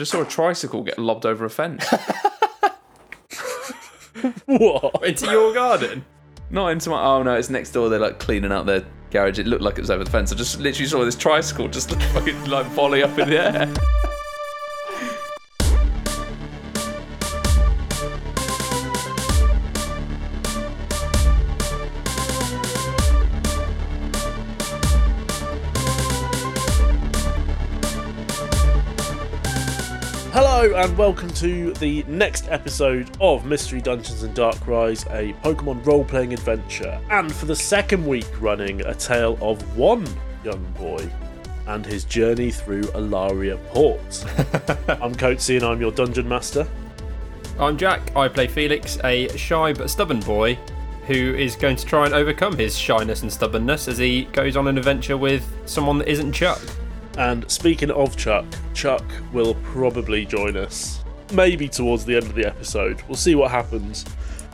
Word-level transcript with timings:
just 0.00 0.12
saw 0.12 0.22
a 0.22 0.24
tricycle 0.24 0.82
get 0.82 0.98
lobbed 0.98 1.26
over 1.26 1.44
a 1.44 1.50
fence. 1.50 1.86
What? 4.46 5.04
Into 5.04 5.26
your 5.30 5.54
garden? 5.54 6.04
Not 6.50 6.68
into 6.68 6.90
my. 6.90 7.02
Oh 7.02 7.22
no, 7.22 7.34
it's 7.36 7.50
next 7.50 7.70
door. 7.70 7.88
They're 7.88 8.00
like 8.00 8.18
cleaning 8.18 8.52
out 8.52 8.66
their 8.66 8.84
garage. 9.10 9.38
It 9.38 9.46
looked 9.46 9.62
like 9.62 9.78
it 9.78 9.80
was 9.80 9.90
over 9.90 10.02
the 10.02 10.10
fence. 10.10 10.32
I 10.32 10.36
just 10.36 10.58
literally 10.58 10.88
saw 10.88 11.04
this 11.04 11.16
tricycle 11.16 11.68
just 11.68 11.90
fucking 12.12 12.44
like 12.46 12.66
volley 12.66 13.02
up 13.02 13.16
in 13.18 13.30
the 13.30 13.38
air. 13.38 13.72
And 30.80 30.96
welcome 30.96 31.28
to 31.28 31.74
the 31.74 32.02
next 32.08 32.48
episode 32.48 33.14
of 33.20 33.44
Mystery 33.44 33.82
Dungeons 33.82 34.22
and 34.22 34.34
Dark 34.34 34.66
Rise, 34.66 35.04
a 35.10 35.34
Pokemon 35.44 35.84
role-playing 35.84 36.32
adventure, 36.32 36.98
and 37.10 37.30
for 37.30 37.44
the 37.44 37.54
second 37.54 38.06
week 38.06 38.24
running, 38.40 38.80
a 38.86 38.94
tale 38.94 39.36
of 39.42 39.76
one 39.76 40.08
young 40.42 40.64
boy 40.78 41.06
and 41.66 41.84
his 41.84 42.04
journey 42.04 42.50
through 42.50 42.84
Alaria 42.94 43.62
Port. 43.66 44.00
I'm 45.02 45.14
Coatsy 45.14 45.56
and 45.56 45.66
I'm 45.66 45.82
your 45.82 45.92
dungeon 45.92 46.26
master. 46.26 46.66
I'm 47.58 47.76
Jack. 47.76 48.16
I 48.16 48.28
play 48.28 48.46
Felix, 48.46 48.96
a 49.04 49.28
shy 49.36 49.74
but 49.74 49.90
stubborn 49.90 50.20
boy 50.20 50.54
who 51.06 51.34
is 51.34 51.56
going 51.56 51.76
to 51.76 51.84
try 51.84 52.06
and 52.06 52.14
overcome 52.14 52.56
his 52.56 52.74
shyness 52.74 53.20
and 53.20 53.30
stubbornness 53.30 53.86
as 53.86 53.98
he 53.98 54.24
goes 54.32 54.56
on 54.56 54.66
an 54.66 54.78
adventure 54.78 55.18
with 55.18 55.46
someone 55.66 55.98
that 55.98 56.08
isn't 56.08 56.32
Chuck. 56.32 56.62
And 57.18 57.50
speaking 57.50 57.90
of 57.90 58.16
Chuck, 58.16 58.46
Chuck 58.74 59.04
will 59.32 59.54
probably 59.56 60.24
join 60.24 60.56
us, 60.56 61.02
maybe 61.32 61.68
towards 61.68 62.04
the 62.04 62.16
end 62.16 62.26
of 62.26 62.34
the 62.34 62.46
episode. 62.46 63.02
We'll 63.08 63.16
see 63.16 63.34
what 63.34 63.50
happens. 63.50 64.04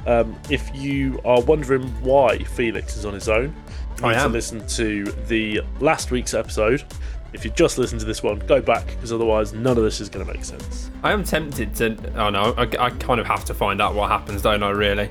Um, 0.07 0.39
if 0.49 0.71
you 0.75 1.21
are 1.25 1.41
wondering 1.43 1.83
why 2.03 2.39
Felix 2.39 2.97
is 2.97 3.05
on 3.05 3.15
his 3.15 3.29
own, 3.29 3.55
you 3.99 4.07
I 4.07 4.15
need 4.15 4.23
to 4.23 4.29
listen 4.29 4.67
to 4.69 5.05
the 5.27 5.61
last 5.81 6.11
week's 6.11 6.35
episode. 6.35 6.85
If 7.33 7.45
you 7.45 7.51
just 7.51 7.77
listened 7.77 8.01
to 8.01 8.07
this 8.07 8.23
one, 8.23 8.39
go 8.41 8.63
back 8.63 8.87
because 8.87 9.13
otherwise 9.13 9.53
none 9.53 9.77
of 9.77 9.85
this 9.85 10.01
is 10.01 10.09
going 10.09 10.25
to 10.25 10.33
make 10.33 10.45
sense. 10.45 10.91
I 11.03 11.13
am 11.13 11.25
tempted 11.25 11.75
to. 11.77 12.13
Oh 12.17 12.31
no, 12.31 12.55
I, 12.57 12.63
I 12.79 12.91
kind 12.91 13.21
of 13.21 13.27
have 13.27 13.45
to 13.47 13.55
find 13.55 13.83
out 13.83 13.95
what 13.95 14.11
happens, 14.11 14.43
don't 14.43 14.63
I? 14.63 14.71
Really. 14.71 15.07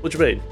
What 0.00 0.12
do 0.12 0.18
you 0.18 0.24
mean? 0.24 0.42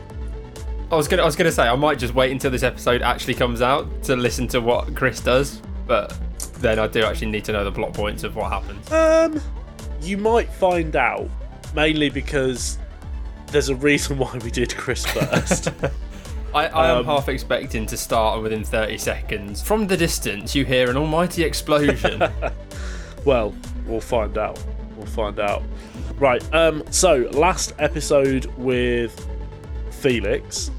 I 0.93 0.97
was 0.97 1.09
gonna. 1.09 1.23
I 1.23 1.25
was 1.25 1.35
gonna 1.35 1.51
say 1.51 1.67
I 1.67 1.75
might 1.75 1.99
just 1.99 2.15
wait 2.15 2.31
until 2.31 2.51
this 2.51 2.63
episode 2.63 3.03
actually 3.03 3.35
comes 3.35 3.63
out 3.63 4.03
to 4.05 4.15
listen 4.17 4.47
to 4.49 4.61
what 4.61 4.95
Chris 4.95 5.21
does, 5.21 5.61
but 5.87 6.17
then 6.61 6.79
I 6.79 6.87
do 6.87 7.03
actually 7.05 7.29
need 7.31 7.45
to 7.47 7.53
know 7.53 7.65
the 7.65 7.73
plot 7.73 7.93
points 7.93 8.25
of 8.25 8.35
what 8.37 8.51
happens. 8.51 8.91
Um, 8.91 9.41
you 10.03 10.17
might 10.19 10.49
find 10.53 10.97
out 10.97 11.29
mainly 11.75 12.09
because 12.11 12.79
there's 13.49 13.69
a 13.69 13.77
reason 13.77 14.19
why 14.19 14.39
we 14.43 14.51
did 14.51 14.75
Chris 14.77 15.05
first. 15.07 15.69
I, 16.55 16.67
I 16.69 16.91
am 16.91 16.99
Um, 16.99 17.05
half 17.05 17.29
expecting 17.29 17.85
to 17.87 17.97
start 17.99 18.41
within 18.43 18.65
30 18.65 18.97
seconds. 18.99 19.61
From 19.63 19.87
the 19.87 19.97
distance, 19.97 20.55
you 20.55 20.65
hear 20.65 20.89
an 20.91 20.97
almighty 20.97 21.43
explosion. 21.43 22.23
Well, 23.25 23.53
we'll 23.87 24.01
find 24.01 24.39
out. 24.39 24.57
We'll 24.97 25.05
find 25.07 25.41
out. 25.41 25.65
Right. 26.21 26.43
Um. 26.55 26.85
So 26.93 27.29
last 27.33 27.75
episode 27.81 28.47
with 28.57 29.29
Felix, 29.91 30.71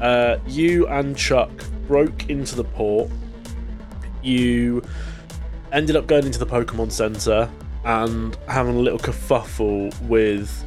uh, 0.00 0.38
you 0.46 0.86
and 0.88 1.14
Chuck 1.14 1.50
broke 1.86 2.30
into 2.30 2.56
the 2.56 2.64
port. 2.64 3.10
You 4.22 4.82
ended 5.72 5.96
up 5.96 6.06
going 6.06 6.26
into 6.26 6.38
the 6.38 6.46
Pokemon 6.46 6.92
Center 6.92 7.48
and 7.84 8.36
having 8.48 8.76
a 8.76 8.80
little 8.80 8.98
kerfuffle 8.98 9.98
with 10.02 10.64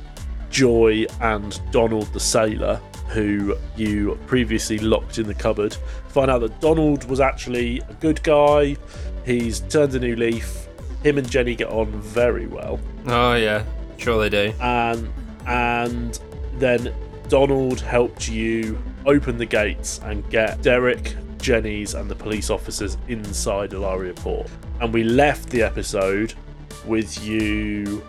Joy 0.49 1.05
and 1.21 1.59
Donald 1.71 2.11
the 2.13 2.19
Sailor, 2.19 2.79
who 3.09 3.55
you 3.75 4.17
previously 4.27 4.79
locked 4.79 5.17
in 5.17 5.27
the 5.27 5.33
cupboard. 5.33 5.75
Find 6.09 6.31
out 6.31 6.39
that 6.41 6.59
Donald 6.61 7.03
was 7.05 7.19
actually 7.19 7.79
a 7.89 7.93
good 7.99 8.21
guy. 8.23 8.77
He's 9.25 9.59
turned 9.61 9.93
a 9.95 9.99
new 9.99 10.15
leaf. 10.15 10.67
Him 11.03 11.17
and 11.17 11.29
Jenny 11.29 11.55
get 11.55 11.67
on 11.67 11.91
very 12.01 12.47
well, 12.47 12.79
oh, 13.07 13.35
yeah. 13.35 13.63
Sure 13.97 14.19
they 14.21 14.29
do. 14.29 14.53
and 14.61 15.09
and 15.45 16.19
then 16.59 16.93
Donald 17.27 17.81
helped 17.81 18.29
you 18.29 18.81
open 19.05 19.37
the 19.37 19.45
gates 19.45 19.99
and 20.03 20.27
get 20.29 20.61
Derek, 20.61 21.15
Jenny's, 21.43 21.93
and 21.93 22.09
the 22.09 22.15
police 22.15 22.49
officers 22.49 22.97
inside 23.09 23.73
Ilaria 23.73 24.13
Port. 24.13 24.49
And 24.79 24.93
we 24.93 25.03
left 25.03 25.49
the 25.49 25.61
episode 25.61 26.33
with 26.85 27.23
you 27.23 28.01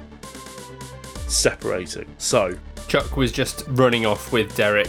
separating. 1.27 2.07
So, 2.19 2.57
Chuck 2.87 3.17
was 3.17 3.33
just 3.33 3.65
running 3.69 4.07
off 4.07 4.33
with 4.33 4.55
Derek 4.57 4.89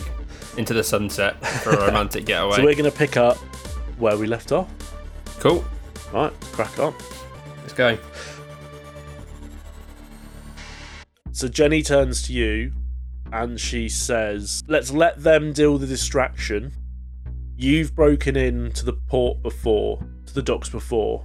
into 0.57 0.73
the 0.73 0.83
sunset 0.83 1.43
for 1.63 1.71
a 1.71 1.87
romantic 1.87 2.25
getaway. 2.27 2.57
so 2.57 2.63
we're 2.63 2.75
going 2.75 2.89
to 2.89 2.95
pick 2.97 3.17
up 3.17 3.37
where 3.97 4.15
we 4.17 4.27
left 4.27 4.51
off. 4.51 4.71
cool. 5.39 5.65
Right, 6.13 6.31
crack 6.53 6.77
on. 6.79 6.93
Let's 7.61 7.73
go. 7.73 7.97
So 11.31 11.47
Jenny 11.47 11.81
turns 11.81 12.21
to 12.27 12.33
you 12.33 12.71
and 13.33 13.59
she 13.59 13.89
says, 13.89 14.63
Let's 14.67 14.91
let 14.91 15.23
them 15.23 15.51
deal 15.51 15.73
with 15.73 15.81
the 15.81 15.87
distraction. 15.87 16.71
You've 17.57 17.95
broken 17.95 18.35
in 18.35 18.71
to 18.73 18.85
the 18.85 18.93
port 18.93 19.41
before, 19.41 20.05
to 20.25 20.33
the 20.33 20.41
docks 20.41 20.69
before. 20.69 21.23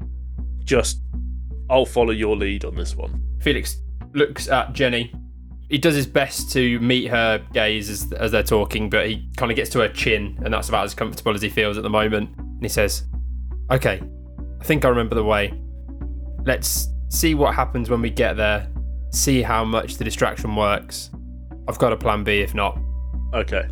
Just, 0.64 1.00
I'll 1.68 1.86
follow 1.86 2.12
your 2.12 2.36
lead 2.36 2.64
on 2.64 2.76
this 2.76 2.94
one. 2.94 3.22
Felix 3.40 3.78
looks 4.12 4.48
at 4.48 4.72
Jenny. 4.72 5.12
He 5.68 5.78
does 5.78 5.94
his 5.94 6.06
best 6.06 6.50
to 6.52 6.78
meet 6.80 7.08
her 7.08 7.44
gaze 7.52 7.88
as, 7.90 8.12
as 8.12 8.32
they're 8.32 8.42
talking, 8.42 8.90
but 8.90 9.08
he 9.08 9.28
kind 9.36 9.50
of 9.50 9.56
gets 9.56 9.70
to 9.70 9.80
her 9.80 9.88
chin, 9.88 10.38
and 10.44 10.52
that's 10.52 10.68
about 10.68 10.84
as 10.84 10.94
comfortable 10.94 11.34
as 11.34 11.42
he 11.42 11.48
feels 11.48 11.76
at 11.76 11.82
the 11.82 11.90
moment. 11.90 12.36
And 12.38 12.62
he 12.62 12.68
says, 12.68 13.04
Okay, 13.70 14.02
I 14.60 14.64
think 14.64 14.84
I 14.84 14.88
remember 14.88 15.14
the 15.14 15.24
way. 15.24 15.54
Let's 16.44 16.88
see 17.08 17.34
what 17.34 17.54
happens 17.54 17.90
when 17.90 18.02
we 18.02 18.10
get 18.10 18.36
there, 18.36 18.68
see 19.10 19.42
how 19.42 19.64
much 19.64 19.96
the 19.96 20.04
distraction 20.04 20.56
works. 20.56 21.10
I've 21.68 21.78
got 21.78 21.92
a 21.92 21.96
plan 21.96 22.24
B 22.24 22.40
if 22.40 22.54
not. 22.54 22.78
Okay. 23.32 23.68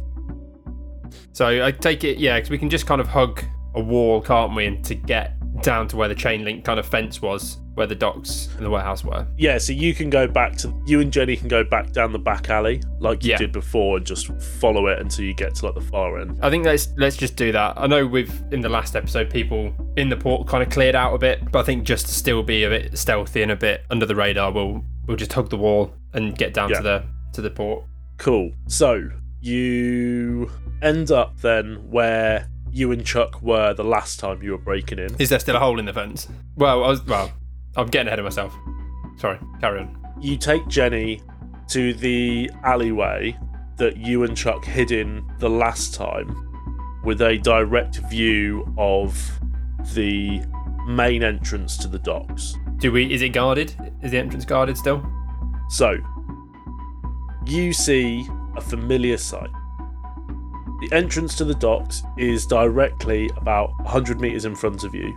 So 1.33 1.65
I 1.65 1.71
take 1.71 2.05
it, 2.05 2.19
yeah, 2.19 2.37
because 2.37 2.51
we 2.51 2.59
can 2.59 2.71
just 2.71 2.87
kind 2.87 3.01
of 3.01 3.07
hug 3.09 3.43
a 3.75 3.81
wall, 3.81 4.21
can't 4.21 4.55
we? 4.55 4.67
And 4.67 4.85
to 4.87 4.95
get 4.95 5.35
down 5.63 5.89
to 5.89 5.97
where 5.97 6.09
the 6.09 6.15
chain 6.15 6.45
link 6.45 6.65
kind 6.65 6.79
of 6.79 6.87
fence 6.87 7.21
was, 7.21 7.59
where 7.75 7.87
the 7.87 7.95
docks 7.95 8.49
and 8.57 8.65
the 8.65 8.71
warehouse 8.71 9.05
were. 9.05 9.27
Yeah, 9.37 9.59
so 9.59 9.73
you 9.73 9.95
can 9.95 10.09
go 10.11 10.27
back 10.29 10.57
to, 10.59 10.73
you 10.87 11.01
and 11.01 11.13
Jenny 11.13 11.37
can 11.37 11.49
go 11.49 11.65
back 11.65 11.93
down 11.93 12.13
the 12.13 12.19
back 12.19 12.49
alley 12.51 12.81
like 13.01 13.25
you 13.25 13.31
Yeah. 13.33 13.39
did 13.39 13.53
before 13.53 13.97
and 13.99 14.07
just 14.07 14.31
follow 14.61 14.87
it 14.89 14.99
until 15.01 15.25
you 15.25 15.35
get 15.35 15.55
to 15.57 15.67
like 15.67 15.75
the 15.75 15.81
far 15.81 16.19
end. 16.21 16.39
I 16.43 16.51
think 16.51 16.65
let's 16.65 16.89
let's 16.97 17.17
just 17.17 17.37
do 17.37 17.51
that. 17.53 17.75
I 17.77 17.87
know 17.87 18.07
we've 18.07 18.33
in 18.53 18.61
the 18.61 18.69
last 18.69 18.95
episode 18.97 19.31
people 19.31 19.73
in 19.97 20.09
the 20.09 20.17
port 20.17 20.47
kind 20.49 20.63
of 20.63 20.71
cleared 20.71 20.95
out 20.95 21.15
a 21.15 21.19
bit, 21.19 21.51
but 21.53 21.61
I 21.61 21.63
think 21.65 21.85
just 21.85 22.07
to 22.07 22.13
still 22.15 22.43
be 22.43 22.65
a 22.65 22.69
bit 22.69 22.97
stealthy 22.99 23.43
and 23.43 23.53
a 23.53 23.57
bit 23.57 23.85
under 23.91 24.07
the 24.07 24.15
radar, 24.17 24.51
we'll 24.53 24.85
we'll 25.07 25.17
just 25.17 25.33
hug 25.33 25.51
the 25.51 25.57
wall 25.57 25.93
and 26.15 26.37
get 26.37 26.55
down 26.55 26.71
Yeah. 26.71 26.77
to 26.79 26.83
the 26.83 27.05
to 27.35 27.43
the 27.43 27.51
port. 27.51 27.85
Cool. 28.17 28.53
So 28.67 29.09
you 29.41 30.51
end 30.83 31.11
up 31.11 31.41
then 31.41 31.91
where 31.91 32.49
you 32.71 32.93
and 32.93 33.05
Chuck 33.05 33.41
were 33.43 33.73
the 33.75 33.85
last 33.85 34.21
time 34.21 34.43
you 34.43 34.53
were 34.53 34.59
breaking 34.59 34.99
in. 34.99 35.15
Is 35.19 35.29
there 35.31 35.39
still 35.39 35.57
a 35.57 35.61
hole 35.61 35.79
in 35.79 35.85
the 35.87 35.93
fence? 35.93 36.29
Well, 36.57 36.85
I 36.85 36.89
was 36.89 37.05
well, 37.07 37.33
I'm 37.77 37.89
getting 37.89 38.09
ahead 38.09 38.19
of 38.19 38.25
myself. 38.25 38.55
Sorry, 39.17 39.39
carry 39.61 39.81
on. 39.81 39.97
you 40.21 40.37
take 40.37 40.67
Jenny 40.69 41.21
to 41.69 41.93
the 41.95 42.51
alleyway 42.65 43.37
that 43.77 43.97
you 43.97 44.25
and 44.25 44.37
Chuck 44.37 44.65
hid 44.65 44.91
in 44.91 45.25
the 45.39 45.49
last 45.51 45.95
time 45.95 46.45
with 47.05 47.21
a 47.23 47.39
direct 47.39 47.97
view 48.11 48.73
of 48.77 49.41
the 49.95 50.41
main 50.87 51.23
entrance 51.23 51.77
to 51.79 51.89
the 51.89 51.99
docks. 51.99 52.55
Do 52.79 52.93
we? 52.93 53.13
Is 53.13 53.23
it 53.23 53.31
guarded? 53.31 53.75
Is 54.03 54.11
the 54.11 54.19
entrance 54.19 54.45
guarded 54.45 54.77
still? 54.77 55.05
So, 55.69 55.99
you 57.47 57.73
see 57.73 58.27
a 58.59 58.61
familiar 58.61 59.17
sight. 59.17 59.51
The 60.81 60.89
entrance 60.93 61.37
to 61.37 61.45
the 61.45 61.55
docks 61.55 62.03
is 62.17 62.45
directly 62.45 63.31
about 63.37 63.71
100 63.79 64.21
metres 64.21 64.45
in 64.45 64.55
front 64.55 64.85
of 64.85 64.95
you, 64.95 65.17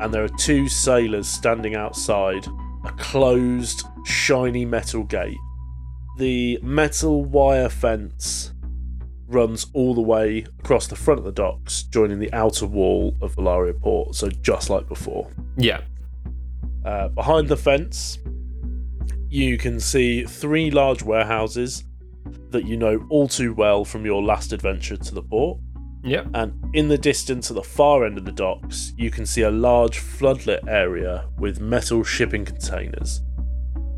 and 0.00 0.14
there 0.14 0.24
are 0.24 0.28
two 0.28 0.68
sailors 0.68 1.28
standing 1.28 1.74
outside 1.74 2.46
a 2.84 2.92
closed, 2.92 3.84
shiny 4.04 4.64
metal 4.64 5.02
gate. 5.02 5.36
The 6.16 6.58
metal 6.62 7.24
wire 7.24 7.68
fence 7.68 8.52
runs 9.26 9.66
all 9.74 9.94
the 9.94 10.00
way 10.00 10.46
across 10.60 10.86
the 10.86 10.96
front 10.96 11.18
of 11.18 11.24
the 11.24 11.32
docks, 11.32 11.82
joining 11.82 12.20
the 12.20 12.32
outer 12.32 12.66
wall 12.66 13.16
of 13.20 13.34
Valaria 13.34 13.78
Port, 13.78 14.14
so 14.14 14.28
just 14.28 14.70
like 14.70 14.88
before. 14.88 15.28
Yeah. 15.56 15.80
Uh, 16.84 17.08
behind 17.08 17.48
the 17.48 17.56
fence, 17.56 18.18
you 19.28 19.58
can 19.58 19.78
see 19.80 20.24
three 20.24 20.70
large 20.70 21.02
warehouses 21.02 21.84
that 22.52 22.66
you 22.66 22.76
know 22.76 23.06
all 23.10 23.28
too 23.28 23.54
well 23.54 23.84
from 23.84 24.04
your 24.04 24.22
last 24.22 24.52
adventure 24.52 24.96
to 24.96 25.14
the 25.14 25.22
port. 25.22 25.58
Yep. 26.04 26.28
And 26.34 26.52
in 26.74 26.88
the 26.88 26.98
distance 26.98 27.50
at 27.50 27.56
the 27.56 27.62
far 27.62 28.04
end 28.06 28.18
of 28.18 28.24
the 28.24 28.32
docks, 28.32 28.92
you 28.96 29.10
can 29.10 29.26
see 29.26 29.42
a 29.42 29.50
large 29.50 29.98
floodlit 29.98 30.66
area 30.68 31.28
with 31.38 31.60
metal 31.60 32.04
shipping 32.04 32.44
containers. 32.44 33.22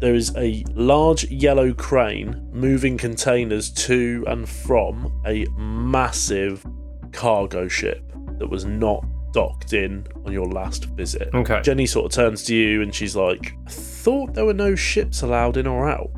There 0.00 0.14
is 0.14 0.34
a 0.36 0.64
large 0.70 1.24
yellow 1.24 1.74
crane 1.74 2.48
moving 2.52 2.96
containers 2.96 3.70
to 3.70 4.24
and 4.28 4.48
from 4.48 5.22
a 5.26 5.44
massive 5.58 6.64
cargo 7.12 7.68
ship 7.68 8.02
that 8.38 8.48
was 8.48 8.64
not 8.64 9.04
docked 9.32 9.74
in 9.74 10.06
on 10.24 10.32
your 10.32 10.46
last 10.46 10.86
visit. 10.86 11.28
Okay. 11.34 11.60
Jenny 11.62 11.86
sort 11.86 12.06
of 12.06 12.12
turns 12.12 12.44
to 12.44 12.54
you 12.54 12.82
and 12.82 12.94
she's 12.94 13.14
like, 13.14 13.54
I 13.66 13.70
thought 13.70 14.34
there 14.34 14.46
were 14.46 14.54
no 14.54 14.74
ships 14.74 15.20
allowed 15.22 15.58
in 15.58 15.66
or 15.66 15.88
out. 15.88 16.10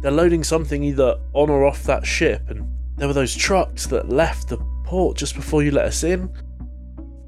They're 0.00 0.10
loading 0.10 0.44
something 0.44 0.82
either 0.82 1.18
on 1.34 1.50
or 1.50 1.66
off 1.66 1.82
that 1.84 2.06
ship, 2.06 2.42
and 2.48 2.66
there 2.96 3.06
were 3.08 3.14
those 3.14 3.34
trucks 3.34 3.86
that 3.86 4.08
left 4.08 4.48
the 4.48 4.58
port 4.84 5.16
just 5.16 5.34
before 5.34 5.62
you 5.62 5.70
let 5.70 5.86
us 5.86 6.04
in. 6.04 6.32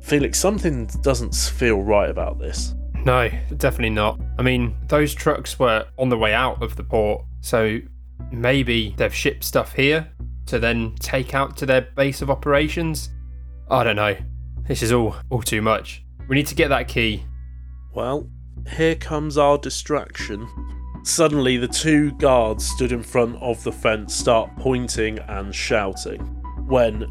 Felix, 0.00 0.38
something 0.38 0.86
doesn't 1.00 1.34
feel 1.34 1.82
right 1.82 2.10
about 2.10 2.38
this. 2.38 2.74
No, 3.04 3.28
definitely 3.56 3.90
not. 3.90 4.20
I 4.38 4.42
mean, 4.42 4.76
those 4.88 5.14
trucks 5.14 5.58
were 5.58 5.86
on 5.98 6.08
the 6.08 6.18
way 6.18 6.32
out 6.32 6.62
of 6.62 6.76
the 6.76 6.84
port, 6.84 7.24
so 7.40 7.78
maybe 8.30 8.94
they've 8.96 9.14
shipped 9.14 9.44
stuff 9.44 9.72
here 9.74 10.08
to 10.46 10.58
then 10.58 10.94
take 10.98 11.34
out 11.34 11.56
to 11.58 11.66
their 11.66 11.82
base 11.82 12.22
of 12.22 12.30
operations. 12.30 13.10
I 13.70 13.84
don't 13.84 13.96
know. 13.96 14.16
This 14.66 14.82
is 14.82 14.92
all 14.92 15.16
all 15.30 15.42
too 15.42 15.62
much. 15.62 16.04
We 16.28 16.36
need 16.36 16.46
to 16.48 16.54
get 16.54 16.68
that 16.68 16.88
key. 16.88 17.24
Well, 17.92 18.28
here 18.76 18.94
comes 18.94 19.36
our 19.36 19.58
distraction. 19.58 20.48
Suddenly, 21.04 21.56
the 21.56 21.68
two 21.68 22.12
guards 22.12 22.64
stood 22.64 22.92
in 22.92 23.02
front 23.02 23.36
of 23.42 23.62
the 23.64 23.72
fence 23.72 24.14
start 24.14 24.50
pointing 24.56 25.18
and 25.18 25.52
shouting 25.52 26.20
when 26.66 27.06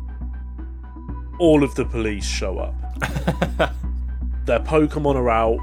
all 1.40 1.64
of 1.64 1.76
the 1.76 1.84
police 1.84 2.26
show 2.26 2.60
up. 2.60 2.76
Their 4.46 4.60
Pokemon 4.60 5.16
are 5.16 5.30
out 5.30 5.60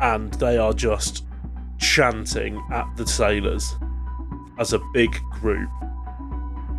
and 0.00 0.34
they 0.34 0.58
are 0.58 0.72
just 0.72 1.24
chanting 1.78 2.60
at 2.72 2.86
the 2.96 3.06
sailors 3.06 3.76
as 4.58 4.72
a 4.72 4.80
big 4.92 5.14
group. 5.30 5.70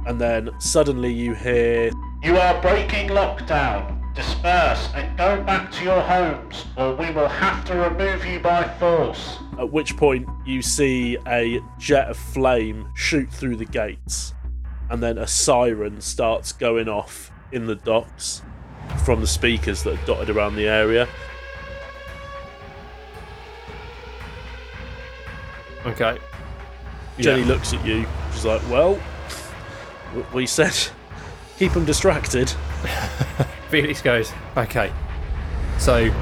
And 0.05 0.19
then 0.19 0.49
suddenly 0.59 1.13
you 1.13 1.33
hear 1.33 1.91
You 2.21 2.37
are 2.37 2.61
breaking 2.61 3.09
lockdown. 3.09 4.01
Disperse 4.15 4.89
and 4.93 5.17
go 5.17 5.43
back 5.43 5.71
to 5.73 5.83
your 5.83 5.99
homes, 6.01 6.65
or 6.77 6.95
we 6.95 7.11
will 7.11 7.27
have 7.27 7.65
to 7.65 7.75
remove 7.75 8.25
you 8.25 8.39
by 8.39 8.63
force. 8.79 9.39
At 9.57 9.71
which 9.71 9.95
point, 9.95 10.27
you 10.45 10.61
see 10.61 11.17
a 11.27 11.59
jet 11.79 12.09
of 12.09 12.17
flame 12.17 12.89
shoot 12.95 13.29
through 13.31 13.55
the 13.55 13.65
gates, 13.65 14.33
and 14.89 15.01
then 15.01 15.17
a 15.17 15.27
siren 15.27 16.01
starts 16.01 16.51
going 16.51 16.89
off 16.89 17.31
in 17.51 17.65
the 17.65 17.75
docks 17.75 18.41
from 19.05 19.21
the 19.21 19.27
speakers 19.27 19.83
that 19.83 19.97
are 19.99 20.05
dotted 20.05 20.29
around 20.29 20.55
the 20.55 20.67
area. 20.67 21.07
Okay. 25.85 26.17
Jenny 27.19 27.41
Yeah. 27.41 27.47
looks 27.47 27.73
at 27.73 27.85
you. 27.85 28.05
She's 28.33 28.45
like, 28.45 28.61
"Well, 28.69 28.99
we 30.33 30.45
said 30.45 30.75
keep 31.57 31.71
them 31.73 31.85
distracted." 31.85 32.49
Felix 33.69 34.01
goes, 34.01 34.31
okay. 34.57 34.91
So, 35.79 36.13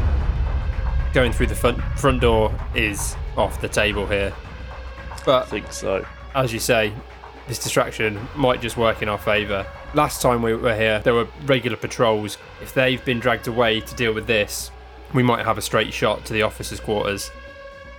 going 1.13 1.31
through 1.31 1.47
the 1.47 1.56
front, 1.56 1.81
front 1.97 2.21
door 2.21 2.51
is 2.74 3.15
off 3.38 3.62
the 3.62 3.69
table 3.69 4.06
here. 4.07 4.33
I 5.12 5.19
But 5.25 5.47
think 5.47 5.71
so. 5.71 6.06
as 6.35 6.51
you 6.53 6.59
say, 6.59 6.94
this 7.47 7.59
distraction 7.59 8.19
might 8.35 8.62
just 8.62 8.77
work 8.77 9.01
in 9.01 9.09
our 9.09 9.18
favour. 9.18 9.65
Last 9.94 10.21
time 10.21 10.41
we 10.41 10.56
were 10.56 10.75
here, 10.75 11.00
there 11.00 11.13
were 11.13 11.27
regular 11.45 11.77
patrols. 11.77 12.38
If 12.62 12.74
they've 12.74 13.03
been 13.06 13.19
dragged 13.19 13.47
away 13.47 13.81
to 13.81 13.95
deal 13.95 14.13
with 14.13 14.27
this, 14.27 14.71
we 15.13 15.24
might 15.24 15.45
have 15.45 15.57
a 15.57 15.62
straight 15.62 15.94
shot 15.94 16.25
to 16.25 16.33
the 16.33 16.41
officers' 16.41 16.80
quarters. 16.80 17.31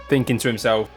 Thinking 0.09 0.39
to 0.39 0.49
himself, 0.49 0.91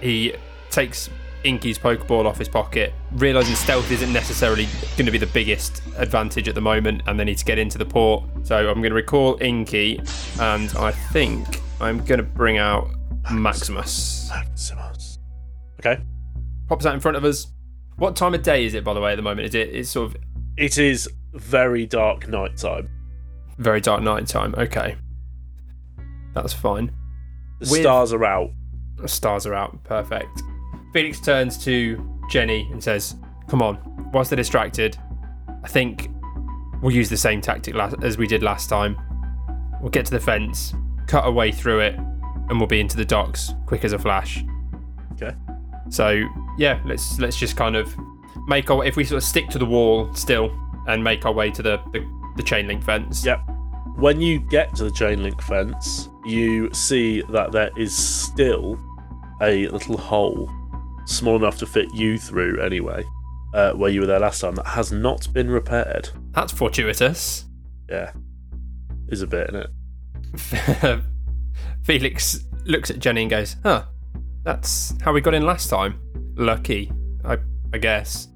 he 0.00 0.34
takes 0.70 1.08
Inky's 1.44 1.78
Pokeball 1.78 2.26
off 2.26 2.38
his 2.38 2.48
pocket, 2.48 2.92
realizing 3.12 3.54
stealth 3.54 3.90
isn't 3.90 4.12
necessarily 4.12 4.66
going 4.96 5.06
to 5.06 5.12
be 5.12 5.18
the 5.18 5.26
biggest 5.26 5.82
advantage 5.96 6.48
at 6.48 6.54
the 6.54 6.60
moment, 6.60 7.02
and 7.06 7.18
they 7.18 7.24
need 7.24 7.38
to 7.38 7.44
get 7.44 7.58
into 7.58 7.78
the 7.78 7.84
port. 7.84 8.24
So 8.42 8.56
I'm 8.68 8.80
going 8.80 8.90
to 8.90 8.94
recall 8.94 9.38
Inky, 9.40 10.00
and 10.40 10.70
I 10.76 10.90
think 10.90 11.60
I'm 11.80 12.04
going 12.04 12.18
to 12.18 12.22
bring 12.24 12.58
out 12.58 12.88
Maximus. 13.32 14.28
Maximus. 14.30 15.18
Okay. 15.80 16.02
Pops 16.68 16.86
out 16.86 16.94
in 16.94 17.00
front 17.00 17.16
of 17.16 17.24
us. 17.24 17.46
What 17.96 18.16
time 18.16 18.34
of 18.34 18.42
day 18.42 18.64
is 18.64 18.74
it, 18.74 18.84
by 18.84 18.94
the 18.94 19.00
way, 19.00 19.12
at 19.12 19.16
the 19.16 19.22
moment? 19.22 19.46
Is 19.48 19.54
it? 19.54 19.68
It's 19.70 19.90
sort 19.90 20.10
of 20.10 20.16
It 20.56 20.78
is 20.78 21.08
very 21.32 21.86
dark 21.86 22.28
night 22.28 22.56
time. 22.56 22.88
very 23.58 23.80
dark 23.80 24.02
night 24.02 24.26
time. 24.26 24.54
Okay, 24.58 24.96
that's 26.34 26.52
fine. 26.52 26.86
The 27.60 27.70
With- 27.70 27.80
stars 27.82 28.12
are 28.12 28.24
out. 28.24 28.50
The 28.96 29.08
stars 29.08 29.46
are 29.46 29.54
out. 29.54 29.82
Perfect. 29.84 30.42
Felix 30.92 31.20
turns 31.20 31.56
to 31.64 32.18
Jenny 32.30 32.68
and 32.72 32.82
says, 32.82 33.16
"Come 33.48 33.62
on, 33.62 33.78
whilst 34.12 34.30
they're 34.30 34.36
distracted, 34.36 34.96
I 35.62 35.68
think 35.68 36.10
we'll 36.82 36.94
use 36.94 37.08
the 37.08 37.16
same 37.16 37.40
tactic 37.40 37.74
as 38.02 38.18
we 38.18 38.26
did 38.26 38.42
last 38.42 38.68
time. 38.68 38.96
We'll 39.80 39.90
get 39.90 40.04
to 40.06 40.12
the 40.12 40.20
fence, 40.20 40.74
cut 41.06 41.24
our 41.24 41.32
way 41.32 41.52
through 41.52 41.80
it, 41.80 41.98
and 42.48 42.58
we'll 42.58 42.66
be 42.66 42.80
into 42.80 42.96
the 42.96 43.04
docks 43.04 43.52
quick 43.66 43.84
as 43.84 43.92
a 43.92 43.98
flash." 43.98 44.44
Okay. 45.12 45.34
So 45.90 46.22
yeah, 46.58 46.80
let's 46.84 47.18
let's 47.18 47.36
just 47.36 47.56
kind 47.56 47.76
of 47.76 47.94
make 48.46 48.70
our 48.70 48.84
if 48.84 48.96
we 48.96 49.04
sort 49.04 49.18
of 49.18 49.24
stick 49.24 49.48
to 49.50 49.58
the 49.58 49.66
wall 49.66 50.12
still 50.14 50.50
and 50.86 51.02
make 51.02 51.24
our 51.24 51.32
way 51.32 51.50
to 51.50 51.62
the 51.62 51.78
the, 51.92 52.04
the 52.36 52.42
chain 52.42 52.66
link 52.66 52.82
fence. 52.82 53.24
Yep. 53.24 53.40
When 53.96 54.20
you 54.20 54.40
get 54.40 54.74
to 54.76 54.84
the 54.84 54.90
chain 54.90 55.22
link 55.22 55.40
fence, 55.40 56.08
you 56.24 56.72
see 56.72 57.22
that 57.30 57.52
there 57.52 57.70
is 57.76 57.96
still 57.96 58.78
a 59.40 59.68
little 59.68 59.96
hole, 59.96 60.50
small 61.06 61.36
enough 61.36 61.58
to 61.58 61.66
fit 61.66 61.88
you 61.94 62.18
through 62.18 62.60
anyway, 62.60 63.04
uh, 63.54 63.72
where 63.72 63.90
you 63.90 64.00
were 64.00 64.06
there 64.06 64.18
last 64.18 64.40
time, 64.40 64.56
that 64.56 64.66
has 64.66 64.90
not 64.90 65.32
been 65.32 65.48
repaired. 65.48 66.08
That's 66.32 66.52
fortuitous. 66.52 67.44
Yeah. 67.88 68.12
Is 69.08 69.22
a 69.22 69.26
bit 69.26 69.50
in 69.50 69.56
it. 69.56 71.00
Felix 71.84 72.44
looks 72.64 72.90
at 72.90 72.98
Jenny 72.98 73.22
and 73.22 73.30
goes, 73.30 73.56
"Huh, 73.62 73.84
that's 74.42 74.94
how 75.02 75.12
we 75.12 75.20
got 75.20 75.34
in 75.34 75.44
last 75.44 75.68
time. 75.70 76.00
Lucky, 76.36 76.90
I, 77.24 77.38
I 77.72 77.78
guess, 77.78 78.28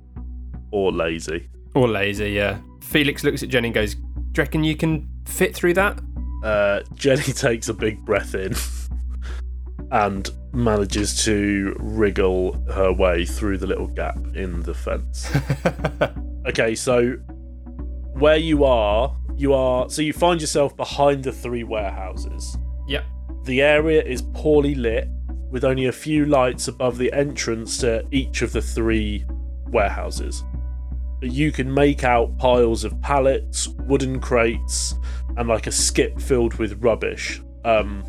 Or 0.71 0.93
lazy. 0.93 1.49
or 1.75 1.89
lazy." 1.89 2.31
Yeah. 2.31 2.59
Felix 2.83 3.25
looks 3.25 3.43
at 3.43 3.49
Jenny 3.49 3.69
and 3.69 3.75
goes, 3.75 3.95
"Do 3.95 4.01
you 4.37 4.43
reckon 4.43 4.65
you 4.65 4.77
can 4.77 5.09
fit 5.27 5.55
through 5.55 5.75
that?" 5.75 5.99
Uh, 6.45 6.81
Jenny 6.95 7.23
takes 7.33 7.69
a 7.69 7.75
big 7.75 8.05
breath 8.05 8.35
in 8.35 8.55
and 9.91 10.31
manages 10.53 11.25
to 11.25 11.75
wriggle 11.79 12.53
her 12.75 12.93
way 12.93 13.25
through 13.25 13.57
the 13.59 13.67
little 13.67 13.87
gap 13.87 14.19
in 14.35 14.61
the 14.63 14.75
fence. 14.75 15.31
Okay, 16.49 16.75
so 16.75 17.13
where 18.15 18.39
you 18.39 18.65
are, 18.65 19.15
you 19.37 19.53
are 19.53 19.91
so 19.91 20.01
you 20.01 20.15
find 20.15 20.41
yourself 20.41 20.75
behind 20.79 21.23
the 21.25 21.33
three 21.33 21.63
warehouses. 21.63 22.57
yep. 22.87 23.05
The 23.49 23.63
area 23.63 24.03
is 24.03 24.21
poorly 24.35 24.75
lit 24.75 25.09
with 25.51 25.65
only 25.65 25.87
a 25.87 25.93
few 25.93 26.27
lights 26.27 26.69
above 26.69 26.99
the 26.99 27.11
entrance 27.15 27.79
to 27.79 28.05
each 28.11 28.43
of 28.43 28.53
the 28.53 28.61
three 28.61 29.25
warehouses. 29.69 30.45
You 31.23 31.51
can 31.51 31.73
make 31.73 32.05
out 32.05 32.37
piles 32.37 32.85
of 32.85 33.01
pallets, 33.01 33.67
wooden 33.67 34.21
crates, 34.21 34.95
and 35.39 35.49
like 35.49 35.67
a 35.67 35.73
skip 35.73 36.21
filled 36.21 36.59
with 36.59 36.85
rubbish. 36.85 37.41
Um, 37.65 38.05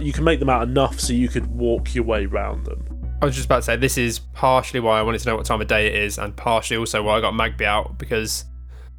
you 0.00 0.10
can 0.10 0.24
make 0.24 0.38
them 0.38 0.48
out 0.48 0.62
enough 0.62 0.98
so 0.98 1.12
you 1.12 1.28
could 1.28 1.48
walk 1.48 1.94
your 1.94 2.04
way 2.04 2.24
round 2.24 2.64
them. 2.64 2.82
I 3.20 3.26
was 3.26 3.34
just 3.34 3.44
about 3.44 3.56
to 3.56 3.62
say 3.64 3.76
this 3.76 3.98
is 3.98 4.20
partially 4.20 4.80
why 4.80 4.98
I 4.98 5.02
wanted 5.02 5.18
to 5.20 5.28
know 5.28 5.36
what 5.36 5.44
time 5.44 5.60
of 5.60 5.68
day 5.68 5.88
it 5.88 5.96
is, 5.96 6.16
and 6.16 6.34
partially 6.34 6.78
also 6.78 7.02
why 7.02 7.18
I 7.18 7.20
got 7.20 7.34
Magby 7.34 7.66
out 7.66 7.98
because 7.98 8.46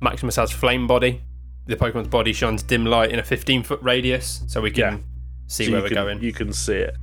Maximus 0.01 0.35
has 0.35 0.51
flame 0.51 0.85
body. 0.85 1.23
The 1.65 1.77
Pokemon's 1.77 2.09
body 2.09 2.31
shines 2.31 2.61
dim 2.61 2.85
light 2.85 3.11
in 3.11 3.17
a 3.17 3.23
15 3.23 3.63
foot 3.63 3.79
radius, 3.81 4.43
so 4.45 4.61
we 4.61 4.69
can 4.69 4.79
Yeah. 4.79 4.97
See 5.47 5.65
So 5.65 5.71
where 5.73 5.81
we're 5.81 5.89
can, 5.89 5.95
going. 5.95 6.21
You 6.21 6.33
can 6.33 6.53
see 6.53 6.77
it. 6.77 6.95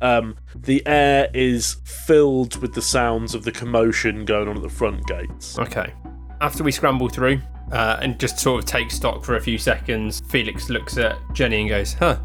Um, 0.00 0.36
the 0.54 0.86
air 0.86 1.30
is 1.32 1.76
filled 1.84 2.56
with 2.60 2.74
the 2.74 2.82
sounds 2.82 3.34
of 3.34 3.44
the 3.44 3.52
commotion 3.52 4.24
going 4.24 4.48
on 4.48 4.56
at 4.56 4.62
the 4.62 4.68
front 4.68 5.06
gates. 5.06 5.58
Okay. 5.58 5.94
After 6.40 6.62
we 6.62 6.72
scramble 6.72 7.08
through 7.08 7.40
uh, 7.72 7.98
and 8.02 8.18
just 8.20 8.38
sort 8.38 8.62
of 8.62 8.68
take 8.68 8.90
stock 8.90 9.24
for 9.24 9.36
a 9.36 9.40
few 9.40 9.56
seconds, 9.56 10.22
Felix 10.28 10.68
looks 10.68 10.98
at 10.98 11.16
Jenny 11.32 11.60
and 11.60 11.68
goes, 11.70 11.94
"Huh, 11.94 12.18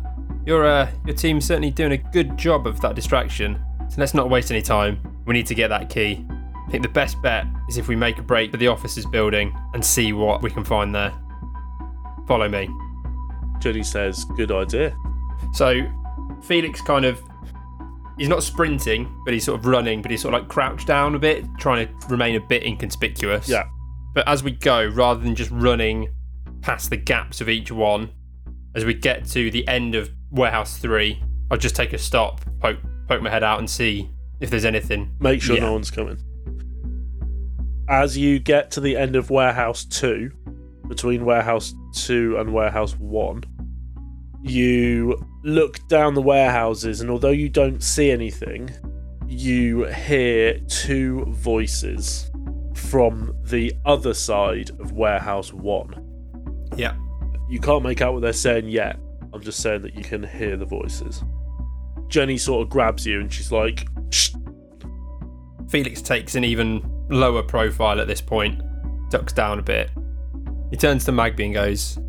your 0.45 0.65
uh, 0.65 0.91
your 1.05 1.15
team's 1.15 1.45
certainly 1.45 1.71
doing 1.71 1.93
a 1.93 1.97
good 1.97 2.37
job 2.37 2.67
of 2.67 2.81
that 2.81 2.95
distraction. 2.95 3.59
So 3.87 3.95
let's 3.99 4.13
not 4.13 4.29
waste 4.29 4.51
any 4.51 4.61
time. 4.61 4.99
We 5.25 5.33
need 5.33 5.47
to 5.47 5.55
get 5.55 5.69
that 5.69 5.89
key. 5.89 6.25
I 6.67 6.71
think 6.71 6.83
the 6.83 6.89
best 6.89 7.21
bet 7.21 7.45
is 7.69 7.77
if 7.77 7.87
we 7.87 7.95
make 7.95 8.17
a 8.17 8.21
break 8.21 8.51
for 8.51 8.57
the 8.57 8.67
officers' 8.67 9.05
building 9.05 9.55
and 9.73 9.83
see 9.85 10.11
what 10.11 10.41
we 10.41 10.49
can 10.49 10.65
find 10.65 10.93
there. 10.93 11.13
Follow 12.27 12.49
me." 12.49 12.67
Jenny 13.59 13.83
says, 13.83 14.25
"Good 14.35 14.51
idea." 14.51 14.95
So 15.53 15.81
Felix 16.43 16.81
kind 16.81 17.05
of 17.05 17.21
he's 18.17 18.27
not 18.29 18.43
sprinting, 18.43 19.11
but 19.25 19.33
he's 19.33 19.43
sort 19.45 19.59
of 19.59 19.65
running, 19.65 20.01
but 20.01 20.11
he's 20.11 20.21
sort 20.21 20.33
of 20.33 20.41
like 20.41 20.49
crouched 20.49 20.87
down 20.87 21.15
a 21.15 21.19
bit, 21.19 21.45
trying 21.57 21.87
to 21.87 22.07
remain 22.07 22.35
a 22.35 22.39
bit 22.39 22.63
inconspicuous. 22.63 23.47
Yeah. 23.47 23.63
But 24.13 24.27
as 24.27 24.43
we 24.43 24.51
go, 24.51 24.87
rather 24.87 25.21
than 25.21 25.35
just 25.35 25.51
running 25.51 26.09
past 26.61 26.89
the 26.89 26.97
gaps 26.97 27.41
of 27.41 27.47
each 27.49 27.71
one, 27.71 28.09
as 28.75 28.83
we 28.85 28.93
get 28.93 29.25
to 29.25 29.49
the 29.51 29.67
end 29.67 29.95
of 29.95 30.09
warehouse 30.31 30.77
three, 30.77 31.21
I'll 31.49 31.57
just 31.57 31.75
take 31.75 31.93
a 31.93 31.97
stop, 31.97 32.41
poke 32.59 32.77
poke 33.07 33.21
my 33.21 33.29
head 33.29 33.43
out, 33.43 33.59
and 33.59 33.69
see 33.69 34.09
if 34.39 34.49
there's 34.49 34.65
anything. 34.65 35.15
Make 35.19 35.41
sure 35.41 35.55
Yeah. 35.55 35.63
no 35.63 35.73
one's 35.73 35.89
coming. 35.91 36.17
As 37.87 38.15
you 38.17 38.37
get 38.39 38.69
to 38.71 38.81
the 38.81 38.95
end 38.97 39.15
of 39.15 39.29
warehouse 39.31 39.83
two, 39.83 40.31
between 40.87 41.25
warehouse 41.25 41.73
two 41.93 42.37
and 42.37 42.53
warehouse 42.53 42.95
one, 42.97 43.43
you 44.41 45.19
look 45.43 45.85
down 45.87 46.13
the 46.13 46.21
warehouses, 46.21 47.01
and 47.01 47.09
although 47.09 47.29
you 47.29 47.49
don't 47.49 47.83
see 47.83 48.11
anything, 48.11 48.71
you 49.27 49.85
hear 49.85 50.59
two 50.67 51.25
voices 51.25 52.31
from 52.75 53.35
the 53.43 53.73
other 53.85 54.13
side 54.13 54.71
of 54.79 54.93
warehouse 54.93 55.53
one. 55.53 56.05
Yeah. 56.75 56.95
You 57.49 57.59
can't 57.59 57.83
make 57.83 58.01
out 58.01 58.13
what 58.13 58.21
they're 58.21 58.33
saying 58.33 58.69
yet. 58.69 58.97
I'm 59.33 59.41
just 59.41 59.61
saying 59.61 59.81
that 59.83 59.95
you 59.95 60.03
can 60.03 60.23
hear 60.23 60.57
the 60.57 60.65
voices. 60.65 61.23
Jenny 62.07 62.37
sort 62.37 62.63
of 62.63 62.69
grabs 62.69 63.05
you 63.05 63.19
and 63.19 63.31
she's 63.31 63.51
like, 63.51 63.87
Shh, 64.09 64.31
Felix 65.69 66.01
takes 66.01 66.35
an 66.35 66.43
even 66.43 66.81
lower 67.09 67.43
profile 67.43 67.99
at 67.99 68.07
this 68.07 68.21
point, 68.21 68.61
ducks 69.09 69.33
down 69.33 69.59
a 69.59 69.61
bit. 69.61 69.91
He 70.71 70.77
turns 70.77 71.05
to 71.05 71.11
Magby 71.11 71.45
and 71.45 71.53
goes, 71.53 71.99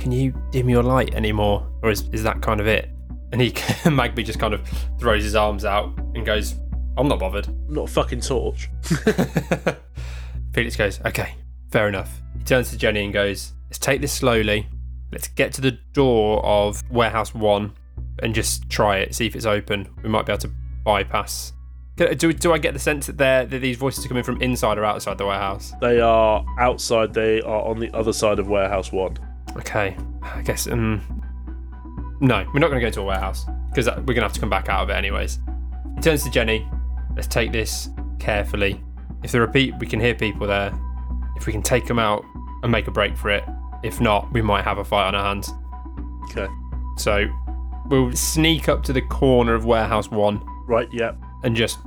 Can 0.00 0.12
you 0.12 0.32
dim 0.50 0.70
your 0.70 0.82
light 0.82 1.14
anymore? 1.14 1.70
Or 1.82 1.90
is, 1.90 2.08
is 2.08 2.22
that 2.22 2.40
kind 2.40 2.58
of 2.58 2.66
it? 2.66 2.88
And 3.32 3.40
he 3.40 3.50
Magby 3.52 4.24
just 4.24 4.40
kind 4.40 4.54
of 4.54 4.66
throws 4.98 5.22
his 5.22 5.36
arms 5.36 5.66
out 5.66 5.96
and 6.14 6.24
goes, 6.24 6.54
I'm 6.96 7.06
not 7.06 7.18
bothered. 7.18 7.46
I'm 7.46 7.74
not 7.74 7.84
a 7.84 7.92
fucking 7.92 8.22
torch. 8.22 8.70
Felix 10.54 10.74
goes, 10.74 11.00
Okay, 11.04 11.34
fair 11.70 11.86
enough. 11.86 12.22
He 12.38 12.44
turns 12.44 12.70
to 12.70 12.78
Jenny 12.78 13.04
and 13.04 13.12
goes, 13.12 13.52
Let's 13.68 13.78
take 13.78 14.00
this 14.00 14.12
slowly. 14.12 14.66
Let's 15.12 15.28
get 15.28 15.52
to 15.54 15.60
the 15.60 15.72
door 15.92 16.44
of 16.46 16.82
warehouse 16.90 17.34
one 17.34 17.74
and 18.22 18.34
just 18.34 18.70
try 18.70 18.98
it, 18.98 19.14
see 19.14 19.26
if 19.26 19.36
it's 19.36 19.46
open. 19.46 19.86
We 20.02 20.08
might 20.08 20.24
be 20.24 20.32
able 20.32 20.40
to 20.40 20.50
bypass. 20.82 21.52
Do, 21.96 22.32
do 22.32 22.52
I 22.54 22.58
get 22.58 22.72
the 22.72 22.80
sense 22.80 23.06
that 23.08 23.18
that 23.18 23.50
these 23.50 23.76
voices 23.76 24.06
are 24.06 24.08
coming 24.08 24.22
from 24.22 24.40
inside 24.40 24.78
or 24.78 24.84
outside 24.86 25.18
the 25.18 25.26
warehouse? 25.26 25.74
They 25.82 26.00
are 26.00 26.42
outside, 26.58 27.12
they 27.12 27.42
are 27.42 27.62
on 27.66 27.78
the 27.78 27.94
other 27.94 28.14
side 28.14 28.38
of 28.38 28.48
warehouse 28.48 28.90
one. 28.90 29.18
Okay, 29.56 29.96
I 30.22 30.42
guess. 30.42 30.66
Um, 30.66 31.02
no, 32.20 32.44
we're 32.52 32.60
not 32.60 32.68
going 32.68 32.74
to 32.78 32.80
go 32.80 32.86
into 32.86 33.00
a 33.00 33.04
warehouse 33.04 33.46
because 33.70 33.86
we're 33.86 33.94
going 34.02 34.16
to 34.16 34.22
have 34.22 34.32
to 34.34 34.40
come 34.40 34.50
back 34.50 34.68
out 34.68 34.82
of 34.82 34.90
it 34.90 34.94
anyways. 34.94 35.38
He 35.96 36.00
turns 36.02 36.22
to 36.24 36.30
Jenny. 36.30 36.68
Let's 37.16 37.26
take 37.28 37.52
this 37.52 37.88
carefully. 38.18 38.82
If 39.22 39.32
there 39.32 39.42
are 39.42 39.48
pe- 39.48 39.72
we 39.80 39.86
can 39.86 40.00
hear 40.00 40.14
people 40.14 40.46
there. 40.46 40.72
If 41.36 41.46
we 41.46 41.52
can 41.52 41.62
take 41.62 41.86
them 41.86 41.98
out 41.98 42.24
and 42.62 42.70
make 42.70 42.86
a 42.86 42.90
break 42.90 43.16
for 43.16 43.30
it. 43.30 43.44
If 43.82 44.00
not, 44.00 44.30
we 44.32 44.42
might 44.42 44.62
have 44.64 44.78
a 44.78 44.84
fight 44.84 45.06
on 45.08 45.14
our 45.14 45.24
hands. 45.24 45.50
Okay. 46.24 46.46
So 46.98 47.26
we'll 47.86 48.12
sneak 48.12 48.68
up 48.68 48.82
to 48.84 48.92
the 48.92 49.00
corner 49.02 49.54
of 49.54 49.64
warehouse 49.64 50.10
one 50.10 50.40
Right, 50.68 50.88
yeah. 50.92 51.12
and 51.42 51.56
just 51.56 51.78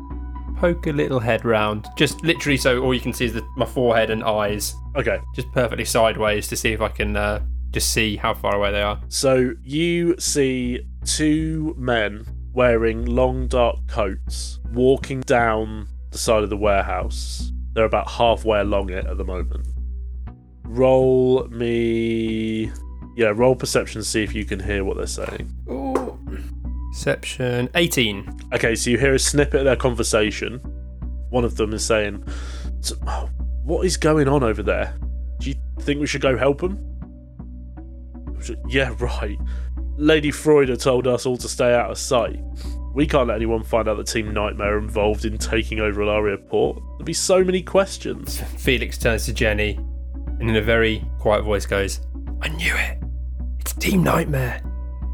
poke 0.57 0.87
a 0.87 0.91
little 0.91 1.19
head 1.19 1.45
round. 1.45 1.87
Just 1.95 2.23
literally, 2.23 2.57
so 2.57 2.81
all 2.81 2.93
you 2.93 2.99
can 2.99 3.13
see 3.13 3.25
is 3.25 3.33
the, 3.33 3.47
my 3.55 3.65
forehead 3.65 4.09
and 4.09 4.23
eyes, 4.23 4.75
Okay. 4.95 5.19
just 5.35 5.51
perfectly 5.51 5.85
sideways 5.85 6.47
to 6.47 6.55
see 6.55 6.71
if 6.73 6.81
I 6.81 6.89
can 6.89 7.15
uh, 7.15 7.45
just 7.73 7.91
see 7.91 8.15
how 8.15 8.33
far 8.33 8.55
away 8.55 8.71
they 8.71 8.83
are. 8.83 9.01
So 9.09 9.53
you 9.63 10.15
see 10.19 10.85
two 11.03 11.75
men 11.77 12.25
wearing 12.53 13.05
long 13.05 13.47
dark 13.47 13.77
coats 13.87 14.59
walking 14.71 15.21
down 15.21 15.87
the 16.11 16.17
side 16.19 16.43
of 16.43 16.49
the 16.49 16.57
warehouse. 16.57 17.51
They're 17.73 17.85
about 17.85 18.09
halfway 18.09 18.59
along 18.59 18.91
it 18.91 19.05
at 19.07 19.17
the 19.17 19.25
moment. 19.25 19.67
Roll 20.63 21.47
me. 21.47 22.71
Yeah, 23.15 23.33
roll 23.35 23.55
perception 23.55 24.01
to 24.01 24.07
see 24.07 24.23
if 24.23 24.35
you 24.35 24.45
can 24.45 24.59
hear 24.59 24.83
what 24.83 24.97
they're 24.97 25.07
saying. 25.07 25.51
Oh. 25.67 26.19
Perception 26.91 27.69
18. 27.73 28.41
Okay, 28.53 28.75
so 28.75 28.91
you 28.91 28.99
hear 28.99 29.15
a 29.15 29.19
snippet 29.19 29.61
of 29.61 29.65
their 29.65 29.75
conversation. 29.75 30.59
One 31.31 31.43
of 31.43 31.55
them 31.55 31.73
is 31.73 31.83
saying, 31.83 32.23
What 33.63 33.85
is 33.85 33.97
going 33.97 34.27
on 34.27 34.43
over 34.43 34.61
there? 34.61 34.95
Do 35.39 35.49
you 35.49 35.55
think 35.79 35.99
we 35.99 36.05
should 36.05 36.21
go 36.21 36.37
help 36.37 36.61
them? 36.61 36.92
Yeah, 38.67 38.93
right. 38.99 39.37
Lady 39.97 40.31
Freuder 40.31 40.81
told 40.81 41.07
us 41.07 41.25
all 41.25 41.37
to 41.37 41.47
stay 41.47 41.73
out 41.73 41.91
of 41.91 41.97
sight. 41.97 42.39
We 42.93 43.05
can't 43.07 43.27
let 43.27 43.35
anyone 43.35 43.63
find 43.63 43.87
out 43.87 43.97
that 43.97 44.07
Team 44.07 44.33
Nightmare 44.33 44.75
are 44.75 44.79
involved 44.79 45.25
in 45.25 45.37
taking 45.37 45.79
over 45.79 46.01
Ilaria 46.01 46.37
Port. 46.37 46.77
There'll 46.77 47.03
be 47.03 47.13
so 47.13 47.43
many 47.43 47.61
questions. 47.61 48.39
Felix 48.57 48.97
turns 48.97 49.25
to 49.25 49.33
Jenny 49.33 49.79
and 50.39 50.49
in 50.49 50.55
a 50.55 50.61
very 50.61 51.03
quiet 51.19 51.43
voice 51.43 51.65
goes, 51.65 52.01
I 52.41 52.49
knew 52.49 52.75
it. 52.75 52.97
It's 53.59 53.73
Team 53.73 54.03
Nightmare. 54.03 54.61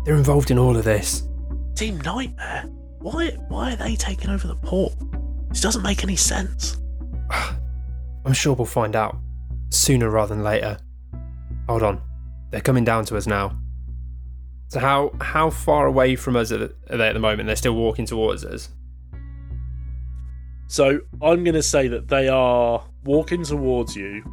They're 0.05 0.15
involved 0.15 0.49
in 0.49 0.57
all 0.57 0.75
of 0.75 0.83
this. 0.83 1.27
Team 1.75 2.01
Nightmare? 2.01 2.65
Why, 2.99 3.29
why 3.47 3.73
are 3.73 3.75
they 3.75 3.95
taking 3.95 4.29
over 4.29 4.47
the 4.47 4.55
port? 4.55 4.93
This 5.49 5.61
doesn't 5.61 5.83
make 5.83 6.03
any 6.03 6.15
sense. 6.15 6.77
I'm 8.25 8.33
sure 8.33 8.53
we'll 8.53 8.65
find 8.65 8.95
out 8.95 9.17
sooner 9.69 10.09
rather 10.09 10.35
than 10.35 10.43
later. 10.43 10.77
Hold 11.67 11.83
on. 11.83 12.01
They're 12.51 12.61
coming 12.61 12.83
down 12.83 13.05
to 13.05 13.17
us 13.17 13.27
now. 13.27 13.57
So 14.69 14.79
how 14.79 15.11
how 15.19 15.49
far 15.49 15.87
away 15.87 16.15
from 16.15 16.35
us 16.35 16.51
are 16.51 16.67
they 16.67 17.07
at 17.07 17.13
the 17.13 17.19
moment? 17.19 17.47
They're 17.47 17.55
still 17.55 17.75
walking 17.75 18.05
towards 18.05 18.45
us. 18.45 18.69
So 20.67 20.99
I'm 21.21 21.43
going 21.43 21.55
to 21.55 21.63
say 21.63 21.87
that 21.87 22.07
they 22.07 22.27
are 22.27 22.83
walking 23.03 23.43
towards 23.43 23.95
you. 23.95 24.23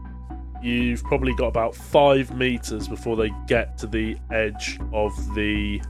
You've 0.63 1.03
probably 1.05 1.35
got 1.35 1.47
about 1.47 1.75
five 1.75 2.37
meters 2.37 2.89
before 2.89 3.17
they 3.17 3.31
get 3.47 3.79
to 3.79 3.87
the 3.87 4.17
edge 4.31 4.79
of 4.93 5.13
the. 5.35 5.81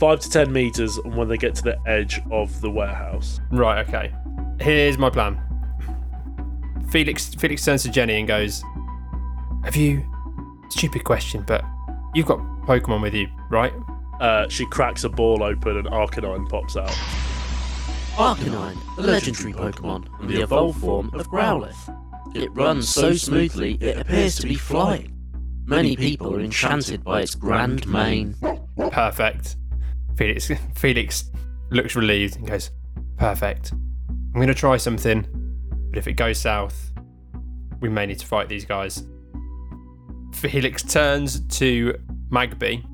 Five 0.00 0.18
to 0.20 0.30
ten 0.30 0.52
meters, 0.52 0.96
and 0.98 1.14
when 1.14 1.28
they 1.28 1.36
get 1.36 1.54
to 1.56 1.62
the 1.62 1.78
edge 1.86 2.20
of 2.32 2.60
the 2.60 2.70
warehouse. 2.70 3.40
Right, 3.52 3.86
okay. 3.88 4.12
Here's 4.60 4.98
my 4.98 5.10
plan. 5.10 5.40
Felix 6.90 7.32
Felix 7.34 7.64
turns 7.64 7.84
to 7.84 7.90
Jenny 7.90 8.18
and 8.18 8.26
goes, 8.26 8.64
Have 9.62 9.76
you 9.76 10.04
stupid 10.68 11.04
question, 11.04 11.44
but 11.46 11.64
you've 12.14 12.26
got 12.26 12.38
Pokemon 12.66 13.02
with 13.02 13.14
you, 13.14 13.28
right? 13.50 13.72
Uh, 14.20 14.48
she 14.48 14.66
cracks 14.66 15.04
a 15.04 15.08
ball 15.08 15.42
open, 15.42 15.76
and 15.76 15.86
Arcanine 15.88 16.48
pops 16.48 16.76
out. 16.76 16.90
Arcanine, 18.16 18.76
the 18.96 19.02
legendary 19.02 19.52
Pokemon, 19.52 20.06
and 20.20 20.30
the 20.30 20.40
evolved 20.42 20.80
form 20.80 21.10
of 21.14 21.28
Growlithe. 21.28 21.74
It 22.36 22.50
runs 22.52 22.88
so 22.88 23.14
smoothly 23.14 23.74
it 23.80 23.98
appears 23.98 24.36
to 24.36 24.46
be 24.46 24.54
flying. 24.54 25.12
Many 25.66 25.96
people 25.96 26.34
are 26.34 26.40
enchanted 26.40 27.02
by 27.04 27.22
its 27.22 27.34
grand 27.34 27.86
mane. 27.86 28.34
Perfect. 28.90 29.56
Felix 30.16 30.50
Felix 30.76 31.30
looks 31.70 31.96
relieved 31.96 32.36
and 32.36 32.46
goes, 32.46 32.70
Perfect. 33.16 33.72
I'm 33.72 34.40
gonna 34.40 34.54
try 34.54 34.76
something, 34.76 35.26
but 35.90 35.98
if 35.98 36.06
it 36.06 36.14
goes 36.14 36.38
south, 36.38 36.92
we 37.80 37.88
may 37.88 38.06
need 38.06 38.18
to 38.18 38.26
fight 38.26 38.48
these 38.48 38.64
guys. 38.64 39.04
Felix 40.48 40.82
turns 40.82 41.40
to 41.58 41.94
Magby 42.30 42.84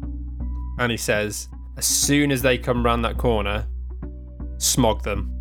and 0.78 0.90
he 0.90 0.96
says, 0.96 1.48
As 1.76 1.84
soon 1.84 2.30
as 2.30 2.42
they 2.42 2.56
come 2.56 2.84
round 2.84 3.04
that 3.04 3.18
corner, 3.18 3.66
smog 4.58 5.02
them. 5.02 5.36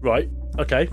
Right. 0.00 0.28
Okay. 0.58 0.90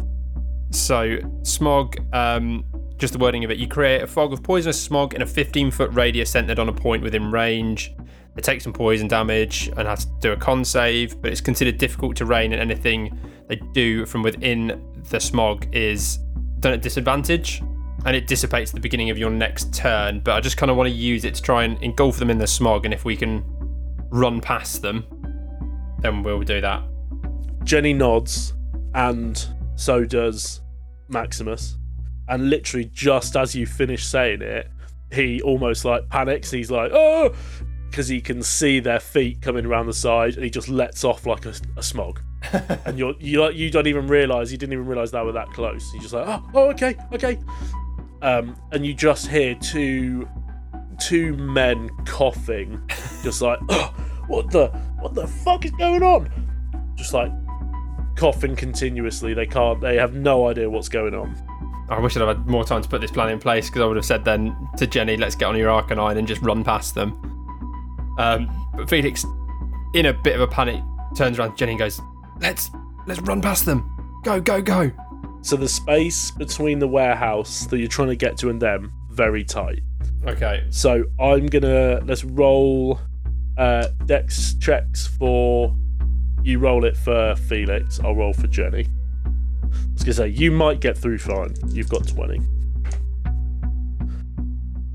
So, 0.70 1.18
smog, 1.44 1.98
um, 2.14 2.64
just 2.98 3.12
the 3.12 3.20
wording 3.20 3.44
of 3.44 3.52
it, 3.52 3.58
you 3.58 3.68
create 3.68 4.02
a 4.02 4.08
fog 4.08 4.32
of 4.32 4.44
poisonous 4.44 4.82
smog 4.82 5.14
in 5.14 5.22
a 5.22 5.26
15 5.26 5.72
foot 5.72 5.92
radius 5.94 6.30
centered 6.30 6.58
on 6.58 6.70
a 6.70 6.74
point 6.74 7.04
within 7.04 7.30
range. 7.32 7.94
They 8.36 8.42
take 8.42 8.62
some 8.62 8.72
poison 8.72 9.10
damage 9.10 9.68
and 9.76 9.86
have 9.86 10.00
to 10.00 10.08
do 10.22 10.32
a 10.32 10.38
con 10.38 10.64
save, 10.64 11.22
but 11.22 11.32
it's 11.32 11.42
considered 11.42 11.80
difficult 11.80 12.16
terrain, 12.16 12.54
and 12.54 12.62
anything 12.62 13.20
they 13.50 13.58
do 13.74 14.06
from 14.06 14.24
within 14.24 14.82
the 15.10 15.20
smog 15.20 15.68
is 15.76 16.18
done 16.62 16.72
at 16.72 16.82
disadvantage. 16.82 17.62
And 18.06 18.16
it 18.16 18.28
dissipates 18.28 18.72
at 18.72 18.76
the 18.76 18.82
beginning 18.82 19.10
of 19.10 19.18
your 19.18 19.30
next 19.30 19.74
turn, 19.74 20.22
but 20.22 20.34
I 20.34 20.40
just 20.40 20.58
kind 20.58 20.72
of 20.72 20.78
want 20.78 20.90
to 20.90 20.96
use 20.96 21.24
it 21.24 21.36
to 21.36 21.42
try 21.42 21.64
and 21.64 21.82
engulf 21.84 22.18
them 22.18 22.30
in 22.30 22.38
the 22.38 22.48
smog, 22.48 22.86
and 22.86 22.94
if 22.94 23.06
we 23.06 23.16
can 23.16 23.44
run 24.10 24.42
past 24.42 24.82
them, 24.82 25.06
then 26.00 26.24
we'll 26.24 26.42
do 26.42 26.62
that. 26.62 26.84
Jenny 27.64 27.94
nods, 27.94 28.54
and 28.96 29.48
so 29.76 30.04
does 30.04 30.62
Maximus. 31.10 31.78
And 32.28 32.50
literally, 32.50 32.86
just 32.86 33.36
as 33.36 33.56
you 33.56 33.66
finish 33.66 34.06
saying 34.06 34.42
it, 34.42 34.70
he 35.12 35.42
almost 35.42 35.86
like 35.86 36.08
panics. 36.10 36.50
He's 36.50 36.72
like, 36.72 36.92
"Oh!" 36.94 37.36
because 37.90 38.08
he 38.08 38.22
can 38.22 38.42
see 38.42 38.80
their 38.80 39.02
feet 39.02 39.42
coming 39.42 39.66
around 39.66 39.86
the 39.86 39.94
side, 39.94 40.36
and 40.36 40.44
he 40.44 40.50
just 40.50 40.70
lets 40.70 41.04
off 41.04 41.26
like 41.26 41.46
a, 41.46 41.54
a 41.78 41.84
smog. 41.84 42.22
and 42.86 42.98
you're 42.98 43.14
you 43.20 43.42
like 43.42 43.56
you 43.56 43.70
don't 43.70 43.86
even 43.86 44.08
realize 44.08 44.52
you 44.52 44.58
didn't 44.58 44.74
even 44.74 44.86
realize 44.86 45.12
they 45.12 45.22
were 45.22 45.34
that 45.34 45.50
close. 45.50 45.94
You're 45.94 46.02
just 46.02 46.14
like, 46.14 46.28
"Oh, 46.28 46.50
oh, 46.54 46.70
okay, 46.72 46.96
okay." 47.14 47.38
Um, 48.22 48.56
and 48.72 48.86
you 48.86 48.94
just 48.94 49.28
hear 49.28 49.56
two 49.56 50.28
two 51.00 51.36
men 51.36 51.90
coughing, 52.06 52.82
just 53.24 53.42
like, 53.42 53.60
"Oh, 53.70 53.94
what 54.28 54.52
the 54.52 54.68
what 55.00 55.14
the 55.14 55.28
fuck 55.28 55.66
is 55.66 55.72
going 55.72 56.04
on?" 56.04 56.30
Just 56.96 57.14
like 57.14 57.32
coughing 58.16 58.56
continuously. 58.56 59.34
They 59.34 59.48
can't. 59.48 59.82
They 59.82 59.96
have 59.96 60.14
no 60.14 60.48
idea 60.48 60.70
what's 60.70 60.90
going 60.90 61.16
on. 61.16 61.36
I 61.90 62.00
wish 62.00 62.16
I'd 62.16 62.26
had 62.26 62.48
more 62.48 62.64
time 62.64 62.82
to 62.82 62.88
put 62.88 63.02
this 63.02 63.12
plan 63.12 63.30
in 63.30 63.40
place 63.40 63.70
because 63.70 63.82
I 63.82 63.86
would 63.86 63.98
have 63.98 64.06
said 64.06 64.24
then 64.24 64.56
to 64.78 64.88
Jenny, 64.88 65.18
let's 65.18 65.36
get 65.36 65.46
on 65.46 65.58
your 65.58 65.70
Arcanine 65.70 66.18
and 66.18 66.26
just 66.26 66.42
run 66.42 66.64
past 66.64 66.96
them. 66.96 67.12
Um, 68.18 68.50
but 68.78 68.90
Felix, 68.90 69.26
in 69.94 70.06
a 70.06 70.14
bit 70.14 70.36
of 70.36 70.42
a 70.42 70.48
panic, 70.48 70.82
turns 71.18 71.38
around 71.38 71.52
to 71.52 71.58
Jenny 71.58 71.74
and 71.74 71.80
goes, 71.80 72.00
let's 72.40 72.70
let's 73.08 73.20
run 73.22 73.42
past 73.42 73.66
them. 73.66 74.22
Go, 74.24 74.40
go, 74.40 74.62
go. 74.62 74.92
So 75.42 75.56
the 75.56 75.68
space 75.68 76.32
between 76.32 76.80
the 76.80 76.88
warehouse 76.88 77.66
that 77.68 77.80
you're 77.80 77.88
trying 77.88 78.10
to 78.10 78.16
get 78.16 78.38
to 78.38 78.50
and 78.50 78.62
them 78.62 78.92
very 79.10 79.44
tight. 79.44 79.82
Okay. 80.26 80.64
So 80.70 81.04
I'm 81.20 81.48
gonna 81.48 82.02
let's 82.06 82.24
roll 82.24 83.00
uh, 83.58 83.88
dex 84.06 84.56
checks 84.56 85.08
for 85.08 85.76
you. 86.44 86.60
Roll 86.60 86.86
it 86.86 86.96
for 86.96 87.36
Felix. 87.36 88.00
I'll 88.00 88.16
roll 88.16 88.34
for 88.34 88.48
Jenny. 88.48 88.86
I 88.86 89.94
was 89.94 90.04
gonna 90.04 90.14
say 90.14 90.28
you 90.30 90.52
might 90.52 90.80
get 90.80 90.98
through 90.98 91.18
fine. 91.18 91.56
You've 91.70 91.90
got 91.90 92.08
twenty. 92.08 92.40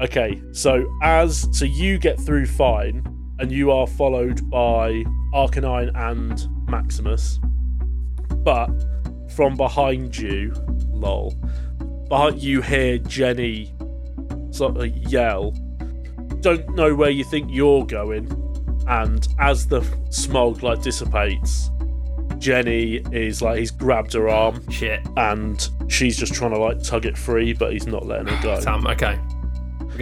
Okay, 0.01 0.41
so 0.53 0.87
as 1.03 1.49
so 1.53 1.65
you 1.65 1.99
get 1.99 2.21
through 2.21 2.47
fine, 2.47 3.05
and 3.39 3.51
you 3.51 3.71
are 3.71 3.87
followed 3.87 4.49
by 4.51 5.05
Arcanine 5.35 5.91
and 5.97 6.47
Maximus, 6.69 7.41
but 8.45 8.71
from 9.35 9.57
behind 9.57 10.17
you, 10.17 10.53
lol, 10.91 11.35
behind 12.09 12.43
you 12.43 12.63
hear 12.63 12.99
Jenny 12.99 13.73
sort 14.51 14.77
of 14.77 14.87
yell. 15.11 15.53
Don't 16.41 16.75
know 16.75 16.95
where 16.95 17.11
you 17.11 17.25
think 17.25 17.49
you're 17.51 17.85
going, 17.87 18.31
and 18.89 19.27
as 19.39 19.67
the 19.67 19.83
smog 20.11 20.63
like 20.63 20.83
dissipates, 20.83 21.71
Jenny 22.39 22.97
is 23.13 23.43
like 23.43 23.59
he's 23.59 23.71
grabbed 23.71 24.13
her 24.13 24.29
arm 24.29 24.69
Shit. 24.71 25.01
and 25.17 25.69
she's 25.89 26.17
just 26.17 26.35
trying 26.35 26.53
to 26.53 26.59
like 26.59 26.83
tug 26.83 27.07
it 27.07 27.17
free, 27.17 27.53
but 27.53 27.73
he's 27.73 27.87
not 27.87 28.07
letting 28.07 28.29
her 28.29 28.43
go. 28.43 28.61
Sam, 28.61 28.87
okay. 28.87 29.19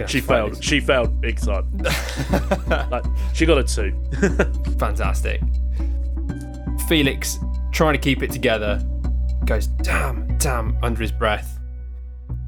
She 0.07 0.19
failed. 0.19 0.61
She 0.63 0.79
failed 0.81 1.21
big 1.21 1.39
time. 1.39 1.65
like 2.91 3.05
she 3.33 3.45
got 3.45 3.57
a 3.57 3.63
two. 3.63 3.97
Fantastic. 4.77 5.41
Felix, 6.89 7.39
trying 7.71 7.93
to 7.93 7.99
keep 7.99 8.21
it 8.21 8.31
together, 8.31 8.83
goes, 9.45 9.67
damn, 9.67 10.37
damn, 10.37 10.77
under 10.83 11.01
his 11.01 11.11
breath. 11.11 11.59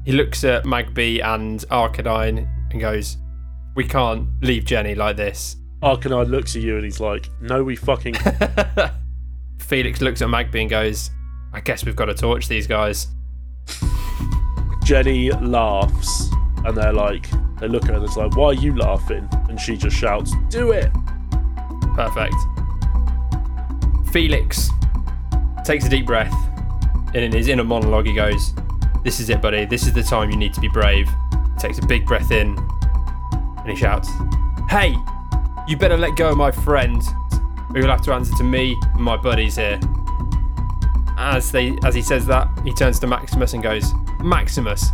He 0.04 0.12
looks 0.12 0.44
at 0.44 0.64
Magby 0.64 1.22
and 1.24 1.60
Arcanine 1.70 2.48
and 2.70 2.80
goes, 2.80 3.16
we 3.74 3.84
can't 3.84 4.28
leave 4.42 4.64
Jenny 4.64 4.94
like 4.94 5.16
this. 5.16 5.56
Arcanine 5.82 6.28
looks 6.30 6.56
at 6.56 6.62
you 6.62 6.74
and 6.74 6.84
he's 6.84 6.98
like, 6.98 7.30
"No, 7.40 7.62
we 7.62 7.76
fucking." 7.76 8.14
Felix 9.58 10.00
looks 10.00 10.20
at 10.22 10.28
Magby 10.28 10.62
and 10.62 10.70
goes, 10.70 11.10
I 11.52 11.60
guess 11.60 11.84
we've 11.84 11.94
got 11.94 12.06
to 12.06 12.14
torch 12.14 12.48
these 12.48 12.66
guys. 12.66 13.08
Jenny 14.84 15.30
laughs, 15.30 16.28
and 16.64 16.76
they're 16.76 16.92
like, 16.92 17.28
they 17.60 17.68
look 17.68 17.84
at 17.84 17.90
her 17.90 17.96
and 17.96 18.04
it's 18.04 18.16
like, 18.16 18.34
"Why 18.36 18.46
are 18.46 18.54
you 18.54 18.76
laughing?" 18.76 19.28
And 19.48 19.60
she 19.60 19.76
just 19.76 19.96
shouts, 19.96 20.32
"Do 20.48 20.72
it!" 20.72 20.90
Perfect. 21.94 22.34
Felix 24.12 24.70
takes 25.64 25.86
a 25.86 25.88
deep 25.88 26.06
breath, 26.06 26.34
and 27.14 27.24
in 27.24 27.32
his 27.32 27.48
inner 27.48 27.64
monologue, 27.64 28.06
he 28.06 28.12
goes, 28.12 28.54
This 29.02 29.20
is 29.20 29.30
it, 29.30 29.40
buddy. 29.40 29.64
This 29.64 29.86
is 29.86 29.92
the 29.92 30.02
time 30.02 30.30
you 30.30 30.36
need 30.36 30.54
to 30.54 30.60
be 30.60 30.68
brave. 30.68 31.08
He 31.08 31.58
takes 31.58 31.78
a 31.78 31.86
big 31.86 32.06
breath 32.06 32.30
in, 32.30 32.56
and 33.32 33.68
he 33.68 33.76
shouts, 33.76 34.10
Hey, 34.68 34.94
you 35.66 35.76
better 35.76 35.96
let 35.96 36.16
go 36.16 36.30
of 36.30 36.36
my 36.36 36.50
friend, 36.50 37.02
or 37.70 37.80
you'll 37.80 37.90
have 37.90 38.02
to 38.02 38.12
answer 38.12 38.34
to 38.36 38.44
me 38.44 38.76
and 38.94 39.02
my 39.02 39.16
buddies 39.16 39.56
here. 39.56 39.80
As 41.16 41.50
they, 41.50 41.76
as 41.84 41.94
he 41.94 42.02
says 42.02 42.26
that, 42.26 42.48
he 42.64 42.72
turns 42.72 42.98
to 43.00 43.06
Maximus 43.06 43.52
and 43.52 43.62
goes, 43.62 43.92
Maximus, 44.20 44.88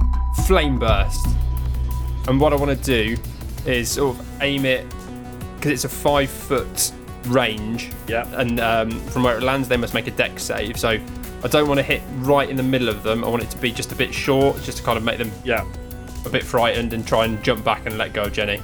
flame 0.47 0.78
burst. 0.78 1.26
And 2.28 2.40
what 2.40 2.52
I 2.52 2.56
want 2.56 2.76
to 2.76 2.85
do 2.85 3.21
is 3.66 3.90
sort 3.90 4.16
of 4.16 4.42
aim 4.42 4.64
it 4.64 4.87
because 5.56 5.73
it's 5.73 5.85
a 5.85 5.88
five 5.88 6.30
foot 6.30 6.92
range. 7.26 7.90
Yeah. 8.06 8.26
And 8.38 8.61
um, 8.61 8.90
from 9.09 9.23
where 9.23 9.37
it 9.37 9.42
lands, 9.42 9.68
they 9.68 9.76
must 9.76 9.94
make 9.94 10.06
a 10.06 10.11
dex 10.11 10.42
save. 10.42 10.78
So 10.78 10.99
I 11.45 11.49
don't 11.49 11.69
want 11.69 11.79
to 11.79 11.85
hit 11.85 12.03
right 12.21 12.49
in 12.49 12.57
the 12.57 12.63
middle 12.63 12.89
of 12.89 13.03
them. 13.03 13.23
I 13.23 13.28
want 13.28 13.43
it 13.43 13.50
to 13.50 13.59
be 13.59 13.71
just 13.71 13.93
a 13.93 13.95
bit 13.95 14.15
short, 14.15 14.61
just 14.63 14.78
to 14.78 14.83
kind 14.85 14.97
of 14.97 15.04
make 15.04 15.19
them 15.19 15.30
Yeah. 15.45 15.65
a 16.25 16.30
bit 16.30 16.43
frightened 16.43 16.95
and 16.95 17.07
try 17.07 17.26
and 17.26 17.43
jump 17.45 17.63
back 17.65 17.85
and 17.85 17.99
let 17.99 18.15
go 18.15 18.23
of 18.23 18.33
Jenny. 18.33 18.61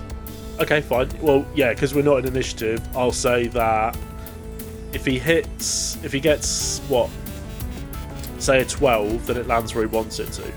Okay, 0.61 0.81
fine. 0.81 1.09
Well, 1.21 1.45
yeah, 1.55 1.75
because 1.75 1.95
we're 1.95 2.03
not 2.03 2.16
in 2.19 2.27
initiative, 2.27 2.81
I'll 2.97 3.12
say 3.12 3.49
that 3.49 3.97
if 4.95 5.05
he 5.05 5.19
hits, 5.19 5.99
if 6.03 6.11
he 6.12 6.21
gets 6.21 6.81
what, 6.88 7.11
say 8.38 8.62
a 8.62 8.64
twelve, 8.64 9.27
then 9.27 9.37
it 9.37 9.47
lands 9.47 9.75
where 9.75 9.87
he 9.87 9.95
wants 9.95 10.19
it 10.19 10.33
to. 10.33 10.53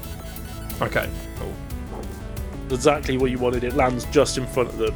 Okay. 0.82 1.08
Cool. 1.38 1.54
Exactly 2.72 3.18
what 3.18 3.32
you 3.32 3.38
wanted. 3.38 3.64
It 3.66 3.76
lands 3.76 4.06
just 4.06 4.38
in 4.38 4.48
front 4.48 4.70
of 4.70 4.78
them, 4.78 4.96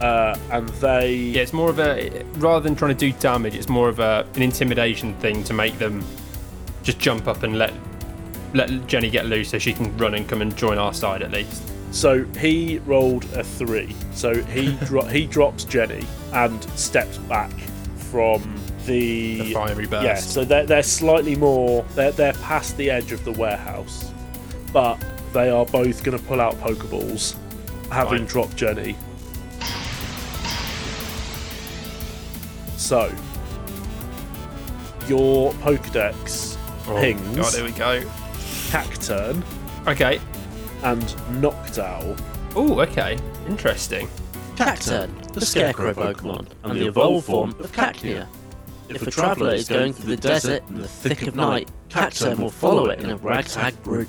uh, 0.00 0.38
and 0.52 0.68
they. 0.80 1.14
Yeah, 1.14 1.42
it's 1.42 1.52
more 1.52 1.68
of 1.70 1.78
a 1.80 2.24
rather 2.36 2.60
than 2.62 2.76
trying 2.76 2.96
to 2.96 2.98
do 2.98 3.12
damage, 3.18 3.54
it's 3.56 3.68
more 3.68 3.88
of 3.88 3.98
a 3.98 4.24
an 4.36 4.42
intimidation 4.42 5.14
thing 5.16 5.42
to 5.44 5.52
make 5.52 5.78
them 5.78 6.04
just 6.84 6.98
jump 7.00 7.26
up 7.26 7.42
and 7.42 7.58
let 7.58 7.72
let 8.52 8.86
Jenny 8.86 9.10
get 9.10 9.26
loose 9.26 9.48
so 9.50 9.58
she 9.58 9.72
can 9.72 9.96
run 9.96 10.14
and 10.14 10.28
come 10.28 10.40
and 10.40 10.54
join 10.56 10.78
our 10.78 10.94
side 10.94 11.22
at 11.22 11.32
least. 11.32 11.62
So 11.92 12.24
he 12.38 12.78
rolled 12.86 13.24
a 13.34 13.42
three. 13.42 13.96
So 14.12 14.42
he 14.44 14.72
dro- 14.84 15.06
he 15.06 15.26
drops 15.26 15.64
Jenny 15.64 16.04
and 16.32 16.62
steps 16.78 17.18
back 17.18 17.50
from 17.96 18.60
the, 18.86 19.38
The 19.40 19.52
fiery 19.54 19.86
burst. 19.86 20.04
Yeah, 20.04 20.14
so 20.16 20.44
they're, 20.44 20.66
they're 20.66 20.82
slightly 20.82 21.34
more 21.34 21.84
they're 21.94 22.12
they're 22.12 22.32
past 22.34 22.76
the 22.76 22.90
edge 22.90 23.10
of 23.12 23.24
the 23.24 23.32
warehouse, 23.32 24.12
but 24.72 25.02
they 25.32 25.50
are 25.50 25.66
both 25.66 26.04
going 26.04 26.16
to 26.16 26.24
pull 26.24 26.40
out 26.40 26.54
Pokeballs, 26.60 27.34
having 27.90 28.18
Fine. 28.18 28.26
dropped 28.26 28.56
Jenny. 28.56 28.94
So 32.76 33.10
your 35.08 35.52
Pokedex 35.54 36.53
Oh, 36.86 37.00
pings 37.00 37.36
God, 37.36 37.54
here 37.54 37.64
we 37.64 37.70
go. 37.72 38.02
Cacturne 38.70 39.42
Okay. 39.86 40.20
and 40.82 41.02
Noctowl. 41.40 42.18
Oh, 42.54 42.80
okay. 42.80 43.18
Interesting. 43.48 44.08
Cacturne, 44.56 45.32
the 45.32 45.44
scarecrow 45.44 45.92
Pokemon, 45.94 46.46
and 46.62 46.78
the 46.80 46.86
evolved 46.86 47.26
form 47.26 47.50
of 47.58 47.72
Cacnea. 47.72 48.26
If 48.88 49.06
a 49.06 49.10
traveller 49.10 49.54
is 49.54 49.68
going 49.68 49.92
through 49.92 50.16
the 50.16 50.22
desert 50.28 50.62
in 50.68 50.80
the 50.80 50.86
thick 50.88 51.22
of 51.26 51.34
night, 51.34 51.70
Cacturne 51.88 52.38
will 52.38 52.50
follow 52.50 52.86
it 52.90 53.00
in 53.00 53.10
a 53.10 53.16
ragtag 53.16 53.82
group. 53.82 54.08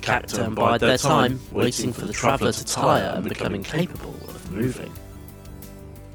Cacturne 0.00 0.54
bide 0.54 0.80
their 0.80 0.98
time, 0.98 1.40
waiting 1.50 1.92
for 1.92 2.06
the 2.06 2.12
traveller 2.12 2.52
to 2.52 2.64
tire 2.64 3.12
and 3.14 3.28
become 3.28 3.54
incapable 3.54 4.14
of 4.28 4.52
moving. 4.52 4.92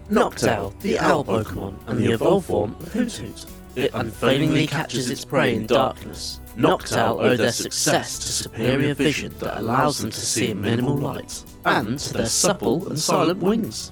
Noctowl, 0.09 0.79
the 0.81 0.99
owl 0.99 1.25
Pokemon, 1.25 1.75
and 1.87 1.99
the 1.99 2.11
evolved 2.11 2.47
form 2.47 2.75
of 2.79 2.93
Hoothoot. 2.93 3.45
It 3.77 3.91
unfailingly 3.93 4.65
catches 4.65 5.11
its 5.11 5.23
prey 5.23 5.53
in 5.53 5.67
darkness. 5.67 6.41
Noctowl 6.57 7.21
owe 7.23 7.37
their 7.37 7.51
success 7.51 8.17
to 8.17 8.27
superior 8.27 8.95
vision 8.95 9.31
that 9.37 9.59
allows 9.59 9.99
them 9.99 10.09
to 10.09 10.19
see 10.19 10.49
in 10.49 10.61
minimal 10.61 10.97
light, 10.97 11.43
and 11.63 11.99
to 11.99 12.13
their 12.13 12.25
supple 12.25 12.89
and 12.89 12.97
silent 12.97 13.39
wings. 13.39 13.91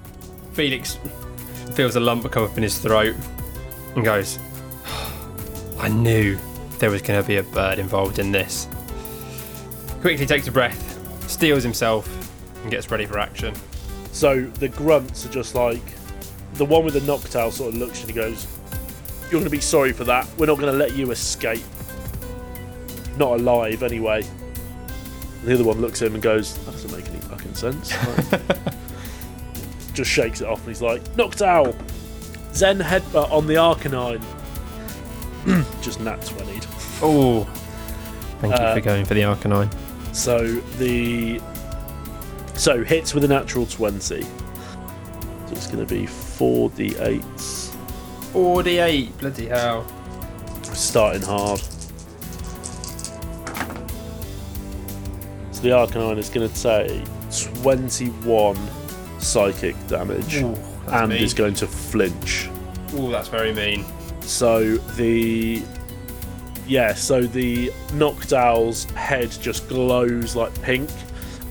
Felix 0.54 0.98
feels 1.76 1.95
a 1.95 2.00
lump 2.00 2.32
come 2.32 2.45
up 2.45 2.58
in 2.58 2.63
his 2.63 2.80
throat 2.80 3.15
and 3.95 4.04
goes, 4.04 4.39
I 5.78 5.89
knew 5.89 6.39
there 6.80 6.89
was 6.89 7.04
going 7.04 7.21
to 7.21 7.28
be 7.28 7.38
a 7.38 7.43
bird 7.43 7.78
involved 7.78 8.17
in 8.17 8.32
this. 8.32 8.67
Quickly 10.02 10.26
takes 10.26 10.48
a 10.48 10.52
breath, 10.52 11.30
steels 11.30 11.62
himself, 11.62 12.10
and 12.63 12.71
gets 12.71 12.89
ready 12.89 13.06
for 13.06 13.19
action. 13.19 13.54
So 14.12 14.45
the 14.45 14.69
grunts 14.69 15.28
are 15.28 15.30
just 15.30 15.54
like 15.54 15.84
the 16.56 16.65
one 16.65 16.86
with 16.86 16.95
the 16.95 17.02
Noctowl 17.02 17.52
sort 17.52 17.76
of 17.76 17.80
looks 17.80 18.02
and 18.02 18.10
he 18.10 18.15
goes, 18.15 18.48
"You're 19.26 19.40
going 19.40 19.44
to 19.46 19.50
be 19.50 19.60
sorry 19.62 19.92
for 19.94 20.04
that. 20.06 20.28
We're 20.38 20.46
not 20.46 20.60
going 20.60 20.72
to 20.72 20.78
let 20.78 20.96
you 20.96 21.12
escape. 21.12 21.64
Not 23.18 23.40
alive, 23.40 23.84
anyway." 23.84 24.22
And 24.24 25.44
the 25.44 25.54
other 25.54 25.64
one 25.64 25.82
looks 25.82 26.02
at 26.02 26.08
him 26.08 26.14
and 26.16 26.24
goes, 26.24 26.56
"That 26.66 26.72
doesn't 26.72 26.92
make 26.92 27.08
any 27.10 27.20
fucking 27.20 27.54
sense." 27.56 27.94
Like, 28.32 28.42
just 29.94 30.10
shakes 30.12 30.42
it 30.42 30.48
off 30.48 30.60
and 30.60 30.68
he's 30.70 30.82
like, 30.82 31.04
"Noctowl, 31.16 31.74
Zen 32.54 32.80
headbutt 32.80 33.32
on 33.32 33.48
the 33.48 33.56
Arcanine." 33.56 34.22
just 35.82 36.00
nat 36.00 36.20
20'd. 36.22 36.66
Oh, 37.02 37.44
thank 38.42 38.54
you 38.54 38.60
Uh, 38.60 38.74
for 38.76 38.82
going 38.82 39.06
for 39.06 39.14
the 39.14 39.22
Arcanine. 39.22 39.72
So 40.14 40.46
the 40.80 41.40
so 42.56 42.84
hits 42.84 43.14
with 43.14 43.24
a 43.26 43.28
natural 43.28 43.66
20. 43.66 44.00
So 44.24 44.28
it's 45.52 45.68
going 45.68 45.86
to 45.86 45.94
be 45.94 46.04
4d8s. 46.08 47.64
48, 48.36 49.17
bloody 49.19 49.45
hell. 49.48 49.88
starting 50.74 51.21
hard. 51.21 51.58
So 55.52 55.62
the 55.62 55.69
Arcanine 55.69 56.17
is 56.17 56.30
going 56.30 56.50
to 56.50 56.62
take 56.62 57.06
21 57.54 58.58
psychic 59.19 59.76
damage 59.88 60.36
Ooh, 60.36 60.54
and 60.88 61.12
mean. 61.12 61.24
is 61.24 61.34
going 61.34 61.54
to 61.54 61.65
flinch. 61.65 62.50
Ooh, 62.95 63.10
that's 63.10 63.30
very 63.30 63.54
mean. 63.54 63.86
So 64.19 64.76
the 64.98 65.63
yeah, 66.67 66.93
so 66.93 67.21
the 67.21 67.69
Noctowl's 67.93 68.84
head 68.95 69.32
just 69.39 69.69
glows 69.69 70.36
like 70.36 70.62
pink, 70.62 70.89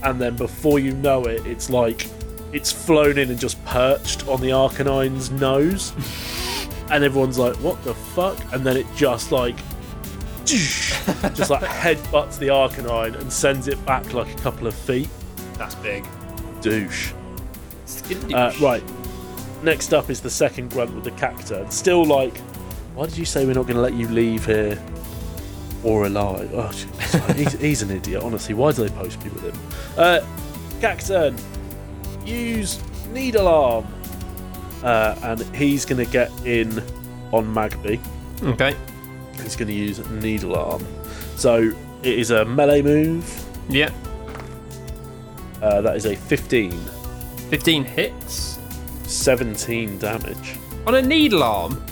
and 0.03 0.21
then 0.21 0.37
before 0.37 0.79
you 0.79 0.93
know 0.93 1.25
it, 1.25 1.47
it's 1.47 1.71
like 1.71 2.07
it's 2.53 2.71
flown 2.71 3.17
in 3.17 3.31
and 3.31 3.41
just 3.41 3.65
perched 3.65 4.29
on 4.29 4.43
the 4.43 4.51
Arcanine's 4.51 5.31
nose, 5.31 5.93
and 6.91 7.05
everyone's 7.05 7.39
like, 7.39 7.57
"What 7.57 7.83
the 7.85 7.95
fuck?" 7.95 8.39
And 8.53 8.65
then 8.65 8.77
it 8.77 8.87
just 8.95 9.33
like. 9.33 9.57
just 10.45 11.49
like 11.49 11.63
headbutts 11.63 12.39
the 12.39 12.49
Arcanine 12.49 13.19
and 13.19 13.33
sends 13.33 13.67
it 13.67 13.83
back 13.87 14.13
like 14.13 14.31
a 14.31 14.43
couple 14.43 14.67
of 14.67 14.75
feet. 14.75 15.09
That's 15.57 15.75
big. 15.77 16.05
Douche. 16.61 17.13
Uh, 18.33 18.53
right. 18.61 18.83
Next 19.63 19.95
up 19.95 20.11
is 20.11 20.21
the 20.21 20.29
second 20.29 20.71
grunt 20.71 20.95
with 20.95 21.05
the 21.05 21.13
cacturne. 21.13 21.71
Still 21.73 22.05
like, 22.05 22.37
why 22.95 23.07
did 23.07 23.17
you 23.17 23.25
say 23.25 23.47
we're 23.47 23.55
not 23.55 23.63
going 23.63 23.77
to 23.77 23.81
let 23.81 23.95
you 23.95 24.09
leave 24.09 24.45
here 24.45 24.83
or 25.83 26.07
alive? 26.07 26.51
Oh, 26.53 26.69
he's, 27.35 27.53
he's 27.53 27.83
an 27.83 27.91
idiot, 27.91 28.23
honestly. 28.23 28.55
Why 28.55 28.73
do 28.73 28.87
they 28.87 28.95
post 28.95 29.25
me 29.25 29.31
with 29.31 29.45
him? 29.45 29.59
Uh, 29.97 30.21
cacturne, 30.81 31.41
use 32.27 32.79
needle 33.13 33.49
arm. 33.49 33.87
Uh, 34.85 35.19
and 35.23 35.41
he's 35.57 35.85
going 35.85 36.05
to 36.05 36.11
get 36.11 36.31
in 36.47 36.79
on 37.33 37.53
Magby. 37.53 37.99
Okay. 38.43 38.77
He's 39.43 39.57
going 39.57 39.69
to 39.69 39.75
use 39.75 39.99
needle 40.11 40.55
arm. 40.55 40.87
So 41.37 41.73
it 42.03 42.19
is 42.19 42.31
a 42.31 42.45
melee 42.45 42.83
move. 42.83 43.45
Yeah. 43.69 43.91
Uh, 45.63 45.81
that 45.81 45.97
is 45.97 46.05
a 46.05 46.15
15, 46.15 46.71
15 46.71 47.85
hits 47.85 48.59
17 49.05 49.99
damage 49.99 50.59
on 50.87 50.95
a 50.97 51.03
needle 51.03 51.43
arm. 51.43 51.83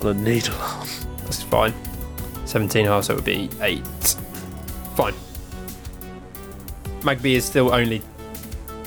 on 0.00 0.08
a 0.08 0.14
needle 0.14 0.54
arm. 0.56 0.88
That's 1.24 1.42
fine. 1.42 1.74
17 2.46 2.86
half, 2.86 3.04
so 3.04 3.12
it 3.12 3.16
would 3.16 3.24
be 3.26 3.50
8. 3.60 3.86
Fine. 4.96 5.14
Magby 7.00 7.34
is 7.34 7.44
still 7.44 7.72
only 7.74 8.00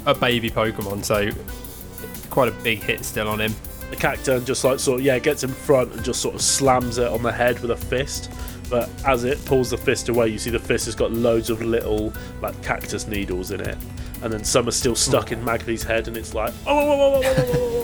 a 0.08 0.16
baby 0.16 0.50
Pokemon, 0.50 1.06
so 1.06 1.30
quite 2.32 2.48
a 2.48 2.64
big 2.64 2.80
hit 2.82 3.06
still 3.06 3.28
on 3.28 3.40
him. 3.40 3.54
The 3.92 3.98
cacturne 3.98 4.46
just 4.46 4.64
like 4.64 4.80
sort 4.80 5.02
of 5.02 5.06
yeah 5.06 5.20
gets 5.20 5.44
in 5.44 5.52
front 5.52 5.94
and 5.94 6.04
just 6.04 6.22
sort 6.22 6.34
of 6.34 6.42
slams 6.42 6.98
it 6.98 7.08
on 7.08 7.22
the 7.22 7.32
head 7.32 7.60
with 7.60 7.72
a 7.72 7.78
fist. 7.78 8.32
But 8.70 8.90
as 9.06 9.26
it 9.26 9.44
pulls 9.46 9.70
the 9.70 9.78
fist 9.78 10.08
away, 10.08 10.30
you 10.30 10.40
see 10.40 10.50
the 10.50 10.58
fist 10.58 10.86
has 10.86 10.96
got 10.96 11.12
loads 11.12 11.50
of 11.50 11.62
little 11.62 12.14
like 12.42 12.62
cactus 12.64 13.06
needles 13.06 13.52
in 13.52 13.60
it, 13.62 13.78
and 14.24 14.32
then 14.32 14.46
some 14.46 14.68
are 14.68 14.72
still 14.72 14.96
stuck 14.96 15.32
in 15.32 15.44
Magby's 15.44 15.84
head, 15.84 16.08
and 16.08 16.16
it's 16.16 16.34
like 16.34 16.54
oh. 16.66 16.80
oh, 16.80 16.90
oh, 16.90 17.14
oh, 17.14 17.22
oh, 17.24 17.34
oh, 17.38 17.46
oh, 17.54 17.78
oh. 17.78 17.82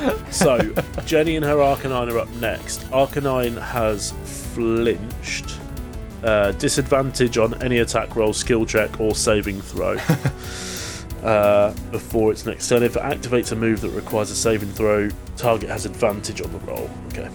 so 0.30 0.58
Jenny 1.04 1.36
and 1.36 1.44
her 1.44 1.56
Arcanine 1.56 2.10
are 2.10 2.18
up 2.18 2.30
next. 2.36 2.90
Arcanine 2.90 3.60
has 3.60 4.12
flinched. 4.54 5.58
Uh, 6.22 6.52
disadvantage 6.52 7.38
on 7.38 7.60
any 7.62 7.78
attack 7.78 8.14
roll, 8.14 8.32
skill 8.32 8.66
check, 8.66 9.00
or 9.00 9.14
saving 9.14 9.60
throw. 9.60 9.96
uh, 11.22 11.72
before 11.90 12.32
its 12.32 12.46
next 12.46 12.68
turn. 12.68 12.82
If 12.82 12.96
it 12.96 13.02
activates 13.02 13.52
a 13.52 13.56
move 13.56 13.80
that 13.82 13.90
requires 13.90 14.30
a 14.30 14.34
saving 14.34 14.70
throw, 14.72 15.10
target 15.36 15.68
has 15.70 15.86
advantage 15.86 16.40
on 16.40 16.52
the 16.52 16.58
roll. 16.60 16.90
Okay. 17.08 17.28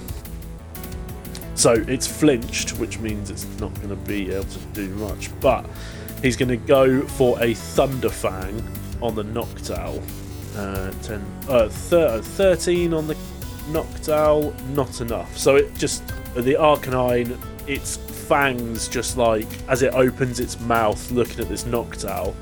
So 1.56 1.74
it's 1.88 2.06
flinched, 2.06 2.78
which 2.80 3.00
means 3.00 3.30
it's 3.30 3.46
not 3.60 3.74
going 3.76 3.90
to 3.90 3.96
be 3.96 4.32
able 4.32 4.44
to 4.46 4.60
do 4.74 4.90
much. 4.96 5.30
But 5.40 5.66
he's 6.22 6.36
going 6.36 6.50
to 6.50 6.58
go 6.58 7.02
for 7.02 7.42
a 7.42 7.54
Thunder 7.54 8.10
Fang 8.10 8.62
on 9.02 9.16
the 9.16 9.24
Noctowl. 9.24 10.02
Uh, 10.56 10.92
10, 11.04 11.26
uh, 11.50 11.70
thir- 11.70 12.22
13 12.22 12.94
on 12.94 13.08
the 13.08 13.16
Noctowl, 13.70 14.58
not 14.70 15.02
enough. 15.02 15.38
So 15.38 15.56
it 15.56 15.74
just, 15.76 16.06
the 16.34 16.54
Arcanine, 16.54 17.38
its 17.68 17.98
fangs 17.98 18.88
just 18.88 19.18
like, 19.18 19.48
as 19.68 19.82
it 19.82 19.94
opens 19.94 20.40
its 20.40 20.60
mouth 20.62 21.12
looking 21.12 21.40
at 21.40 21.50
this 21.50 21.64
Noctowl, 21.64 22.34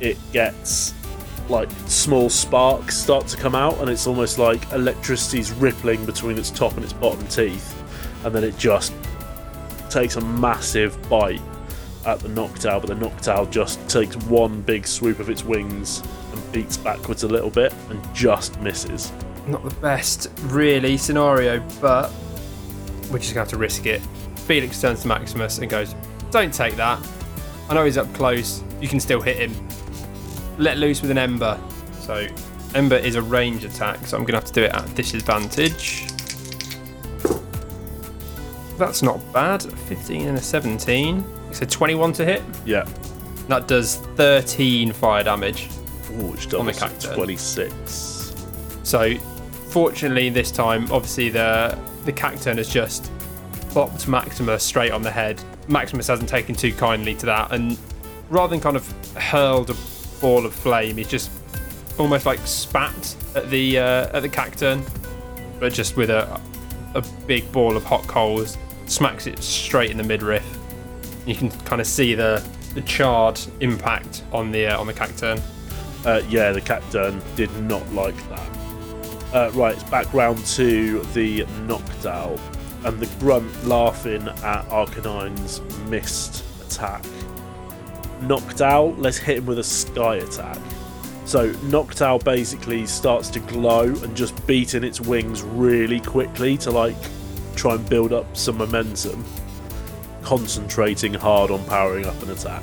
it 0.00 0.16
gets 0.32 0.94
like 1.48 1.68
small 1.86 2.30
sparks 2.30 2.96
start 2.96 3.26
to 3.28 3.36
come 3.36 3.54
out, 3.54 3.78
and 3.78 3.90
it's 3.90 4.06
almost 4.06 4.38
like 4.38 4.70
electricity's 4.72 5.52
rippling 5.52 6.04
between 6.06 6.38
its 6.38 6.50
top 6.50 6.74
and 6.74 6.84
its 6.84 6.92
bottom 6.92 7.26
teeth, 7.26 7.76
and 8.24 8.34
then 8.34 8.44
it 8.44 8.56
just 8.56 8.92
takes 9.90 10.16
a 10.16 10.20
massive 10.20 10.96
bite 11.08 11.42
at 12.06 12.20
the 12.20 12.28
Noctowl, 12.28 12.80
but 12.80 12.86
the 12.86 12.94
Noctowl 12.94 13.50
just 13.50 13.86
takes 13.88 14.16
one 14.16 14.62
big 14.62 14.86
swoop 14.86 15.18
of 15.18 15.28
its 15.28 15.44
wings 15.44 16.02
and 16.32 16.52
beats 16.52 16.76
backwards 16.76 17.24
a 17.24 17.28
little 17.28 17.50
bit 17.50 17.74
and 17.90 18.14
just 18.14 18.58
misses. 18.60 19.12
Not 19.46 19.64
the 19.64 19.74
best, 19.76 20.30
really, 20.42 20.96
scenario, 20.96 21.60
but 21.80 22.10
we're 23.10 23.18
just 23.18 23.32
to 23.32 23.38
have 23.40 23.48
to 23.48 23.56
risk 23.56 23.86
it. 23.86 24.00
Felix 24.46 24.80
turns 24.80 25.02
to 25.02 25.08
Maximus 25.08 25.58
and 25.58 25.68
goes, 25.68 25.94
Don't 26.30 26.54
take 26.54 26.76
that. 26.76 26.98
I 27.68 27.74
know 27.74 27.84
he's 27.84 27.98
up 27.98 28.12
close. 28.14 28.62
You 28.80 28.88
can 28.88 29.00
still 29.00 29.20
hit 29.20 29.36
him. 29.36 29.68
Let 30.58 30.78
loose 30.78 31.02
with 31.02 31.10
an 31.10 31.18
Ember. 31.18 31.58
So, 32.00 32.26
Ember 32.74 32.96
is 32.96 33.16
a 33.16 33.22
range 33.22 33.64
attack, 33.64 34.06
so 34.06 34.16
I'm 34.16 34.24
going 34.24 34.32
to 34.32 34.38
have 34.38 34.44
to 34.46 34.52
do 34.52 34.62
it 34.62 34.72
at 34.72 34.94
disadvantage. 34.94 36.06
That's 38.78 39.02
not 39.02 39.20
bad. 39.32 39.62
15 39.62 40.28
and 40.28 40.38
a 40.38 40.40
17. 40.40 41.24
So 41.52 41.66
21 41.66 42.12
to 42.14 42.24
hit. 42.24 42.42
Yeah. 42.64 42.86
That 43.48 43.68
does 43.68 43.96
13 44.16 44.92
fire 44.92 45.24
damage. 45.24 45.68
Ooh, 46.12 46.32
which 46.32 46.52
On 46.54 46.66
the 46.66 46.72
doubles 46.72 47.04
to 47.04 47.14
26. 47.14 48.34
So, 48.82 49.16
fortunately, 49.68 50.30
this 50.30 50.50
time, 50.50 50.90
obviously 50.90 51.28
the 51.28 51.78
the 52.04 52.12
cacturne 52.12 52.56
has 52.56 52.68
just 52.68 53.10
bopped 53.74 54.08
Maximus 54.08 54.64
straight 54.64 54.92
on 54.92 55.02
the 55.02 55.10
head. 55.10 55.40
Maximus 55.68 56.06
hasn't 56.06 56.28
taken 56.28 56.54
too 56.54 56.72
kindly 56.72 57.14
to 57.16 57.26
that, 57.26 57.52
and 57.52 57.78
rather 58.30 58.50
than 58.50 58.60
kind 58.60 58.76
of 58.76 58.90
hurled 59.16 59.70
a 59.70 59.74
ball 60.20 60.46
of 60.46 60.54
flame, 60.54 60.96
he's 60.96 61.08
just 61.08 61.30
almost 61.98 62.26
like 62.26 62.38
spat 62.40 63.16
at 63.34 63.50
the 63.50 63.78
uh, 63.78 64.16
at 64.16 64.20
the 64.20 64.28
cacturne, 64.28 64.82
but 65.58 65.72
just 65.72 65.96
with 65.96 66.10
a 66.10 66.40
a 66.94 67.02
big 67.26 67.50
ball 67.52 67.76
of 67.76 67.84
hot 67.84 68.06
coals, 68.06 68.58
smacks 68.86 69.26
it 69.26 69.42
straight 69.42 69.90
in 69.90 69.96
the 69.96 70.04
midriff. 70.04 70.46
You 71.26 71.34
can 71.34 71.50
kind 71.50 71.80
of 71.80 71.86
see 71.86 72.14
the 72.14 72.44
the 72.74 72.82
charred 72.82 73.40
impact 73.60 74.24
on 74.32 74.50
the 74.50 74.66
uh, 74.66 74.80
on 74.80 74.86
the 74.86 74.94
cacturne. 74.94 75.40
Uh, 76.04 76.22
yeah, 76.30 76.50
the 76.50 76.60
Cacturne 76.60 77.20
did 77.36 77.54
not 77.62 77.86
like 77.92 78.16
that. 78.30 78.48
Uh, 79.34 79.50
right, 79.52 79.74
it's 79.74 79.84
back 79.84 80.12
round 80.14 80.38
to 80.46 81.00
the 81.12 81.40
Noctowl 81.66 82.40
and 82.84 82.98
the 82.98 83.06
Grunt 83.18 83.66
laughing 83.66 84.26
at 84.26 84.66
Arcanine's 84.68 85.60
missed 85.90 86.42
attack. 86.62 87.04
Noctowl, 88.20 88.96
let's 88.98 89.18
hit 89.18 89.38
him 89.38 89.46
with 89.46 89.58
a 89.58 89.64
Sky 89.64 90.16
attack. 90.16 90.58
So 91.24 91.52
Noctowl 91.54 92.24
basically 92.24 92.86
starts 92.86 93.28
to 93.30 93.40
glow 93.40 93.84
and 93.84 94.16
just 94.16 94.46
beating 94.46 94.84
its 94.84 95.00
wings 95.00 95.42
really 95.42 96.00
quickly 96.00 96.56
to 96.58 96.70
like 96.70 96.96
try 97.56 97.74
and 97.74 97.88
build 97.88 98.12
up 98.12 98.36
some 98.36 98.58
momentum, 98.58 99.24
concentrating 100.22 101.14
hard 101.14 101.50
on 101.50 101.64
powering 101.66 102.06
up 102.06 102.20
an 102.22 102.30
attack. 102.30 102.62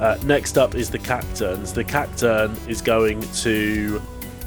Uh, 0.00 0.18
next 0.24 0.58
up 0.58 0.74
is 0.74 0.90
the 0.90 0.98
Cacturnes. 0.98 1.72
The 1.72 1.84
Cacturne 1.84 2.56
is 2.68 2.80
going 2.80 3.20
to 3.20 4.00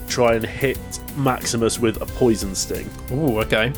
try 0.07 0.35
and 0.35 0.45
hit 0.45 0.79
Maximus 1.17 1.79
with 1.79 2.01
a 2.01 2.05
poison 2.05 2.55
sting. 2.55 2.89
Ooh, 3.11 3.39
okay. 3.41 3.73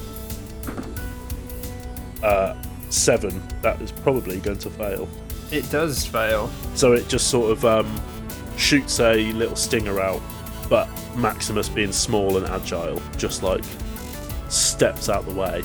Seven. 2.93 3.41
That 3.63 3.81
is 3.81 3.91
probably 3.91 4.39
going 4.39 4.59
to 4.59 4.69
fail. 4.69 5.09
It 5.53 5.69
does 5.69 6.03
fail. 6.03 6.49
So 6.73 6.93
it 6.93 7.07
just 7.07 7.27
sort 7.27 7.51
of 7.51 7.63
um, 7.63 8.01
shoots 8.57 8.99
a 8.99 9.31
little 9.33 9.55
stinger 9.55 10.01
out, 10.01 10.19
but 10.67 10.89
Maximus, 11.15 11.69
being 11.69 11.91
small 11.91 12.37
and 12.37 12.47
agile, 12.47 12.99
just 13.17 13.43
like 13.43 13.63
steps 14.49 15.09
out 15.09 15.27
the 15.27 15.33
way. 15.33 15.63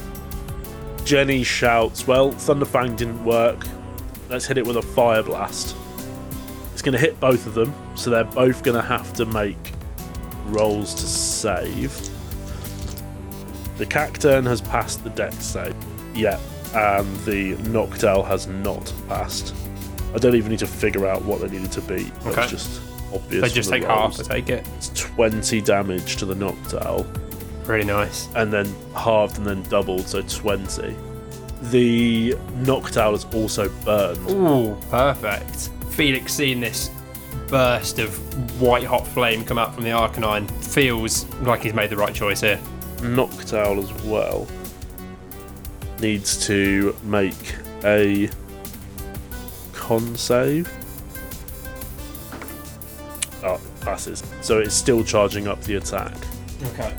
Jenny 1.07 1.43
shouts, 1.43 2.07
Well, 2.07 2.33
Thunderfang 2.33 2.99
didn't 2.99 3.25
work. 3.25 3.67
Let's 4.29 4.45
hit 4.45 4.59
it 4.59 4.67
with 4.67 4.77
a 4.77 4.83
fire 4.83 5.23
blast. 5.23 5.75
It's 6.75 6.83
going 6.83 6.93
to 6.93 6.99
hit 6.99 7.19
both 7.19 7.47
of 7.47 7.55
them, 7.55 7.73
so 7.95 8.11
they're 8.11 8.25
both 8.25 8.63
going 8.63 8.77
to 8.77 8.87
have 8.87 9.15
to 9.15 9.25
make 9.25 9.73
rolls 10.49 10.93
to 10.97 11.07
save. 11.07 11.97
The 13.79 13.87
Cacturne 13.87 14.47
has 14.47 14.61
passed 14.61 15.03
the 15.03 15.11
dex 15.11 15.47
save. 15.47 15.75
Yeah, 16.15 16.39
and 16.75 17.17
the 17.21 17.55
Noctowl 17.55 18.27
has 18.27 18.47
not 18.49 18.93
passed. 19.09 19.55
I 20.15 20.19
don't 20.19 20.35
even 20.35 20.51
need 20.51 20.59
to 20.61 20.67
figure 20.67 21.07
out 21.07 21.23
what 21.25 21.41
they 21.41 21.49
needed 21.49 21.73
to 21.73 21.81
beat. 21.83 22.13
That's 22.25 22.39
Okay. 22.39 22.49
just 22.49 22.81
obvious. 23.13 23.43
They 23.43 23.49
just 23.51 23.71
the 23.71 23.77
take 23.79 23.87
half 23.89 23.99
rolls. 24.01 24.17
to 24.19 24.25
take 24.25 24.49
it. 24.49 24.67
It's 24.77 24.91
20 24.95 25.61
damage 25.61 26.17
to 26.17 26.25
the 26.25 26.35
Noctowl, 26.35 27.07
Really 27.67 27.85
nice. 27.85 28.29
and 28.35 28.53
then 28.53 28.73
halved 28.95 29.39
and 29.39 29.47
then 29.47 29.63
doubled, 29.65 30.09
so 30.09 30.23
20. 30.23 30.95
The 31.71 32.35
Noctowl 32.63 33.15
is 33.15 33.27
also 33.35 33.69
burned. 33.85 34.31
Ooh, 34.31 34.77
perfect. 34.91 35.71
Felix 35.91 36.33
seeing 36.33 36.61
this 36.61 36.91
burst 37.49 37.99
of 37.99 38.17
white 38.61 38.85
hot 38.85 39.07
flame 39.07 39.45
come 39.45 39.59
out 39.59 39.75
from 39.75 39.83
the 39.85 39.91
Arcanine 39.91 40.49
feels 40.63 41.27
like 41.43 41.63
he's 41.63 41.75
made 41.75 41.91
the 41.91 41.97
right 41.97 42.15
choice 42.15 42.41
here. 42.43 42.59
Noctowl 42.99 43.83
as 43.83 43.93
well. 44.05 44.47
needs 46.01 46.47
to 46.47 46.95
make 47.03 47.55
a 47.85 48.31
con 49.89 50.15
save. 50.17 50.71
Oh, 53.43 53.59
passes. 53.81 54.23
So 54.43 54.59
it's 54.59 54.75
still 54.75 55.03
charging 55.03 55.49
up 55.49 55.63
the 55.63 55.77
attack. 55.77 56.13
Okay. 56.67 56.95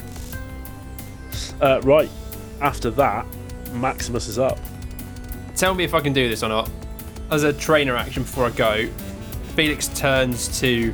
Uh, 1.61 1.81
right. 1.83 2.09
After 2.61 2.89
that, 2.91 3.27
Maximus 3.73 4.27
is 4.27 4.39
up. 4.39 4.57
Tell 5.55 5.75
me 5.75 5.83
if 5.83 5.93
I 5.93 5.99
can 5.99 6.13
do 6.13 6.27
this 6.27 6.41
or 6.41 6.49
not. 6.49 6.67
As 7.29 7.43
a 7.43 7.53
trainer 7.53 7.95
action 7.95 8.23
before 8.23 8.47
I 8.47 8.49
go, 8.49 8.89
Felix 9.55 9.89
turns 9.89 10.59
to 10.59 10.91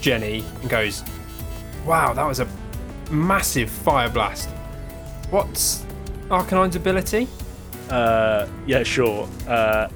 Jenny 0.00 0.42
and 0.62 0.70
goes, 0.70 1.04
Wow, 1.84 2.14
that 2.14 2.24
was 2.24 2.40
a 2.40 2.48
massive 3.10 3.68
fire 3.68 4.08
blast. 4.08 4.48
What's 5.28 5.84
Arcanine's 6.30 6.74
ability? 6.74 7.28
Uh, 7.90 8.46
yeah, 8.66 8.82
sure. 8.82 9.28
Uh, 9.46 9.88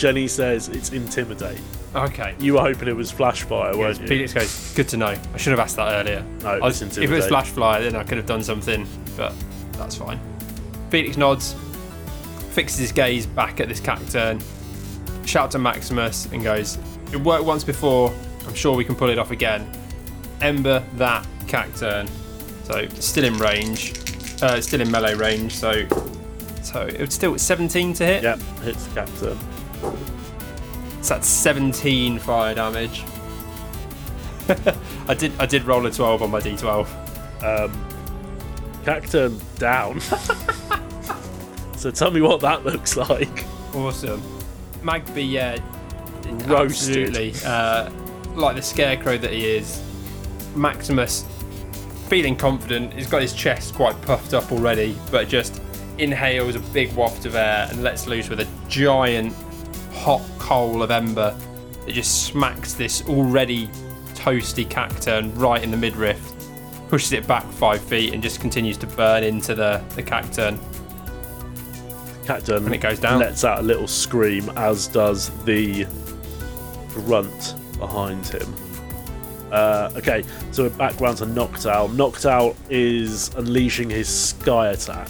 Jenny 0.00 0.26
says 0.26 0.68
it's 0.68 0.92
intimidate. 0.92 1.60
Okay. 1.94 2.34
You 2.40 2.54
were 2.54 2.60
hoping 2.62 2.88
it 2.88 2.96
was 2.96 3.10
flash 3.10 3.42
fire, 3.42 3.76
weren't 3.76 4.00
you? 4.00 4.06
Felix 4.06 4.32
goes, 4.32 4.74
Good 4.74 4.88
to 4.88 4.96
know. 4.96 5.08
I 5.08 5.36
should 5.36 5.50
have 5.50 5.60
asked 5.60 5.76
that 5.76 5.92
earlier. 5.92 6.24
No, 6.40 6.48
I 6.48 6.68
it's 6.68 6.80
if 6.80 6.88
it 6.88 6.90
was 6.90 6.96
intimidate. 6.96 7.28
flash 7.28 7.48
fire, 7.50 7.82
then 7.82 7.96
I 7.96 8.02
could 8.02 8.16
have 8.16 8.24
done 8.24 8.42
something, 8.42 8.88
but 9.14 9.34
that's 9.72 9.96
fine. 9.96 10.18
Felix 10.88 11.18
nods, 11.18 11.54
fixes 12.52 12.78
his 12.78 12.92
gaze 12.92 13.26
back 13.26 13.60
at 13.60 13.68
this 13.68 13.78
cacturne, 13.78 14.42
shouts 15.26 15.52
to 15.52 15.58
Maximus, 15.58 16.24
and 16.32 16.42
goes, 16.42 16.78
It 17.12 17.20
worked 17.20 17.44
once 17.44 17.62
before, 17.62 18.10
I'm 18.46 18.54
sure 18.54 18.74
we 18.74 18.86
can 18.86 18.94
pull 18.94 19.10
it 19.10 19.18
off 19.18 19.32
again. 19.32 19.70
Ember 20.40 20.82
that 20.94 21.26
cacturne. 21.46 22.08
So 22.64 22.88
still 23.00 23.24
in 23.24 23.36
range, 23.36 23.92
uh, 24.40 24.62
still 24.62 24.80
in 24.80 24.90
melee 24.90 25.14
range, 25.14 25.52
so 25.52 25.86
so 26.62 26.86
it 26.86 27.00
would 27.00 27.12
still 27.12 27.36
17 27.36 27.92
to 27.94 28.06
hit. 28.06 28.22
Yep, 28.22 28.38
hits 28.62 28.86
the 28.86 28.94
captain. 28.94 29.59
So 29.80 31.14
that's 31.14 31.26
17 31.26 32.18
fire 32.18 32.54
damage. 32.54 33.04
I 35.08 35.14
did 35.14 35.32
I 35.38 35.46
did 35.46 35.64
roll 35.64 35.86
a 35.86 35.90
12 35.90 36.22
on 36.22 36.30
my 36.30 36.40
d12. 36.40 36.86
Um, 37.42 37.86
Cacturne 38.84 39.40
down. 39.58 40.00
so 41.76 41.90
tell 41.90 42.10
me 42.10 42.20
what 42.20 42.40
that 42.40 42.64
looks 42.64 42.96
like. 42.96 43.44
Awesome. 43.74 44.22
Magby, 44.82 45.30
yeah, 45.30 45.58
Roasted. 46.46 47.08
absolutely. 47.08 47.34
Uh, 47.44 47.90
like 48.34 48.56
the 48.56 48.62
scarecrow 48.62 49.18
that 49.18 49.32
he 49.32 49.46
is, 49.46 49.82
Maximus, 50.54 51.24
feeling 52.08 52.36
confident, 52.36 52.92
he's 52.94 53.08
got 53.08 53.22
his 53.22 53.32
chest 53.34 53.74
quite 53.74 54.00
puffed 54.02 54.34
up 54.34 54.50
already, 54.50 54.96
but 55.10 55.28
just 55.28 55.60
inhales 55.98 56.54
a 56.54 56.60
big 56.72 56.92
waft 56.94 57.26
of 57.26 57.34
air 57.34 57.68
and 57.70 57.82
lets 57.82 58.06
loose 58.06 58.28
with 58.28 58.40
a 58.40 58.48
giant 58.68 59.34
hot 60.00 60.22
coal 60.38 60.82
of 60.82 60.90
ember 60.90 61.36
that 61.84 61.92
just 61.92 62.24
smacks 62.24 62.72
this 62.72 63.06
already 63.06 63.66
toasty 64.14 64.66
cacturne 64.66 65.30
right 65.36 65.62
in 65.62 65.70
the 65.70 65.76
midriff, 65.76 66.20
pushes 66.88 67.12
it 67.12 67.26
back 67.26 67.44
five 67.52 67.82
feet, 67.82 68.14
and 68.14 68.22
just 68.22 68.40
continues 68.40 68.78
to 68.78 68.86
burn 68.86 69.22
into 69.22 69.54
the, 69.54 69.82
the 69.94 70.02
cacturne. 70.02 70.58
Cacturne 72.24 72.64
And 72.64 72.74
it 72.74 72.80
goes 72.80 72.98
down. 72.98 73.18
lets 73.18 73.44
out 73.44 73.58
a 73.58 73.62
little 73.62 73.86
scream, 73.86 74.48
as 74.56 74.88
does 74.88 75.30
the 75.44 75.86
grunt 76.94 77.54
behind 77.78 78.26
him. 78.26 78.54
Uh, 79.52 79.90
okay, 79.96 80.24
so 80.52 80.62
we're 80.62 80.70
back 80.70 80.98
round 81.00 81.18
to 81.18 81.26
Noctowl. 81.26 81.90
Noctowl 81.90 82.56
is 82.70 83.34
unleashing 83.34 83.90
his 83.90 84.08
sky 84.08 84.68
attack. 84.68 85.08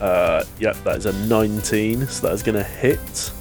Uh, 0.00 0.44
yep, 0.58 0.76
that 0.84 0.96
is 0.96 1.06
a 1.06 1.12
19, 1.26 2.06
so 2.06 2.26
that 2.26 2.32
is 2.32 2.42
going 2.42 2.56
to 2.56 2.64
hit. 2.64 3.32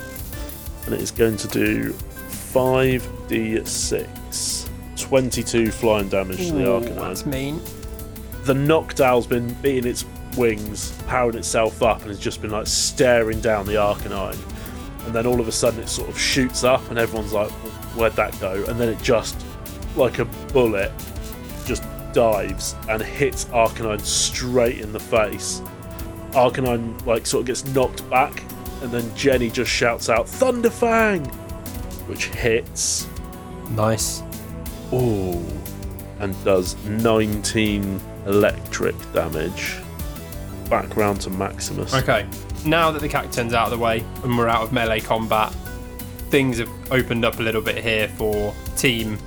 And 0.90 0.98
it 0.98 1.04
is 1.04 1.12
going 1.12 1.38
to 1.38 1.48
do 1.48 1.94
5d6. 1.94 4.68
22 4.98 5.72
flying 5.72 6.10
damage 6.10 6.48
to 6.48 6.54
the 6.54 6.68
Ooh, 6.68 6.82
Arcanine 6.82 6.96
that's 6.96 7.26
mean. 7.28 7.62
the 8.46 8.54
Noctowl's 8.54 9.28
been 9.28 9.54
beating 9.62 9.88
its 9.90 10.04
wings, 10.36 11.00
powering 11.08 11.38
itself 11.38 11.84
up, 11.84 12.00
and 12.02 12.08
has 12.08 12.18
just 12.20 12.42
been 12.42 12.50
like 12.50 12.66
staring 12.66 13.40
down 13.40 13.68
the 13.68 13.74
Arcanine. 13.74 14.36
And 15.06 15.14
then 15.14 15.28
all 15.28 15.40
of 15.40 15.48
a 15.48 15.52
sudden, 15.52 15.80
it 15.80 15.90
sort 15.90 16.10
of 16.10 16.20
shoots 16.20 16.64
up, 16.64 16.90
and 16.90 16.98
everyone's 16.98 17.34
like, 17.34 17.52
"Where'd 17.96 18.14
that 18.14 18.40
go?" 18.40 18.64
And 18.68 18.80
then 18.80 18.90
it 18.90 19.00
just, 19.04 19.40
like 19.96 20.18
a 20.18 20.26
bullet, 20.54 20.92
just 21.66 21.84
dives 22.14 22.76
and 22.90 23.00
hits 23.02 23.46
Arcanine 23.46 24.02
straight 24.02 24.80
in 24.80 24.92
the 24.92 25.00
face. 25.00 25.62
Arcanine 26.32 27.06
like 27.06 27.28
sort 27.28 27.42
of 27.42 27.48
gets 27.48 27.64
knocked 27.74 28.10
back, 28.10 28.44
and 28.82 28.92
then 28.92 29.16
Jenny 29.16 29.50
just 29.50 29.72
shouts 29.72 30.10
out, 30.10 30.26
"Thunderfang!" 30.26 31.26
which 32.08 32.26
hits. 32.26 33.08
Nice. 33.72 34.24
Ooh. 34.94 35.44
And 36.20 36.36
does 36.44 36.76
19 36.86 38.02
electric 38.26 38.96
damage. 39.14 39.78
Back 40.70 40.96
round 40.98 41.22
to 41.22 41.30
Maximus. 41.30 41.94
Okay, 41.94 42.26
now 42.66 42.92
that 42.92 43.00
the 43.00 43.10
cacturne's 43.10 43.54
out 43.54 43.66
of 43.66 43.72
the 43.72 43.78
way 43.78 44.04
and 44.24 44.38
we're 44.38 44.48
out 44.48 44.64
of 44.64 44.74
melee 44.74 45.00
combat, 45.00 45.54
things 46.30 46.60
have 46.60 46.70
opened 46.92 47.26
up 47.26 47.40
a 47.40 47.44
little 47.44 47.62
bit 47.62 47.78
here 47.84 48.08
for 48.10 48.54
Team 48.76 49.18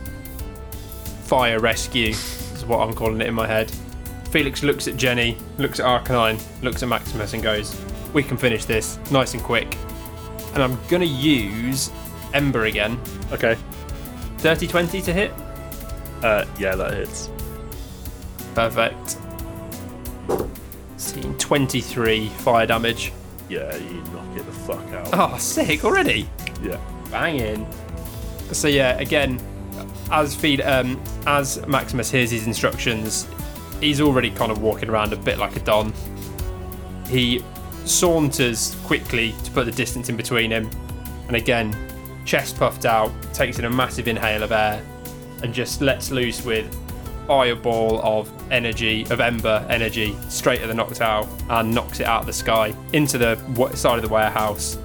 Fire 1.25 1.59
Rescue, 1.59 2.11
is 2.11 2.65
what 2.67 2.79
I'm 2.79 2.95
calling 2.95 3.21
it 3.21 3.27
in 3.27 3.35
my 3.35 3.47
head. 3.47 3.73
Felix 4.31 4.63
looks 4.63 4.87
at 4.89 4.97
Jenny, 4.97 5.37
looks 5.59 5.81
at 5.81 5.87
Arcanine, 5.87 6.41
looks 6.63 6.83
at 6.83 6.89
Maximus, 6.89 7.33
and 7.33 7.43
goes, 7.43 7.75
We 8.13 8.23
can 8.23 8.37
finish 8.37 8.65
this 8.65 8.99
nice 9.11 9.35
and 9.35 9.43
quick. 9.43 9.77
And 10.55 10.63
I'm 10.63 10.79
gonna 10.89 11.05
use 11.05 11.91
Ember 12.35 12.65
again. 12.67 13.01
Okay. 13.33 13.57
30 14.39 14.67
20 14.67 15.03
to 15.03 15.13
hit. 15.13 15.33
Uh, 16.23 16.45
yeah, 16.59 16.75
that 16.75 16.95
hits. 16.95 17.31
Perfect. 18.55 19.17
Scene 20.97 21.37
23 21.39 22.29
fire 22.29 22.67
damage. 22.67 23.13
Yeah, 23.49 23.75
you 23.77 24.03
knock 24.13 24.37
it 24.37 24.47
the 24.47 24.53
fuck 24.53 24.87
out. 24.93 25.09
Oh, 25.13 25.37
sick 25.39 25.85
already. 25.85 26.29
Yeah. 26.63 26.79
banging. 27.11 27.67
So 28.53 28.69
yeah, 28.69 28.99
again, 28.99 29.41
as 30.11 30.35
feed 30.35 30.61
um, 30.61 31.03
as 31.27 31.65
Maximus 31.67 32.11
hears 32.11 32.31
his 32.31 32.47
instructions, 32.47 33.27
he's 33.81 34.01
already 34.01 34.31
kind 34.31 34.53
of 34.53 34.61
walking 34.63 34.89
around 34.91 35.13
a 35.13 35.17
bit 35.17 35.39
like 35.39 35.57
a 35.57 35.61
don. 35.61 35.93
He 37.09 37.43
saunters 37.85 38.77
quickly 38.85 39.35
to 39.45 39.51
put 39.51 39.67
the 39.67 39.73
distance 39.73 40.09
in 40.09 40.17
between 40.17 40.51
him, 40.51 40.71
and 41.27 41.37
again, 41.37 41.77
chest 42.25 42.59
puffed 42.59 42.85
out, 42.85 43.11
takes 43.33 43.59
in 43.59 43.65
a 43.65 43.71
massive 43.71 44.09
inhale 44.09 44.43
of 44.43 44.53
air, 44.53 44.83
and 45.43 45.53
just 45.53 45.81
lets 45.81 46.11
loose 46.11 46.45
with 46.45 46.73
fireball 47.27 48.01
of 48.03 48.31
energy, 48.51 49.05
of 49.11 49.21
ember 49.21 49.65
energy, 49.69 50.17
straight 50.29 50.61
at 50.61 50.69
the 50.69 50.75
Noctowl, 50.75 51.29
and 51.51 51.75
knocks 51.75 52.01
it 52.01 52.07
out 52.07 52.21
of 52.21 52.27
the 52.27 52.33
sky 52.33 52.75
into 52.93 53.19
the 53.19 53.37
side 53.75 53.97
of 53.97 54.03
the 54.03 54.09
warehouse, 54.09 54.77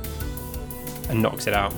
and 1.09 1.21
knocks 1.21 1.47
it 1.47 1.53
out. 1.53 1.73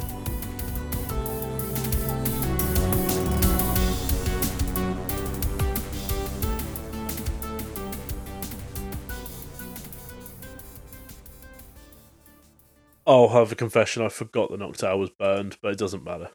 I'll 13.09 13.29
have 13.29 13.51
a 13.51 13.55
confession. 13.55 14.03
I 14.03 14.09
forgot 14.09 14.51
the 14.51 14.57
Noctowl 14.57 14.99
was 14.99 15.09
burned, 15.09 15.57
but 15.63 15.71
it 15.71 15.79
doesn't 15.79 16.03
matter. 16.03 16.29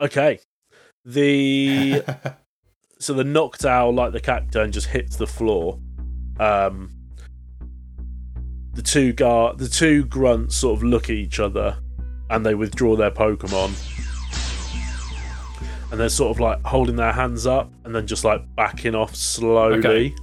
Okay. 0.00 0.40
The 1.04 2.02
so 2.98 3.14
the 3.14 3.22
Noctowl, 3.22 3.94
like 3.94 4.12
the 4.12 4.20
Cacturne, 4.20 4.72
just 4.72 4.88
hits 4.88 5.14
the 5.14 5.28
floor. 5.28 5.78
Um, 6.40 6.90
the 8.72 8.82
two 8.82 9.12
gar, 9.12 9.54
the 9.54 9.68
two 9.68 10.04
grunts 10.06 10.56
sort 10.56 10.78
of 10.78 10.82
look 10.82 11.04
at 11.04 11.14
each 11.14 11.38
other, 11.38 11.78
and 12.28 12.44
they 12.44 12.56
withdraw 12.56 12.96
their 12.96 13.12
Pokemon, 13.12 13.72
and 15.92 16.00
they're 16.00 16.08
sort 16.08 16.32
of 16.32 16.40
like 16.40 16.60
holding 16.64 16.96
their 16.96 17.12
hands 17.12 17.46
up, 17.46 17.72
and 17.84 17.94
then 17.94 18.08
just 18.08 18.24
like 18.24 18.42
backing 18.56 18.96
off 18.96 19.14
slowly. 19.14 19.78
Okay. 19.78 20.14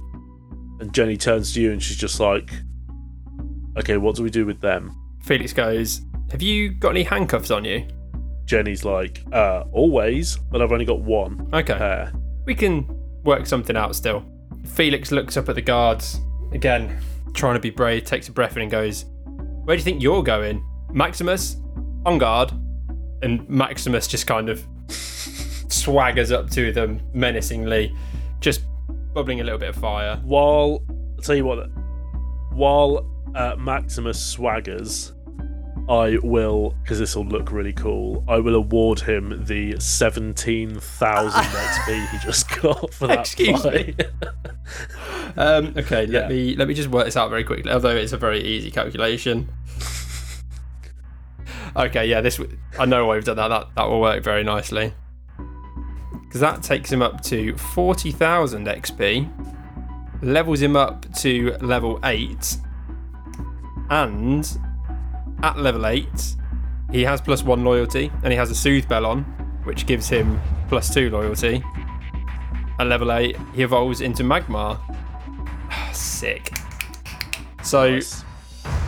And 0.80 0.92
Jenny 0.92 1.16
turns 1.16 1.54
to 1.54 1.62
you, 1.62 1.72
and 1.72 1.82
she's 1.82 1.96
just 1.96 2.20
like, 2.20 2.50
"Okay, 3.78 3.96
what 3.96 4.16
do 4.16 4.22
we 4.22 4.28
do 4.28 4.44
with 4.44 4.60
them?" 4.60 4.94
Felix 5.22 5.52
goes, 5.52 6.02
Have 6.30 6.42
you 6.42 6.70
got 6.70 6.90
any 6.90 7.04
handcuffs 7.04 7.50
on 7.50 7.64
you? 7.64 7.86
Jenny's 8.44 8.84
like, 8.84 9.22
uh, 9.32 9.64
always, 9.72 10.36
but 10.36 10.60
I've 10.60 10.72
only 10.72 10.84
got 10.84 11.00
one 11.00 11.48
Okay. 11.54 12.08
We 12.44 12.54
can 12.54 12.86
work 13.22 13.46
something 13.46 13.76
out 13.76 13.94
still. 13.94 14.24
Felix 14.66 15.12
looks 15.12 15.36
up 15.36 15.48
at 15.48 15.54
the 15.54 15.62
guards, 15.62 16.20
again, 16.52 17.00
trying 17.34 17.54
to 17.54 17.60
be 17.60 17.70
brave, 17.70 18.04
takes 18.04 18.28
a 18.28 18.32
breath 18.32 18.56
in 18.56 18.62
and 18.62 18.70
goes, 18.70 19.04
Where 19.64 19.76
do 19.76 19.80
you 19.80 19.84
think 19.84 20.02
you're 20.02 20.22
going? 20.22 20.64
Maximus? 20.90 21.56
On 22.04 22.18
guard. 22.18 22.52
And 23.22 23.48
Maximus 23.48 24.08
just 24.08 24.26
kind 24.26 24.48
of 24.48 24.66
swaggers 24.88 26.32
up 26.32 26.50
to 26.50 26.72
them 26.72 27.00
menacingly, 27.14 27.94
just 28.40 28.62
bubbling 29.14 29.40
a 29.40 29.44
little 29.44 29.58
bit 29.58 29.68
of 29.68 29.76
fire. 29.76 30.16
While, 30.24 30.82
I'll 31.16 31.22
tell 31.22 31.36
you 31.36 31.44
what, 31.44 31.70
while 32.50 33.11
uh, 33.34 33.56
Maximus 33.58 34.36
swaggers, 34.36 35.12
I 35.88 36.18
will, 36.22 36.76
because 36.82 36.98
this 36.98 37.16
will 37.16 37.24
look 37.26 37.50
really 37.50 37.72
cool, 37.72 38.24
I 38.28 38.38
will 38.38 38.54
award 38.54 39.00
him 39.00 39.44
the 39.46 39.78
17,000 39.80 40.80
XP 41.42 42.08
he 42.10 42.18
just 42.18 42.48
got 42.62 42.92
for 42.94 43.08
that 43.08 43.20
Excuse 43.20 43.64
me. 43.64 43.94
Um, 45.36 45.74
okay, 45.76 46.06
let 46.06 46.24
Yeah. 46.24 46.28
me 46.28 46.56
let 46.56 46.68
me 46.68 46.74
just 46.74 46.88
work 46.90 47.06
this 47.06 47.16
out 47.16 47.30
very 47.30 47.42
quickly. 47.44 47.70
Although 47.70 47.96
it's 47.96 48.12
a 48.12 48.16
very 48.18 48.42
easy 48.42 48.70
calculation. 48.70 49.48
okay, 51.76 52.06
yeah, 52.06 52.20
this 52.20 52.38
I 52.78 52.84
know 52.84 53.06
why 53.06 53.14
we've 53.14 53.24
done 53.24 53.36
that. 53.36 53.48
That 53.48 53.68
that 53.74 53.88
will 53.88 54.00
work 54.00 54.22
very 54.22 54.44
nicely. 54.44 54.92
Because 56.24 56.40
that 56.40 56.62
takes 56.62 56.92
him 56.92 57.02
up 57.02 57.22
to 57.24 57.56
forty 57.56 58.12
thousand 58.12 58.66
XP, 58.66 59.30
levels 60.22 60.60
him 60.62 60.76
up 60.76 61.06
to 61.16 61.56
level 61.60 61.98
eight, 62.04 62.56
and 63.92 64.58
at 65.42 65.58
level 65.58 65.86
eight, 65.86 66.36
he 66.90 67.02
has 67.02 67.20
plus 67.20 67.42
one 67.42 67.62
loyalty, 67.62 68.10
and 68.22 68.32
he 68.32 68.38
has 68.38 68.50
a 68.50 68.54
soothe 68.54 68.88
bell 68.88 69.04
on, 69.04 69.22
which 69.64 69.86
gives 69.86 70.08
him 70.08 70.40
plus 70.68 70.92
two 70.92 71.10
loyalty. 71.10 71.62
At 72.78 72.86
level 72.86 73.12
eight, 73.12 73.36
he 73.54 73.62
evolves 73.62 74.00
into 74.00 74.22
Magmar. 74.22 74.78
Sick. 75.94 76.50
So 77.62 77.90
Nice. 77.92 78.24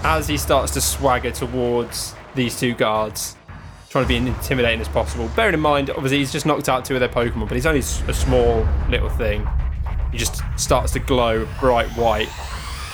as 0.04 0.26
he 0.26 0.38
starts 0.38 0.72
to 0.72 0.80
swagger 0.80 1.30
towards 1.30 2.14
these 2.34 2.58
two 2.58 2.74
guards, 2.74 3.36
trying 3.90 4.04
to 4.04 4.08
be 4.08 4.16
as 4.16 4.26
intimidating 4.26 4.80
as 4.80 4.88
possible. 4.88 5.28
Bearing 5.36 5.54
in 5.54 5.60
mind, 5.60 5.90
obviously, 5.90 6.18
he's 6.18 6.32
just 6.32 6.46
knocked 6.46 6.68
out 6.70 6.84
two 6.84 6.94
of 6.94 7.00
their 7.00 7.08
Pokemon, 7.10 7.46
but 7.46 7.54
he's 7.54 7.66
only 7.66 7.80
a 7.80 8.14
small 8.14 8.66
little 8.88 9.10
thing. 9.10 9.46
He 10.10 10.16
just 10.18 10.42
starts 10.56 10.92
to 10.94 10.98
glow 10.98 11.46
bright 11.60 11.88
white. 11.90 12.28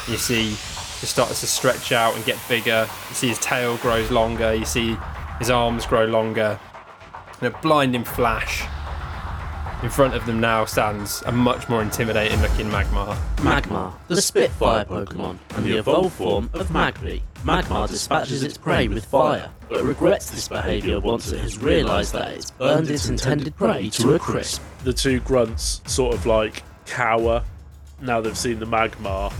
You 0.08 0.16
see, 0.16 0.56
he 1.00 1.06
starts 1.06 1.40
to 1.40 1.46
stretch 1.46 1.92
out 1.92 2.14
and 2.14 2.24
get 2.24 2.38
bigger. 2.48 2.88
You 3.08 3.14
see 3.14 3.28
his 3.28 3.38
tail 3.38 3.76
grows 3.78 4.10
longer. 4.10 4.54
You 4.54 4.64
see 4.64 4.96
his 5.38 5.50
arms 5.50 5.86
grow 5.86 6.04
longer. 6.04 6.58
In 7.40 7.46
a 7.46 7.58
blinding 7.60 8.04
flash, 8.04 8.64
in 9.82 9.88
front 9.88 10.14
of 10.14 10.26
them 10.26 10.40
now 10.40 10.66
stands 10.66 11.22
a 11.24 11.32
much 11.32 11.70
more 11.70 11.80
intimidating 11.80 12.40
looking 12.42 12.66
Magmar. 12.66 13.16
Magmar, 13.36 13.94
the 14.08 14.20
Spitfire 14.20 14.84
Pokemon, 14.84 15.38
and 15.56 15.64
the 15.64 15.78
evolved 15.78 16.12
form 16.16 16.50
of 16.52 16.68
Magby. 16.68 17.22
Magmar 17.44 17.88
dispatches 17.88 18.42
its 18.42 18.58
prey 18.58 18.88
with 18.88 19.06
fire, 19.06 19.50
but 19.70 19.82
regrets 19.82 20.30
this 20.30 20.48
behaviour 20.48 21.00
once 21.00 21.32
it 21.32 21.40
has 21.40 21.56
realised 21.56 22.12
that 22.12 22.32
it's 22.32 22.50
burned 22.50 22.90
its 22.90 23.08
intended 23.08 23.56
prey 23.56 23.88
to 23.88 24.14
a 24.14 24.18
crisp. 24.18 24.60
the 24.84 24.92
two 24.92 25.20
grunts 25.20 25.80
sort 25.86 26.14
of 26.14 26.26
like 26.26 26.62
cower 26.84 27.42
now 28.02 28.20
they've 28.20 28.36
seen 28.36 28.58
the 28.58 28.66
Magmar. 28.66 29.32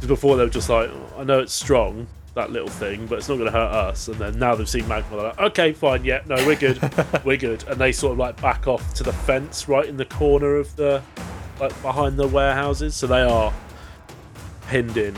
'Cause 0.00 0.06
Before 0.08 0.36
they 0.36 0.44
were 0.44 0.50
just 0.50 0.68
like, 0.68 0.90
oh, 0.90 1.20
I 1.20 1.24
know 1.24 1.40
it's 1.40 1.52
strong, 1.52 2.06
that 2.34 2.52
little 2.52 2.68
thing, 2.68 3.06
but 3.06 3.18
it's 3.18 3.28
not 3.28 3.34
going 3.36 3.46
to 3.50 3.58
hurt 3.58 3.72
us. 3.72 4.06
And 4.08 4.16
then 4.16 4.38
now 4.38 4.54
they've 4.54 4.68
seen 4.68 4.84
Magmar, 4.84 5.10
they're 5.10 5.22
like, 5.22 5.40
okay, 5.40 5.72
fine, 5.72 6.04
yeah, 6.04 6.20
no, 6.26 6.36
we're 6.46 6.54
good, 6.56 6.78
we're 7.24 7.36
good. 7.36 7.64
And 7.68 7.80
they 7.80 7.90
sort 7.90 8.12
of 8.12 8.18
like 8.18 8.40
back 8.40 8.68
off 8.68 8.94
to 8.94 9.02
the 9.02 9.12
fence 9.12 9.68
right 9.68 9.84
in 9.86 9.96
the 9.96 10.04
corner 10.04 10.54
of 10.56 10.74
the, 10.76 11.02
like 11.60 11.80
behind 11.82 12.16
the 12.16 12.28
warehouses. 12.28 12.94
So 12.94 13.06
they 13.08 13.22
are 13.22 13.52
pinned 14.68 14.96
in. 14.96 15.16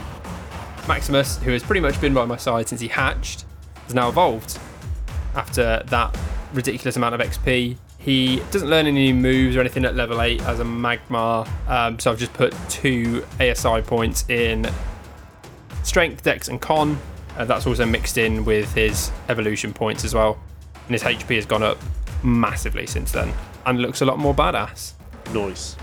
Maximus, 0.87 1.37
who 1.37 1.51
has 1.51 1.61
pretty 1.61 1.81
much 1.81 2.01
been 2.01 2.13
by 2.13 2.25
my 2.25 2.37
side 2.37 2.67
since 2.67 2.81
he 2.81 2.87
hatched, 2.87 3.45
has 3.85 3.93
now 3.93 4.09
evolved. 4.09 4.57
After 5.35 5.83
that 5.85 6.17
ridiculous 6.53 6.95
amount 6.97 7.13
of 7.15 7.21
XP, 7.21 7.77
he 8.01 8.41
doesn't 8.51 8.69
learn 8.69 8.87
any 8.87 9.13
new 9.13 9.13
moves 9.13 9.55
or 9.55 9.59
anything 9.59 9.85
at 9.85 9.95
level 9.95 10.21
8 10.21 10.41
as 10.41 10.59
a 10.59 10.63
Magmar, 10.63 11.47
um, 11.69 11.99
so 11.99 12.11
I've 12.11 12.19
just 12.19 12.33
put 12.33 12.53
two 12.67 13.23
ASI 13.39 13.81
points 13.83 14.27
in 14.27 14.67
Strength, 15.83 16.23
Dex, 16.23 16.47
and 16.47 16.59
Con. 16.59 16.99
Uh, 17.37 17.45
that's 17.45 17.65
also 17.67 17.85
mixed 17.85 18.17
in 18.17 18.43
with 18.43 18.73
his 18.73 19.11
evolution 19.29 19.71
points 19.71 20.03
as 20.03 20.13
well. 20.13 20.39
And 20.87 20.93
his 20.93 21.03
HP 21.03 21.35
has 21.35 21.45
gone 21.45 21.63
up 21.63 21.77
massively 22.23 22.87
since 22.87 23.11
then 23.11 23.33
and 23.65 23.81
looks 23.81 24.01
a 24.01 24.05
lot 24.05 24.17
more 24.19 24.33
badass. 24.33 24.93
Noise. 25.31 25.77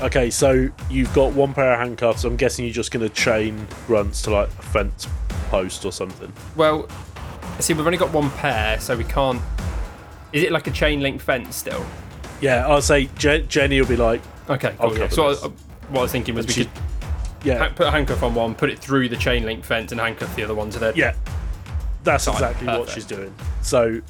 Okay, 0.00 0.30
so 0.30 0.68
you've 0.88 1.12
got 1.12 1.32
one 1.32 1.52
pair 1.52 1.72
of 1.72 1.78
handcuffs. 1.80 2.24
I'm 2.24 2.36
guessing 2.36 2.64
you're 2.64 2.74
just 2.74 2.90
going 2.90 3.06
to 3.06 3.14
chain 3.14 3.66
grunts 3.86 4.22
to 4.22 4.30
like 4.30 4.48
a 4.48 4.62
fence 4.62 5.06
post 5.48 5.84
or 5.84 5.92
something. 5.92 6.32
Well, 6.56 6.88
see, 7.58 7.74
we've 7.74 7.84
only 7.84 7.98
got 7.98 8.12
one 8.12 8.30
pair, 8.30 8.80
so 8.80 8.96
we 8.96 9.04
can't. 9.04 9.42
Is 10.32 10.42
it 10.44 10.52
like 10.52 10.66
a 10.66 10.70
chain 10.70 11.00
link 11.00 11.20
fence 11.20 11.56
still? 11.56 11.84
Yeah, 12.40 12.66
I'll 12.66 12.82
say 12.82 13.08
Je- 13.16 13.42
Jenny 13.48 13.80
will 13.80 13.88
be 13.88 13.96
like, 13.96 14.20
Okay, 14.48 14.74
cool. 14.78 14.96
Yeah. 14.96 15.08
So. 15.08 15.28
I, 15.30 15.34
what 15.90 16.00
I 16.00 16.02
was 16.02 16.12
thinking 16.12 16.34
was 16.34 16.46
we 16.46 16.52
she- 16.52 16.64
could 16.64 16.72
yeah, 17.44 17.58
ha- 17.58 17.72
put 17.74 17.86
a 17.86 17.90
handcuff 17.90 18.22
on 18.22 18.34
one, 18.34 18.54
put 18.54 18.68
it 18.70 18.78
through 18.78 19.08
the 19.08 19.16
chain 19.16 19.44
link 19.44 19.64
fence, 19.64 19.92
and 19.92 20.00
handcuff 20.00 20.34
the 20.36 20.42
other 20.44 20.54
one 20.54 20.70
to 20.70 20.78
their. 20.78 20.92
Yeah, 20.96 21.14
that's 22.04 22.24
Fine, 22.26 22.34
exactly 22.34 22.66
what 22.66 22.88
she's 22.88 23.04
doing. 23.04 23.34
So 23.62 24.00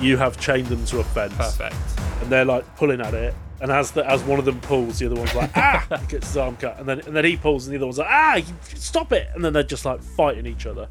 you 0.00 0.16
have 0.16 0.38
chained 0.38 0.66
them 0.68 0.84
to 0.86 1.00
a 1.00 1.04
fence, 1.04 1.34
Perfect. 1.36 1.74
and 2.22 2.30
they're 2.30 2.44
like 2.44 2.76
pulling 2.76 3.00
at 3.00 3.14
it. 3.14 3.34
And 3.60 3.72
as 3.72 3.90
the, 3.90 4.08
as 4.08 4.22
one 4.22 4.38
of 4.38 4.44
them 4.44 4.60
pulls, 4.60 5.00
the 5.00 5.06
other 5.06 5.16
one's 5.16 5.34
like, 5.34 5.50
ah, 5.56 5.84
he 6.00 6.06
gets 6.06 6.28
his 6.28 6.36
arm 6.36 6.56
cut, 6.56 6.78
and 6.78 6.88
then 6.88 7.00
and 7.00 7.14
then 7.16 7.24
he 7.24 7.36
pulls, 7.36 7.66
and 7.66 7.72
the 7.74 7.78
other 7.78 7.86
one's 7.86 7.98
like, 7.98 8.08
ah, 8.08 8.40
stop 8.74 9.12
it! 9.12 9.28
And 9.34 9.44
then 9.44 9.52
they're 9.52 9.62
just 9.64 9.84
like 9.84 10.00
fighting 10.02 10.46
each 10.46 10.64
other, 10.64 10.88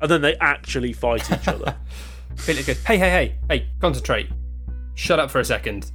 and 0.00 0.10
then 0.10 0.20
they 0.22 0.36
actually 0.36 0.92
fight 0.92 1.30
each 1.32 1.48
other. 1.48 1.76
Felix 2.36 2.66
goes, 2.66 2.82
hey, 2.84 2.98
hey, 2.98 3.10
hey, 3.10 3.38
hey, 3.48 3.68
concentrate. 3.80 4.28
Shut 4.94 5.18
up 5.18 5.30
for 5.30 5.40
a 5.40 5.44
second. 5.44 5.92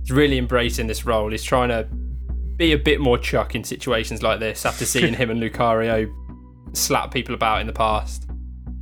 He's 0.00 0.12
really 0.12 0.38
embracing 0.38 0.86
this 0.86 1.06
role. 1.06 1.30
He's 1.30 1.42
trying 1.42 1.70
to 1.70 1.88
be 2.56 2.72
a 2.72 2.78
bit 2.78 3.00
more 3.00 3.18
Chuck 3.18 3.54
in 3.54 3.64
situations 3.64 4.22
like 4.22 4.40
this 4.40 4.64
after 4.66 4.84
seeing 4.84 5.14
him 5.14 5.30
and 5.30 5.42
Lucario 5.42 6.12
slap 6.76 7.12
people 7.12 7.34
about 7.34 7.60
in 7.60 7.66
the 7.66 7.72
past. 7.72 8.28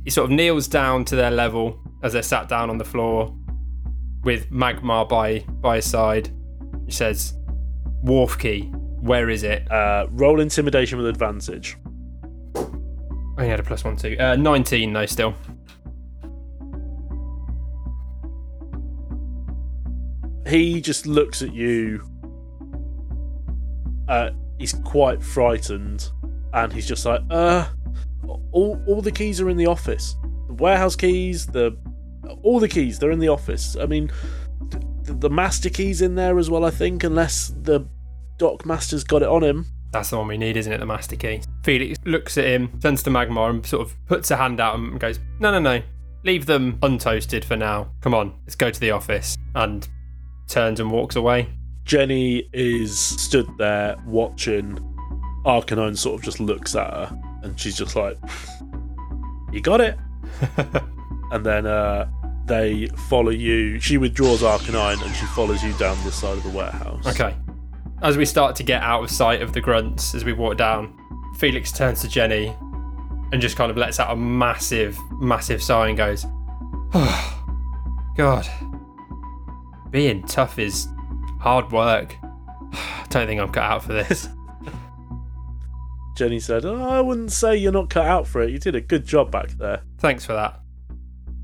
He 0.03 0.09
sort 0.09 0.25
of 0.25 0.35
kneels 0.35 0.67
down 0.67 1.05
to 1.05 1.15
their 1.15 1.31
level 1.31 1.79
as 2.03 2.13
they're 2.13 2.21
sat 2.21 2.49
down 2.49 2.69
on 2.69 2.77
the 2.77 2.85
floor 2.85 3.33
with 4.23 4.49
Magmar 4.51 5.07
by, 5.07 5.39
by 5.61 5.77
his 5.77 5.89
side. 5.89 6.29
He 6.85 6.91
says, 6.91 7.33
Wharf 8.01 8.37
key, 8.37 8.63
where 8.99 9.29
is 9.29 9.43
it? 9.43 9.69
Uh, 9.71 10.07
roll 10.11 10.39
intimidation 10.41 10.97
with 10.97 11.07
advantage. 11.07 11.77
Oh, 12.55 13.41
he 13.41 13.47
had 13.47 13.59
a 13.59 13.63
plus 13.63 13.83
one 13.83 13.95
too. 13.95 14.17
Uh, 14.19 14.35
19 14.35 14.91
though, 14.93 15.05
still. 15.05 15.33
He 20.47 20.81
just 20.81 21.05
looks 21.05 21.41
at 21.41 21.53
you. 21.53 22.03
Uh, 24.07 24.31
he's 24.59 24.73
quite 24.83 25.23
frightened, 25.23 26.09
and 26.53 26.71
he's 26.71 26.87
just 26.87 27.05
like, 27.05 27.21
"Uh, 27.29 27.67
all 28.51 28.81
all 28.87 29.01
the 29.01 29.11
keys 29.11 29.39
are 29.41 29.49
in 29.49 29.57
the 29.57 29.67
office. 29.67 30.15
The 30.47 30.53
warehouse 30.53 30.95
keys, 30.95 31.45
the 31.45 31.77
all 32.41 32.59
the 32.59 32.67
keys, 32.67 32.99
they're 32.99 33.11
in 33.11 33.19
the 33.19 33.29
office. 33.29 33.75
I 33.75 33.85
mean, 33.85 34.11
the, 35.03 35.13
the 35.13 35.29
master 35.29 35.69
key's 35.69 36.01
in 36.01 36.15
there 36.15 36.37
as 36.37 36.49
well. 36.49 36.65
I 36.65 36.71
think, 36.71 37.03
unless 37.03 37.53
the 37.61 37.87
dock 38.37 38.65
master's 38.65 39.03
got 39.03 39.21
it 39.21 39.27
on 39.27 39.43
him. 39.43 39.65
That's 39.91 40.09
the 40.09 40.17
one 40.17 40.27
we 40.27 40.37
need, 40.37 40.57
isn't 40.57 40.73
it? 40.73 40.79
The 40.79 40.87
master 40.87 41.15
key. 41.15 41.41
Felix 41.63 41.99
looks 42.03 42.37
at 42.39 42.45
him, 42.45 42.79
turns 42.81 43.03
to 43.03 43.11
Magmar, 43.11 43.51
and 43.51 43.65
sort 43.65 43.83
of 43.85 43.95
puts 44.07 44.31
a 44.31 44.37
hand 44.37 44.59
out 44.59 44.75
and 44.75 44.99
goes, 44.99 45.19
No, 45.39 45.51
no, 45.51 45.59
no. 45.59 45.83
Leave 46.23 46.45
them 46.45 46.79
untoasted 46.79 47.43
for 47.43 47.55
now. 47.55 47.91
Come 48.01 48.13
on, 48.15 48.33
let's 48.43 48.55
go 48.55 48.71
to 48.71 48.79
the 48.79 48.89
office. 48.89 49.37
And 49.53 49.87
turns 50.47 50.79
and 50.79 50.91
walks 50.91 51.15
away. 51.15 51.49
Jenny 51.85 52.49
is 52.53 52.97
stood 52.97 53.47
there 53.57 53.97
watching. 54.05 54.77
Arcanine 55.45 55.97
sort 55.97 56.19
of 56.19 56.23
just 56.23 56.39
looks 56.39 56.75
at 56.75 56.89
her, 56.89 57.21
and 57.43 57.59
she's 57.59 57.77
just 57.77 57.95
like, 57.95 58.17
"You 59.51 59.61
got 59.61 59.81
it." 59.81 59.97
and 61.31 61.45
then 61.45 61.65
uh, 61.65 62.09
they 62.45 62.87
follow 63.09 63.31
you. 63.31 63.79
She 63.79 63.97
withdraws 63.97 64.41
Arcanine, 64.41 65.03
and 65.03 65.15
she 65.15 65.25
follows 65.27 65.63
you 65.63 65.73
down 65.73 66.01
this 66.03 66.15
side 66.15 66.37
of 66.37 66.43
the 66.43 66.49
warehouse. 66.49 67.05
Okay. 67.07 67.35
As 68.01 68.17
we 68.17 68.25
start 68.25 68.55
to 68.57 68.63
get 68.63 68.81
out 68.81 69.03
of 69.03 69.09
sight 69.09 69.41
of 69.41 69.53
the 69.53 69.61
grunts 69.61 70.13
as 70.13 70.25
we 70.25 70.33
walk 70.33 70.57
down, 70.57 70.97
Felix 71.37 71.71
turns 71.71 72.01
to 72.01 72.07
Jenny 72.09 72.55
and 73.31 73.41
just 73.41 73.55
kind 73.55 73.71
of 73.71 73.77
lets 73.77 73.99
out 73.99 74.11
a 74.11 74.15
massive, 74.15 74.97
massive 75.19 75.61
sigh 75.63 75.87
and 75.87 75.97
goes, 75.97 76.25
oh, 76.93 77.43
God. 78.17 78.47
Being 79.93 80.23
tough 80.23 80.57
is 80.57 80.87
hard 81.39 81.71
work. 81.71 82.15
I 82.73 83.05
Don't 83.09 83.27
think 83.27 83.39
I'm 83.39 83.51
cut 83.51 83.63
out 83.63 83.83
for 83.83 83.93
this. 83.93 84.27
Jenny 86.17 86.39
said, 86.39 86.65
oh, 86.65 86.81
"I 86.81 86.99
wouldn't 86.99 87.31
say 87.31 87.55
you're 87.55 87.71
not 87.71 87.91
cut 87.91 88.07
out 88.07 88.25
for 88.27 88.41
it. 88.41 88.49
You 88.49 88.57
did 88.57 88.73
a 88.73 88.81
good 88.81 89.05
job 89.05 89.29
back 89.29 89.49
there." 89.51 89.83
Thanks 89.99 90.25
for 90.25 90.33
that. 90.33 90.59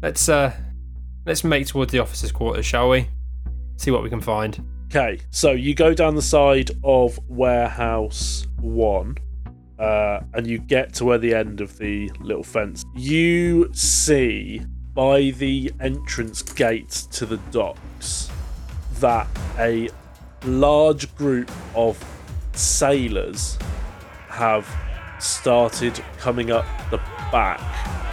Let's 0.01 0.27
uh 0.27 0.51
let's 1.27 1.43
make 1.43 1.67
towards 1.67 1.91
the 1.91 1.99
officers' 1.99 2.31
quarters, 2.31 2.65
shall 2.65 2.89
we? 2.89 3.07
See 3.77 3.91
what 3.91 4.01
we 4.01 4.09
can 4.09 4.19
find. 4.19 4.59
Okay, 4.87 5.19
so 5.29 5.51
you 5.51 5.75
go 5.75 5.93
down 5.93 6.15
the 6.15 6.21
side 6.23 6.71
of 6.83 7.19
warehouse 7.27 8.47
one, 8.59 9.15
uh, 9.77 10.21
and 10.33 10.47
you 10.47 10.57
get 10.57 10.91
to 10.95 11.05
where 11.05 11.19
the 11.19 11.35
end 11.35 11.61
of 11.61 11.77
the 11.77 12.11
little 12.19 12.43
fence. 12.43 12.83
You 12.95 13.69
see 13.73 14.63
by 14.95 15.29
the 15.37 15.71
entrance 15.79 16.41
gate 16.41 16.89
to 17.11 17.27
the 17.27 17.37
docks 17.51 18.31
that 18.99 19.27
a 19.57 19.89
large 20.45 21.13
group 21.15 21.51
of 21.75 21.97
sailors 22.53 23.57
have 24.29 24.67
started 25.19 26.01
coming 26.17 26.51
up 26.51 26.65
the 26.91 26.97
back 27.31 27.59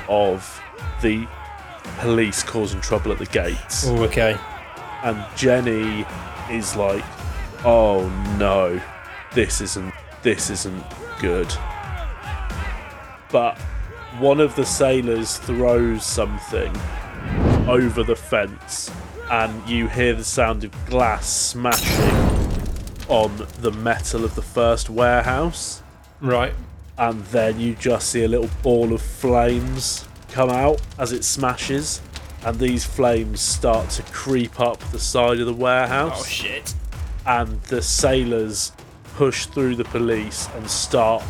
of 0.08 0.60
the 1.02 1.26
police 1.98 2.42
causing 2.42 2.80
trouble 2.80 3.12
at 3.12 3.18
the 3.18 3.26
gates. 3.26 3.86
Oh, 3.86 4.02
okay. 4.04 4.36
and 5.02 5.24
Jenny 5.36 6.04
is 6.50 6.74
like, 6.74 7.04
"Oh 7.64 8.08
no, 8.38 8.80
this 9.34 9.60
isn't 9.60 9.94
this 10.22 10.50
isn't 10.50 10.84
good." 11.20 11.52
But 13.30 13.58
one 14.18 14.40
of 14.40 14.54
the 14.56 14.64
sailors 14.64 15.36
throws 15.38 16.04
something 16.04 16.74
over 17.68 18.02
the 18.02 18.16
fence, 18.16 18.90
and 19.30 19.68
you 19.68 19.88
hear 19.88 20.14
the 20.14 20.24
sound 20.24 20.64
of 20.64 20.72
glass 20.86 21.26
smashing 21.28 22.14
on 23.08 23.46
the 23.60 23.70
metal 23.72 24.24
of 24.24 24.34
the 24.34 24.42
first 24.42 24.90
warehouse, 24.90 25.82
Right. 26.20 26.54
and 26.98 27.24
then 27.26 27.60
you 27.60 27.74
just 27.74 28.08
see 28.08 28.24
a 28.24 28.28
little 28.28 28.50
ball 28.62 28.92
of 28.92 29.02
flames 29.02 30.04
come 30.30 30.50
out 30.50 30.80
as 30.98 31.12
it 31.12 31.24
smashes. 31.24 32.00
And 32.44 32.58
these 32.60 32.84
flames 32.84 33.40
start 33.40 33.90
to 33.90 34.02
creep 34.04 34.60
up 34.60 34.78
the 34.92 35.00
side 35.00 35.40
of 35.40 35.46
the 35.46 35.52
warehouse 35.54 36.20
Oh 36.20 36.24
shit. 36.24 36.74
and 37.26 37.60
the 37.64 37.82
sailors 37.82 38.70
push 39.16 39.46
through 39.46 39.74
the 39.76 39.84
police 39.84 40.48
and 40.54 40.70
start 40.70 41.24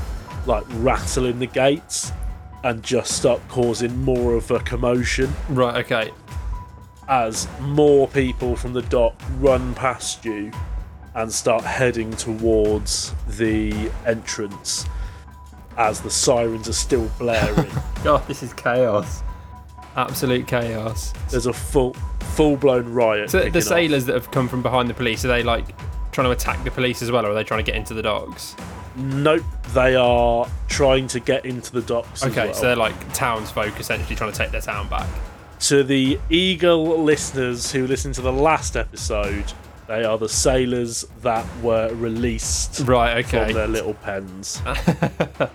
like 0.44 0.64
rattling 0.74 1.38
the 1.38 1.46
gates 1.46 2.12
and 2.64 2.82
just 2.82 3.12
start 3.12 3.40
causing 3.48 3.96
more 4.04 4.34
of 4.34 4.50
a 4.50 4.58
commotion 4.60 5.32
Right. 5.48 5.76
Okay. 5.84 6.10
As 7.08 7.48
more 7.60 8.08
people 8.08 8.56
from 8.56 8.72
the 8.72 8.82
dock 8.82 9.14
run 9.38 9.74
past 9.74 10.24
you 10.24 10.50
and 11.14 11.32
start 11.32 11.64
heading 11.64 12.10
towards 12.12 13.14
the 13.28 13.90
entrance 14.04 14.86
as 15.76 16.00
the 16.00 16.10
sirens 16.10 16.68
are 16.68 16.74
still 16.74 17.10
blaring. 17.18 17.70
God, 18.04 18.26
this 18.26 18.42
is 18.42 18.52
chaos. 18.52 19.22
Absolute 19.96 20.46
chaos. 20.46 21.12
There's 21.30 21.46
a 21.46 21.52
full 21.52 21.94
full 22.20 22.56
blown 22.56 22.92
riot. 22.92 23.30
So 23.30 23.48
the 23.48 23.58
off. 23.58 23.64
sailors 23.64 24.04
that 24.06 24.14
have 24.14 24.30
come 24.30 24.48
from 24.48 24.62
behind 24.62 24.90
the 24.90 24.94
police 24.94 25.24
are 25.24 25.28
they 25.28 25.42
like 25.42 25.64
trying 26.12 26.26
to 26.26 26.30
attack 26.32 26.62
the 26.64 26.70
police 26.70 27.02
as 27.02 27.10
well, 27.10 27.24
or 27.26 27.30
are 27.30 27.34
they 27.34 27.44
trying 27.44 27.64
to 27.64 27.70
get 27.70 27.76
into 27.76 27.94
the 27.94 28.02
docks? 28.02 28.56
Nope, 28.96 29.44
they 29.74 29.94
are 29.94 30.48
trying 30.68 31.06
to 31.08 31.20
get 31.20 31.44
into 31.44 31.72
the 31.72 31.82
docks. 31.82 32.24
Okay, 32.24 32.46
well. 32.46 32.54
so 32.54 32.62
they're 32.62 32.76
like 32.76 33.12
townsfolk 33.12 33.78
essentially 33.78 34.16
trying 34.16 34.32
to 34.32 34.38
take 34.38 34.50
their 34.50 34.60
town 34.60 34.88
back. 34.88 35.08
To 35.60 35.82
the 35.82 36.18
eagle 36.30 37.02
listeners 37.02 37.72
who 37.72 37.86
listened 37.86 38.14
to 38.16 38.20
the 38.22 38.32
last 38.32 38.76
episode, 38.76 39.52
they 39.88 40.04
are 40.04 40.18
the 40.18 40.28
sailors 40.28 41.04
that 41.22 41.46
were 41.62 41.92
released 41.94 42.80
Right. 42.86 43.24
from 43.26 43.40
Okay. 43.40 43.52
their 43.52 43.68
little 43.68 43.94
pens. 43.94 44.60
At 44.66 45.50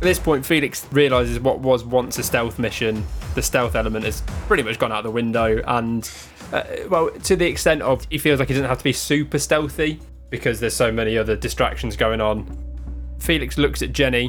this 0.00 0.18
point, 0.18 0.44
Felix 0.44 0.86
realizes 0.92 1.40
what 1.40 1.60
was 1.60 1.82
once 1.84 2.18
a 2.18 2.22
stealth 2.22 2.58
mission. 2.58 3.04
The 3.34 3.42
stealth 3.42 3.74
element 3.74 4.04
has 4.04 4.22
pretty 4.46 4.62
much 4.62 4.78
gone 4.78 4.92
out 4.92 5.02
the 5.04 5.10
window, 5.10 5.62
and 5.66 6.08
uh, 6.52 6.62
well, 6.88 7.10
to 7.10 7.34
the 7.36 7.46
extent 7.46 7.82
of 7.82 8.06
he 8.10 8.18
feels 8.18 8.38
like 8.38 8.48
he 8.48 8.54
doesn't 8.54 8.68
have 8.68 8.78
to 8.78 8.84
be 8.84 8.92
super 8.92 9.38
stealthy 9.38 10.00
because 10.30 10.60
there's 10.60 10.74
so 10.76 10.92
many 10.92 11.16
other 11.16 11.34
distractions 11.36 11.96
going 11.96 12.20
on. 12.20 12.46
Felix 13.20 13.56
looks 13.56 13.80
at 13.82 13.92
Jenny. 13.92 14.28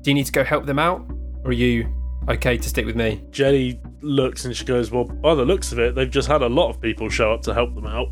Do 0.00 0.10
you 0.10 0.14
need 0.14 0.26
to 0.26 0.32
go 0.32 0.42
help 0.42 0.64
them 0.66 0.78
out, 0.78 1.04
or 1.44 1.50
are 1.50 1.52
you 1.52 1.86
okay 2.28 2.56
to 2.56 2.68
stick 2.68 2.86
with 2.86 2.96
me? 2.96 3.24
Jenny 3.30 3.80
looks 4.00 4.44
and 4.44 4.56
she 4.56 4.64
goes, 4.64 4.90
Well, 4.90 5.04
by 5.04 5.34
the 5.34 5.44
looks 5.44 5.72
of 5.72 5.78
it, 5.78 5.94
they've 5.94 6.10
just 6.10 6.28
had 6.28 6.42
a 6.42 6.48
lot 6.48 6.70
of 6.70 6.80
people 6.80 7.08
show 7.08 7.32
up 7.32 7.42
to 7.42 7.54
help 7.54 7.74
them 7.74 7.86
out. 7.86 8.08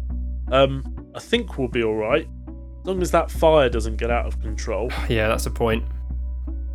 Um, 0.52 1.10
I 1.14 1.20
think 1.20 1.58
we'll 1.58 1.68
be 1.68 1.82
alright. 1.82 2.28
As 2.80 2.86
long 2.86 3.00
as 3.02 3.10
that 3.12 3.30
fire 3.30 3.68
doesn't 3.68 3.96
get 3.96 4.10
out 4.10 4.26
of 4.26 4.40
control. 4.40 4.90
Yeah, 5.08 5.28
that's 5.28 5.46
a 5.46 5.50
point. 5.50 5.84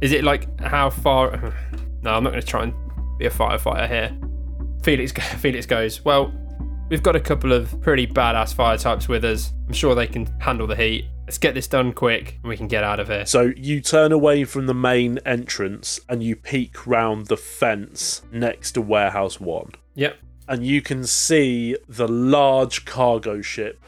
Is 0.01 0.11
it 0.11 0.23
like 0.23 0.59
how 0.59 0.89
far? 0.89 1.53
No, 2.01 2.11
I'm 2.11 2.23
not 2.23 2.29
going 2.29 2.41
to 2.41 2.47
try 2.47 2.63
and 2.63 2.73
be 3.17 3.25
a 3.25 3.29
firefighter 3.29 3.85
here. 3.85 4.17
Felix, 4.83 5.11
Felix 5.41 5.65
goes. 5.65 6.05
Well, 6.05 6.33
we've 6.89 7.03
got 7.03 7.17
a 7.17 7.19
couple 7.19 7.51
of 7.51 7.79
pretty 7.81 8.07
badass 8.07 8.53
fire 8.53 8.77
types 8.77 9.09
with 9.09 9.25
us. 9.25 9.51
I'm 9.67 9.73
sure 9.73 9.95
they 9.95 10.07
can 10.07 10.25
handle 10.39 10.65
the 10.65 10.77
heat. 10.77 11.05
Let's 11.29 11.37
get 11.37 11.53
this 11.53 11.67
done 11.67 11.93
quick, 11.93 12.39
and 12.41 12.49
we 12.49 12.57
can 12.57 12.67
get 12.67 12.83
out 12.83 12.99
of 12.99 13.07
here. 13.07 13.23
So 13.23 13.53
you 13.55 13.81
turn 13.81 14.11
away 14.11 14.45
from 14.45 14.65
the 14.65 14.73
main 14.73 15.19
entrance 15.27 15.99
and 16.09 16.23
you 16.23 16.35
peek 16.35 16.87
round 16.87 17.27
the 17.27 17.37
fence 17.37 18.23
next 18.31 18.71
to 18.71 18.81
Warehouse 18.81 19.39
1. 19.39 19.73
Yep. 19.93 20.17
and 20.47 20.65
you 20.65 20.81
can 20.81 21.03
see 21.03 21.77
the 21.87 22.07
large 22.07 22.83
cargo 22.85 23.41
ship 23.43 23.79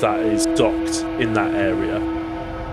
that 0.00 0.18
is 0.18 0.44
docked 0.58 1.04
in 1.22 1.34
that 1.34 1.54
area 1.54 2.00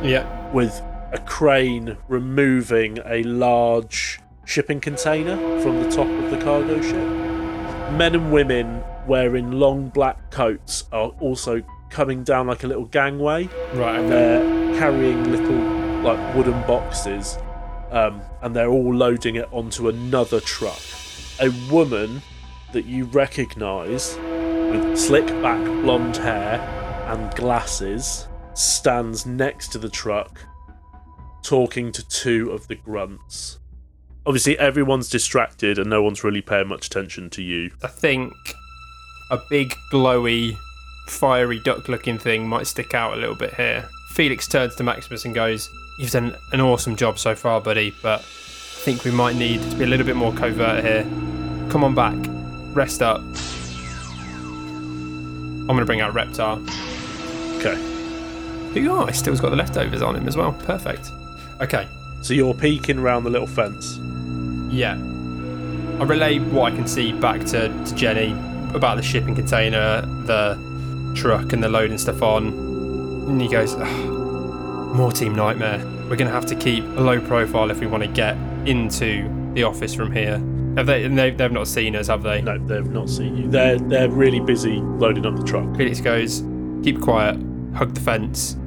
Yep. 0.01 0.53
with 0.55 0.82
a 1.11 1.19
crane 1.28 1.95
removing 2.07 2.97
a 3.05 3.21
large 3.21 4.19
shipping 4.43 4.82
container 4.82 5.38
from 5.61 5.84
the 5.84 5.89
top 5.91 6.07
of 6.07 6.32
the 6.32 6.38
cargo 6.43 6.82
ship. 6.82 7.07
Men 7.93 8.15
and 8.15 8.32
women 8.32 8.84
wearing 9.05 9.51
long 9.51 9.89
black 9.89 10.32
coats 10.32 10.86
are 10.91 11.09
also 11.19 11.61
coming 11.95 12.25
down 12.25 12.45
like 12.45 12.65
a 12.65 12.67
little 12.67 12.83
gangway. 12.83 13.47
Right. 13.73 13.97
and 13.97 14.11
they're 14.11 14.77
carrying 14.77 15.31
little 15.31 16.03
like 16.03 16.35
wooden 16.35 16.61
boxes 16.67 17.37
um, 17.89 18.21
and 18.41 18.53
they're 18.53 18.69
all 18.69 18.93
loading 18.93 19.35
it 19.35 19.47
onto 19.51 19.87
another 19.87 20.41
truck. 20.41 20.81
A 21.39 21.49
woman 21.71 22.21
that 22.73 22.83
you 22.83 23.05
recognize 23.05 24.17
with 24.17 24.97
slick 24.97 25.25
back 25.41 25.63
blonde 25.83 26.17
hair 26.17 26.59
and 27.07 27.33
glasses 27.33 28.27
stands 28.53 29.25
next 29.25 29.69
to 29.69 29.77
the 29.77 29.89
truck 29.89 30.41
talking 31.43 31.93
to 31.93 32.05
two 32.09 32.51
of 32.51 32.67
the 32.67 32.75
grunts. 32.75 33.59
Obviously 34.25 34.59
everyone's 34.59 35.09
distracted 35.09 35.79
and 35.79 35.89
no 35.89 36.03
one's 36.03 36.25
really 36.25 36.41
paying 36.41 36.67
much 36.67 36.87
attention 36.87 37.29
to 37.29 37.41
you. 37.41 37.71
I 37.81 37.87
think 37.87 38.33
a 39.31 39.39
big 39.49 39.73
glowy, 39.93 40.57
fiery 41.05 41.59
duck-looking 41.59 42.17
thing 42.17 42.47
might 42.47 42.67
stick 42.67 42.93
out 42.93 43.13
a 43.13 43.17
little 43.17 43.35
bit 43.35 43.53
here. 43.53 43.89
Felix 44.07 44.47
turns 44.47 44.75
to 44.75 44.83
Maximus 44.83 45.25
and 45.25 45.35
goes, 45.35 45.69
"You've 45.97 46.11
done 46.11 46.35
an 46.51 46.61
awesome 46.61 46.95
job 46.95 47.19
so 47.19 47.35
far, 47.35 47.61
buddy, 47.61 47.93
but 48.01 48.19
I 48.19 48.23
think 48.23 49.03
we 49.03 49.11
might 49.11 49.35
need 49.35 49.61
to 49.69 49.75
be 49.75 49.83
a 49.83 49.87
little 49.87 50.05
bit 50.05 50.15
more 50.15 50.33
covert 50.33 50.83
here. 50.83 51.03
Come 51.69 51.83
on 51.83 51.95
back, 51.95 52.15
rest 52.73 53.01
up. 53.01 53.21
I'm 54.41 55.67
gonna 55.67 55.85
bring 55.85 56.01
out 56.01 56.13
Reptar. 56.13 56.61
okay 57.57 58.79
Who 58.79 58.89
oh, 58.91 59.05
he 59.07 59.13
still's 59.13 59.41
got 59.41 59.49
the 59.49 59.55
leftovers 59.55 60.01
on 60.01 60.15
him 60.15 60.27
as 60.27 60.37
well. 60.37 60.53
Perfect. 60.53 61.11
Okay, 61.59 61.87
so 62.21 62.33
you're 62.33 62.53
peeking 62.53 62.99
around 62.99 63.23
the 63.23 63.31
little 63.31 63.47
fence 63.47 63.99
yeah. 64.75 64.95
I 65.99 66.03
relay 66.03 66.39
what 66.39 66.73
I 66.73 66.75
can 66.75 66.87
see 66.87 67.13
back 67.13 67.45
to, 67.45 67.69
to 67.69 67.95
Jenny 67.95 68.33
about 68.73 68.97
the 68.97 69.03
shipping 69.03 69.35
container, 69.35 70.01
the 70.25 70.59
truck, 71.16 71.53
and 71.53 71.63
the 71.63 71.70
loading 71.70 71.97
stuff 71.97 72.22
on. 72.22 72.47
And 73.28 73.41
he 73.41 73.47
goes, 73.47 73.74
"Ugh, 73.76 74.95
More 74.95 75.11
Team 75.11 75.36
Nightmare. 75.36 75.80
We're 76.09 76.16
going 76.16 76.28
to 76.28 76.34
have 76.34 76.45
to 76.47 76.55
keep 76.55 76.84
a 76.84 77.01
low 77.01 77.20
profile 77.20 77.72
if 77.72 77.80
we 77.80 77.88
want 77.88 78.03
to 78.03 78.09
get 78.09 78.38
into 78.68 79.28
the 79.53 79.63
office 79.63 79.95
from 79.95 80.11
here. 80.11 80.38
Have 80.78 80.86
they, 80.86 81.03
and 81.05 81.18
they, 81.18 81.32
they've 81.32 81.51
not 81.51 81.68
seen 81.68 81.95
us, 81.95 82.07
have 82.07 82.22
they? 82.22 82.41
no 82.41 82.57
they've 82.57 82.86
not 82.86 83.09
seen 83.09 83.38
you 83.38 83.47
they're 83.49 83.80
they're 83.80 84.09
really 84.09 84.41
busy 84.41 84.76
loading 84.76 85.26
up 85.26 85.38
the 85.38 85.43
truck 85.43 85.74
Felix 85.78 86.01
goes, 86.01 86.43
Keep 86.84 87.01
quiet, 87.01 87.38
hug 87.74 87.93
the 87.93 88.01
fence. 88.01 88.57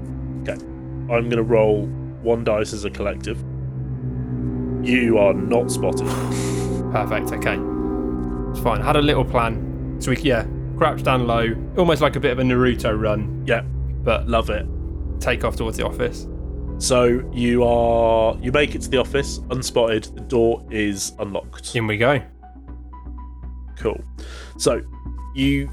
Okay. 0.42 0.54
I'm 0.54 1.28
going 1.28 1.36
to 1.36 1.42
roll 1.42 1.86
one 2.22 2.42
dice 2.42 2.72
as 2.72 2.84
a 2.84 2.90
collective. 2.90 3.38
You 4.82 5.18
are 5.18 5.34
not 5.34 5.70
spotted. 5.70 6.06
Perfect, 6.90 7.32
okay. 7.32 7.58
It's 8.50 8.60
fine. 8.60 8.80
I 8.80 8.86
Had 8.86 8.96
a 8.96 9.02
little 9.02 9.24
plan. 9.24 9.96
So 10.00 10.10
we, 10.10 10.16
yeah, 10.18 10.46
crouch 10.78 11.02
down 11.02 11.26
low, 11.26 11.54
almost 11.76 12.00
like 12.00 12.16
a 12.16 12.20
bit 12.20 12.30
of 12.32 12.38
a 12.38 12.42
Naruto 12.42 12.98
run, 12.98 13.44
Yeah, 13.46 13.62
but 13.62 14.28
love 14.28 14.48
it. 14.50 14.66
take 15.20 15.44
off 15.44 15.56
towards 15.56 15.76
the 15.76 15.84
office. 15.84 16.26
So 16.78 17.28
you 17.32 17.64
are 17.64 18.36
you 18.40 18.52
make 18.52 18.76
it 18.76 18.82
to 18.82 18.88
the 18.88 18.98
office 18.98 19.40
unspotted. 19.50 20.14
The 20.14 20.20
door 20.22 20.64
is 20.70 21.12
unlocked. 21.18 21.74
In 21.74 21.88
we 21.88 21.96
go. 21.96 22.20
Cool. 23.76 24.00
So 24.58 24.80
you 25.34 25.68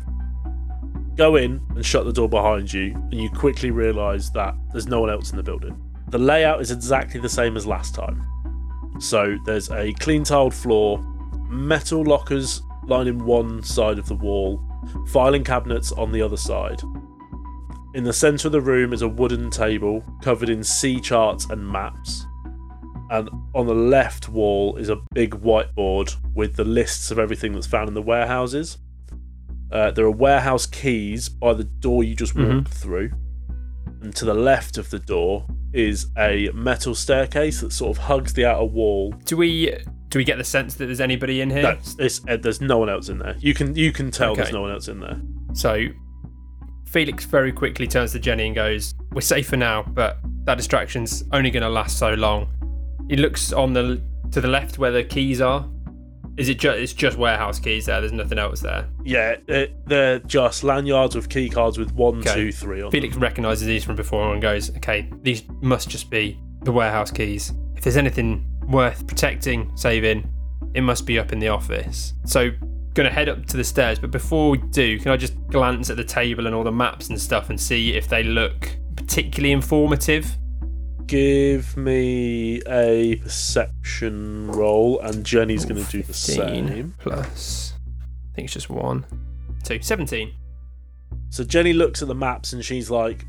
go 1.15 1.35
in 1.35 1.61
and 1.75 1.85
shut 1.85 2.05
the 2.05 2.11
door 2.13 2.27
behind 2.27 2.73
you, 2.73 2.93
and 3.11 3.13
you 3.13 3.29
quickly 3.29 3.69
realise 3.71 4.29
that 4.31 4.55
there's 4.71 4.87
no 4.87 4.99
one 4.99 5.09
else 5.11 5.29
in 5.29 5.37
the 5.37 5.43
building. 5.43 5.79
The 6.09 6.17
layout 6.17 6.59
is 6.61 6.71
exactly 6.71 7.19
the 7.19 7.29
same 7.29 7.55
as 7.55 7.65
last 7.67 7.93
time. 7.95 8.25
So 8.99 9.37
there's 9.45 9.69
a 9.69 9.93
clean 9.93 10.23
tiled 10.23 10.53
floor, 10.53 10.99
metal 11.49 12.03
lockers 12.03 12.61
lining 12.87 13.23
one 13.25 13.61
side 13.63 13.97
of 13.99 14.07
the 14.07 14.15
wall, 14.15 14.59
filing 15.07 15.43
cabinets 15.43 15.91
on 15.91 16.11
the 16.11 16.21
other 16.21 16.37
side. 16.37 16.81
In 17.93 18.03
the 18.03 18.13
centre 18.13 18.49
of 18.49 18.51
the 18.51 18.61
room 18.61 18.91
is 18.91 19.01
a 19.01 19.07
wooden 19.07 19.49
table 19.49 20.03
covered 20.21 20.49
in 20.49 20.63
sea 20.63 20.99
charts 20.99 21.45
and 21.45 21.65
maps. 21.65 22.25
And 23.09 23.29
on 23.53 23.67
the 23.67 23.75
left 23.75 24.27
wall 24.29 24.75
is 24.77 24.89
a 24.89 25.01
big 25.13 25.31
whiteboard 25.31 26.15
with 26.33 26.55
the 26.55 26.65
lists 26.65 27.11
of 27.11 27.19
everything 27.19 27.53
that's 27.53 27.67
found 27.67 27.87
in 27.87 27.93
the 27.93 28.01
warehouses. 28.01 28.79
Uh, 29.71 29.91
there 29.91 30.05
are 30.05 30.11
warehouse 30.11 30.65
keys 30.65 31.29
by 31.29 31.53
the 31.53 31.63
door 31.63 32.03
you 32.03 32.15
just 32.15 32.35
walked 32.35 32.73
through. 32.73 33.11
And 34.01 34.15
to 34.15 34.25
the 34.25 34.33
left 34.33 34.77
of 34.77 34.89
the 34.89 34.99
door 34.99 35.47
is 35.71 36.07
a 36.17 36.49
metal 36.53 36.95
staircase 36.95 37.61
that 37.61 37.71
sort 37.73 37.97
of 37.97 38.03
hugs 38.03 38.33
the 38.33 38.45
outer 38.45 38.65
wall. 38.65 39.13
Do 39.25 39.37
we 39.37 39.77
do 40.15 40.19
we 40.19 40.23
get 40.23 40.37
the 40.37 40.45
sense 40.45 40.75
that 40.75 40.85
there's 40.85 41.01
anybody 41.01 41.41
in 41.41 41.49
here? 41.49 41.77
It's, 41.99 42.21
uh, 42.25 42.37
there's 42.37 42.61
no 42.61 42.77
one 42.77 42.87
else 42.87 43.09
in 43.09 43.19
there. 43.19 43.35
You 43.39 43.53
can 43.53 43.75
you 43.75 43.91
can 43.91 44.11
tell 44.11 44.33
there's 44.33 44.53
no 44.53 44.61
one 44.61 44.71
else 44.71 44.87
in 44.87 45.01
there. 45.01 45.19
So 45.51 45.87
Felix 46.85 47.25
very 47.25 47.51
quickly 47.51 47.85
turns 47.85 48.13
to 48.13 48.19
Jenny 48.19 48.45
and 48.45 48.55
goes, 48.55 48.93
"We're 49.11 49.19
safe 49.19 49.49
for 49.49 49.57
now, 49.57 49.83
but 49.83 50.19
that 50.45 50.55
distraction's 50.55 51.25
only 51.33 51.51
going 51.51 51.63
to 51.63 51.69
last 51.69 51.99
so 51.99 52.13
long." 52.13 52.47
He 53.09 53.17
looks 53.17 53.51
on 53.51 53.73
the 53.73 54.01
to 54.31 54.39
the 54.39 54.47
left 54.47 54.77
where 54.77 54.91
the 54.91 55.03
keys 55.03 55.41
are. 55.41 55.67
Is 56.37 56.47
it 56.47 56.59
just 56.59 56.77
it's 56.79 56.93
just 56.93 57.17
warehouse 57.17 57.59
keys 57.59 57.85
there? 57.87 57.99
There's 57.99 58.13
nothing 58.13 58.39
else 58.39 58.61
there. 58.61 58.87
Yeah, 59.03 59.35
it, 59.49 59.85
they're 59.85 60.19
just 60.19 60.63
lanyards 60.63 61.13
with 61.13 61.27
key 61.27 61.49
cards 61.49 61.77
with 61.77 61.91
one, 61.91 62.19
Okay. 62.19 62.33
two, 62.35 62.51
three 62.53 62.81
on. 62.81 62.89
Felix 62.89 63.17
recognizes 63.17 63.67
these 63.67 63.83
from 63.83 63.97
before 63.97 64.31
and 64.31 64.41
goes, 64.41 64.73
"Okay, 64.77 65.09
these 65.23 65.43
must 65.61 65.89
just 65.89 66.09
be 66.09 66.39
the 66.63 66.71
warehouse 66.71 67.11
keys. 67.11 67.51
If 67.75 67.83
there's 67.83 67.97
anything 67.97 68.49
worth 68.67 69.05
protecting, 69.07 69.71
saving, 69.75 70.29
it 70.73 70.81
must 70.81 71.05
be 71.05 71.17
up 71.19 71.31
in 71.31 71.39
the 71.39 71.47
office." 71.49 72.13
So, 72.25 72.51
gonna 72.93 73.09
head 73.09 73.29
up 73.29 73.45
to 73.47 73.57
the 73.57 73.63
stairs, 73.63 73.99
but 73.99 74.11
before 74.11 74.49
we 74.51 74.57
do, 74.57 74.99
can 74.99 75.11
I 75.11 75.17
just 75.17 75.35
glance 75.47 75.89
at 75.89 75.97
the 75.97 76.03
table 76.03 76.47
and 76.47 76.55
all 76.55 76.63
the 76.63 76.71
maps 76.71 77.09
and 77.09 77.19
stuff 77.19 77.49
and 77.49 77.59
see 77.59 77.93
if 77.93 78.07
they 78.07 78.23
look 78.23 78.75
particularly 78.95 79.51
informative? 79.51 80.37
Give 81.07 81.77
me 81.77 82.61
a 82.67 83.17
perception 83.17 84.49
roll, 84.51 84.99
and 85.01 85.23
Jenny's 85.23 85.63
going 85.63 85.83
to 85.83 85.91
do 85.91 85.99
the 85.99 86.13
15 86.13 86.67
same. 86.67 86.95
plus. 86.97 87.73
I 88.31 88.35
think 88.35 88.45
it's 88.45 88.53
just 88.53 88.69
one, 88.69 89.05
two, 89.63 89.79
17. 89.81 90.33
So 91.29 91.43
Jenny 91.43 91.73
looks 91.73 92.01
at 92.01 92.07
the 92.07 92.15
maps 92.15 92.53
and 92.53 92.63
she's 92.63 92.89
like, 92.89 93.25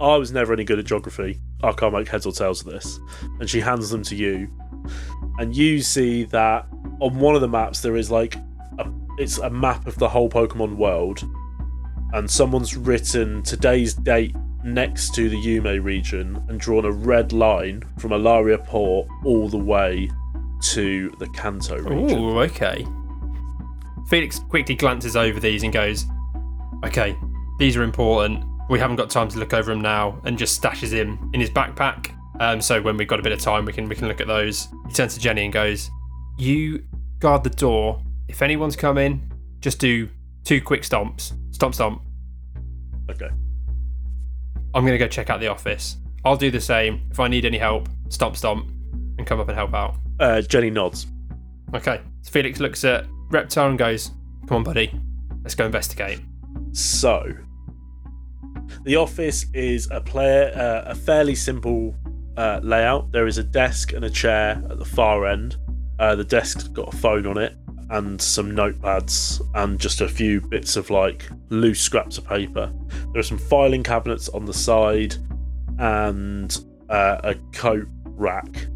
I 0.00 0.16
was 0.16 0.30
never 0.30 0.52
any 0.52 0.64
good 0.64 0.78
at 0.78 0.84
geography. 0.84 1.40
I 1.62 1.72
can't 1.72 1.92
make 1.92 2.08
heads 2.08 2.26
or 2.26 2.32
tails 2.32 2.64
of 2.64 2.72
this. 2.72 3.00
And 3.40 3.48
she 3.48 3.60
hands 3.60 3.90
them 3.90 4.02
to 4.04 4.16
you. 4.16 4.48
And 5.38 5.54
you 5.56 5.80
see 5.80 6.24
that 6.24 6.66
on 7.00 7.18
one 7.18 7.34
of 7.34 7.40
the 7.40 7.48
maps 7.48 7.80
there 7.80 7.96
is 7.96 8.10
like 8.10 8.36
a, 8.78 8.90
it's 9.18 9.38
a 9.38 9.50
map 9.50 9.86
of 9.86 9.96
the 9.98 10.08
whole 10.08 10.28
Pokemon 10.28 10.76
world. 10.76 11.22
And 12.12 12.30
someone's 12.30 12.76
written 12.76 13.42
today's 13.42 13.94
date 13.94 14.34
next 14.64 15.14
to 15.14 15.28
the 15.28 15.36
Yume 15.36 15.82
region 15.82 16.42
and 16.48 16.58
drawn 16.58 16.84
a 16.84 16.90
red 16.90 17.32
line 17.32 17.82
from 17.98 18.10
Alaria 18.10 18.64
Port 18.64 19.08
all 19.24 19.48
the 19.48 19.58
way 19.58 20.10
to 20.60 21.10
the 21.18 21.28
Kanto 21.28 21.76
region. 21.78 22.18
Ooh, 22.18 22.40
okay. 22.40 22.86
Felix 24.08 24.38
quickly 24.38 24.74
glances 24.74 25.16
over 25.16 25.38
these 25.38 25.62
and 25.62 25.72
goes, 25.72 26.06
Okay, 26.84 27.16
these 27.58 27.76
are 27.76 27.82
important. 27.82 28.44
We 28.68 28.78
haven't 28.78 28.96
got 28.96 29.10
time 29.10 29.28
to 29.28 29.38
look 29.38 29.54
over 29.54 29.70
them 29.72 29.80
now, 29.80 30.20
and 30.24 30.38
just 30.38 30.60
stashes 30.60 30.90
him 30.90 31.30
in 31.32 31.40
his 31.40 31.50
backpack. 31.50 32.14
Um, 32.40 32.60
so 32.60 32.80
when 32.80 32.96
we've 32.96 33.08
got 33.08 33.18
a 33.18 33.22
bit 33.22 33.32
of 33.32 33.40
time, 33.40 33.64
we 33.64 33.72
can 33.72 33.88
we 33.88 33.94
can 33.94 34.08
look 34.08 34.20
at 34.20 34.26
those. 34.26 34.68
He 34.86 34.92
turns 34.92 35.14
to 35.14 35.20
Jenny 35.20 35.44
and 35.44 35.52
goes, 35.52 35.90
"You 36.38 36.84
guard 37.18 37.44
the 37.44 37.50
door. 37.50 38.02
If 38.28 38.42
anyone's 38.42 38.76
coming, 38.76 39.32
just 39.60 39.78
do 39.78 40.08
two 40.44 40.60
quick 40.60 40.82
stomps. 40.82 41.32
Stomp, 41.50 41.74
stomp. 41.74 42.02
Okay. 43.10 43.28
I'm 44.74 44.84
gonna 44.84 44.98
go 44.98 45.08
check 45.08 45.30
out 45.30 45.40
the 45.40 45.48
office. 45.48 45.96
I'll 46.24 46.36
do 46.36 46.50
the 46.50 46.60
same. 46.60 47.08
If 47.10 47.20
I 47.20 47.28
need 47.28 47.44
any 47.44 47.58
help, 47.58 47.88
stomp, 48.10 48.36
stomp, 48.36 48.70
and 49.18 49.26
come 49.26 49.40
up 49.40 49.48
and 49.48 49.56
help 49.56 49.74
out." 49.74 49.96
Uh, 50.20 50.42
Jenny 50.42 50.70
nods. 50.70 51.06
Okay. 51.74 52.00
So 52.22 52.30
Felix 52.30 52.60
looks 52.60 52.84
at 52.84 53.06
Reptar 53.30 53.68
and 53.68 53.78
goes, 53.78 54.10
Come 54.48 54.58
on, 54.58 54.64
buddy. 54.64 54.90
Let's 55.42 55.54
go 55.54 55.66
investigate. 55.66 56.20
So, 56.72 57.34
the 58.88 58.96
office 58.96 59.44
is 59.52 59.86
a 59.90 60.00
player, 60.00 60.50
uh, 60.56 60.90
a 60.90 60.94
fairly 60.94 61.34
simple 61.34 61.94
uh, 62.38 62.58
layout. 62.62 63.12
There 63.12 63.26
is 63.26 63.36
a 63.36 63.44
desk 63.44 63.92
and 63.92 64.02
a 64.02 64.08
chair 64.08 64.62
at 64.70 64.78
the 64.78 64.84
far 64.86 65.26
end. 65.26 65.56
Uh, 65.98 66.14
the 66.14 66.24
desk's 66.24 66.68
got 66.68 66.94
a 66.94 66.96
phone 66.96 67.26
on 67.26 67.36
it 67.36 67.54
and 67.90 68.20
some 68.20 68.52
notepads 68.52 69.42
and 69.54 69.78
just 69.78 70.00
a 70.00 70.08
few 70.08 70.40
bits 70.40 70.76
of 70.76 70.88
like 70.88 71.28
loose 71.50 71.82
scraps 71.82 72.16
of 72.16 72.26
paper. 72.26 72.72
There 73.12 73.20
are 73.20 73.22
some 73.22 73.36
filing 73.36 73.82
cabinets 73.82 74.30
on 74.30 74.46
the 74.46 74.54
side 74.54 75.16
and 75.78 76.58
uh, 76.88 77.18
a 77.24 77.34
coat 77.52 77.86
rack 78.04 78.68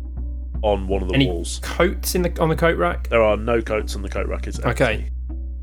on 0.63 0.89
one 0.89 1.01
of 1.01 1.09
the 1.09 1.15
Any 1.15 1.27
walls. 1.27 1.59
coats 1.63 2.15
in 2.15 2.21
the 2.21 2.39
on 2.39 2.51
the 2.51 2.57
coat 2.57 2.77
rack? 2.77 3.09
There 3.09 3.23
are 3.23 3.39
no 3.39 3.63
coats 3.63 3.97
on 3.97 4.03
the 4.03 4.11
coat 4.11 4.27
rack. 4.29 4.47
It's 4.47 4.59
empty. 4.59 4.71
Okay. 4.85 5.11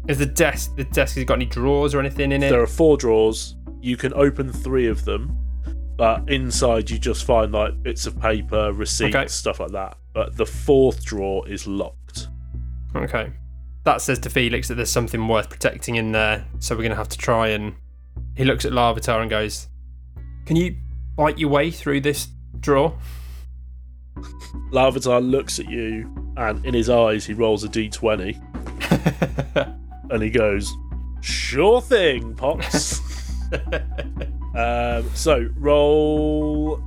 Is 0.08 0.18
the 0.18 0.26
desk 0.26 0.76
the 0.76 0.86
desk 0.86 1.18
has 1.18 1.24
got 1.26 1.36
any 1.36 1.46
drawers 1.46 1.94
or 1.94 2.00
anything 2.00 2.32
in 2.32 2.42
it? 2.42 2.50
There 2.50 2.64
are 2.64 2.68
four 2.68 2.98
drawers. 2.98 3.56
You 3.82 3.98
can 3.98 4.14
open 4.14 4.52
three 4.52 4.88
of 4.88 5.06
them, 5.06 5.38
but 5.98 6.30
inside 6.30 6.90
you 6.90 6.98
just 6.98 7.24
find 7.26 7.52
like 7.52 7.82
bits 7.82 8.06
of 8.06 8.20
paper, 8.20 8.72
receipts, 8.74 9.16
Okay. 9.16 9.28
stuff 9.28 9.60
like 9.60 9.72
that. 9.72 9.98
But 10.14 10.36
the 10.38 10.46
fourth 10.46 11.04
drawer 11.06 11.48
is 11.48 11.66
locked. 11.68 12.28
Okay. 12.96 13.32
That 13.86 14.02
says 14.02 14.20
to 14.20 14.30
Felix 14.30 14.68
that 14.68 14.76
there's 14.76 14.90
something 14.92 15.28
worth 15.28 15.50
protecting 15.50 15.96
in 15.96 16.12
there, 16.12 16.46
so 16.60 16.76
we're 16.76 16.84
gonna 16.84 16.96
have 16.96 17.10
to 17.10 17.18
try 17.18 17.50
and 17.50 17.74
he 18.36 18.44
looks 18.46 18.66
at 18.66 18.72
Larvitar 18.74 19.22
and 19.22 19.30
goes, 19.30 19.68
Can 20.46 20.56
you 20.56 20.76
bite 21.16 21.38
your 21.38 21.50
way 21.50 21.72
through 21.72 22.02
this 22.02 22.28
drawer? 22.60 22.98
Larvitar 24.72 25.22
looks 25.28 25.60
at 25.60 25.70
you, 25.70 26.12
and 26.38 26.66
in 26.66 26.74
his 26.74 26.90
eyes 26.90 27.26
he 27.26 27.34
rolls 27.34 27.64
a 27.64 27.68
d20, 27.70 28.36
and 30.12 30.22
he 30.24 30.30
goes, 30.30 30.72
"Sure 31.22 31.82
thing, 31.82 32.36
pops." 32.36 33.00
um, 34.56 35.10
so 35.14 35.50
roll. 35.58 36.82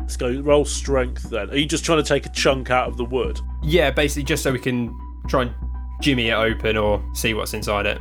Let's 0.00 0.16
go. 0.16 0.40
Roll 0.40 0.64
strength 0.64 1.30
then. 1.30 1.50
Are 1.50 1.56
you 1.56 1.66
just 1.66 1.84
trying 1.84 1.98
to 1.98 2.08
take 2.08 2.26
a 2.26 2.30
chunk 2.30 2.70
out 2.70 2.88
of 2.88 2.96
the 2.96 3.04
wood? 3.04 3.40
yeah, 3.62 3.90
basically 3.90 4.24
just 4.24 4.42
so 4.42 4.50
we 4.52 4.58
can 4.58 4.92
try 5.28 5.42
and 5.42 5.54
jimmy 6.00 6.30
it 6.30 6.34
open 6.34 6.76
or 6.76 7.00
see 7.14 7.32
what's 7.32 7.54
inside 7.54 7.86
it. 7.86 8.00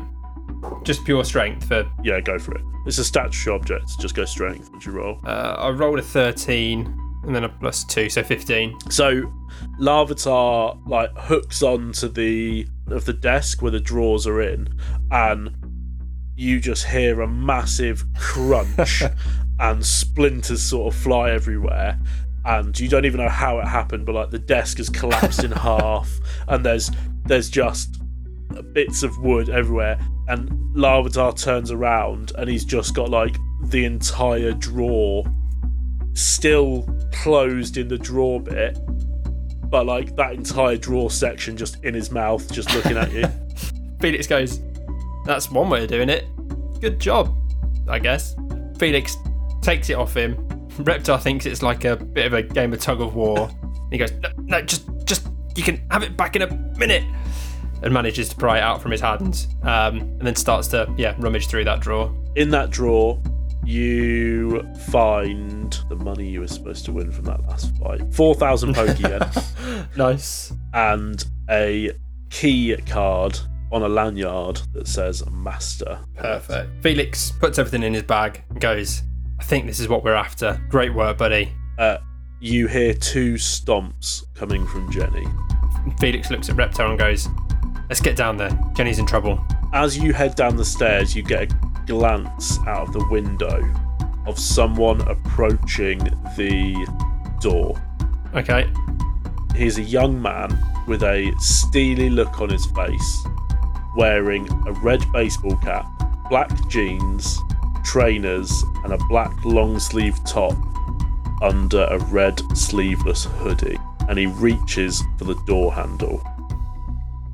Just 0.84 1.05
pure 1.05 1.23
strength 1.23 1.67
for 1.67 1.89
Yeah, 2.03 2.19
go 2.19 2.39
for 2.39 2.55
it. 2.55 2.61
It's 2.88 2.97
a 2.97 3.03
statutory 3.03 3.55
object. 3.55 3.99
Just 3.99 4.15
go 4.15 4.25
strength. 4.25 4.71
Would 4.71 4.84
you 4.86 4.91
roll? 4.93 5.19
uh, 5.23 5.55
I 5.59 5.69
rolled 5.69 5.99
a 5.99 6.01
thirteen 6.01 6.97
and 7.23 7.36
then 7.36 7.43
a 7.43 7.49
plus 7.49 7.84
two, 7.84 8.09
so 8.09 8.23
fifteen. 8.23 8.77
So 8.89 9.32
Larvitar 9.79 10.79
like 10.88 11.11
hooks 11.15 11.61
onto 11.61 12.07
the 12.07 12.67
of 12.88 13.05
the 13.05 13.13
desk 13.13 13.61
where 13.61 13.71
the 13.71 13.79
drawers 13.79 14.25
are 14.25 14.41
in, 14.41 14.67
and 15.11 15.51
you 16.42 16.60
just 16.60 16.86
hear 16.86 17.22
a 17.22 17.28
massive 17.28 18.04
crunch 18.18 19.04
and 19.60 19.86
splinters 19.86 20.62
sort 20.62 20.94
of 20.94 21.00
fly 21.00 21.30
everywhere. 21.30 22.00
And 22.44 22.78
you 22.80 22.89
don't 22.89 23.06
even 23.06 23.22
know 23.22 23.30
how 23.30 23.60
it 23.60 23.68
happened, 23.68 24.08
but 24.08 24.16
like 24.16 24.32
the 24.32 24.39
desk 24.39 24.78
has 24.78 24.89
collapsed 24.89 25.44
in 25.44 25.52
half, 25.52 26.10
and 26.48 26.66
there's 26.66 26.89
there's 27.26 27.52
just 27.52 28.02
bits 28.74 29.04
of 29.04 29.20
wood 29.20 29.50
everywhere. 29.50 30.00
And 30.28 30.50
Larvitar 30.76 31.39
turns 31.39 31.70
around, 31.70 32.32
and 32.39 32.50
he's 32.50 32.66
just 32.66 32.96
got 32.96 33.10
like 33.10 33.36
the 33.66 33.86
entire 33.86 34.54
drawer 34.54 35.24
still 36.14 36.89
closed 37.14 37.78
in 37.78 37.88
the 37.88 38.00
drawer 38.00 38.42
bit, 38.42 38.80
but 39.70 39.86
like 39.86 40.16
that 40.16 40.34
entire 40.34 40.78
drawer 40.78 41.12
section 41.12 41.56
just 41.56 41.84
in 41.84 41.94
his 41.94 42.10
mouth, 42.10 42.52
just 42.52 42.74
looking 42.74 42.98
at 42.98 43.12
you. 43.12 43.26
Felix 44.02 44.26
goes, 44.26 44.60
That's 45.26 45.51
one 45.51 45.69
way 45.69 45.84
of 45.84 45.89
doing 45.89 46.09
it. 46.09 46.26
Good 46.80 46.99
job, 46.99 47.36
I 47.88 47.99
guess. 47.99 48.36
Felix 48.78 49.15
takes 49.61 49.89
it 49.89 49.93
off 49.93 50.15
him. 50.15 50.36
Reptar 50.72 51.22
thinks 51.22 51.45
it's 51.45 51.61
like 51.61 51.86
a 51.86 51.95
bit 51.95 52.26
of 52.26 52.34
a 52.34 52.41
game 52.41 52.74
of 52.74 52.80
tug 52.80 53.01
of 53.01 53.15
war. 53.15 53.49
he 53.91 53.97
goes, 53.97 54.11
no, 54.13 54.30
no, 54.38 54.61
just, 54.61 54.86
just, 55.05 55.28
you 55.55 55.63
can 55.63 55.86
have 55.91 56.01
it 56.03 56.17
back 56.17 56.36
in 56.36 56.41
a 56.41 56.53
minute. 56.78 57.03
And 57.84 57.93
manages 57.93 58.30
to 58.30 58.36
pry 58.36 58.57
it 58.59 58.61
out 58.61 58.82
from 58.82 58.91
his 58.91 59.01
hands. 59.01 59.47
Um, 59.63 59.99
and 60.01 60.22
then 60.22 60.36
starts 60.36 60.67
to, 60.69 60.91
yeah, 60.97 61.15
rummage 61.17 61.47
through 61.47 61.65
that 61.65 61.80
drawer. 61.80 62.13
In 62.36 62.49
that 62.51 62.69
drawer, 62.69 63.22
you 63.63 64.61
find 64.88 65.80
the 65.89 65.95
money 65.95 66.28
you 66.28 66.41
were 66.41 66.47
supposed 66.47 66.86
to 66.86 66.91
win 66.91 67.11
from 67.11 67.26
that 67.26 67.41
last 67.47 67.76
fight 67.78 68.01
4,000 68.13 68.74
Pokeyen 68.74 69.88
Nice. 69.97 70.51
and 70.74 71.24
a 71.49 71.91
key 72.30 72.76
card 72.88 73.39
on 73.72 73.84
a 73.84 73.89
lanyard 73.89 74.61
that 74.74 74.88
says 74.88 75.24
Master. 75.30 75.99
Perfect. 76.15 76.69
Felix 76.82 77.32
puts 77.32 77.57
everything 77.59 77.84
in 77.84 77.93
his 77.93 78.03
bag 78.03 78.43
and 78.49 78.59
goes, 78.59 79.03
I 79.39 79.43
think 79.43 79.65
this 79.65 79.80
is 79.80 79.88
what 79.88 80.03
we're 80.03 80.13
after. 80.13 80.61
Great 80.69 80.93
work, 80.93 81.17
buddy. 81.17 81.51
Uh, 81.78 81.97
you 82.39 82.67
hear 82.67 82.93
two 82.93 83.36
stomps 83.36 84.24
coming 84.36 84.65
from 84.67 84.91
Jenny. 84.91 85.26
Felix 85.99 86.30
looks 86.30 86.49
at 86.49 86.55
Reptar 86.55 86.89
and 86.89 86.99
goes, 86.99 87.28
Let's 87.91 87.99
get 87.99 88.15
down 88.15 88.38
there. 88.38 88.57
Jenny's 88.74 88.99
in 88.99 89.05
trouble. 89.05 89.43
As 89.74 89.97
you 89.97 90.13
head 90.13 90.36
down 90.36 90.55
the 90.55 90.63
stairs, 90.63 91.13
you 91.13 91.24
get 91.24 91.51
a 91.51 91.55
glance 91.86 92.57
out 92.59 92.88
of 92.88 92.93
the 92.93 93.05
window 93.09 93.61
of 94.26 94.39
someone 94.39 95.01
approaching 95.09 95.99
the 96.38 96.88
door. 97.41 97.82
Okay. 98.34 98.72
He's 99.55 99.78
a 99.78 99.82
young 99.82 100.22
man 100.22 100.57
with 100.88 101.03
a 101.03 101.34
steely 101.39 102.09
look 102.09 102.39
on 102.39 102.49
his 102.49 102.65
face, 102.67 103.24
wearing 103.96 104.48
a 104.68 104.72
red 104.74 105.04
baseball 105.12 105.56
cap, 105.58 105.86
black 106.30 106.50
jeans, 106.70 107.39
trainers, 107.84 108.64
and 108.84 108.94
a 108.94 108.98
black 109.10 109.34
long 109.46 109.80
sleeve 109.80 110.18
top. 110.26 110.56
under 111.42 111.86
a 111.86 111.98
red 112.12 112.39
sleeveless 112.56 113.26
hoodie 113.26 113.80
and 114.08 114.20
he 114.20 114.28
reaches 114.28 115.04
for 115.18 115.24
the 115.24 115.34
door 115.48 115.74
handle 115.74 116.22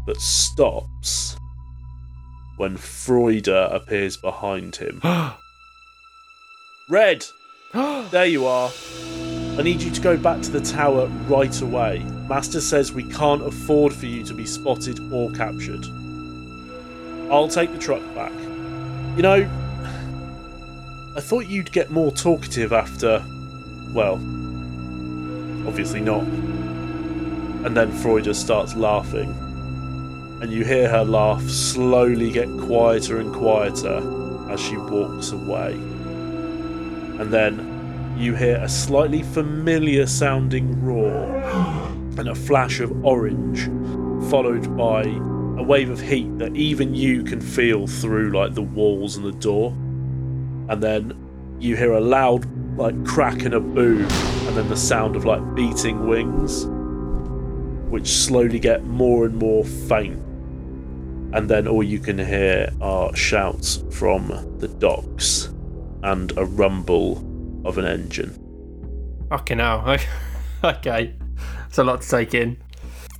but 0.07 0.21
stops 0.21 1.37
when 2.55 2.77
Freuder 2.77 3.69
appears 3.71 4.17
behind 4.17 4.77
him. 4.77 5.01
Red! 6.89 7.25
There 8.09 8.25
you 8.25 8.47
are. 8.47 8.71
I 9.57 9.63
need 9.63 9.81
you 9.81 9.91
to 9.91 10.01
go 10.01 10.15
back 10.17 10.41
to 10.43 10.49
the 10.49 10.61
tower 10.61 11.07
right 11.27 11.61
away. 11.61 11.99
Master 12.29 12.61
says 12.61 12.93
we 12.93 13.03
can't 13.03 13.45
afford 13.45 13.93
for 13.93 14.05
you 14.05 14.23
to 14.23 14.33
be 14.33 14.45
spotted 14.45 14.99
or 15.11 15.29
captured. 15.31 15.85
I'll 17.29 17.49
take 17.49 17.71
the 17.73 17.77
truck 17.77 18.01
back. 18.15 18.31
You 19.17 19.21
know, 19.21 19.49
I 21.17 21.19
thought 21.19 21.47
you'd 21.47 21.71
get 21.71 21.89
more 21.89 22.11
talkative 22.11 22.71
after. 22.71 23.21
Well, 23.93 24.13
obviously 25.67 25.99
not. 25.99 26.21
And 26.21 27.75
then 27.75 27.91
Freuder 27.91 28.33
starts 28.33 28.75
laughing. 28.75 29.31
And 30.41 30.51
you 30.51 30.63
hear 30.63 30.87
her 30.87 31.03
laugh 31.03 31.41
slowly 31.49 32.31
get 32.31 32.47
quieter 32.59 33.19
and 33.19 33.33
quieter 33.33 34.51
as 34.51 34.61
she 34.61 34.77
walks 34.77 35.31
away. 35.31 35.73
And 37.19 37.33
then 37.33 38.15
you 38.17 38.35
hear 38.35 38.57
a 38.57 38.69
slightly 38.69 39.23
familiar 39.23 40.07
sounding 40.07 40.81
roar 40.81 41.35
and 42.17 42.29
a 42.29 42.35
flash 42.35 42.79
of 42.79 43.03
orange, 43.03 43.65
followed 44.29 44.77
by 44.77 45.03
a 45.57 45.63
wave 45.63 45.89
of 45.89 45.99
heat 45.99 46.37
that 46.37 46.55
even 46.55 46.93
you 46.93 47.23
can 47.23 47.41
feel 47.41 47.87
through 47.87 48.31
like 48.31 48.53
the 48.53 48.61
walls 48.61 49.17
and 49.17 49.25
the 49.25 49.31
door. 49.31 49.71
And 50.69 50.81
then 50.81 51.55
you 51.59 51.75
hear 51.75 51.93
a 51.93 52.01
loud 52.01 52.45
like 52.77 53.05
crack 53.05 53.41
and 53.43 53.55
a 53.55 53.59
boom, 53.59 54.01
and 54.01 54.55
then 54.55 54.69
the 54.69 54.77
sound 54.77 55.15
of 55.15 55.25
like 55.25 55.55
beating 55.55 56.07
wings, 56.07 56.65
which 57.89 58.07
slowly 58.07 58.59
get 58.59 58.83
more 58.85 59.25
and 59.25 59.35
more 59.35 59.63
faint. 59.63 60.21
And 61.33 61.49
then 61.49 61.67
all 61.67 61.83
you 61.83 61.99
can 61.99 62.17
hear 62.17 62.71
are 62.79 63.15
shouts 63.15 63.83
from 63.91 64.27
the 64.59 64.67
docks 64.67 65.49
and 66.03 66.37
a 66.37 66.45
rumble 66.45 67.17
of 67.65 67.77
an 67.77 67.85
engine. 67.85 68.37
Fucking 69.29 69.57
hell. 69.57 69.97
okay. 70.63 71.15
It's 71.67 71.77
a 71.77 71.83
lot 71.83 72.01
to 72.01 72.09
take 72.09 72.33
in. 72.33 72.57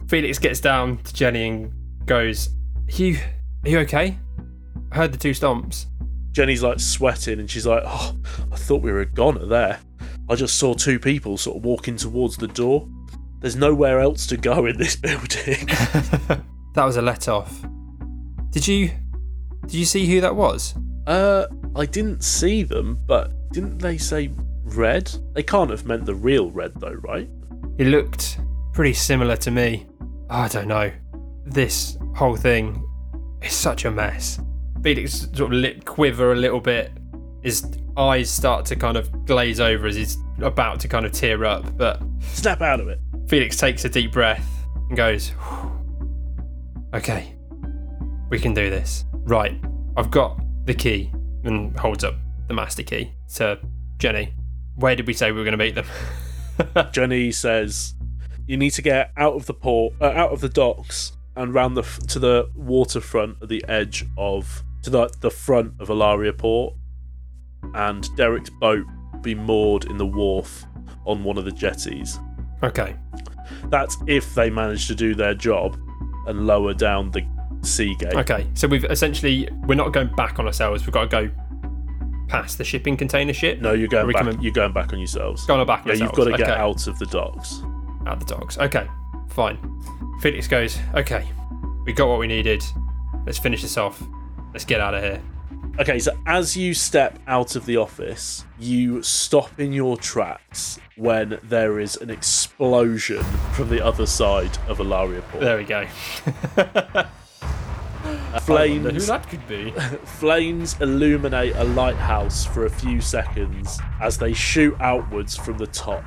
Felix 0.08 0.40
gets 0.40 0.62
down 0.62 0.98
to 1.00 1.14
Jenny 1.14 1.48
and 1.48 1.74
goes, 2.08 2.49
Are 2.88 2.91
you, 2.91 3.20
are 3.64 3.70
you 3.70 3.80
okay? 3.80 4.18
I 4.91 4.95
heard 4.95 5.12
the 5.12 5.18
two 5.18 5.32
stomps. 5.32 5.86
Jenny's 6.32 6.64
like 6.64 6.80
sweating 6.80 7.39
and 7.39 7.49
she's 7.49 7.68
like, 7.68 7.84
Oh, 7.86 8.18
I 8.51 8.55
thought 8.55 8.82
we 8.82 8.91
were 8.91 9.01
a 9.01 9.05
goner 9.05 9.45
there. 9.45 9.80
I 10.30 10.36
just 10.36 10.58
saw 10.58 10.74
two 10.74 10.99
people 10.99 11.38
sort 11.38 11.58
of 11.58 11.64
walking 11.66 11.95
towards 11.95 12.38
the 12.38 12.47
door. 12.47 12.88
There's 13.39 13.55
nowhere 13.55 13.99
else 13.99 14.26
to 14.28 14.38
go 14.38 14.66
in 14.66 14.78
this 14.78 14.95
building. 14.97 15.66
that 15.68 16.84
was 16.84 16.97
a 16.97 17.01
let 17.01 17.28
off. 17.28 17.64
Did 18.49 18.68
you 18.68 18.91
did 19.62 19.74
you 19.74 19.86
see 19.86 20.05
who 20.05 20.22
that 20.22 20.36
was? 20.36 20.74
uh, 21.08 21.47
I 21.76 21.86
didn't 21.86 22.24
see 22.24 22.64
them, 22.64 22.99
but 23.08 23.32
didn't 23.51 23.80
they 23.80 23.97
say 23.97 24.32
red? 24.64 25.10
They 25.34 25.43
can't 25.43 25.70
have 25.70 25.86
meant 25.86 26.05
the 26.05 26.16
real 26.16 26.51
red 26.51 26.74
though, 26.76 26.99
right? 27.01 27.30
He 27.78 27.86
looked 27.86 28.39
pretty 28.74 28.93
similar 28.93 29.38
to 29.38 29.51
me. 29.51 29.88
I 30.30 30.47
don't 30.49 30.68
know. 30.68 30.91
This 31.48 31.98
whole 32.16 32.36
thing 32.36 32.86
is 33.41 33.54
such 33.54 33.86
a 33.86 33.91
mess. 33.91 34.39
Felix 34.84 35.28
sort 35.34 35.39
of 35.39 35.52
lip 35.54 35.86
quiver 35.86 36.34
a 36.34 36.36
little 36.36 36.60
bit. 36.60 36.91
His 37.41 37.66
eyes 37.95 38.30
start 38.30 38.66
to 38.66 38.76
kind 38.76 38.98
of 38.98 39.26
glaze 39.26 39.60
over 39.60 39.88
as 39.88 39.95
he's 39.95 40.18
about 40.41 40.80
to 40.82 40.88
kind 40.88 41.06
of 41.06 41.14
tear 41.14 41.45
up. 41.45 41.78
But 41.78 42.02
Snap 42.20 42.62
out 42.62 42.80
of 42.80 42.89
it. 42.89 43.00
Felix 43.28 43.56
takes 43.58 43.86
a 43.86 43.89
deep 43.89 44.12
breath 44.12 44.45
and 44.89 44.98
goes, 44.98 45.32
Okay, 46.93 47.36
we 48.30 48.39
can 48.39 48.54
do 48.54 48.70
this. 48.70 49.06
Right, 49.14 49.60
I've 49.95 50.12
got 50.12 50.39
the 50.66 50.74
key 50.74 51.12
and 51.43 51.78
holds 51.80 52.04
up 52.04 52.16
the 52.48 52.54
master 52.54 52.84
key 52.84 53.14
to 53.36 53.60
Jenny. 53.98 54.34
Where 54.76 54.95
did 54.95 55.08
we 55.08 55.14
say 55.14 55.32
we 55.32 55.39
were 55.39 55.43
going 55.43 55.58
to 55.58 55.64
meet 55.64 55.76
them? 55.76 56.91
Jenny 56.91 57.32
says, 57.32 57.93
"You 58.45 58.58
need 58.58 58.72
to 58.72 58.82
get 58.82 59.12
out 59.18 59.34
of 59.34 59.45
the 59.48 59.54
port, 59.54 59.93
uh, 60.00 60.06
out 60.06 60.32
of 60.32 60.41
the 60.41 60.50
docks, 60.50 61.14
and 61.38 61.54
round 61.54 61.78
the 61.78 61.84
to 62.08 62.20
the 62.20 62.50
waterfront 62.56 63.38
at 63.42 63.50
the 63.50 63.64
edge 63.68 64.06
of 64.18 64.64
to 64.84 64.90
the 64.90 65.10
the 65.22 65.32
front 65.32 65.74
of 65.80 65.88
Alaria 65.90 66.38
Port, 66.38 66.74
and 67.74 68.08
Derek's 68.16 68.50
boat 68.50 68.86
be 69.22 69.34
moored 69.36 69.86
in 69.86 69.98
the 69.98 70.06
wharf 70.06 70.64
on 71.06 71.24
one 71.24 71.38
of 71.38 71.46
the 71.46 71.52
jetties. 71.52 72.20
okay, 72.64 72.96
That's 73.70 73.98
if 74.08 74.36
they 74.36 74.50
manage 74.50 74.88
to 74.88 74.96
do 74.96 75.16
their 75.16 75.34
job 75.34 75.78
and 76.28 76.46
lower 76.46 76.74
down 76.74 77.12
the 77.12 77.26
sea 77.62 77.96
gate. 77.96 78.14
okay. 78.14 78.46
So 78.54 78.68
we've 78.68 78.86
essentially, 78.86 79.50
we're 79.66 79.76
not 79.76 79.94
going 79.94 80.10
back 80.16 80.38
on 80.40 80.46
ourselves. 80.46 80.86
We've 80.86 80.94
got 80.94 81.10
to 81.10 81.30
go 81.30 81.32
past 82.28 82.58
the 82.58 82.64
shipping 82.64 82.98
container 82.98 83.34
ship. 83.34 83.60
No, 83.62 83.72
you're 83.74 83.88
going 83.88 84.12
back. 84.12 84.24
coming- 84.24 84.42
You're 84.42 84.52
going 84.52 84.74
back 84.74 84.92
on 84.94 85.00
yourselves. 85.00 85.46
Going 85.46 85.66
back 85.66 85.82
on 85.82 85.88
yeah, 85.88 85.94
you've 86.04 86.12
got 86.14 86.26
to 86.26 86.32
get 86.32 86.42
Okay. 86.42 86.52
out 86.52 86.86
of 86.88 87.00
the 87.00 87.06
docks. 87.08 87.62
Out 88.06 88.20
the 88.20 88.26
docks. 88.26 88.58
Okay, 88.58 88.86
fine. 89.30 89.57
Felix 90.21 90.47
goes, 90.47 90.78
Okay, 90.93 91.28
we 91.86 91.93
got 91.93 92.07
what 92.07 92.19
we 92.19 92.28
needed. 92.28 92.63
Let's 93.25 93.38
finish 93.38 93.61
this 93.61 93.78
off. 93.78 94.01
Let's 94.53 94.65
get 94.65 94.82
out 94.82 94.93
of 94.93 95.03
here. 95.03 95.21
Okay, 95.80 95.99
so 95.99 96.17
as 96.25 96.57
you 96.57 96.73
step 96.73 97.19
out 97.28 97.55
of 97.55 97.65
the 97.67 97.78
office, 97.78 98.45
you 98.57 99.03
stop 99.03 99.59
in 99.59 99.71
your 99.71 99.95
tracks 99.95 100.80
when 100.95 101.38
there 101.43 101.80
is 101.80 101.95
an 101.97 102.09
explosion 102.09 103.23
from 103.53 103.69
the 103.69 103.86
other 103.86 104.07
side 104.07 104.57
of 104.67 104.80
Alaria 104.80 105.21
Port. 105.30 105.43
There 105.43 105.57
we 105.57 105.65
go. 105.65 105.86
Flames, 108.41 108.91
Who 108.91 108.99
that 109.01 109.28
could 109.30 109.47
be? 109.47 109.71
flames 110.05 110.80
illuminate 110.80 111.55
a 111.55 111.63
lighthouse 111.63 112.45
for 112.45 112.65
a 112.65 112.69
few 112.69 113.01
seconds 113.01 113.80
as 114.01 114.17
they 114.17 114.34
shoot 114.34 114.75
outwards 114.80 115.36
from 115.36 115.57
the 115.57 115.67
top. 115.67 116.03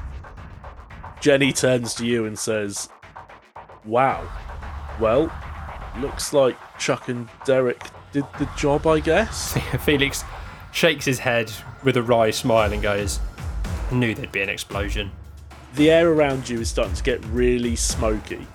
Jenny 1.20 1.52
turns 1.52 1.94
to 1.94 2.06
you 2.06 2.24
and 2.24 2.38
says, 2.38 2.88
Wow. 3.84 4.28
Well, 5.00 5.32
looks 5.98 6.32
like 6.32 6.56
Chuck 6.78 7.08
and 7.08 7.28
Derek 7.44 7.82
did 8.12 8.24
the 8.38 8.48
job, 8.56 8.86
I 8.86 9.00
guess. 9.00 9.56
Felix 9.84 10.24
shakes 10.72 11.04
his 11.04 11.18
head 11.20 11.52
with 11.82 11.96
a 11.96 12.02
wry 12.02 12.30
smile 12.30 12.72
and 12.72 12.82
goes, 12.82 13.20
knew 13.90 14.14
there'd 14.14 14.32
be 14.32 14.42
an 14.42 14.48
explosion. 14.48 15.10
The 15.74 15.90
air 15.90 16.10
around 16.10 16.48
you 16.48 16.60
is 16.60 16.68
starting 16.68 16.94
to 16.94 17.02
get 17.02 17.24
really 17.26 17.76
smoky, 17.76 18.46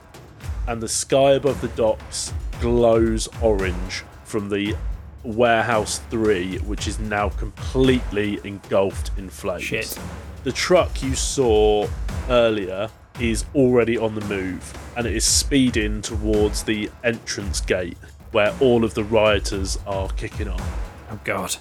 and 0.68 0.82
the 0.82 0.88
sky 0.88 1.32
above 1.32 1.62
the 1.62 1.70
docks 1.70 2.34
glows 2.60 3.28
orange 3.42 4.04
from 4.26 4.50
the 4.50 4.76
warehouse 5.24 6.00
3, 6.10 6.60
which 6.60 6.88
is 6.88 7.00
now 7.00 7.30
completely 7.30 8.40
engulfed 8.44 9.12
in 9.18 9.30
flames. 9.30 9.64
Shit. 9.64 9.98
The 10.44 10.52
truck 10.52 11.02
you 11.02 11.16
saw 11.16 11.88
earlier 12.30 12.90
is 13.20 13.46
already 13.56 13.98
on 13.98 14.16
the 14.16 14.26
move, 14.26 14.74
and 14.98 15.08
it 15.08 15.16
is 15.16 15.26
speeding 15.26 16.02
towards 16.02 16.64
the 16.64 16.90
entrance 17.04 17.62
gate 17.62 17.98
where 18.32 18.54
all 18.60 18.84
of 18.84 18.94
the 18.94 19.04
rioters 19.04 19.80
are 19.88 20.10
kicking 20.10 20.50
off 20.50 20.86
Oh 21.12 21.20
god. 21.24 21.56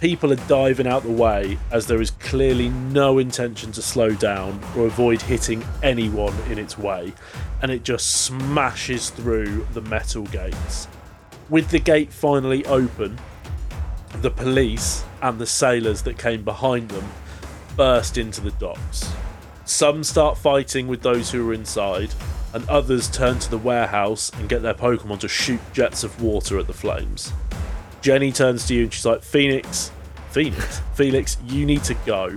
people 0.00 0.32
are 0.32 0.48
diving 0.48 0.86
out 0.86 1.02
the 1.04 1.12
way 1.12 1.58
as 1.70 1.86
there 1.86 2.00
is 2.00 2.10
clearly 2.10 2.70
no 2.70 3.18
intention 3.18 3.70
to 3.72 3.82
slow 3.82 4.10
down 4.10 4.58
or 4.76 4.86
avoid 4.86 5.22
hitting 5.22 5.64
anyone 5.82 6.34
in 6.50 6.58
its 6.58 6.76
way, 6.76 7.12
and 7.60 7.70
it 7.70 7.84
just 7.84 8.24
smashes 8.24 9.10
through 9.10 9.66
the 9.74 9.82
metal 9.82 10.24
gates. 10.24 10.88
With 11.48 11.68
the 11.68 11.78
gate 11.78 12.12
finally 12.12 12.64
open, 12.66 13.18
the 14.22 14.30
police 14.30 15.04
and 15.20 15.38
the 15.38 15.46
sailors 15.46 16.02
that 16.02 16.18
came 16.18 16.42
behind 16.42 16.88
them 16.88 17.08
burst 17.76 18.18
into 18.18 18.40
the 18.40 18.50
docks. 18.52 19.12
Some 19.64 20.02
start 20.02 20.36
fighting 20.36 20.88
with 20.88 21.02
those 21.02 21.30
who 21.30 21.48
are 21.48 21.54
inside, 21.54 22.10
and 22.52 22.68
others 22.68 23.08
turn 23.08 23.38
to 23.38 23.50
the 23.50 23.58
warehouse 23.58 24.30
and 24.38 24.48
get 24.48 24.62
their 24.62 24.74
Pokemon 24.74 25.20
to 25.20 25.28
shoot 25.28 25.60
jets 25.72 26.04
of 26.04 26.22
water 26.22 26.58
at 26.58 26.66
the 26.66 26.72
flames. 26.72 27.32
Jenny 28.00 28.32
turns 28.32 28.66
to 28.66 28.74
you 28.74 28.84
and 28.84 28.92
she's 28.92 29.06
like, 29.06 29.22
Phoenix, 29.22 29.92
Phoenix, 30.30 30.80
Felix, 30.94 31.38
you 31.46 31.64
need 31.64 31.84
to 31.84 31.94
go. 32.04 32.36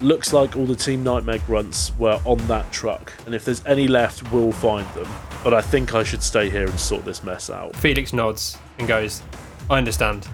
Looks 0.00 0.32
like 0.32 0.56
all 0.56 0.64
the 0.64 0.74
Team 0.74 1.04
Nightmare 1.04 1.40
grunts 1.46 1.92
were 1.98 2.18
on 2.24 2.38
that 2.46 2.72
truck, 2.72 3.12
and 3.26 3.34
if 3.34 3.44
there's 3.44 3.64
any 3.66 3.86
left, 3.86 4.32
we'll 4.32 4.50
find 4.50 4.88
them. 4.94 5.08
But 5.44 5.52
I 5.52 5.60
think 5.60 5.94
I 5.94 6.02
should 6.02 6.22
stay 6.22 6.48
here 6.48 6.66
and 6.66 6.80
sort 6.80 7.04
this 7.04 7.22
mess 7.22 7.50
out. 7.50 7.76
Felix 7.76 8.14
nods 8.14 8.56
and 8.78 8.88
goes, 8.88 9.22
I 9.68 9.76
understand. 9.76 10.26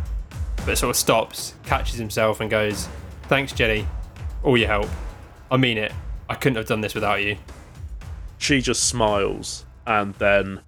But 0.65 0.79
sort 0.79 0.91
of 0.91 0.97
stops, 0.97 1.55
catches 1.65 1.99
himself, 1.99 2.41
and 2.41 2.51
goes, 2.51 2.89
Thanks, 3.25 3.53
Jenny. 3.53 3.87
All 4.45 4.57
your 4.57 4.69
help. 4.69 4.89
I 5.51 5.57
mean 5.57 5.79
it. 5.79 5.93
I 6.29 6.35
couldn't 6.35 6.57
have 6.57 6.67
done 6.67 6.81
this 6.81 6.95
without 6.95 7.23
you. 7.23 7.37
She 8.39 8.61
just 8.61 8.89
smiles 8.89 9.65
and 9.87 10.15
then 10.15 10.61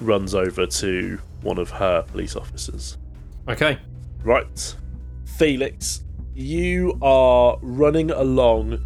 runs 0.00 0.34
over 0.34 0.66
to 0.66 1.18
one 1.42 1.58
of 1.58 1.70
her 1.70 2.02
police 2.02 2.36
officers. 2.36 2.98
Okay. 3.48 3.78
Right. 4.22 4.76
Felix, 5.36 6.04
you 6.34 6.98
are 7.02 7.58
running 7.60 8.10
along 8.10 8.78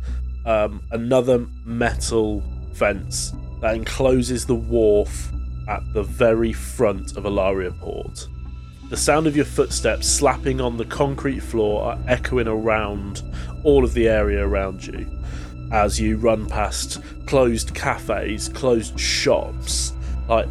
um, 0.46 0.82
another 0.92 1.46
metal 1.64 2.42
fence 2.74 3.32
that 3.60 3.74
encloses 3.74 4.46
the 4.46 4.54
wharf 4.54 5.30
at 5.68 5.82
the 5.92 6.02
very 6.02 6.52
front 6.52 7.16
of 7.16 7.24
Alaria 7.24 7.78
Port. 7.80 8.28
The 8.88 8.96
sound 8.96 9.26
of 9.26 9.34
your 9.34 9.44
footsteps 9.44 10.06
slapping 10.06 10.60
on 10.60 10.76
the 10.76 10.84
concrete 10.84 11.40
floor 11.40 11.82
are 11.82 11.98
echoing 12.06 12.46
around 12.46 13.20
all 13.64 13.84
of 13.84 13.94
the 13.94 14.08
area 14.08 14.46
around 14.46 14.86
you 14.86 15.06
as 15.72 16.00
you 16.00 16.16
run 16.16 16.46
past 16.46 17.02
closed 17.26 17.74
cafes, 17.74 18.48
closed 18.48 18.98
shops. 18.98 19.92
Like 20.28 20.46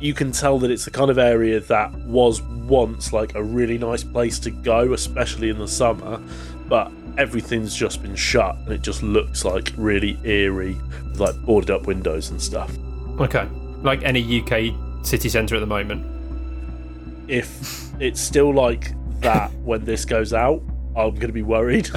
you 0.00 0.14
can 0.14 0.32
tell 0.32 0.58
that 0.60 0.70
it's 0.70 0.86
the 0.86 0.90
kind 0.90 1.10
of 1.10 1.18
area 1.18 1.60
that 1.60 1.92
was 2.06 2.40
once 2.40 3.12
like 3.12 3.34
a 3.34 3.42
really 3.42 3.76
nice 3.76 4.02
place 4.02 4.38
to 4.40 4.50
go, 4.50 4.94
especially 4.94 5.50
in 5.50 5.58
the 5.58 5.68
summer, 5.68 6.22
but 6.68 6.90
everything's 7.18 7.74
just 7.74 8.00
been 8.00 8.16
shut 8.16 8.56
and 8.64 8.72
it 8.72 8.80
just 8.80 9.02
looks 9.02 9.44
like 9.44 9.72
really 9.76 10.18
eerie 10.24 10.78
with 11.10 11.20
like 11.20 11.36
boarded 11.42 11.70
up 11.70 11.86
windows 11.86 12.30
and 12.30 12.40
stuff. 12.40 12.74
Okay. 13.20 13.46
Like 13.82 14.02
any 14.04 14.40
UK 14.40 14.74
city 15.04 15.28
centre 15.28 15.54
at 15.54 15.60
the 15.60 15.66
moment. 15.66 16.13
If 17.28 18.00
it's 18.00 18.20
still 18.20 18.52
like 18.52 18.92
that 19.20 19.52
when 19.60 19.84
this 19.84 20.04
goes 20.04 20.32
out, 20.32 20.62
I'm 20.96 21.14
going 21.14 21.28
to 21.28 21.32
be 21.32 21.42
worried. 21.42 21.86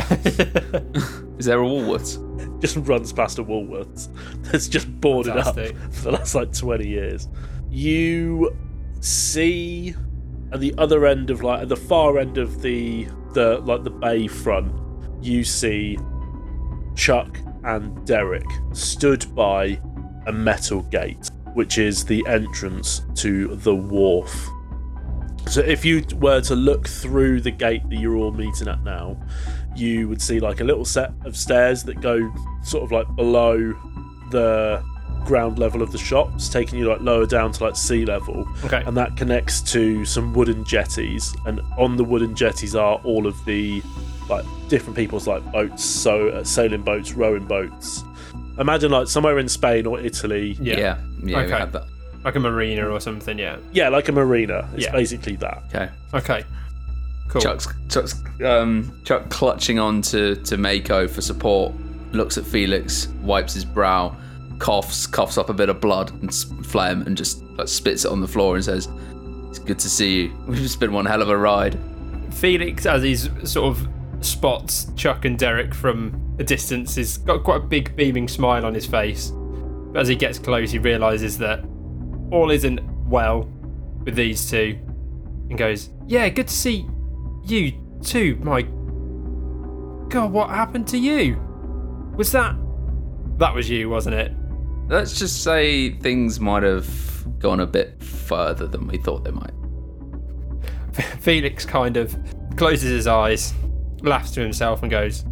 Is 1.38 1.46
there 1.46 1.62
a 1.62 1.66
Woolworths? 1.66 2.24
just 2.60 2.78
runs 2.78 3.14
past 3.14 3.38
a 3.38 3.44
Woolworths 3.44 4.08
that's 4.44 4.68
just 4.68 4.90
boarded 5.00 5.34
Fantastic. 5.34 5.76
up 5.76 5.94
for 5.94 6.02
the 6.04 6.12
last 6.12 6.36
like 6.36 6.52
20 6.52 6.88
years. 6.88 7.28
You 7.70 8.56
see 9.00 9.96
at 10.52 10.60
the 10.60 10.74
other 10.78 11.06
end 11.06 11.30
of 11.30 11.44
like 11.44 11.62
at 11.62 11.70
the 11.70 11.76
far 11.76 12.18
end 12.18 12.38
of 12.38 12.62
the 12.62 13.08
the 13.34 13.60
like 13.60 13.84
the 13.84 13.90
bay 13.90 14.28
front, 14.28 14.74
you 15.22 15.44
see 15.44 15.98
Chuck 16.96 17.38
and 17.64 18.06
Derek 18.08 18.46
stood 18.74 19.34
by 19.36 19.80
a 20.26 20.32
metal 20.32 20.82
gate, 20.84 21.30
which 21.54 21.78
is 21.78 22.06
the 22.06 22.26
entrance 22.28 23.02
to 23.16 23.56
the 23.58 23.76
wharf. 23.76 24.48
So 25.48 25.62
if 25.62 25.86
you 25.86 26.04
were 26.16 26.42
to 26.42 26.56
look 26.56 26.88
through 26.88 27.42
the 27.42 27.52
gate 27.52 27.88
that 27.90 27.96
you're 27.98 28.16
all 28.16 28.32
meeting 28.32 28.68
at 28.68 28.84
now, 28.84 29.18
you 29.76 30.08
would 30.10 30.22
see 30.22 30.40
like 30.40 30.60
a 30.60 30.64
little 30.64 30.86
set 30.86 31.12
of 31.26 31.36
stairs 31.38 31.84
that 31.84 32.02
go 32.02 32.32
sort 32.64 32.84
of 32.84 32.92
like 32.92 33.08
below 33.16 33.74
the 34.32 34.84
ground 35.26 35.60
level 35.60 35.82
of 35.82 35.92
the 35.92 35.98
shops, 35.98 36.50
taking 36.50 36.80
you 36.80 36.88
like 36.90 37.02
lower 37.02 37.26
down 37.26 37.52
to 37.52 37.64
like 37.64 37.76
sea 37.76 38.06
level, 38.06 38.48
Okay. 38.66 38.84
and 38.86 38.96
that 38.98 39.16
connects 39.18 39.62
to 39.74 40.06
some 40.06 40.34
wooden 40.34 40.64
jetties. 40.66 41.36
And 41.46 41.62
on 41.78 41.98
the 41.98 42.04
wooden 42.04 42.36
jetties 42.36 42.76
are 42.76 42.96
all 43.04 43.26
of 43.28 43.44
the 43.46 43.82
like 44.30 44.46
different 44.68 44.96
people's 44.98 45.28
like 45.28 45.50
boats, 45.52 45.84
so 45.84 46.30
uh, 46.30 46.44
sailing 46.44 46.82
boats, 46.84 47.14
rowing 47.14 47.46
boats. 47.46 48.04
Imagine 48.60 48.92
like 48.92 49.08
somewhere 49.08 49.38
in 49.40 49.48
Spain 49.48 49.86
or 49.86 50.00
Italy, 50.00 50.58
Yeah. 50.62 50.78
yeah, 50.78 50.98
yeah 51.24 51.24
we 51.24 51.36
Okay. 51.54 51.80
Had 52.28 52.34
that. 52.34 52.40
Like 52.40 52.52
a 52.52 52.54
marina 52.54 52.88
or 52.90 53.00
something, 53.00 53.38
yeah. 53.40 53.58
yeah, 53.72 53.90
like 53.90 54.10
a 54.10 54.12
marina. 54.12 54.70
It's 54.74 54.86
Yeah. 54.86 54.92
basically 54.92 55.36
that. 55.38 55.64
Okay. 55.70 55.90
Okay. 56.14 56.44
Cool. 57.30 57.42
Chuck's, 57.42 57.68
Chuck's 57.90 58.16
um, 58.46 59.02
Chuck 59.04 59.30
clutching 59.30 59.80
on 59.80 60.02
to, 60.04 60.36
to 60.36 60.58
Mako 60.58 61.08
for 61.08 61.22
support, 61.22 61.74
looks 62.14 62.38
at 62.38 62.46
Felix, 62.46 63.08
wipes 63.22 63.54
his 63.54 63.66
brow, 63.66 64.16
coughs, 64.60 65.06
coughs 65.06 65.38
up 65.38 65.50
a 65.50 65.54
bit 65.54 65.68
of 65.70 65.82
blood 65.82 66.12
and 66.22 66.30
s- 66.30 66.46
phlegm, 66.64 67.02
and 67.04 67.18
just 67.18 67.44
like, 67.58 67.68
spits 67.68 68.06
it 68.06 68.12
on 68.12 68.22
the 68.22 68.28
floor 68.28 68.56
and 68.56 68.64
says, 68.64 68.88
It's 69.50 69.60
good 69.60 69.78
to 69.80 69.90
see 69.90 70.22
you. 70.24 70.38
We've 70.48 70.58
just 70.60 70.80
been 70.80 70.94
one 70.94 71.06
hell 71.06 71.22
of 71.22 71.30
a 71.30 71.38
ride. 71.38 71.78
Felix, 72.34 72.86
as 72.86 73.04
he's 73.04 73.30
sort 73.44 73.78
of 73.78 73.88
spots 74.26 74.88
Chuck 74.96 75.26
and 75.26 75.38
Derek 75.38 75.74
from 75.76 76.36
a 76.40 76.44
distance, 76.44 76.96
has 76.96 77.18
got 77.18 77.44
quite 77.44 77.58
a 77.58 77.66
big 77.66 77.96
beaming 77.96 78.28
smile 78.30 78.66
on 78.66 78.74
his 78.74 78.86
face. 78.86 79.32
But 79.92 80.00
as 80.02 80.08
he 80.08 80.16
gets 80.16 80.40
close, 80.40 80.72
he 80.72 80.80
realizes 80.80 81.38
that 81.40 81.64
all 82.32 82.52
isn't 82.52 82.82
well 83.08 83.50
with 84.04 84.16
these 84.16 84.50
two, 84.50 84.78
and 85.50 85.58
goes, 85.58 85.90
"Yeah, 86.08 86.30
good 86.30 86.48
to 86.48 86.54
see 86.54 86.88
you 87.46 87.74
too. 88.02 88.38
My 88.42 88.64
God, 90.10 90.32
what 90.32 90.50
happened 90.50 90.88
to 90.90 90.98
you? 90.98 91.38
Was 92.16 92.32
that 92.32 92.56
that 93.38 93.54
was 93.54 93.70
you, 93.70 93.90
wasn't 93.90 94.16
it?" 94.16 94.34
Let's 94.90 95.20
just 95.20 95.44
say 95.44 95.92
things 95.96 96.40
might 96.40 96.64
have 96.64 96.88
gone 97.40 97.60
a 97.60 97.68
bit 97.68 98.02
further 98.02 98.68
than 98.68 98.88
we 98.88 98.98
thought 98.98 99.24
they 99.24 99.32
might. 99.32 99.52
Felix 101.20 101.66
kind 101.66 101.98
of 101.98 102.18
closes 102.56 102.90
his 102.90 103.08
eyes, 103.08 103.54
laughs 104.02 104.32
to 104.32 104.42
himself, 104.42 104.82
and 104.82 104.92
goes, 104.92 105.26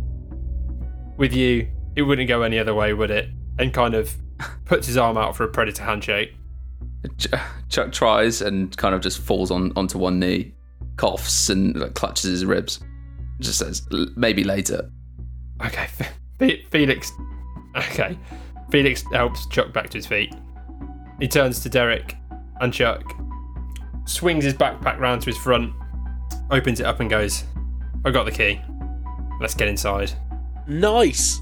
With 1.18 1.34
you, 1.34 1.68
it 1.96 2.04
wouldn't 2.04 2.28
go 2.28 2.42
any 2.44 2.60
other 2.60 2.74
way, 2.74 2.94
would 2.94 3.12
it? 3.12 3.30
And 3.58 3.74
kind 3.74 3.96
of 3.96 4.16
puts 4.66 4.88
his 4.88 4.98
arm 4.98 5.18
out 5.18 5.36
for 5.36 5.44
a 5.44 5.48
predator 5.48 5.84
handshake. 5.84 6.36
Ch- 7.18 7.28
Chuck 7.70 7.92
tries 7.92 8.42
and 8.42 8.76
kind 8.78 8.96
of 8.96 9.02
just 9.02 9.20
falls 9.20 9.52
on 9.52 9.72
onto 9.76 9.98
one 9.98 10.20
knee, 10.20 10.54
coughs 10.98 11.50
and 11.50 11.76
like, 11.76 11.94
clutches 11.94 12.30
his 12.30 12.46
ribs. 12.46 12.80
Just 13.40 13.60
says, 13.60 13.82
maybe 14.16 14.44
later. 14.44 14.90
Okay, 15.66 15.88
Fe- 16.40 16.66
Felix. 16.70 17.12
Okay. 17.76 18.18
Felix 18.72 19.04
helps 19.12 19.46
Chuck 19.48 19.74
back 19.74 19.90
to 19.90 19.98
his 19.98 20.06
feet. 20.06 20.34
He 21.20 21.28
turns 21.28 21.62
to 21.62 21.70
Derek 21.70 22.16
and 22.62 22.74
Chuck, 22.74 23.04
swings 24.06 24.44
his 24.44 24.54
backpack 24.54 25.00
round 25.00 25.22
to 25.22 25.28
his 25.28 25.38
front, 25.38 25.74
opens 26.52 26.80
it 26.80 26.86
up, 26.86 27.00
and 27.00 27.10
goes, 27.10 27.44
I 28.04 28.12
got 28.12 28.26
the 28.26 28.32
key. 28.32 28.62
Let's 29.40 29.54
get 29.54 29.68
inside. 29.68 30.12
Nice, 30.68 31.42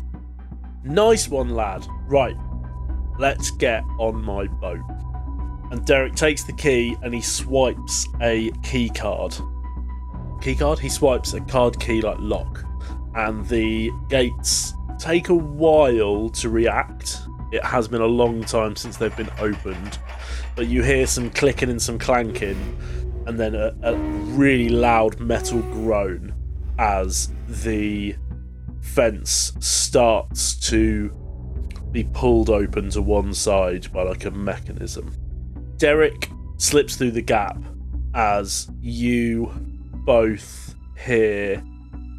nice 0.84 1.28
one, 1.28 1.50
lad. 1.52 1.86
Right, 2.08 2.36
let's 3.20 3.52
get 3.52 3.84
on 4.00 4.24
my 4.24 4.48
boat. 4.48 4.80
And 5.74 5.84
Derek 5.88 6.14
takes 6.14 6.44
the 6.44 6.54
key 6.54 6.96
and 7.02 7.12
he 7.16 7.20
swipes 7.20 8.08
a 8.22 8.52
key 8.62 8.90
card. 8.90 9.36
Key 10.40 10.54
card? 10.54 10.78
He 10.78 10.88
swipes 10.88 11.34
a 11.34 11.42
card 11.42 11.80
key 11.80 12.00
like 12.00 12.18
lock, 12.20 12.64
and 13.16 13.44
the 13.48 13.90
gates 14.08 14.76
take 15.00 15.30
a 15.30 15.34
while 15.34 16.30
to 16.30 16.50
react. 16.50 17.24
It 17.52 17.64
has 17.64 17.88
been 17.88 18.02
a 18.02 18.06
long 18.06 18.44
time 18.44 18.76
since 18.76 18.98
they've 18.98 19.18
been 19.18 19.32
opened, 19.40 19.98
but 20.56 20.68
you 20.68 20.84
hear 20.84 21.08
some 21.08 21.32
clicking 21.32 21.72
and 21.72 21.82
some 21.82 21.98
clanking, 21.98 22.78
and 23.26 23.40
then 23.40 23.56
a, 23.56 23.76
a 23.82 23.96
really 23.96 24.70
loud 24.70 25.20
metal 25.20 25.60
groan 25.60 26.36
as 26.78 27.32
the 27.48 28.16
fence 28.80 29.54
starts 29.60 30.54
to 30.70 31.10
be 31.92 32.04
pulled 32.14 32.52
open 32.52 32.92
to 32.92 33.02
one 33.02 33.34
side 33.34 33.92
by 33.92 34.04
like 34.04 34.26
a 34.26 34.32
mechanism. 34.32 35.16
Derek 35.78 36.30
slips 36.58 36.96
through 36.96 37.12
the 37.12 37.22
gap 37.22 37.58
as 38.14 38.70
you 38.82 39.52
both 40.06 40.76
hear 40.98 41.64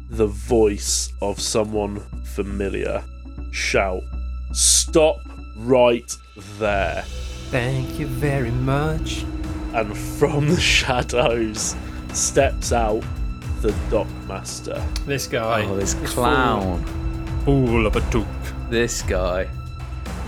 the 0.09 0.27
voice 0.27 1.11
of 1.21 1.39
someone 1.39 1.99
familiar 2.25 3.03
shout, 3.51 4.03
Stop 4.51 5.17
right 5.57 6.11
there. 6.59 7.03
Thank 7.49 7.99
you 7.99 8.07
very 8.07 8.51
much. 8.51 9.23
And 9.73 9.97
from 9.97 10.47
the 10.49 10.59
shadows 10.61 11.75
steps 12.13 12.71
out 12.71 13.03
the 13.61 13.71
Dockmaster. 13.89 14.83
This 15.05 15.27
guy. 15.27 15.65
Oh, 15.65 15.75
this 15.75 15.93
clown. 16.05 16.83
Fool 17.45 17.85
of 17.85 17.95
a 17.95 18.01
took. 18.11 18.27
This 18.69 19.01
guy. 19.01 19.47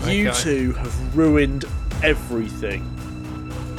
You 0.06 0.30
Okay. 0.30 0.38
two 0.42 0.72
have 0.72 1.16
ruined 1.16 1.64
everything. 2.02 2.84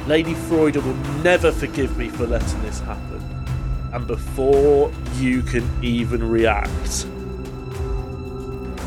Lady 0.10 0.34
Freuda 0.34 0.84
will 0.84 0.96
never 1.22 1.52
forgive 1.52 1.96
me 1.96 2.10
for 2.10 2.26
letting 2.26 2.60
this 2.64 2.80
happen. 2.80 3.24
And 3.94 4.08
before 4.08 4.92
you 5.18 5.44
can 5.44 5.70
even 5.84 6.28
react, 6.28 7.06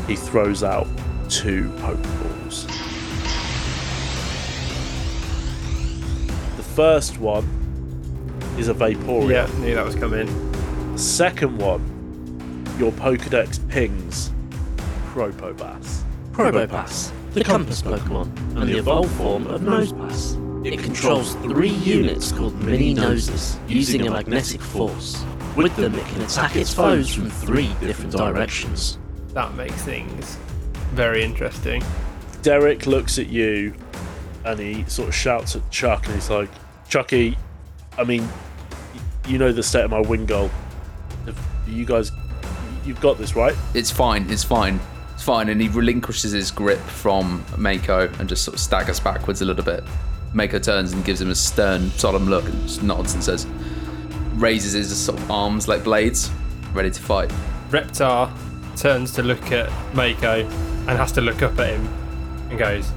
he 0.05 0.17
throws 0.17 0.63
out 0.63 0.85
two 1.29 1.69
Pokeballs. 1.77 2.67
The 6.57 6.63
first 6.75 7.19
one 7.19 7.45
is 8.57 8.67
a 8.67 8.73
Vaporeon. 8.73 9.29
Yeah, 9.29 9.59
knew 9.59 9.75
that 9.75 9.85
was 9.85 9.95
coming. 9.95 10.27
The 10.91 10.99
second 10.99 11.57
one, 11.57 12.65
your 12.77 12.91
Pokedex 12.91 13.65
pings 13.69 14.29
Probopass. 15.13 16.01
Probopass, 16.33 17.13
the 17.31 17.45
compass 17.45 17.81
Pokemon, 17.81 18.27
and 18.57 18.67
the 18.67 18.77
evolved 18.77 19.11
form 19.11 19.47
of 19.47 19.61
Nosepass. 19.61 20.52
It 20.63 20.79
controls 20.79 21.35
three 21.35 21.69
units 21.69 22.31
called 22.31 22.55
Mini 22.63 22.93
Noses 22.93 23.59
using 23.67 24.07
a 24.07 24.11
magnetic 24.11 24.61
force. 24.61 25.23
With 25.57 25.75
them, 25.75 25.93
it 25.95 26.05
can 26.05 26.21
attack 26.21 26.55
its 26.55 26.73
foes 26.73 27.13
from 27.13 27.29
three 27.29 27.73
different 27.81 28.11
directions. 28.11 28.97
That 29.33 29.53
makes 29.55 29.81
things 29.83 30.37
very 30.93 31.23
interesting. 31.23 31.83
Derek 32.43 32.85
looks 32.85 33.19
at 33.19 33.27
you 33.27 33.73
and 34.45 34.59
he 34.59 34.85
sort 34.85 35.09
of 35.09 35.15
shouts 35.15 35.55
at 35.55 35.69
Chuck 35.69 36.05
and 36.05 36.15
he's 36.15 36.29
like, 36.29 36.49
Chucky, 36.87 37.37
I 37.97 38.03
mean, 38.03 38.27
you 39.27 39.37
know 39.37 39.51
the 39.51 39.63
state 39.63 39.83
of 39.83 39.91
my 39.91 40.01
Wingull. 40.01 40.27
goal. 40.27 40.51
you 41.67 41.85
guys 41.85 42.11
you've 42.85 43.01
got 43.01 43.17
this, 43.17 43.35
right? 43.35 43.55
It's 43.73 43.91
fine. 43.91 44.29
It's 44.29 44.43
fine. 44.43 44.79
It's 45.13 45.23
fine. 45.23 45.49
And 45.49 45.61
he 45.61 45.67
relinquishes 45.67 46.31
his 46.31 46.51
grip 46.51 46.79
from 46.79 47.43
Mako 47.57 48.09
and 48.19 48.29
just 48.29 48.43
sort 48.43 48.55
of 48.55 48.61
staggers 48.61 48.99
backwards 48.99 49.41
a 49.41 49.45
little 49.45 49.63
bit. 49.63 49.83
Mako 50.33 50.59
turns 50.59 50.93
and 50.93 51.05
gives 51.05 51.21
him 51.21 51.29
a 51.29 51.35
stern, 51.35 51.89
solemn 51.91 52.27
look 52.27 52.45
and 52.45 52.61
just 52.63 52.83
nods 52.83 53.13
and 53.13 53.23
says, 53.23 53.45
raises 54.35 54.73
his 54.73 54.95
sort 54.97 55.19
of 55.19 55.31
arms 55.31 55.67
like 55.67 55.83
blades, 55.83 56.31
ready 56.73 56.89
to 56.89 57.01
fight. 57.01 57.31
Reptar 57.69 58.31
turns 58.75 59.11
to 59.13 59.23
look 59.23 59.51
at 59.51 59.69
Mako 59.95 60.47
and 60.87 60.89
has 60.89 61.11
to 61.13 61.21
look 61.21 61.41
up 61.41 61.57
at 61.59 61.69
him 61.69 61.87
and 62.49 62.57
goes, 62.57 62.91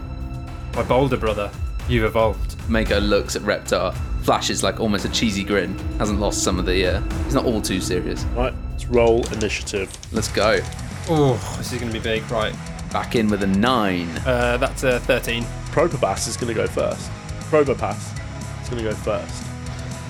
My 0.74 0.82
boulder 0.82 1.16
brother, 1.16 1.50
you've 1.88 2.04
evolved. 2.04 2.56
Mako 2.68 3.00
looks 3.00 3.36
at 3.36 3.42
Reptar, 3.42 3.94
flashes 4.22 4.62
like 4.62 4.80
almost 4.80 5.04
a 5.04 5.10
cheesy 5.10 5.44
grin. 5.44 5.78
Hasn't 5.98 6.18
lost 6.18 6.42
some 6.42 6.58
of 6.58 6.66
the. 6.66 6.96
Uh, 6.96 7.00
he's 7.24 7.34
not 7.34 7.44
all 7.44 7.60
too 7.60 7.80
serious. 7.80 8.24
Right, 8.34 8.54
let's 8.72 8.86
roll 8.86 9.26
initiative. 9.32 9.96
Let's 10.12 10.28
go. 10.28 10.60
Oh, 11.08 11.34
this 11.58 11.72
is 11.72 11.78
going 11.78 11.92
to 11.92 11.98
be 11.98 12.02
big. 12.02 12.28
Right. 12.30 12.54
Back 12.92 13.14
in 13.14 13.28
with 13.28 13.42
a 13.42 13.46
nine. 13.46 14.08
Uh, 14.26 14.56
that's 14.56 14.82
a 14.82 14.98
13. 15.00 15.44
Probopass 15.70 16.26
is 16.28 16.36
going 16.36 16.48
to 16.48 16.54
go 16.54 16.66
first. 16.66 17.10
Probopass 17.50 18.62
is 18.62 18.68
going 18.68 18.82
to 18.82 18.90
go 18.90 18.94
first. 18.96 19.44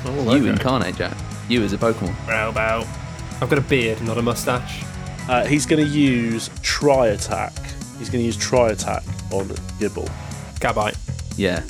Oh, 0.05 0.35
You 0.35 0.47
incarnate, 0.47 0.97
Jack. 0.97 1.17
You 1.49 1.63
as 1.63 1.73
a 1.73 1.79
Pokemon. 1.79 2.15
Bow, 2.27 2.53
bow. 2.53 2.81
I've 3.41 3.51
got 3.51 3.59
a 3.59 3.63
beard, 3.63 4.01
not 4.03 4.19
a 4.19 4.23
mustache. 4.23 4.85
Uh, 5.29 5.45
he's 5.45 5.67
going 5.67 5.85
to 5.85 5.91
use 5.91 6.51
Tri 6.63 7.09
Attack. 7.09 7.53
He's 7.99 8.09
going 8.09 8.21
to 8.23 8.27
use 8.27 8.37
Tri 8.37 8.71
Attack 8.71 9.03
on 9.33 9.49
Gible. 9.79 10.09
Gabite. 10.61 10.97
Yeah. 11.37 11.63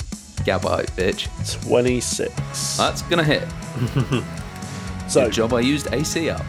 Gabite, 0.45 0.89
bitch. 0.95 1.27
26. 1.67 2.77
That's 2.77 3.01
gonna 3.03 3.23
hit. 3.23 3.43
so, 5.09 5.25
Good 5.25 5.33
job 5.33 5.53
I 5.53 5.59
used 5.59 5.91
AC 5.93 6.29
up. 6.29 6.45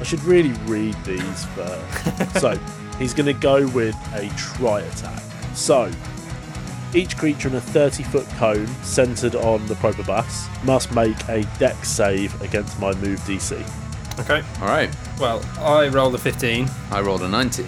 I 0.00 0.04
should 0.04 0.22
really 0.24 0.52
read 0.64 0.94
these 1.04 1.44
first. 1.46 2.40
so, 2.40 2.58
he's 2.98 3.12
going 3.12 3.26
to 3.26 3.34
go 3.38 3.68
with 3.68 3.94
a 4.14 4.28
Tri 4.36 4.80
Attack. 4.80 5.22
So, 5.54 5.90
each 6.94 7.16
creature 7.16 7.48
in 7.48 7.54
a 7.54 7.60
30 7.60 8.02
foot 8.04 8.26
cone 8.38 8.66
centered 8.82 9.34
on 9.34 9.66
the 9.66 9.74
Probopass 9.74 10.48
must 10.64 10.94
make 10.94 11.16
a 11.28 11.42
dex 11.58 11.88
save 11.88 12.40
against 12.42 12.78
my 12.78 12.92
move 12.94 13.18
DC. 13.20 13.52
Okay. 14.20 14.42
Alright. 14.60 14.94
Well, 15.18 15.42
I 15.58 15.88
rolled 15.88 16.14
a 16.14 16.18
15. 16.18 16.68
I 16.90 17.00
rolled 17.00 17.22
a 17.22 17.28
19. 17.28 17.66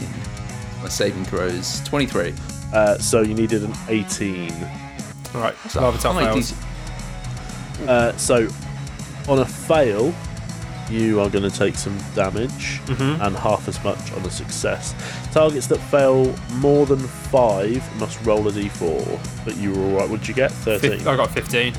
My 0.82 0.88
saving 0.88 1.24
throw 1.24 1.46
is 1.46 1.80
23. 1.84 2.34
Uh, 2.72 2.98
so, 2.98 3.22
you 3.22 3.34
needed 3.34 3.64
an 3.64 3.72
18. 3.88 4.52
All 5.34 5.40
right. 5.40 5.54
So 5.68 5.80
Larvitar 5.80 6.12
high 6.12 6.32
fails. 6.32 6.52
DC. 6.52 7.88
Uh, 7.88 8.16
so, 8.16 8.48
on 9.28 9.38
a 9.38 9.46
fail, 9.46 10.14
you 10.90 11.20
are 11.20 11.28
going 11.28 11.48
to 11.48 11.56
take 11.56 11.76
some 11.76 11.96
damage 12.14 12.80
mm-hmm. 12.86 13.22
and 13.22 13.36
half 13.36 13.68
as 13.68 13.82
much 13.84 14.12
on 14.12 14.22
a 14.24 14.30
success. 14.30 14.94
Targets 15.32 15.66
that 15.68 15.78
fail 15.78 16.34
more 16.54 16.86
than 16.86 16.98
five 16.98 17.82
must 17.98 18.24
roll 18.24 18.46
a 18.48 18.52
d4. 18.52 19.44
But 19.44 19.56
you 19.56 19.72
were 19.72 19.84
alright. 19.92 20.10
What 20.10 20.20
did 20.20 20.28
you 20.28 20.34
get? 20.34 20.50
13. 20.52 20.98
Fif- 20.98 21.06
I 21.06 21.16
got 21.16 21.30
15. 21.30 21.74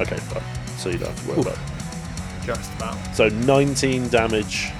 Okay, 0.00 0.16
fine. 0.16 0.78
So 0.78 0.88
you 0.88 0.98
don't 0.98 1.08
have 1.08 1.22
to 1.22 1.28
worry 1.30 1.40
about 1.40 1.54
it. 1.54 2.46
Just 2.46 2.72
about. 2.74 3.16
So 3.16 3.28
19 3.28 4.08
damage 4.08 4.70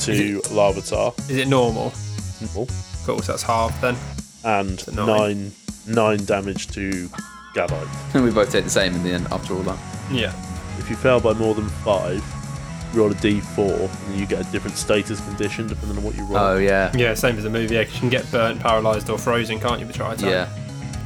to 0.00 0.40
Larvitar 0.42 1.18
Is 1.30 1.36
it 1.36 1.48
normal? 1.48 1.92
Cool. 2.52 2.68
Cool, 3.04 3.20
so 3.20 3.32
that's 3.32 3.42
half 3.42 3.80
then. 3.80 3.96
and 4.44 4.86
nine. 4.94 5.06
nine 5.06 5.52
nine 5.88 6.24
damage 6.24 6.68
to 6.68 7.08
Gabite. 7.54 7.88
And 8.14 8.24
we 8.24 8.30
both 8.30 8.52
take 8.52 8.64
the 8.64 8.70
same 8.70 8.94
in 8.94 9.02
the 9.02 9.10
end 9.10 9.26
after 9.32 9.54
all 9.54 9.62
that. 9.62 9.78
Yeah. 10.10 10.32
If 10.78 10.88
you 10.90 10.96
fail 10.96 11.20
by 11.20 11.32
more 11.32 11.54
than 11.54 11.68
five, 11.68 12.22
roll 12.94 13.10
a 13.10 13.14
d4 13.14 14.06
and 14.08 14.18
you 14.20 14.26
get 14.26 14.46
a 14.46 14.50
different 14.52 14.76
status 14.76 15.20
condition 15.20 15.66
depending 15.66 15.98
on 15.98 16.04
what 16.04 16.14
you 16.14 16.24
roll. 16.24 16.36
Oh, 16.38 16.56
yeah. 16.56 16.90
Yeah, 16.94 17.14
same 17.14 17.36
as 17.36 17.44
the 17.44 17.50
movie. 17.50 17.74
Yeah, 17.74 17.84
'cause 17.84 17.94
you 17.94 18.00
can 18.00 18.08
get 18.08 18.30
burnt, 18.30 18.60
paralysed, 18.60 19.08
or 19.10 19.18
frozen, 19.18 19.58
can't 19.60 19.80
you? 19.80 19.86
But 19.86 19.94
try 19.94 20.14
Yeah. 20.14 20.48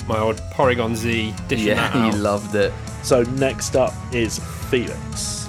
My 0.09 0.19
old 0.19 0.37
Porygon 0.53 0.97
Z 0.97 1.35
dishing 1.49 1.67
Yeah, 1.69 1.75
that 1.75 1.93
he 1.95 2.01
out. 2.01 2.15
loved 2.19 2.55
it. 2.55 2.73
So 3.03 3.23
next 3.23 3.77
up 3.77 3.95
is 4.13 4.39
Felix. 4.71 5.47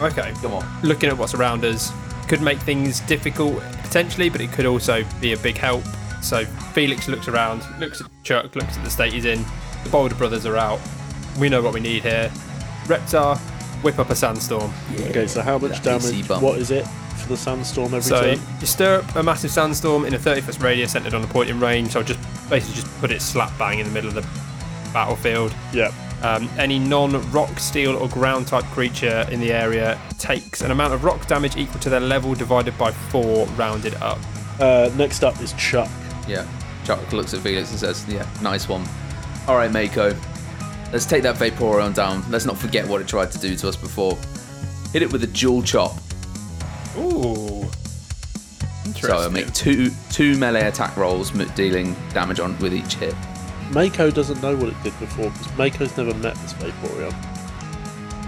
okay. 0.00 0.32
Come 0.42 0.54
on. 0.54 0.66
Looking 0.82 1.08
at 1.10 1.18
what's 1.18 1.34
around 1.34 1.64
us 1.64 1.92
could 2.28 2.40
make 2.42 2.58
things 2.60 3.00
difficult 3.00 3.60
potentially, 3.82 4.28
but 4.28 4.40
it 4.40 4.52
could 4.52 4.66
also 4.66 5.04
be 5.20 5.32
a 5.32 5.36
big 5.38 5.56
help. 5.58 5.82
So 6.22 6.44
Felix 6.74 7.08
looks 7.08 7.28
around, 7.28 7.62
looks 7.78 8.00
at 8.00 8.06
Chuck, 8.22 8.54
looks 8.54 8.76
at 8.76 8.84
the 8.84 8.90
state 8.90 9.12
he's 9.12 9.24
in. 9.24 9.44
The 9.84 9.90
Boulder 9.90 10.14
brothers 10.14 10.46
are 10.46 10.56
out. 10.56 10.78
We 11.38 11.48
know 11.48 11.60
what 11.62 11.72
we 11.74 11.80
need 11.80 12.02
here. 12.02 12.30
Reptar, 12.84 13.38
whip 13.82 13.98
up 13.98 14.10
a 14.10 14.14
sandstorm. 14.14 14.72
Okay, 14.94 15.26
so 15.26 15.42
how 15.42 15.58
much 15.58 15.80
That 15.82 16.00
PC 16.00 16.10
damage? 16.10 16.28
bump. 16.28 16.42
What 16.42 16.58
is 16.58 16.70
it 16.70 16.86
for 16.86 17.28
the 17.28 17.36
sandstorm 17.36 17.86
every 17.88 18.02
So 18.02 18.20
turn? 18.34 18.38
you 18.60 18.66
stir 18.66 19.00
up 19.00 19.16
a 19.16 19.22
massive 19.22 19.50
sandstorm 19.50 20.04
in 20.04 20.14
a 20.14 20.18
30 20.18 20.40
foot 20.42 20.58
radius 20.60 20.92
centered 20.92 21.14
on 21.14 21.22
a 21.22 21.26
point 21.26 21.50
in 21.50 21.60
range. 21.60 21.90
So 21.92 22.00
I'll 22.00 22.06
just 22.06 22.20
basically 22.50 22.80
just 22.82 23.00
put 23.00 23.10
it 23.10 23.20
slap 23.22 23.56
bang 23.58 23.78
in 23.78 23.86
the 23.86 23.92
middle 23.92 24.08
of 24.08 24.14
the 24.14 24.26
battlefield. 24.92 25.54
Yeah. 25.72 25.92
Um, 26.22 26.50
any 26.58 26.78
non-rock, 26.78 27.58
steel, 27.58 27.96
or 27.96 28.06
ground-type 28.08 28.64
creature 28.66 29.26
in 29.30 29.40
the 29.40 29.52
area 29.52 29.98
takes 30.18 30.60
an 30.60 30.70
amount 30.70 30.92
of 30.92 31.02
rock 31.02 31.26
damage 31.26 31.56
equal 31.56 31.80
to 31.80 31.88
their 31.88 32.00
level 32.00 32.34
divided 32.34 32.76
by 32.76 32.90
four, 32.92 33.46
rounded 33.56 33.94
up. 34.02 34.18
Uh, 34.58 34.90
next 34.96 35.24
up 35.24 35.40
is 35.40 35.54
Chuck. 35.54 35.88
Yeah. 36.28 36.46
Chuck 36.84 37.10
looks 37.12 37.32
at 37.32 37.40
Felix 37.40 37.70
and 37.70 37.78
says, 37.80 38.04
Yeah, 38.06 38.28
nice 38.42 38.68
one. 38.68 38.84
All 39.48 39.56
right, 39.56 39.72
Mako. 39.72 40.14
Let's 40.92 41.06
take 41.06 41.22
that 41.22 41.36
Vaporeon 41.36 41.94
down. 41.94 42.24
Let's 42.30 42.44
not 42.46 42.58
forget 42.58 42.86
what 42.86 43.00
it 43.00 43.06
tried 43.08 43.30
to 43.32 43.38
do 43.38 43.54
to 43.56 43.68
us 43.68 43.76
before. 43.76 44.18
Hit 44.92 45.02
it 45.02 45.12
with 45.12 45.22
a 45.22 45.28
dual 45.28 45.62
chop. 45.62 45.96
Ooh. 46.98 47.68
So 49.00 49.16
I 49.18 49.28
make 49.28 49.52
two 49.54 49.90
two 50.10 50.36
melee 50.36 50.66
attack 50.66 50.96
rolls, 50.96 51.30
dealing 51.54 51.94
damage 52.12 52.40
on 52.40 52.58
with 52.58 52.74
each 52.74 52.94
hit. 52.94 53.14
Mako 53.70 54.10
doesn't 54.10 54.42
know 54.42 54.56
what 54.56 54.68
it 54.68 54.82
did 54.82 54.98
before 54.98 55.30
because 55.30 55.56
Mako's 55.56 55.96
never 55.96 56.12
met 56.14 56.34
this 56.36 56.52
Vaporeon. 56.54 57.12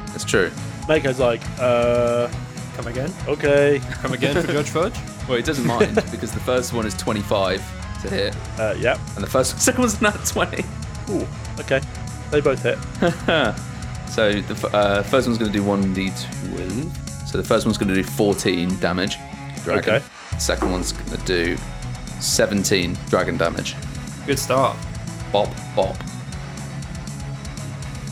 That's 0.08 0.24
true. 0.24 0.50
Mako's 0.88 1.18
like, 1.18 1.42
uh, 1.58 2.28
Come 2.76 2.86
again? 2.86 3.12
okay. 3.26 3.80
Come 4.00 4.12
again 4.12 4.40
for 4.40 4.52
Judge 4.52 4.70
Fudge? 4.70 4.94
Well, 5.28 5.36
he 5.36 5.42
doesn't 5.44 5.64
mind 5.66 5.94
because 6.10 6.32
the 6.32 6.40
first 6.40 6.72
one 6.72 6.84
is 6.84 6.94
25 6.94 8.02
to 8.02 8.10
hit, 8.10 8.36
Uh, 8.58 8.74
yep. 8.76 8.98
and 9.14 9.22
the 9.22 9.30
first 9.30 9.60
second 9.62 9.80
one's 9.82 10.00
not 10.02 10.16
20. 10.26 10.64
Ooh, 11.10 11.26
okay. 11.60 11.80
They 12.32 12.40
both 12.40 12.62
hit. 12.62 12.78
So 14.12 14.42
the 14.42 14.52
f- 14.52 14.74
uh, 14.74 15.02
first 15.04 15.26
one's 15.26 15.38
going 15.38 15.50
to 15.50 15.58
do 15.58 15.64
1d12. 15.64 17.26
So 17.26 17.38
the 17.38 17.44
first 17.44 17.64
one's 17.64 17.78
going 17.78 17.88
to 17.88 17.94
do 17.94 18.02
14 18.02 18.78
damage. 18.78 19.16
Dragon. 19.64 19.94
Okay. 19.94 20.04
Second 20.38 20.70
one's 20.70 20.92
going 20.92 21.18
to 21.18 21.24
do 21.24 21.56
17 22.20 22.98
dragon 23.08 23.38
damage. 23.38 23.74
Good 24.26 24.38
start. 24.38 24.76
Bop, 25.32 25.48
bop. 25.74 25.96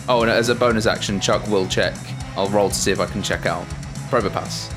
Oh, 0.08 0.22
and 0.22 0.30
as 0.30 0.48
a 0.48 0.54
bonus 0.54 0.86
action, 0.86 1.20
Chuck 1.20 1.46
will 1.48 1.66
check. 1.68 1.94
I'll 2.34 2.48
roll 2.48 2.70
to 2.70 2.74
see 2.74 2.92
if 2.92 2.98
I 2.98 3.04
can 3.04 3.22
check 3.22 3.44
out. 3.44 3.66
Probopass. 4.08 4.72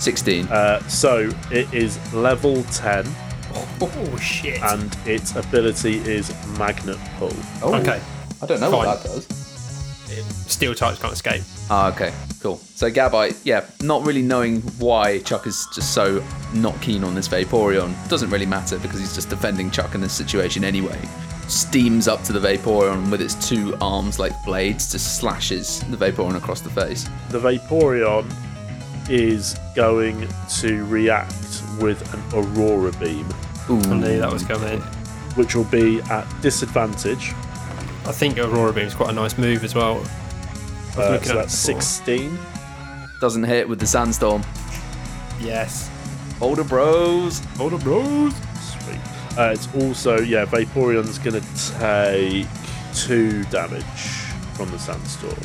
16. 0.00 0.48
Uh, 0.48 0.80
so 0.88 1.28
it 1.50 1.70
is 1.74 1.98
level 2.14 2.62
10 2.72 3.04
Oh 3.54 4.16
shit. 4.20 4.62
and 4.62 4.96
its 5.06 5.34
ability 5.36 5.98
is 5.98 6.32
Magnet 6.58 6.98
Pull. 7.18 7.32
oh, 7.62 7.74
okay. 7.80 8.00
I 8.42 8.46
don't 8.46 8.60
know 8.60 8.70
Fine. 8.70 8.86
what 8.86 9.02
that 9.02 9.08
does. 9.08 9.26
Steel 10.48 10.74
types 10.74 10.98
can't 10.98 11.12
escape. 11.12 11.42
Ah, 11.70 11.92
okay, 11.92 12.12
cool. 12.40 12.56
So 12.56 12.90
Gabite, 12.90 13.36
yeah, 13.44 13.64
not 13.80 14.04
really 14.04 14.22
knowing 14.22 14.60
why 14.78 15.20
Chuck 15.20 15.46
is 15.46 15.68
just 15.72 15.94
so 15.94 16.24
not 16.52 16.80
keen 16.82 17.04
on 17.04 17.14
this 17.14 17.28
Vaporeon 17.28 17.94
doesn't 18.08 18.30
really 18.30 18.46
matter 18.46 18.78
because 18.78 18.98
he's 18.98 19.14
just 19.14 19.28
defending 19.30 19.70
Chuck 19.70 19.94
in 19.94 20.00
this 20.00 20.12
situation 20.12 20.64
anyway. 20.64 20.98
Steams 21.46 22.08
up 22.08 22.22
to 22.24 22.32
the 22.32 22.40
Vaporeon 22.40 23.10
with 23.10 23.20
its 23.20 23.34
two 23.48 23.76
arms 23.80 24.18
like 24.18 24.32
blades, 24.44 24.90
just 24.90 25.16
slashes 25.18 25.80
the 25.90 25.96
Vaporeon 25.96 26.36
across 26.36 26.60
the 26.60 26.70
face. 26.70 27.08
The 27.30 27.38
Vaporeon 27.38 28.28
is 29.10 29.58
going 29.74 30.26
to 30.60 30.84
react 30.86 31.62
with 31.80 32.00
an 32.14 32.22
Aurora 32.32 32.92
Beam, 32.92 33.26
Ooh, 33.68 33.78
I 33.80 33.94
knew 33.98 34.18
that 34.20 34.32
was 34.32 34.42
coming. 34.44 34.80
which 35.36 35.54
will 35.54 35.64
be 35.64 36.00
at 36.02 36.26
disadvantage. 36.42 37.32
I 38.06 38.12
think 38.12 38.38
Aurora 38.38 38.72
Beam 38.72 38.86
is 38.86 38.94
quite 38.94 39.10
a 39.10 39.12
nice 39.12 39.36
move 39.36 39.64
as 39.64 39.74
well. 39.74 40.02
I 40.96 41.02
Uh, 41.02 41.10
looking 41.12 41.28
so 41.28 41.32
at 41.38 41.42
that's 41.42 41.54
16. 41.54 42.38
doesn't 43.20 43.44
hit 43.44 43.68
with 43.68 43.78
the 43.80 43.86
Sandstorm. 43.86 44.42
Yes. 45.40 45.90
Older 46.40 46.64
bros. 46.64 47.42
Older 47.58 47.78
bros. 47.78 48.32
Sweet. 48.82 48.98
Uh, 49.38 49.50
it's 49.52 49.68
also, 49.74 50.18
yeah, 50.20 50.44
Vaporeon's 50.46 51.18
going 51.18 51.40
to 51.40 51.78
take 51.78 52.46
two 52.94 53.44
damage 53.44 53.84
from 54.54 54.70
the 54.70 54.78
Sandstorm. 54.78 55.36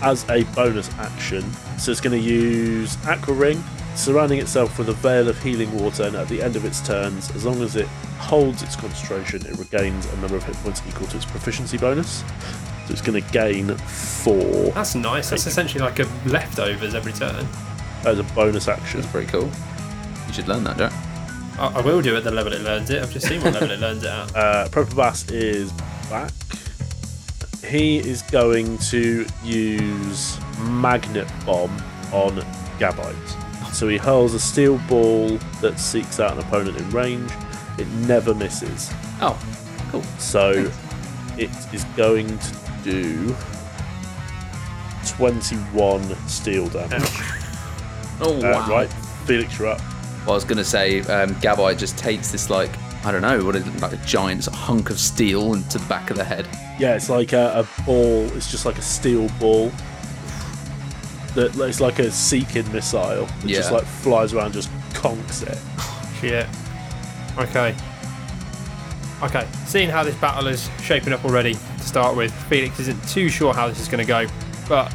As 0.00 0.28
a 0.30 0.44
bonus 0.54 0.88
action, 0.94 1.42
so 1.78 1.90
it's 1.90 2.00
going 2.00 2.20
to 2.20 2.24
use 2.24 2.96
Aqua 3.06 3.34
Ring, 3.34 3.62
surrounding 3.96 4.38
itself 4.38 4.78
with 4.78 4.88
a 4.88 4.92
veil 4.92 5.28
of 5.28 5.42
healing 5.42 5.76
water, 5.76 6.04
and 6.04 6.14
at 6.14 6.28
the 6.28 6.40
end 6.40 6.54
of 6.54 6.64
its 6.64 6.80
turns, 6.86 7.30
as 7.34 7.44
long 7.44 7.60
as 7.62 7.74
it 7.74 7.88
holds 8.18 8.62
its 8.62 8.76
concentration, 8.76 9.44
it 9.44 9.58
regains 9.58 10.06
a 10.06 10.16
number 10.18 10.36
of 10.36 10.44
hit 10.44 10.54
points 10.56 10.80
equal 10.88 11.08
to 11.08 11.16
its 11.16 11.26
proficiency 11.26 11.78
bonus. 11.78 12.20
So 12.86 12.92
it's 12.92 13.02
going 13.02 13.20
to 13.22 13.30
gain 13.32 13.76
four. 13.76 14.70
That's 14.70 14.94
nice. 14.94 15.30
That's 15.30 15.46
essentially 15.46 15.80
like 15.80 15.98
a 15.98 16.04
leftovers 16.26 16.94
every 16.94 17.12
turn. 17.12 17.46
as 18.06 18.18
a 18.20 18.22
bonus 18.34 18.68
action. 18.68 19.00
That's 19.00 19.12
pretty 19.12 19.26
cool. 19.26 19.50
You 20.28 20.32
should 20.32 20.46
learn 20.48 20.62
that, 20.64 20.76
Jack. 20.78 20.92
I, 21.58 21.72
I 21.74 21.80
will 21.80 22.00
do 22.00 22.14
it 22.14 22.18
at 22.18 22.24
the 22.24 22.30
level 22.30 22.52
it 22.52 22.60
learns 22.62 22.88
it. 22.90 23.02
I've 23.02 23.10
just 23.10 23.26
seen 23.26 23.42
what 23.42 23.52
level 23.54 23.72
it 23.72 23.80
learns 23.80 24.04
it 24.04 24.10
at. 24.10 24.36
Uh, 24.36 24.68
Probopass 24.68 25.30
is 25.32 25.72
back. 26.08 26.30
He 27.66 27.98
is 27.98 28.22
going 28.22 28.78
to 28.78 29.26
use 29.44 30.38
Magnet 30.60 31.28
Bomb 31.44 31.76
on 32.12 32.44
Gabite. 32.78 33.14
So 33.72 33.88
he 33.88 33.96
hurls 33.98 34.32
a 34.34 34.40
steel 34.40 34.78
ball 34.88 35.36
that 35.60 35.78
seeks 35.78 36.20
out 36.20 36.32
an 36.32 36.38
opponent 36.38 36.78
in 36.78 36.90
range. 36.90 37.30
It 37.78 37.86
never 38.06 38.34
misses. 38.34 38.90
Oh, 39.20 39.38
cool. 39.90 40.02
So 40.18 40.70
it 41.36 41.50
is 41.74 41.84
going 41.96 42.26
to 42.38 42.56
do 42.82 43.36
21 45.06 46.28
steel 46.28 46.68
damage. 46.68 47.02
Oh, 48.20 48.36
Uh, 48.38 48.52
wow. 48.52 48.68
right, 48.70 48.92
Felix, 49.26 49.58
you're 49.58 49.68
up. 49.68 49.80
Well, 50.20 50.30
I 50.32 50.34
was 50.34 50.44
going 50.44 50.58
to 50.58 50.64
say, 50.64 51.00
um, 51.02 51.34
Gabite 51.40 51.78
just 51.78 51.96
takes 51.96 52.30
this, 52.32 52.50
like, 52.50 52.70
I 53.04 53.12
don't 53.12 53.22
know, 53.22 53.44
what 53.44 53.54
is 53.56 53.66
it, 53.66 53.80
like 53.80 53.92
a 53.92 54.04
giant 54.04 54.46
hunk 54.46 54.90
of 54.90 54.98
steel 54.98 55.54
into 55.54 55.78
the 55.78 55.86
back 55.86 56.10
of 56.10 56.16
the 56.16 56.24
head. 56.24 56.48
Yeah, 56.78 56.94
it's 56.94 57.08
like 57.08 57.32
a, 57.32 57.64
a 57.64 57.84
ball. 57.84 58.24
It's 58.36 58.50
just 58.50 58.66
like 58.66 58.78
a 58.78 58.82
steel 58.82 59.28
ball. 59.40 59.70
That 61.34 61.54
it's 61.56 61.80
like 61.80 61.98
a 61.98 62.10
seeking 62.10 62.70
missile. 62.72 63.28
It 63.44 63.48
just 63.48 63.72
like 63.72 63.84
flies 63.84 64.32
around, 64.32 64.52
just 64.52 64.70
conks 64.92 65.46
it. 65.46 65.58
Shit. 66.20 66.46
Okay. 67.38 67.74
Okay. 69.22 69.48
Seeing 69.66 69.88
how 69.90 70.02
this 70.02 70.16
battle 70.16 70.48
is 70.48 70.68
shaping 70.82 71.12
up 71.12 71.24
already 71.24 71.54
to 71.54 71.82
start 71.82 72.16
with, 72.16 72.32
Felix 72.48 72.80
isn't 72.80 73.08
too 73.08 73.28
sure 73.28 73.54
how 73.54 73.68
this 73.68 73.80
is 73.80 73.88
going 73.88 74.04
to 74.04 74.08
go, 74.08 74.26
but 74.68 74.92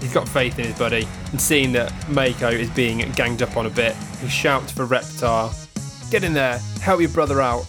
he's 0.00 0.12
got 0.12 0.28
faith 0.28 0.58
in 0.58 0.66
his 0.66 0.78
buddy. 0.78 1.06
And 1.30 1.40
seeing 1.40 1.72
that 1.72 1.92
Mako 2.08 2.50
is 2.50 2.70
being 2.70 2.98
ganged 3.12 3.42
up 3.42 3.56
on 3.56 3.66
a 3.66 3.70
bit, 3.70 3.94
he 4.20 4.28
shouts 4.28 4.72
for 4.72 4.86
Reptar, 4.86 5.65
"Get 6.10 6.24
in 6.24 6.32
there! 6.32 6.58
Help 6.80 7.00
your 7.00 7.10
brother 7.10 7.42
out! 7.42 7.66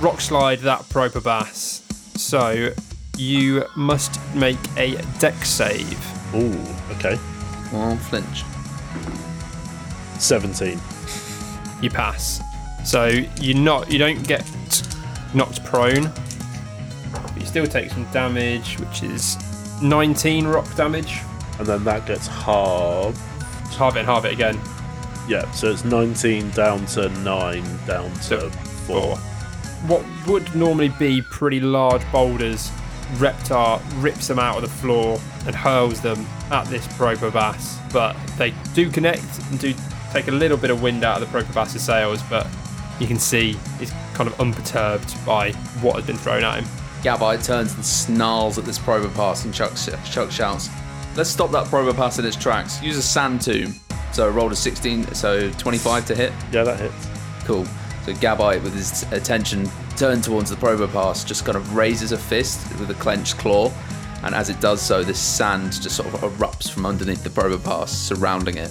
Rock 0.00 0.20
slide 0.20 0.60
that 0.60 0.80
Probopass. 0.88 1.82
So 2.18 2.72
you 3.16 3.64
must 3.76 4.18
make 4.34 4.58
a 4.76 4.96
dex 5.18 5.48
save. 5.48 6.34
Ooh, 6.34 6.58
okay. 6.96 7.18
Well, 7.72 7.96
flinch. 7.96 8.44
17. 10.18 10.80
you 11.82 11.90
pass. 11.90 12.40
So 12.84 13.06
you're 13.40 13.56
not 13.56 13.90
you 13.90 13.98
don't 13.98 14.26
get 14.26 14.44
knocked 15.34 15.64
prone, 15.64 16.10
but 17.12 17.36
you 17.38 17.46
still 17.46 17.66
take 17.66 17.90
some 17.90 18.04
damage, 18.12 18.78
which 18.78 19.02
is 19.02 19.36
19 19.82 20.46
rock 20.46 20.74
damage. 20.76 21.20
And 21.58 21.66
then 21.66 21.84
that 21.84 22.06
gets 22.06 22.26
halved. 22.26 23.18
Halve 23.76 23.96
it 23.96 24.00
and 24.00 24.08
halve 24.08 24.24
it 24.24 24.32
again. 24.32 24.58
Yeah, 25.30 25.48
so 25.52 25.70
it's 25.70 25.84
19 25.84 26.50
down 26.50 26.84
to 26.86 27.08
9 27.08 27.62
down 27.86 28.12
to 28.14 28.20
So, 28.20 28.50
4. 28.50 29.16
What 29.86 30.04
would 30.26 30.52
normally 30.56 30.88
be 30.88 31.22
pretty 31.22 31.60
large 31.60 32.02
boulders, 32.10 32.72
Reptar 33.14 33.80
rips 34.02 34.26
them 34.26 34.40
out 34.40 34.56
of 34.56 34.62
the 34.62 34.68
floor 34.68 35.20
and 35.46 35.54
hurls 35.54 36.00
them 36.00 36.26
at 36.50 36.66
this 36.66 36.84
Probopass. 36.88 37.78
But 37.92 38.16
they 38.38 38.52
do 38.74 38.90
connect 38.90 39.38
and 39.50 39.60
do 39.60 39.72
take 40.12 40.26
a 40.26 40.32
little 40.32 40.56
bit 40.56 40.70
of 40.70 40.82
wind 40.82 41.04
out 41.04 41.22
of 41.22 41.30
the 41.30 41.38
Probopass's 41.38 41.84
sails, 41.84 42.20
but 42.24 42.48
you 42.98 43.06
can 43.06 43.20
see 43.20 43.56
he's 43.78 43.92
kind 44.14 44.28
of 44.28 44.40
unperturbed 44.40 45.14
by 45.24 45.52
what 45.80 45.94
has 45.94 46.04
been 46.04 46.16
thrown 46.16 46.42
at 46.42 46.58
him. 46.58 46.68
Gabite 47.04 47.44
turns 47.44 47.72
and 47.76 47.84
snarls 47.84 48.58
at 48.58 48.64
this 48.64 48.80
Probopass 48.80 49.44
and 49.44 49.54
Chuck, 49.54 49.76
Chuck 50.04 50.32
shouts, 50.32 50.68
Let's 51.14 51.30
stop 51.30 51.52
that 51.52 51.66
Probopass 51.66 52.18
in 52.18 52.24
its 52.24 52.36
tracks. 52.36 52.82
Use 52.82 52.96
a 52.96 53.02
sand 53.02 53.42
tomb. 53.42 53.74
So 54.20 54.28
roll 54.28 54.52
a 54.52 54.54
16, 54.54 55.14
so 55.14 55.50
25 55.52 56.04
to 56.04 56.14
hit. 56.14 56.30
Yeah, 56.52 56.64
that 56.64 56.78
hits. 56.78 57.08
Cool. 57.46 57.64
So 58.04 58.12
Gabite, 58.12 58.62
with 58.62 58.74
his 58.74 59.10
attention 59.12 59.66
turned 59.96 60.24
towards 60.24 60.50
the 60.50 60.56
Probopass, 60.56 61.24
just 61.26 61.46
kind 61.46 61.56
of 61.56 61.74
raises 61.74 62.12
a 62.12 62.18
fist 62.18 62.70
with 62.78 62.90
a 62.90 62.94
clenched 63.00 63.38
claw. 63.38 63.72
And 64.22 64.34
as 64.34 64.50
it 64.50 64.60
does 64.60 64.82
so, 64.82 65.02
this 65.02 65.18
sand 65.18 65.80
just 65.80 65.96
sort 65.96 66.12
of 66.12 66.20
erupts 66.20 66.70
from 66.70 66.84
underneath 66.84 67.24
the 67.24 67.30
Probopass, 67.30 67.88
surrounding 67.88 68.58
it. 68.58 68.70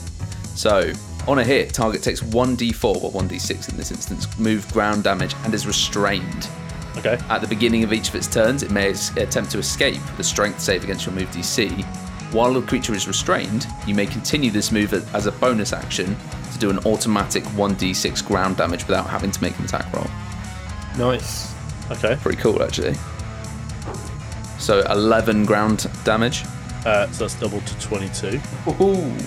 So, 0.53 0.93
on 1.27 1.39
a 1.39 1.43
hit, 1.43 1.73
target 1.73 2.03
takes 2.03 2.21
1d4, 2.21 2.83
or 2.83 3.11
1d6 3.11 3.71
in 3.71 3.75
this 3.75 3.89
instance, 3.89 4.27
move 4.37 4.71
ground 4.71 5.03
damage, 5.03 5.33
and 5.45 5.53
is 5.55 5.65
restrained. 5.65 6.47
Okay. 6.95 7.17
At 7.27 7.39
the 7.39 7.47
beginning 7.47 7.83
of 7.83 7.91
each 7.91 8.09
of 8.09 8.13
its 8.13 8.27
turns, 8.27 8.61
it 8.61 8.69
may 8.69 8.91
attempt 8.91 9.49
to 9.53 9.57
escape 9.57 9.99
the 10.15 10.23
strength 10.23 10.59
save 10.59 10.83
against 10.83 11.07
your 11.07 11.15
move 11.15 11.31
DC. 11.31 11.83
While 12.31 12.53
the 12.53 12.61
creature 12.61 12.93
is 12.93 13.07
restrained, 13.07 13.65
you 13.87 13.95
may 13.95 14.05
continue 14.05 14.51
this 14.51 14.71
move 14.71 14.93
as 15.15 15.25
a 15.25 15.31
bonus 15.31 15.73
action 15.73 16.15
to 16.53 16.59
do 16.59 16.69
an 16.69 16.77
automatic 16.85 17.43
1d6 17.43 18.25
ground 18.27 18.57
damage 18.57 18.85
without 18.85 19.07
having 19.07 19.31
to 19.31 19.41
make 19.41 19.57
an 19.57 19.65
attack 19.65 19.91
roll. 19.93 20.07
Nice. 20.97 21.53
Okay. 21.91 22.15
Pretty 22.21 22.37
cool, 22.39 22.61
actually. 22.61 22.93
So 24.59 24.81
11 24.91 25.45
ground 25.45 25.89
damage 26.03 26.43
Uh, 26.85 27.09
so 27.11 27.23
that's 27.25 27.35
doubled 27.35 27.65
to 27.65 27.79
22. 27.79 28.39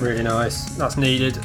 Really 0.01 0.23
nice. 0.23 0.67
That's 0.77 0.97
needed. 0.97 1.39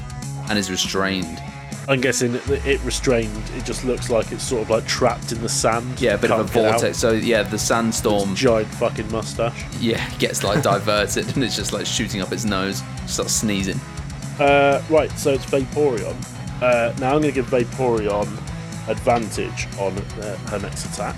and 0.50 0.58
is 0.58 0.70
restrained. 0.72 1.42
I'm 1.90 2.02
guessing 2.02 2.36
it 2.50 2.82
restrained, 2.84 3.44
it 3.56 3.64
just 3.64 3.86
looks 3.86 4.10
like 4.10 4.32
it's 4.34 4.44
sort 4.44 4.64
of 4.64 4.70
like 4.70 4.86
trapped 4.88 5.32
in 5.32 5.42
the 5.42 5.48
sand. 5.50 6.02
Yeah, 6.02 6.16
a 6.16 6.18
bit 6.18 6.32
of 6.32 6.40
a 6.40 6.44
Can't 6.44 6.54
get 6.54 6.66
out. 6.66 6.72
vortex. 6.82 6.98
So 6.98 7.12
yeah, 7.12 7.44
the 7.44 7.58
sandstorm 7.58 8.36
Giant 8.36 8.68
fucking 8.76 9.10
mustache. 9.12 9.64
yeah 9.80 10.10
gets 10.20 10.44
like 10.44 10.62
diverted 10.64 11.34
and 11.36 11.44
it's 11.44 11.56
just 11.56 11.72
like 11.74 11.86
shooting 11.86 12.22
up 12.22 12.32
its 12.34 12.44
nose, 12.46 12.84
starts 13.06 13.34
sneezing. 13.34 13.80
Uh, 14.40 14.82
right, 14.90 15.12
so 15.18 15.32
it's 15.32 15.46
Vaporeon. 15.46 16.16
Uh, 16.62 16.94
now 17.00 17.16
I'm 17.16 17.22
going 17.22 17.24
to 17.24 17.32
give 17.32 17.46
Vaporeon 17.48 18.28
advantage 18.90 19.68
on 19.80 19.98
uh, 19.98 20.36
her 20.50 20.60
next 20.60 20.86
attack 20.86 21.16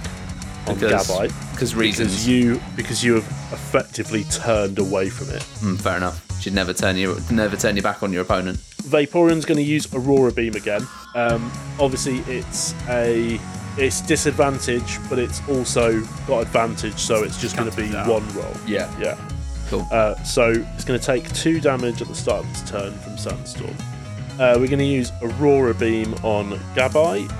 on 0.68 0.76
Because- 0.76 1.08
Gabite 1.08 1.32
Because 1.52 1.76
reasons. 1.76 2.10
because 2.12 2.28
you 2.28 2.62
because 2.76 3.04
you 3.04 3.16
have 3.16 3.28
effectively 3.54 4.24
turned 4.26 4.78
away 4.80 5.10
from 5.10 5.30
it. 5.36 5.42
Hmm, 5.44 5.76
fair 5.76 5.98
enough. 5.98 6.26
Should 6.42 6.54
never 6.54 6.74
turn 6.74 6.96
your 6.96 7.18
never 7.32 7.58
turn 7.58 7.76
your 7.76 7.84
back 7.84 8.04
on 8.04 8.14
your 8.14 8.22
opponent. 8.22 8.60
Vaporeon's 8.84 9.46
going 9.46 9.58
to 9.58 9.64
use 9.64 9.94
Aurora 9.94 10.32
Beam 10.32 10.56
again. 10.56 10.88
Um, 11.16 11.52
obviously, 11.80 12.20
it's 12.34 12.74
a 12.88 13.40
it's 13.78 14.02
disadvantage, 14.02 14.98
but 15.10 15.20
it's 15.20 15.48
also 15.48 16.02
got 16.28 16.42
advantage, 16.42 16.98
so 16.98 17.24
it's 17.24 17.40
just 17.40 17.56
going 17.56 17.70
to 17.70 17.76
be 17.76 17.90
Cancels 17.90 18.08
one 18.36 18.36
roll. 18.36 18.54
Yeah. 18.66 18.94
Yeah. 19.00 19.18
Cool. 19.70 19.88
Uh, 19.92 20.16
so 20.24 20.50
it's 20.52 20.84
going 20.84 21.00
to 21.00 21.06
take 21.06 21.32
two 21.34 21.62
damage 21.62 22.02
at 22.02 22.08
the 22.08 22.16
start 22.16 22.44
of 22.44 22.52
its 22.52 22.70
turn 22.70 22.92
from 23.00 23.18
Sandstorm. 23.18 23.76
Uh, 24.40 24.56
we're 24.58 24.68
going 24.68 24.80
to 24.80 24.86
use 24.86 25.12
Aurora 25.22 25.74
Beam 25.74 26.14
on 26.24 26.60
Gabite. 26.76 27.32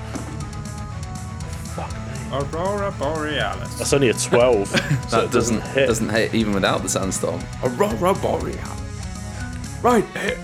Fuck 1.74 1.90
me. 1.92 2.36
Aurora 2.36 2.92
Borealis. 2.92 3.74
That's 3.76 3.92
only 3.92 4.10
a 4.10 4.14
12, 4.14 4.68
so 4.68 4.76
that 4.76 5.24
it 5.24 5.32
doesn't 5.32 5.60
hit. 5.62 5.86
doesn't 5.88 6.10
hit 6.10 6.34
even 6.34 6.52
without 6.54 6.82
the 6.82 6.88
sandstorm. 6.88 7.40
Aurora 7.64 8.14
Borealis. 8.14 9.82
Right 9.82 10.04
here. 10.16 10.38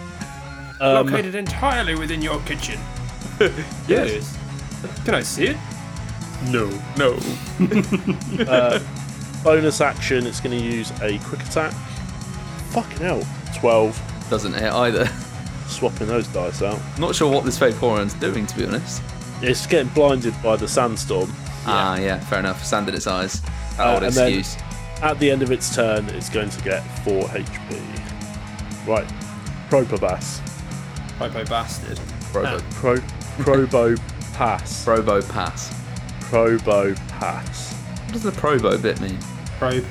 Um, 0.81 1.07
Located 1.07 1.35
entirely 1.35 1.95
within 1.95 2.21
your 2.23 2.41
kitchen. 2.41 2.79
yes. 3.89 4.37
Can 5.05 5.15
I 5.15 5.23
see 5.23 5.47
it? 5.49 5.57
No, 6.51 6.69
no. 6.97 7.19
bonus 9.43 9.81
action, 9.81 10.27
it's 10.27 10.41
going 10.41 10.59
to 10.59 10.65
use 10.65 10.91
a 11.03 11.19
quick 11.21 11.41
attack. 11.43 11.73
Fucking 12.71 12.99
hell. 12.99 13.23
12. 13.57 14.27
Doesn't 14.31 14.53
hit 14.55 14.73
either. 14.73 15.07
Swapping 15.67 16.09
those 16.09 16.27
dice 16.29 16.63
out. 16.63 16.81
Not 16.99 17.15
sure 17.15 17.31
what 17.33 17.45
this 17.45 17.59
Vaporeon's 17.59 18.15
doing, 18.15 18.47
to 18.47 18.57
be 18.57 18.67
honest. 18.67 19.03
It's 19.43 19.67
getting 19.67 19.89
blinded 19.93 20.35
by 20.43 20.57
the 20.57 20.69
sandstorm. 20.69 21.33
Ah, 21.67 21.97
yeah, 21.99 22.21
fair 22.21 22.39
enough. 22.41 22.65
Sand 22.65 22.89
in 22.89 22.95
its 22.95 23.07
eyes. 23.07 23.41
That 23.77 23.81
Uh, 23.87 23.95
old 23.95 24.03
and 24.05 24.13
then- 24.15 24.33
excuse. 24.39 24.63
At 25.03 25.19
the 25.19 25.31
end 25.31 25.43
of 25.43 25.51
its 25.51 25.75
turn, 25.75 26.07
it's 26.11 26.31
going 26.31 26.49
to 26.49 26.63
get 26.63 26.83
4 27.05 27.25
HP. 27.29 28.87
Right. 28.87 29.07
Probopass. 29.69 30.41
Popo 31.19 31.45
bastard. 31.47 31.99
Probo, 32.33 32.61
Pro, 32.73 32.97
Probo 33.39 33.97
Pass. 34.35 34.85
Probo 34.85 35.27
pass. 35.31 35.73
Probo 36.21 36.95
Pass. 37.09 37.73
What 38.05 38.13
does 38.13 38.23
the 38.23 38.31
Probo 38.33 38.81
bit 38.81 39.01
mean? 39.01 39.19
Probe. 39.59 39.85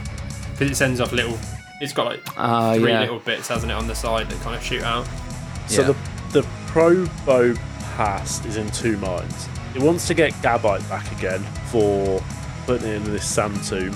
Because 0.52 0.72
it 0.72 0.76
sends 0.76 1.02
off 1.02 1.12
little. 1.12 1.38
It's 1.82 1.94
got 1.94 2.06
like 2.06 2.22
Ah, 2.38 2.76
three 2.76 2.92
yeah. 2.92 3.02
little 3.02 3.20
bits, 3.20 3.48
hasn't 3.48 3.72
it, 3.72 3.76
on 3.76 3.88
the 3.88 3.96
side 3.96 4.30
that 4.30 4.40
kind 4.42 4.56
of 4.56 4.64
shoot 4.64 4.84
out. 4.84 5.08
So 5.68 5.82
Yeah. 5.82 5.88
the 6.32 6.42
the 6.42 6.48
Probo 6.68 7.58
Pass 7.96 8.46
is 8.46 8.58
in 8.58 8.70
two 8.72 8.98
minds. 8.98 9.48
It 9.74 9.82
wants 9.82 10.08
to 10.08 10.14
get 10.14 10.32
Gabite 10.42 10.88
back 10.90 11.12
again 11.18 11.42
for 11.72 12.22
putting 12.66 12.88
it 12.88 12.96
in 12.96 13.04
this 13.06 13.26
sand 13.26 13.62
tomb, 13.64 13.96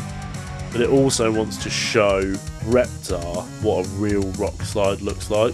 but 0.71 0.81
it 0.81 0.89
also 0.89 1.31
wants 1.31 1.57
to 1.63 1.69
show 1.69 2.21
Reptar 2.65 3.45
what 3.61 3.85
a 3.85 3.89
real 3.91 4.23
rock 4.33 4.61
slide 4.63 5.01
looks 5.01 5.29
like. 5.29 5.53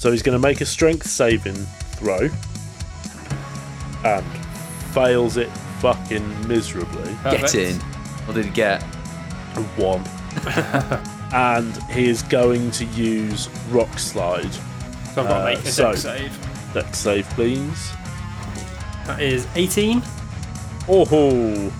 So 0.00 0.10
he's 0.10 0.22
going 0.22 0.32
to 0.32 0.38
make 0.40 0.62
a 0.62 0.66
strength 0.66 1.06
saving 1.06 1.56
throw 1.96 2.30
and 4.02 4.24
fails 4.94 5.36
it 5.36 5.50
fucking 5.80 6.48
miserably. 6.48 7.14
Get 7.22 7.54
in. 7.54 7.76
What 8.24 8.32
did 8.34 8.46
he 8.46 8.50
get? 8.50 8.82
A 8.82 9.62
one. 9.76 10.02
and 11.34 11.76
he 11.92 12.08
is 12.08 12.22
going 12.22 12.70
to 12.70 12.86
use 12.86 13.50
Rock 13.68 13.98
Slide 13.98 14.50
So 14.54 14.60
I've 14.60 15.14
got 15.16 15.28
to 15.28 15.34
Uh, 15.36 15.44
make 15.44 15.58
a 15.58 15.68
so- 15.68 15.90
dex 15.90 16.00
save. 16.00 16.72
Dex 16.72 16.98
save, 16.98 17.28
please. 17.30 17.92
That 19.06 19.20
is 19.20 19.46
18. 19.54 20.02
Oh, 20.88 21.70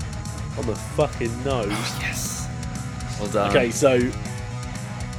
on 0.58 0.66
the 0.66 0.74
fucking 0.74 1.42
nose. 1.42 1.70
Yes. 1.70 2.46
Well 3.18 3.30
done. 3.30 3.48
Okay, 3.50 3.70
so 3.70 3.98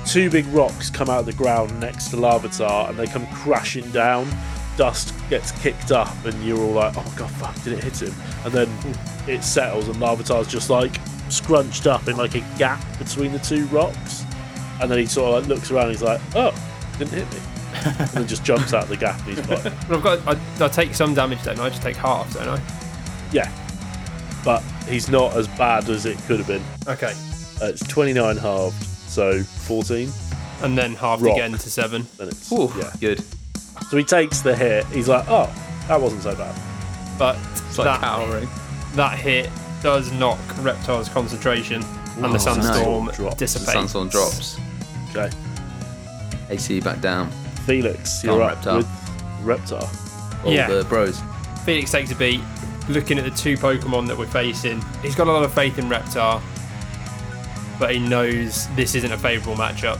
two 0.06 0.30
big 0.30 0.46
rocks 0.48 0.90
come 0.90 1.10
out 1.10 1.20
of 1.22 1.26
the 1.26 1.34
ground 1.34 1.78
next 1.80 2.10
to 2.10 2.18
Larvitar 2.18 2.90
and 2.90 2.98
they 2.98 3.08
come 3.08 3.26
crashing 3.28 3.90
down. 3.92 4.28
Dust 4.78 5.14
gets 5.30 5.52
kicked 5.62 5.92
up, 5.92 6.14
and 6.26 6.42
you're 6.46 6.58
all 6.58 6.72
like, 6.72 6.94
oh 6.98 7.14
god, 7.18 7.30
fuck, 7.32 7.62
did 7.64 7.74
it 7.74 7.84
hit 7.84 8.02
him? 8.02 8.14
And 8.46 8.54
then 8.54 8.70
it 9.28 9.44
settles, 9.44 9.88
and 9.90 9.98
Larvitar's 9.98 10.48
just 10.48 10.70
like 10.70 10.96
scrunched 11.30 11.88
up 11.88 12.08
in 12.08 12.16
like 12.18 12.36
a 12.36 12.40
gap 12.58 12.82
between 12.98 13.32
the 13.34 13.40
two 13.40 13.66
rocks. 13.68 14.24
And 14.82 14.90
then 14.90 14.98
he 14.98 15.06
sort 15.06 15.36
of 15.36 15.42
like 15.42 15.50
looks 15.50 15.72
around 15.72 15.88
and 15.88 15.92
he's 15.92 16.02
like, 16.02 16.22
oh, 16.36 16.52
didn't 16.98 17.12
hit 17.12 17.32
me. 17.32 17.40
and 17.86 18.10
then 18.10 18.28
just 18.28 18.44
jumps 18.44 18.74
out 18.74 18.88
the 18.88 18.98
gap 18.98 19.20
and 19.28 19.38
he's 19.38 19.48
like, 19.50 19.64
But 19.88 19.98
I've 19.98 20.04
got. 20.04 20.28
I, 20.62 20.66
I 20.66 20.68
take 20.70 20.96
some 20.96 21.14
damage, 21.14 21.44
don't 21.44 21.60
I? 21.60 21.66
I 21.66 21.70
just 21.70 21.82
take 21.82 21.98
half, 21.98 22.34
don't 22.34 22.48
I? 22.48 22.62
yeah. 23.32 23.52
But 24.44 24.64
he's 24.88 25.10
not 25.10 25.36
as 25.38 25.48
bad 25.50 25.88
as 25.90 26.06
it 26.06 26.18
could 26.24 26.40
have 26.40 26.48
been. 26.48 26.64
Okay. 26.88 27.14
Uh, 27.62 27.68
it's 27.68 27.86
29 27.88 28.38
halved, 28.38 28.88
so 29.12 29.44
14. 29.44 30.12
And 30.64 30.78
then 30.78 30.94
halved 30.96 31.24
Rock. 31.24 31.36
again 31.38 31.52
to 31.54 31.70
seven. 31.70 32.06
Then 32.18 32.30
Ooh, 32.52 32.72
yeah. 32.78 32.92
good. 33.00 33.24
So 33.90 33.98
he 33.98 34.04
takes 34.04 34.42
the 34.42 34.56
hit. 34.56 34.86
He's 34.88 35.08
like, 35.10 35.26
oh, 35.28 35.52
that 35.88 36.00
wasn't 36.00 36.22
so 36.24 36.36
bad. 36.36 36.56
But 37.18 37.36
It's 37.68 37.78
like 37.78 37.86
that, 37.86 38.00
cowering. 38.00 38.48
that 38.96 39.18
hit 39.20 39.50
does 39.82 40.12
knock 40.14 40.40
Reptile's 40.62 41.10
concentration, 41.10 41.84
and 42.16 42.26
Oh, 42.26 42.32
the 42.32 42.38
sandstorm 42.40 43.06
no. 43.06 43.12
Drops. 43.12 43.34
The 43.36 43.40
dissipates. 43.40 43.72
sandstorm 43.72 44.10
drops. 44.10 44.58
Okay. 45.16 45.30
AC 46.50 46.80
back 46.82 47.02
down. 47.02 47.30
Felix, 47.66 48.22
Go 48.24 48.36
you're 48.36 48.44
on, 48.44 48.52
up 48.52 48.58
Reptar. 48.64 48.78
with 48.78 48.88
Reptar. 49.44 50.46
All 50.46 50.54
Yeah. 50.54 50.68
the 50.68 50.84
bros. 50.86 51.22
Felix 51.66 51.92
takes 51.92 52.12
a 52.12 52.16
beat, 52.16 52.42
looking 52.90 53.18
at 53.18 53.24
the 53.24 53.32
two 53.32 53.58
Pokemon 53.58 54.08
that 54.08 54.18
we're 54.18 54.26
facing. 54.28 54.84
He's 55.02 55.16
got 55.16 55.28
a 55.28 55.32
lot 55.32 55.44
of 55.44 55.54
faith 55.54 55.78
in 55.80 55.86
Reptar, 55.90 56.42
but 57.82 57.92
he 57.92 58.00
knows 58.00 58.68
this 58.76 58.94
isn't 58.94 59.12
a 59.12 59.18
favourable 59.18 59.60
matchup. 59.60 59.98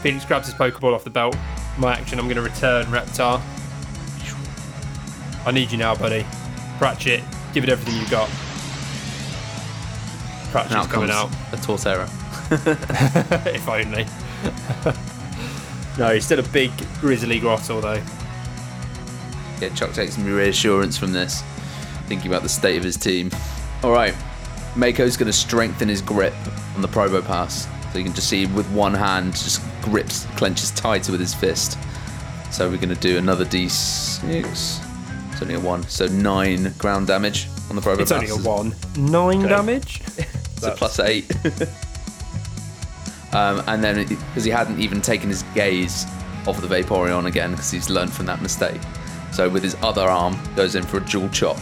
Felix 0.00 0.24
grabs 0.24 0.46
his 0.48 0.54
Pokeball 0.56 0.92
off 0.92 1.04
the 1.04 1.10
belt. 1.10 1.36
My 1.78 1.92
action, 1.92 2.18
I'm 2.18 2.26
going 2.26 2.34
to 2.34 2.42
return 2.42 2.86
Reptar. 2.86 3.40
I 5.46 5.52
need 5.52 5.70
you 5.70 5.78
now, 5.78 5.94
buddy. 5.94 6.26
Pratchett, 6.78 7.22
give 7.54 7.62
it 7.62 7.70
everything 7.70 8.00
you've 8.00 8.10
got. 8.10 8.28
Pratchett's 10.50 10.74
out 10.74 10.88
coming 10.90 11.10
out, 11.10 11.30
a 11.52 11.56
Torterra. 11.56 12.10
if 13.46 13.68
only. 13.68 14.04
no, 15.98 16.12
he's 16.12 16.24
still 16.24 16.40
a 16.40 16.48
big 16.48 16.72
grizzly 17.00 17.38
Grotle, 17.38 17.80
though. 17.80 18.02
Yeah, 19.64 19.72
Chuck 19.76 19.92
takes 19.92 20.16
some 20.16 20.24
reassurance 20.24 20.98
from 20.98 21.12
this, 21.12 21.42
thinking 22.06 22.26
about 22.26 22.42
the 22.42 22.48
state 22.48 22.76
of 22.76 22.82
his 22.82 22.96
team. 22.96 23.30
All 23.84 23.92
right, 23.92 24.16
Mako's 24.76 25.16
going 25.16 25.26
to 25.26 25.32
strengthen 25.32 25.88
his 25.88 26.00
grip 26.02 26.34
on 26.74 26.82
the 26.82 26.88
Probopass. 26.88 27.68
So 27.92 27.98
you 27.98 28.04
can 28.04 28.14
just 28.14 28.28
see 28.28 28.46
with 28.46 28.66
one 28.70 28.94
hand, 28.94 29.32
just 29.32 29.60
grips, 29.82 30.24
clenches 30.36 30.70
tighter 30.70 31.12
with 31.12 31.20
his 31.20 31.34
fist. 31.34 31.78
So 32.50 32.68
we're 32.70 32.76
going 32.76 32.88
to 32.88 32.94
do 32.94 33.18
another 33.18 33.44
d6. 33.44 34.80
It's 35.32 35.42
only 35.42 35.54
a 35.54 35.60
one, 35.60 35.82
so 35.84 36.06
nine 36.06 36.72
ground 36.78 37.06
damage 37.06 37.48
on 37.68 37.76
the 37.76 37.82
Probopass. 37.82 38.00
It's 38.00 38.12
only 38.12 38.28
a 38.30 38.36
one. 38.36 38.74
Nine 38.96 39.40
Okay. 39.40 39.48
damage? 39.48 40.02
It's 40.62 40.68
a 40.68 40.76
plus 40.76 41.00
eight. 41.00 41.28
um, 43.32 43.62
and 43.66 43.82
then 43.82 44.06
because 44.06 44.44
he 44.44 44.50
hadn't 44.50 44.78
even 44.78 45.00
taken 45.00 45.28
his 45.28 45.42
gaze 45.54 46.04
off 46.46 46.60
the 46.60 46.68
Vaporeon 46.68 47.26
again 47.26 47.50
because 47.50 47.68
he's 47.70 47.90
learned 47.90 48.12
from 48.12 48.26
that 48.26 48.40
mistake. 48.42 48.80
So 49.32 49.48
with 49.48 49.64
his 49.64 49.74
other 49.82 50.02
arm, 50.08 50.38
goes 50.54 50.76
in 50.76 50.84
for 50.84 50.98
a 50.98 51.00
dual 51.00 51.28
chop. 51.30 51.56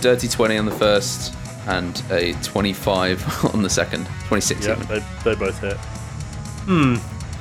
Dirty 0.00 0.28
20 0.28 0.56
on 0.58 0.64
the 0.64 0.70
first 0.72 1.34
and 1.66 2.02
a 2.10 2.32
25 2.42 3.44
on 3.54 3.62
the 3.62 3.70
second. 3.70 4.06
26 4.28 4.66
Yeah, 4.66 4.72
even. 4.72 4.86
they, 4.88 5.04
they 5.24 5.34
both 5.34 5.58
hit. 5.60 5.76
Hmm. 6.66 6.94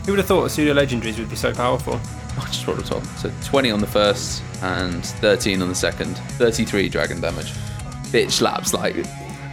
Who 0.05 0.13
would 0.13 0.19
have 0.19 0.27
thought 0.27 0.51
pseudo 0.51 0.73
legendaries 0.73 1.17
would 1.19 1.29
be 1.29 1.35
so 1.35 1.53
powerful? 1.53 1.95
I 2.37 2.45
just 2.45 2.65
rolled 2.67 2.79
a 2.79 2.83
12. 2.83 3.19
So 3.19 3.31
20 3.45 3.71
on 3.71 3.79
the 3.79 3.87
first 3.87 4.43
and 4.61 5.05
13 5.05 5.61
on 5.61 5.69
the 5.69 5.75
second. 5.75 6.15
33 6.17 6.89
dragon 6.89 7.21
damage. 7.21 7.51
Bitch 8.11 8.31
slaps 8.31 8.73
like 8.73 8.95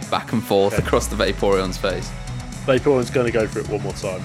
back 0.09 0.33
and 0.33 0.43
forth 0.43 0.73
Okay. 0.73 0.83
across 0.83 1.07
the 1.07 1.15
Vaporeon's 1.17 1.77
face 1.77 2.09
Vaporeon's 2.65 3.09
going 3.09 3.25
to 3.25 3.31
go 3.31 3.45
for 3.47 3.59
it 3.59 3.67
one 3.69 3.81
more 3.81 3.93
time. 3.93 4.21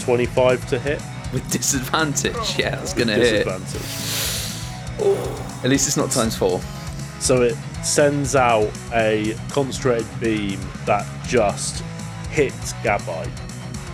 25 0.00 0.66
to 0.68 0.78
hit. 0.78 1.00
with 1.32 1.48
disadvantage. 1.50 2.58
Yeah, 2.58 2.76
that's 2.76 2.92
gonna 2.94 3.14
hit. 3.14 3.44
Disadvantage. 3.44 5.64
At 5.64 5.70
least 5.70 5.86
it's 5.86 5.96
not 5.96 6.10
times 6.10 6.36
four. 6.36 6.60
So 7.20 7.42
it 7.42 7.56
sends 7.84 8.34
out 8.34 8.70
a 8.92 9.36
concentrated 9.50 10.06
beam 10.18 10.58
that 10.86 11.06
just 11.26 11.84
hits 12.30 12.72
Gabite. 12.82 13.28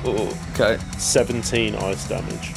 Oh, 0.04 0.34
okay. 0.52 0.78
17 0.96 1.74
ice 1.74 2.08
damage. 2.08 2.54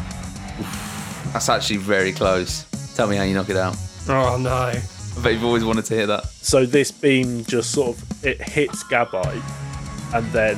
That's 1.34 1.50
actually 1.50 1.78
very 1.78 2.14
close. 2.14 2.66
Tell 2.96 3.08
me 3.08 3.18
how 3.18 3.24
you 3.24 3.34
knock 3.34 3.50
it 3.50 3.58
out. 3.58 3.76
Oh 4.08 4.38
no. 4.38 4.74
But 5.22 5.34
you've 5.34 5.44
always 5.44 5.66
wanted 5.66 5.86
to 5.86 5.96
hear 5.96 6.08
that. 6.08 6.26
So 6.26 6.66
this 6.66 6.92
beam 6.92 7.44
just 7.46 7.72
sort 7.72 7.98
of 7.98 8.26
it 8.26 8.42
hits 8.42 8.84
Gabite, 8.84 9.42
and 10.14 10.26
then 10.32 10.58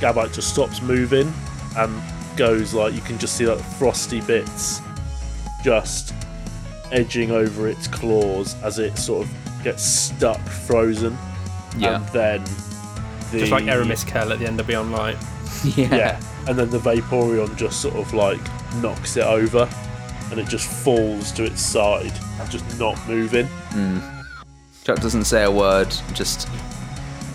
Gabite 0.00 0.32
just 0.32 0.50
stops 0.52 0.82
moving 0.82 1.32
and 1.76 2.02
goes 2.36 2.74
like 2.74 2.94
you 2.94 3.00
can 3.00 3.18
just 3.18 3.36
see 3.36 3.46
like 3.46 3.60
frosty 3.60 4.20
bits 4.20 4.80
just 5.64 6.12
edging 6.92 7.30
over 7.30 7.68
its 7.68 7.88
claws 7.88 8.54
as 8.62 8.78
it 8.78 8.96
sort 8.96 9.26
of 9.26 9.62
gets 9.62 9.84
stuck 9.84 10.40
frozen. 10.40 11.16
Yeah. 11.76 11.96
And 11.96 12.06
then 12.08 12.44
the 13.32 13.40
Just 13.40 13.52
like 13.52 13.64
Eramis 13.64 14.06
Kell 14.06 14.32
at 14.32 14.38
the 14.38 14.46
end 14.46 14.60
of 14.60 14.66
Beyond 14.66 14.92
Light. 14.92 15.16
Yeah. 15.74 15.96
yeah. 15.96 16.20
And 16.46 16.58
then 16.58 16.68
the 16.70 16.78
Vaporeon 16.78 17.56
just 17.56 17.80
sort 17.80 17.94
of 17.96 18.12
like 18.12 18.40
knocks 18.82 19.16
it 19.16 19.24
over 19.24 19.68
and 20.30 20.38
it 20.38 20.46
just 20.48 20.68
falls 20.68 21.32
to 21.32 21.44
its 21.44 21.60
side, 21.60 22.12
just 22.50 22.78
not 22.78 22.96
moving. 23.08 23.46
Hmm. 23.46 23.98
Chuck 24.84 25.00
doesn't 25.00 25.24
say 25.24 25.44
a 25.44 25.50
word, 25.50 25.88
just 26.12 26.48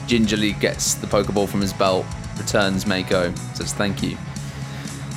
gingerly 0.07 0.53
gets 0.53 0.93
the 0.95 1.07
Pokeball 1.07 1.49
from 1.49 1.61
his 1.61 1.73
belt, 1.73 2.05
returns 2.37 2.85
Mako, 2.85 3.33
says 3.53 3.73
thank 3.73 4.03
you. 4.03 4.17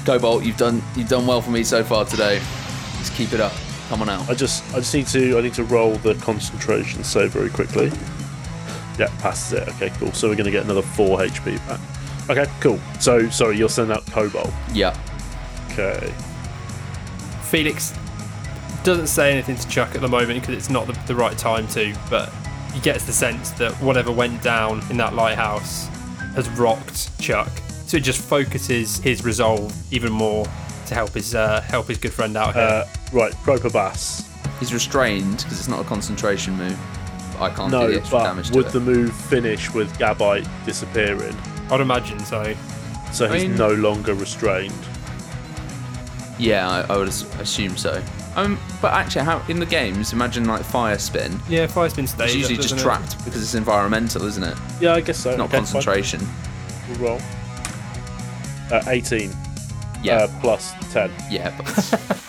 Cobalt, 0.04 0.44
you've 0.44 0.56
done 0.56 0.82
you've 0.96 1.08
done 1.08 1.26
well 1.26 1.40
for 1.40 1.50
me 1.50 1.62
so 1.62 1.84
far 1.84 2.04
today. 2.04 2.40
Just 2.98 3.14
keep 3.14 3.32
it 3.32 3.40
up. 3.40 3.52
Come 3.88 4.02
on 4.02 4.08
out. 4.08 4.28
I 4.28 4.34
just 4.34 4.64
I 4.72 4.78
just 4.78 4.94
need 4.94 5.06
to 5.08 5.38
I 5.38 5.42
need 5.42 5.54
to 5.54 5.64
roll 5.64 5.96
the 5.96 6.14
concentration 6.16 7.04
save 7.04 7.32
very 7.32 7.50
quickly. 7.50 7.92
Yeah, 8.98 9.08
passes 9.18 9.52
it. 9.54 9.68
Okay, 9.70 9.90
cool. 9.98 10.12
So 10.12 10.28
we're 10.28 10.36
gonna 10.36 10.50
get 10.50 10.64
another 10.64 10.82
four 10.82 11.18
HP 11.18 11.56
back. 11.68 11.80
Okay, 12.30 12.50
cool. 12.60 12.80
So 13.00 13.28
sorry, 13.30 13.58
you're 13.58 13.68
sending 13.68 13.96
out 13.96 14.06
Cobalt. 14.06 14.50
Yeah. 14.72 14.96
Okay. 15.72 16.12
Felix 17.42 17.92
doesn't 18.84 19.08
say 19.08 19.32
anything 19.32 19.56
to 19.56 19.68
Chuck 19.68 19.94
at 19.94 20.00
the 20.00 20.08
moment 20.08 20.40
because 20.40 20.54
it's 20.54 20.70
not 20.70 20.86
the, 20.86 20.92
the 21.06 21.14
right 21.14 21.36
time 21.36 21.66
to, 21.68 21.94
but 22.08 22.32
he 22.72 22.80
gets 22.80 23.04
the 23.04 23.12
sense 23.12 23.50
that 23.52 23.72
whatever 23.74 24.10
went 24.10 24.42
down 24.42 24.82
in 24.90 24.96
that 24.96 25.14
lighthouse 25.14 25.86
has 26.34 26.48
rocked 26.50 27.18
Chuck. 27.20 27.50
So 27.86 27.98
it 27.98 28.02
just 28.02 28.20
focuses 28.20 28.98
his 28.98 29.24
resolve 29.24 29.74
even 29.92 30.12
more 30.12 30.46
to 30.86 30.94
help 30.94 31.10
his 31.10 31.34
uh, 31.34 31.60
help 31.62 31.88
his 31.88 31.98
good 31.98 32.12
friend 32.12 32.36
out 32.36 32.54
here. 32.54 32.62
Uh, 32.62 32.88
right, 33.12 33.32
Probopass. 33.32 34.28
He's 34.60 34.72
restrained 34.72 35.38
because 35.38 35.58
it's 35.58 35.68
not 35.68 35.80
a 35.80 35.84
concentration 35.84 36.54
move. 36.56 36.78
But 37.32 37.42
I 37.42 37.50
can't 37.54 37.70
do 37.72 37.78
the 37.92 37.98
extra 37.98 38.18
but 38.18 38.24
damage 38.24 38.50
to 38.50 38.56
would 38.56 38.66
it. 38.66 38.72
the 38.72 38.80
move 38.80 39.12
finish 39.14 39.72
with 39.74 39.96
Gabite 39.98 40.46
disappearing? 40.64 41.36
I'd 41.70 41.80
imagine 41.80 42.20
so. 42.20 42.54
So 43.12 43.26
I 43.26 43.34
he's 43.38 43.48
mean- 43.48 43.56
no 43.56 43.70
longer 43.72 44.14
restrained. 44.14 44.72
Yeah, 46.38 46.68
I, 46.68 46.92
I 46.92 46.96
would 46.96 47.08
assume 47.08 47.76
so. 47.76 48.02
Um, 48.36 48.58
but 48.82 48.92
actually, 48.92 49.24
how 49.24 49.44
in 49.48 49.60
the 49.60 49.66
games, 49.66 50.12
imagine 50.12 50.44
like 50.46 50.64
fire 50.64 50.98
spin. 50.98 51.38
Yeah, 51.48 51.68
fire 51.68 51.88
spin 51.88 52.06
stays. 52.08 52.30
It's 52.30 52.34
usually 52.34 52.56
up, 52.56 52.62
just 52.62 52.74
doesn't 52.74 52.78
it? 52.78 52.82
trapped 52.82 53.24
because 53.24 53.42
it's 53.42 53.54
environmental, 53.54 54.24
isn't 54.24 54.42
it? 54.42 54.58
Yeah, 54.80 54.94
I 54.94 55.00
guess 55.00 55.18
so. 55.18 55.36
Not 55.36 55.44
Okay, 55.46 55.58
fine. 55.58 55.64
concentration. 55.64 56.20
We'll 56.88 56.98
roll. 56.98 57.20
Uh, 58.72 58.82
18 58.88 59.30
Yeah, 60.04 60.16
uh, 60.24 60.40
plus 60.40 60.72
10. 60.92 61.10
yeah. 61.30 61.56
But 61.56 61.66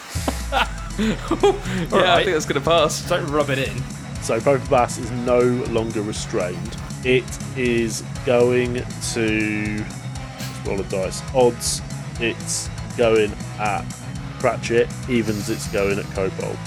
yeah, 0.97 1.17
I 1.27 1.85
Alright. 1.91 2.25
think 2.25 2.35
that's 2.35 2.45
gonna 2.45 2.61
pass. 2.61 3.07
Don't 3.09 3.27
rub 3.27 3.49
it 3.49 3.59
in. 3.59 3.77
So 4.21 4.39
Probopass 4.39 4.97
is 4.97 5.11
no 5.11 5.39
longer 5.71 6.01
restrained. 6.01 6.77
It 7.03 7.23
is 7.55 8.01
going 8.25 8.81
to 9.13 9.85
roll 10.65 10.79
a 10.79 10.83
dice. 10.85 11.21
Odds, 11.35 11.81
it's 12.19 12.67
going 12.97 13.31
at 13.59 13.83
Cratchit. 14.39 14.87
Evens, 15.07 15.49
it's 15.51 15.67
going 15.71 15.99
at 15.99 16.05
Cobalt. 16.15 16.57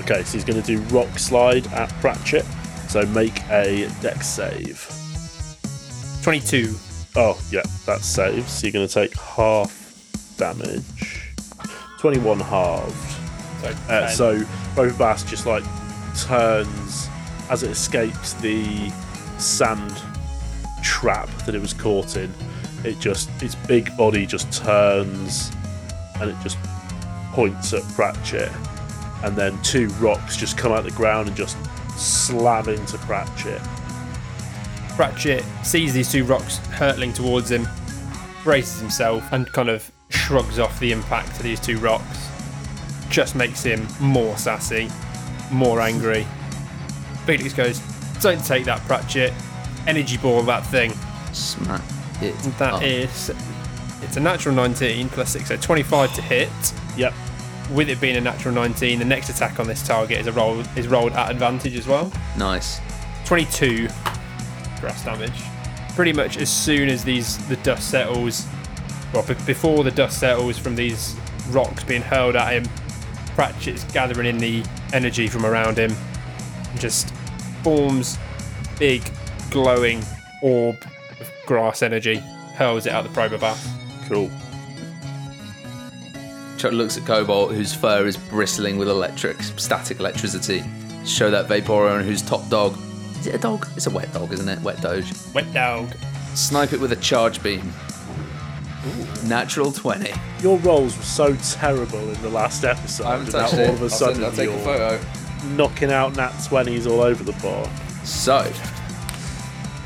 Okay, 0.00 0.22
so 0.22 0.32
he's 0.32 0.44
going 0.44 0.62
to 0.62 0.66
do 0.66 0.78
Rock 0.96 1.18
Slide 1.18 1.66
at 1.74 1.90
Pratchett. 2.00 2.46
So 2.88 3.04
make 3.06 3.42
a 3.50 3.88
Dex 4.00 4.26
save. 4.26 4.88
22. 6.22 6.74
Oh, 7.16 7.40
yeah, 7.50 7.62
that 7.86 8.00
saves. 8.02 8.50
So 8.52 8.66
you're 8.66 8.72
going 8.72 8.88
to 8.88 8.92
take 8.92 9.14
half 9.18 10.34
damage. 10.36 11.32
21 11.98 12.40
halved. 12.40 12.94
So, 13.62 13.68
Uh, 13.88 14.00
10. 14.06 14.08
so 14.16 14.38
Probopass 14.74 15.26
just 15.26 15.46
like 15.46 15.64
turns 16.26 17.08
as 17.50 17.62
it 17.62 17.70
escapes 17.70 18.34
the 18.34 18.90
sand 19.38 19.94
trap 20.82 21.28
that 21.46 21.54
it 21.54 21.60
was 21.60 21.72
caught 21.72 22.16
in. 22.16 22.32
It 22.84 22.98
just 23.00 23.30
its 23.42 23.54
big 23.54 23.96
body 23.96 24.26
just 24.26 24.52
turns 24.52 25.50
and 26.20 26.30
it 26.30 26.36
just 26.42 26.58
points 27.32 27.72
at 27.72 27.82
Pratchett, 27.94 28.52
and 29.24 29.34
then 29.34 29.60
two 29.62 29.88
rocks 30.00 30.36
just 30.36 30.56
come 30.58 30.72
out 30.72 30.78
of 30.80 30.84
the 30.84 30.90
ground 30.92 31.28
and 31.28 31.36
just 31.36 31.56
slam 31.96 32.68
into 32.68 32.98
Pratchett. 32.98 33.60
Pratchett 34.96 35.44
sees 35.62 35.92
these 35.94 36.10
two 36.10 36.24
rocks 36.24 36.58
hurtling 36.68 37.12
towards 37.12 37.50
him, 37.50 37.66
braces 38.42 38.80
himself, 38.80 39.24
and 39.32 39.50
kind 39.52 39.68
of 39.68 39.90
shrugs 40.10 40.58
off 40.58 40.78
the 40.80 40.92
impact 40.92 41.30
of 41.36 41.42
these 41.42 41.60
two 41.60 41.78
rocks. 41.78 42.28
Just 43.08 43.34
makes 43.34 43.62
him 43.62 43.86
more 44.00 44.36
sassy, 44.38 44.88
more 45.50 45.80
angry. 45.80 46.26
Felix 47.26 47.52
goes, 47.52 47.78
Don't 48.20 48.44
take 48.44 48.64
that, 48.66 48.80
Pratchett. 48.82 49.32
Energy 49.86 50.16
ball 50.16 50.42
that 50.42 50.64
thing. 50.66 50.92
Smack 51.32 51.82
it. 52.22 52.34
That 52.58 52.74
up. 52.74 52.82
is. 52.82 53.30
It's 54.02 54.16
a 54.16 54.20
natural 54.20 54.54
19 54.54 55.08
plus 55.08 55.30
6, 55.30 55.48
so 55.48 55.56
25 55.56 56.14
to 56.14 56.22
hit. 56.22 56.48
Yep. 56.96 57.12
With 57.72 57.88
it 57.88 58.00
being 58.00 58.16
a 58.16 58.20
natural 58.20 58.54
19, 58.54 58.98
the 58.98 59.04
next 59.04 59.30
attack 59.30 59.58
on 59.58 59.66
this 59.66 59.86
target 59.86 60.20
is 60.20 60.26
a 60.26 60.32
roll 60.32 60.60
is 60.76 60.86
rolled 60.86 61.12
at 61.12 61.30
advantage 61.30 61.76
as 61.76 61.86
well. 61.86 62.12
nice. 62.36 62.80
22 63.24 63.88
grass 64.84 65.02
damage. 65.02 65.42
Pretty 65.96 66.12
much 66.12 66.36
as 66.36 66.50
soon 66.50 66.90
as 66.90 67.02
these 67.02 67.38
the 67.48 67.56
dust 67.56 67.90
settles, 67.90 68.46
well, 69.14 69.22
be- 69.26 69.34
before 69.46 69.82
the 69.82 69.90
dust 69.90 70.20
settles 70.20 70.58
from 70.58 70.76
these 70.76 71.16
rocks 71.48 71.82
being 71.84 72.02
hurled 72.02 72.36
at 72.36 72.52
him, 72.52 72.64
Pratchett's 73.34 73.84
gathering 73.94 74.26
in 74.26 74.36
the 74.36 74.62
energy 74.92 75.26
from 75.26 75.46
around 75.46 75.78
him 75.78 75.90
and 76.70 76.80
just 76.80 77.14
forms 77.62 78.18
big 78.78 79.02
glowing 79.50 80.02
orb 80.42 80.76
of 81.18 81.32
grass 81.46 81.80
energy, 81.80 82.16
hurls 82.56 82.84
it 82.84 82.92
out 82.92 83.04
the 83.04 83.10
Probopass. 83.10 83.66
Cool. 84.06 84.30
Chuck 86.58 86.72
looks 86.72 86.98
at 86.98 87.06
Cobalt, 87.06 87.54
whose 87.54 87.72
fur 87.72 88.06
is 88.06 88.18
bristling 88.18 88.76
with 88.76 88.88
electric, 88.88 89.40
static 89.42 89.98
electricity. 89.98 90.62
Show 91.06 91.30
that 91.30 91.48
Vaporeon, 91.48 92.04
who's 92.04 92.20
top 92.20 92.46
dog. 92.50 92.76
Is 93.24 93.28
it 93.28 93.36
a 93.36 93.38
dog? 93.38 93.66
It's 93.74 93.86
a 93.86 93.90
wet 93.90 94.12
dog, 94.12 94.34
isn't 94.34 94.50
it? 94.50 94.60
Wet 94.60 94.82
Doge. 94.82 95.10
Wet 95.32 95.50
dog. 95.54 95.94
Snipe 96.34 96.74
it 96.74 96.80
with 96.80 96.92
a 96.92 96.96
charge 96.96 97.42
beam. 97.42 97.72
Natural 99.24 99.72
20. 99.72 100.12
Your 100.42 100.58
rolls 100.58 100.94
were 100.94 101.04
so 101.04 101.34
terrible 101.36 102.00
in 102.00 102.20
the 102.20 102.28
last 102.28 102.64
episode, 102.64 103.06
and 103.06 103.32
now 103.32 103.46
all 103.46 103.70
of 103.70 103.80
a 103.80 103.88
sudden 103.88 104.20
you're 104.20 104.58
photo. 104.58 105.02
knocking 105.56 105.90
out 105.90 106.14
nat 106.16 106.32
20s 106.32 106.86
all 106.86 107.00
over 107.00 107.24
the 107.24 107.32
board. 107.40 107.66
So, 108.04 108.40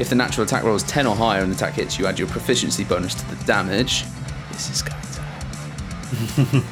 if 0.01 0.09
the 0.09 0.17
natural 0.17 0.45
attack 0.45 0.65
roll 0.65 0.75
is 0.75 0.83
10 0.83 1.07
or 1.07 1.15
higher 1.15 1.41
and 1.41 1.53
the 1.53 1.55
attack 1.55 1.75
hits, 1.75 1.97
you 1.97 2.09
add 2.09 2.19
your 2.19 2.27
proficiency 2.27 2.83
bonus 2.83 3.15
to 3.15 3.25
the 3.37 3.45
damage. 3.45 4.03
This 4.51 4.69
is 4.69 4.83
going 4.83 5.01
to 5.01 6.43
hurt. 6.43 6.65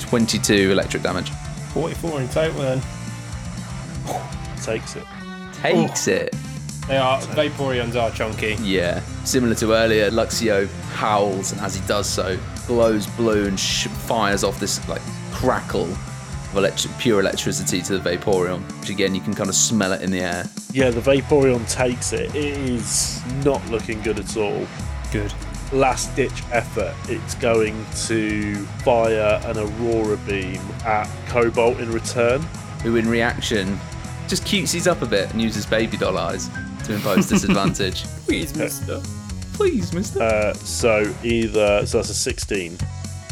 22 0.08 0.70
electric 0.72 1.02
damage. 1.02 1.28
44 1.74 2.22
in 2.22 2.28
total 2.30 2.62
then. 2.62 2.82
Takes 4.62 4.96
it. 4.96 5.04
Takes 5.62 6.08
it. 6.08 6.34
They 6.88 6.96
are, 6.96 7.20
Vaporeons 7.20 7.94
are 7.94 8.10
chunky. 8.10 8.56
Yeah. 8.60 9.00
Similar 9.24 9.54
to 9.56 9.72
earlier, 9.72 10.10
Luxio 10.10 10.68
howls, 10.94 11.52
and 11.52 11.60
as 11.60 11.76
he 11.76 11.86
does 11.86 12.08
so, 12.08 12.36
glows 12.66 13.06
blue 13.08 13.46
and 13.46 13.58
sh- 13.58 13.86
fires 13.86 14.42
off 14.42 14.58
this 14.58 14.86
like 14.88 15.00
crackle 15.30 15.84
of 15.84 16.56
electric, 16.56 16.96
pure 16.98 17.20
electricity 17.20 17.80
to 17.82 17.98
the 17.98 18.10
Vaporeon, 18.10 18.60
which 18.80 18.90
again 18.90 19.14
you 19.14 19.20
can 19.20 19.34
kind 19.34 19.48
of 19.48 19.54
smell 19.54 19.92
it 19.92 20.02
in 20.02 20.10
the 20.10 20.20
air. 20.20 20.44
Yeah, 20.72 20.90
the 20.90 21.00
Vaporeon 21.00 21.70
takes 21.70 22.12
it. 22.12 22.34
It 22.34 22.58
is 22.58 23.22
not 23.44 23.64
looking 23.70 24.02
good 24.02 24.18
at 24.18 24.36
all. 24.36 24.66
Good. 25.12 25.32
Last 25.72 26.14
ditch 26.16 26.42
effort, 26.50 26.94
it's 27.08 27.34
going 27.36 27.86
to 28.06 28.56
fire 28.84 29.40
an 29.44 29.56
Aurora 29.56 30.16
beam 30.18 30.60
at 30.84 31.08
Cobalt 31.28 31.78
in 31.78 31.90
return. 31.92 32.42
Who, 32.82 32.96
in 32.96 33.08
reaction, 33.08 33.78
just 34.32 34.44
cutesies 34.44 34.90
up 34.90 35.02
a 35.02 35.06
bit 35.06 35.30
and 35.30 35.42
uses 35.42 35.66
baby 35.66 35.94
doll 35.98 36.16
eyes 36.16 36.48
to 36.84 36.94
impose 36.94 37.28
disadvantage. 37.28 38.04
Please, 38.24 38.56
mister. 38.56 39.02
Please, 39.52 39.92
Mister. 39.92 40.22
Uh, 40.22 40.54
so 40.54 41.14
either, 41.22 41.84
so 41.84 41.98
that's 41.98 42.08
a 42.08 42.14
16. 42.14 42.78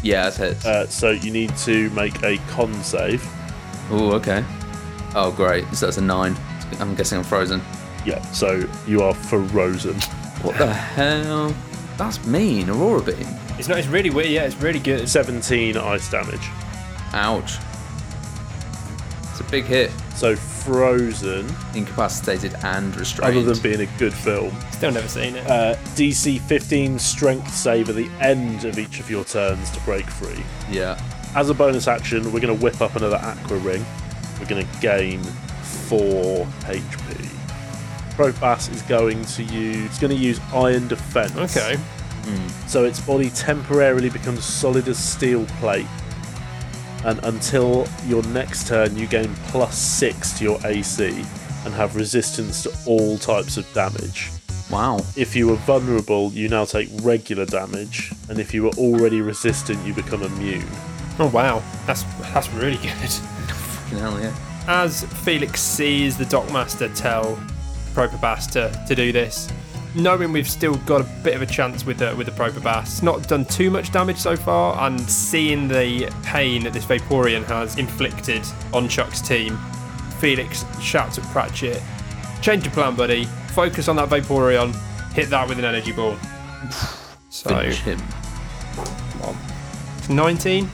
yeah, 0.03 0.25
that's 0.25 0.37
hits. 0.37 0.63
Uh, 0.63 0.85
so 0.85 1.09
you 1.09 1.31
need 1.31 1.57
to 1.57 1.89
make 1.89 2.21
a 2.21 2.37
con 2.49 2.71
save. 2.83 3.27
oh, 3.89 4.11
okay. 4.13 4.45
Oh, 5.15 5.33
great. 5.35 5.65
So 5.73 5.87
that's 5.87 5.97
a 5.97 6.01
nine. 6.01 6.37
I'm 6.79 6.93
guessing 6.93 7.17
I'm 7.17 7.23
frozen. 7.23 7.63
Yeah, 8.05 8.21
so 8.31 8.69
you 8.85 9.01
are 9.01 9.15
frozen. 9.15 9.99
What 10.43 10.55
the 10.59 10.71
hell? 10.71 11.55
That's 11.97 12.23
mean. 12.27 12.69
Aurora 12.69 13.01
beam. 13.01 13.27
It's 13.57 13.67
not. 13.67 13.79
It's 13.79 13.87
really 13.87 14.11
weird. 14.11 14.29
Yeah, 14.29 14.43
it's 14.43 14.55
really 14.57 14.79
good. 14.79 15.09
17 15.09 15.77
ice 15.77 16.11
damage. 16.11 16.47
Ouch. 17.13 17.57
It's 19.31 19.39
a 19.39 19.43
big 19.45 19.65
hit. 19.65 19.91
So 20.21 20.35
frozen, 20.35 21.47
Incapacitated 21.73 22.53
and 22.63 22.95
restrained. 22.95 23.37
other 23.37 23.53
than 23.55 23.63
being 23.63 23.81
a 23.81 23.97
good 23.97 24.13
film, 24.13 24.55
Still 24.69 24.91
never 24.91 25.07
seen 25.07 25.35
it. 25.35 25.47
uh, 25.49 25.75
DC 25.95 26.39
15 26.41 26.99
strength 26.99 27.51
save 27.51 27.89
at 27.89 27.95
the 27.95 28.07
end 28.19 28.63
of 28.63 28.77
each 28.77 28.99
of 28.99 29.09
your 29.09 29.23
turns 29.23 29.71
to 29.71 29.79
break 29.79 30.05
free. 30.05 30.43
yeah. 30.69 31.01
As 31.33 31.49
a 31.49 31.55
bonus 31.55 31.87
action, 31.87 32.25
we're 32.31 32.39
going 32.39 32.55
to 32.55 32.63
whip 32.63 32.81
up 32.81 32.95
another 32.95 33.15
Aqua 33.15 33.57
Ring. 33.57 33.83
We're 34.39 34.45
going 34.45 34.63
to 34.63 34.79
gain 34.79 35.23
4 35.23 36.45
HP. 36.45 37.27
Probopass 38.15 38.71
is 38.71 38.83
going 38.83 39.25
to 39.25 39.43
use. 39.43 39.85
It's 39.87 39.97
going 39.99 40.15
to 40.15 40.21
use 40.23 40.39
Iron 40.53 40.87
Defense. 40.87 41.57
okay. 41.57 41.77
So 42.67 42.85
its 42.85 42.99
body 42.99 43.31
temporarily 43.31 44.11
becomes 44.11 44.45
solid 44.45 44.87
as 44.87 45.03
steel 45.03 45.47
plate. 45.59 45.87
And 47.03 47.19
until 47.23 47.87
your 48.05 48.23
next 48.23 48.67
turn, 48.67 48.95
you 48.95 49.07
gain 49.07 49.33
plus 49.47 49.77
6 49.77 50.37
to 50.39 50.43
your 50.43 50.59
AC 50.65 51.25
and 51.65 51.73
have 51.73 51.95
resistance 51.95 52.63
to 52.63 52.71
all 52.85 53.17
types 53.17 53.57
of 53.57 53.71
damage. 53.73 54.29
Wow. 54.69 54.99
If 55.17 55.35
you 55.35 55.47
were 55.47 55.57
vulnerable, 55.57 56.31
you 56.31 56.47
now 56.47 56.65
take 56.65 56.89
regular 57.01 57.45
damage, 57.45 58.13
and 58.29 58.39
if 58.39 58.53
you 58.53 58.63
were 58.63 58.71
already 58.77 59.21
resistant, 59.21 59.85
you 59.85 59.93
become 59.93 60.23
immune. 60.23 60.65
Oh 61.19 61.27
wow, 61.27 61.61
that's 61.85 62.03
that's 62.33 62.49
really 62.53 62.77
good. 62.77 62.93
Fucking 62.93 63.97
hell, 63.97 64.19
yeah. 64.19 64.33
As 64.67 65.03
Felix 65.25 65.59
sees 65.59 66.17
the 66.17 66.23
Dockmaster 66.23 66.95
tell 66.95 67.35
Probopass 67.93 68.49
to, 68.51 68.85
to 68.87 68.95
do 68.95 69.11
this, 69.11 69.51
knowing 69.95 70.31
we've 70.31 70.49
still 70.49 70.75
got 70.77 71.01
a 71.01 71.03
bit 71.23 71.35
of 71.35 71.41
a 71.41 71.45
chance 71.45 71.85
with 71.85 71.97
the 71.97 72.15
with 72.15 72.27
the 72.27 72.31
Probopass, 72.31 73.03
not 73.03 73.27
done 73.27 73.45
too 73.45 73.69
much 73.69 73.91
damage 73.91 74.17
so 74.17 74.35
far, 74.35 74.87
and 74.87 74.99
seeing 74.99 75.67
the 75.67 76.11
pain 76.23 76.63
that 76.63 76.73
this 76.73 76.85
Vaporeon 76.85 77.43
has 77.45 77.77
inflicted 77.77 78.43
on 78.73 78.87
Chuck's 78.87 79.21
team, 79.21 79.57
Felix 80.19 80.65
shouts 80.81 81.17
at 81.17 81.23
Pratchett, 81.25 81.81
"Change 82.41 82.65
your 82.65 82.73
plan, 82.73 82.95
buddy. 82.95 83.25
Focus 83.53 83.87
on 83.87 83.95
that 83.97 84.09
Vaporeon. 84.09 84.73
Hit 85.13 85.29
that 85.29 85.47
with 85.47 85.59
an 85.59 85.65
energy 85.65 85.91
ball." 85.91 86.17
So 87.33 87.49
Finish 87.49 87.79
him. 87.79 87.97
19, 90.09 90.69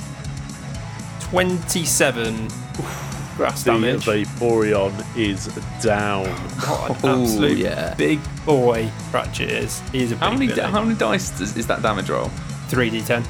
27 1.19 2.45
Oof, 2.45 3.06
grass 3.37 3.63
The 3.63 3.71
damage. 3.71 4.05
Vaporeon 4.05 4.91
is 5.17 5.45
down. 5.81 6.25
What 6.27 7.03
an 7.03 7.09
Ooh, 7.19 7.23
absolute 7.23 7.57
yeah. 7.57 7.93
big 7.95 8.19
boy 8.45 8.91
Pratchett 9.11 9.49
is. 9.49 9.79
He 9.91 10.01
is 10.03 10.11
a 10.11 10.15
big 10.15 10.19
How 10.23 10.31
many, 10.31 10.47
villain. 10.47 10.71
how 10.71 10.81
many 10.83 10.95
dice 10.97 11.29
does, 11.37 11.55
is 11.55 11.67
that 11.67 11.81
damage 11.81 12.09
roll? 12.09 12.29
3d10. 12.69 13.25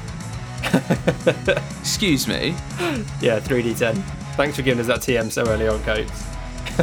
Excuse 1.80 2.26
me. 2.26 2.54
Yeah, 3.20 3.38
3d10. 3.40 4.02
Thanks 4.36 4.56
for 4.56 4.62
giving 4.62 4.80
us 4.80 4.86
that 4.86 5.00
TM 5.00 5.30
so 5.30 5.46
early 5.46 5.68
on, 5.68 5.80
Coates. 5.84 6.24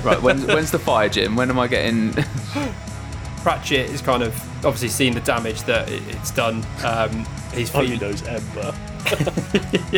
Right, 0.04 0.22
when, 0.22 0.42
when's 0.48 0.72
the 0.72 0.80
fire 0.80 1.08
gym? 1.08 1.38
When 1.38 1.50
am 1.50 1.58
I 1.58 1.68
getting. 1.68 2.12
Pratchett 3.44 3.90
is 3.92 4.02
kind 4.02 4.24
of 4.24 4.34
obviously 4.66 4.90
seen 4.90 5.14
the 5.14 5.22
damage 5.22 5.62
that 5.64 5.90
it- 5.90 6.02
it's 6.10 6.32
done. 6.32 6.66
Um, 6.84 7.26
he's 7.54 7.74
Only 7.74 7.98
feeling, 7.98 8.12
knows 8.12 8.24
Ember. 8.28 8.74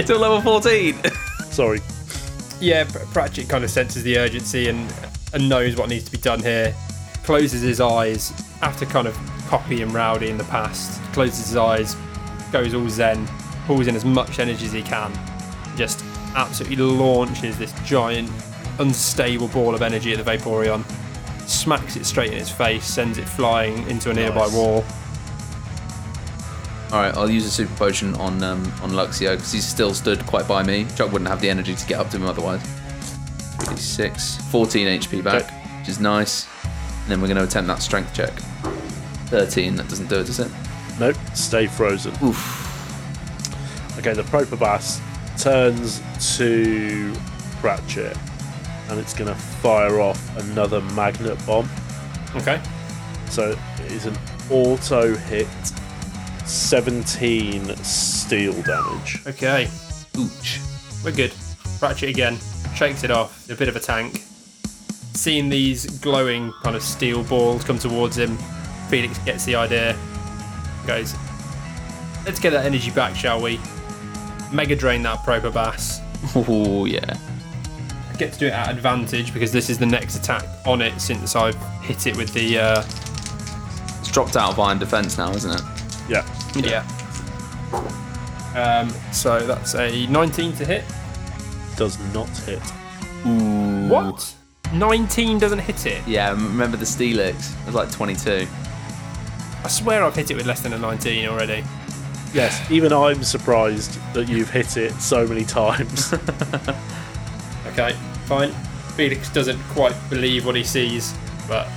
Till 0.03 0.19
level 0.19 0.39
14? 0.41 0.99
Sorry. 1.49 1.79
Yeah, 2.59 2.83
Pr- 2.85 2.99
Pratchett 3.11 3.49
kind 3.49 3.63
of 3.63 3.69
senses 3.69 4.03
the 4.03 4.17
urgency 4.17 4.69
and 4.69 4.91
and 5.33 5.49
knows 5.49 5.75
what 5.75 5.89
needs 5.89 6.05
to 6.05 6.11
be 6.11 6.17
done 6.17 6.39
here. 6.41 6.73
Closes 7.23 7.61
his 7.61 7.81
eyes 7.81 8.31
after 8.61 8.85
kind 8.85 9.07
of 9.07 9.15
poppy 9.49 9.81
and 9.81 9.93
rowdy 9.93 10.29
in 10.29 10.37
the 10.37 10.43
past. 10.45 11.01
Closes 11.13 11.47
his 11.47 11.57
eyes, 11.57 11.95
goes 12.51 12.73
all 12.73 12.87
zen, 12.89 13.27
pulls 13.65 13.87
in 13.87 13.95
as 13.95 14.05
much 14.05 14.39
energy 14.39 14.65
as 14.65 14.71
he 14.71 14.81
can, 14.81 15.11
just 15.75 16.03
absolutely 16.35 16.77
launches 16.77 17.57
this 17.57 17.73
giant, 17.85 18.29
unstable 18.79 19.49
ball 19.49 19.75
of 19.75 19.81
energy 19.81 20.13
at 20.13 20.23
the 20.23 20.31
Vaporeon. 20.31 20.83
Smacks 21.47 21.95
it 21.97 22.05
straight 22.05 22.31
in 22.31 22.37
its 22.37 22.49
face, 22.49 22.85
sends 22.85 23.17
it 23.17 23.27
flying 23.27 23.87
into 23.89 24.09
a 24.09 24.13
nearby 24.13 24.45
Nice. 24.45 24.53
wall. 24.53 24.85
All 26.91 26.99
right, 27.01 27.13
I'll 27.15 27.29
use 27.29 27.45
a 27.45 27.51
super 27.51 27.75
potion 27.75 28.15
on 28.15 28.41
um, 28.43 28.63
on 28.81 28.91
Luxio 28.91 29.35
because 29.35 29.51
he's 29.51 29.65
still 29.67 29.93
stood 29.93 30.25
quite 30.25 30.47
by 30.47 30.63
me. 30.63 30.85
Chuck 30.95 31.11
wouldn't 31.11 31.29
have 31.29 31.41
the 31.41 31.49
energy 31.49 31.75
to 31.75 31.85
get 31.87 31.99
up 31.99 32.09
to 32.11 32.17
him 32.17 32.23
otherwise. 32.25 32.61
36, 33.59 34.37
14 34.51 34.99
HP 35.01 35.23
back, 35.23 35.43
Okay. 35.43 35.55
which 35.79 35.89
is 35.89 35.99
nice. 35.99 36.47
And 36.63 37.11
then 37.11 37.21
we're 37.21 37.27
going 37.27 37.37
to 37.37 37.43
attempt 37.43 37.67
that 37.67 37.81
strength 37.81 38.13
check. 38.13 38.31
13, 39.27 39.75
that 39.75 39.89
doesn't 39.89 40.07
do 40.07 40.15
it, 40.19 40.25
does 40.27 40.39
it? 40.39 40.49
Nope, 40.99 41.17
stay 41.33 41.67
frozen. 41.67 42.13
Oof. 42.23 42.63
Okay, 43.99 44.13
the 44.13 44.23
Probopass 44.23 45.01
turns 45.41 46.01
to 46.37 47.13
Pratchett 47.59 48.17
and 48.89 48.99
it's 48.99 49.13
going 49.13 49.27
to 49.27 49.35
fire 49.39 49.99
off 49.99 50.37
another 50.37 50.79
magnet 50.81 51.37
bomb. 51.45 51.69
Okay. 52.35 52.61
So 53.29 53.57
it 53.85 53.91
is 53.91 54.05
an 54.05 54.17
auto 54.49 55.13
hit, 55.15 55.47
17 56.47 57.75
steel 57.83 58.53
damage. 58.63 59.21
Okay. 59.27 59.65
Ooch. 60.13 61.03
We're 61.03 61.11
good. 61.11 61.33
Ratchet 61.81 62.09
again. 62.09 62.37
Shakes 62.75 63.03
it 63.03 63.11
off. 63.11 63.49
A 63.49 63.55
bit 63.55 63.67
of 63.67 63.75
a 63.75 63.79
tank. 63.79 64.19
Seeing 65.13 65.49
these 65.49 65.85
glowing 65.99 66.51
kind 66.63 66.75
of 66.75 66.83
steel 66.83 67.23
balls 67.23 67.63
come 67.63 67.79
towards 67.79 68.17
him, 68.17 68.37
Felix 68.89 69.17
gets 69.19 69.45
the 69.45 69.55
idea. 69.55 69.95
Goes, 70.85 71.15
let's 72.25 72.39
get 72.39 72.51
that 72.51 72.65
energy 72.65 72.91
back, 72.91 73.15
shall 73.15 73.41
we? 73.41 73.59
Mega 74.53 74.75
drain 74.75 75.01
that 75.03 75.19
Probopass. 75.19 76.01
Oh, 76.35 76.85
yeah. 76.85 77.17
I 78.11 78.15
get 78.15 78.31
to 78.33 78.39
do 78.39 78.47
it 78.47 78.53
at 78.53 78.69
advantage 78.69 79.33
because 79.33 79.51
this 79.51 79.69
is 79.69 79.77
the 79.77 79.85
next 79.85 80.15
attack 80.15 80.43
on 80.65 80.81
it 80.81 80.99
since 80.99 81.35
I've 81.35 81.55
hit 81.81 82.07
it 82.07 82.15
with 82.17 82.33
the. 82.33 82.57
Uh, 82.59 82.81
It's 83.99 84.11
dropped 84.11 84.35
out 84.37 84.51
of 84.51 84.59
iron 84.59 84.79
defense 84.79 85.17
now, 85.17 85.31
isn't 85.31 85.51
it? 85.51 85.61
Yeah, 86.09 86.25
yeah. 86.55 86.85
Um, 88.55 88.89
so 89.11 89.39
that's 89.45 89.75
a 89.75 90.07
19 90.07 90.53
to 90.53 90.65
hit. 90.65 90.83
does 91.75 91.97
not 92.13 92.29
hit. 92.39 92.61
Ooh. 93.25 93.87
What? 93.87 94.33
19 94.73 95.37
doesn't 95.39 95.59
hit 95.59 95.85
it. 95.85 96.05
Yeah, 96.07 96.31
remember 96.31 96.77
the 96.77 96.85
Steelix? 96.85 97.59
It 97.61 97.65
was 97.65 97.75
like 97.75 97.91
22. 97.91 98.47
I 99.63 99.67
swear 99.67 100.03
I've 100.03 100.15
hit 100.15 100.31
it 100.31 100.35
with 100.35 100.45
less 100.45 100.61
than 100.61 100.73
a 100.73 100.77
19 100.77 101.27
already. 101.27 101.63
Yes, 102.33 102.69
even 102.69 102.91
I'm 102.91 103.23
surprised 103.23 103.99
that 104.13 104.27
you've 104.27 104.49
hit 104.49 104.77
it 104.77 104.91
so 104.93 105.25
many 105.27 105.43
times. 105.45 106.13
Okay, 107.67 107.93
fine. 108.25 108.51
Felix 108.95 109.29
doesn't 109.29 109.59
quite 109.69 109.93
believe 110.09 110.47
what 110.47 110.55
he 110.55 110.63
sees, 110.63 111.13
but 111.47 111.67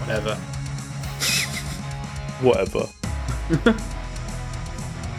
whatever. 0.00 0.38
Whatever. 2.40 2.80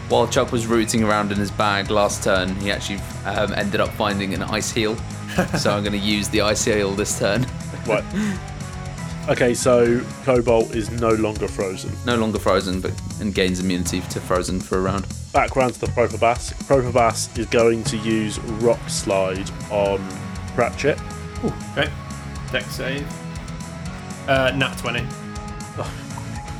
While 0.08 0.26
Chuck 0.28 0.52
was 0.52 0.66
rooting 0.66 1.04
around 1.04 1.32
in 1.32 1.38
his 1.38 1.50
bag 1.50 1.90
last 1.90 2.24
turn, 2.24 2.54
he 2.56 2.70
actually 2.70 3.00
um, 3.26 3.52
ended 3.52 3.80
up 3.80 3.90
finding 3.90 4.32
an 4.34 4.42
ice 4.42 4.70
heal. 4.70 4.96
so 5.58 5.70
I'm 5.70 5.82
going 5.82 5.92
to 5.92 5.98
use 5.98 6.28
the 6.28 6.40
ice 6.40 6.64
heal 6.64 6.92
this 6.92 7.18
turn. 7.18 7.46
Right. 7.86 8.04
Okay, 9.28 9.52
so 9.52 10.00
Cobalt 10.24 10.74
is 10.74 10.90
no 10.90 11.10
longer 11.10 11.48
frozen. 11.48 11.92
No 12.06 12.16
longer 12.16 12.38
frozen, 12.38 12.80
but 12.80 12.92
and 13.20 13.34
gains 13.34 13.60
immunity 13.60 14.00
to 14.00 14.20
frozen 14.20 14.58
for 14.58 14.78
a 14.78 14.80
round. 14.80 15.06
Back 15.34 15.54
round 15.54 15.74
to 15.74 15.80
the 15.80 15.88
Probopass. 15.88 16.54
Probopass 16.64 17.36
is 17.38 17.44
going 17.46 17.84
to 17.84 17.98
use 17.98 18.38
Rock 18.38 18.88
Slide 18.88 19.50
on 19.70 19.98
Pratchett. 20.54 20.98
Okay, 21.44 21.90
dex 22.50 22.74
save. 22.74 23.06
Uh, 24.26 24.52
nat 24.56 24.74
20. 24.78 25.06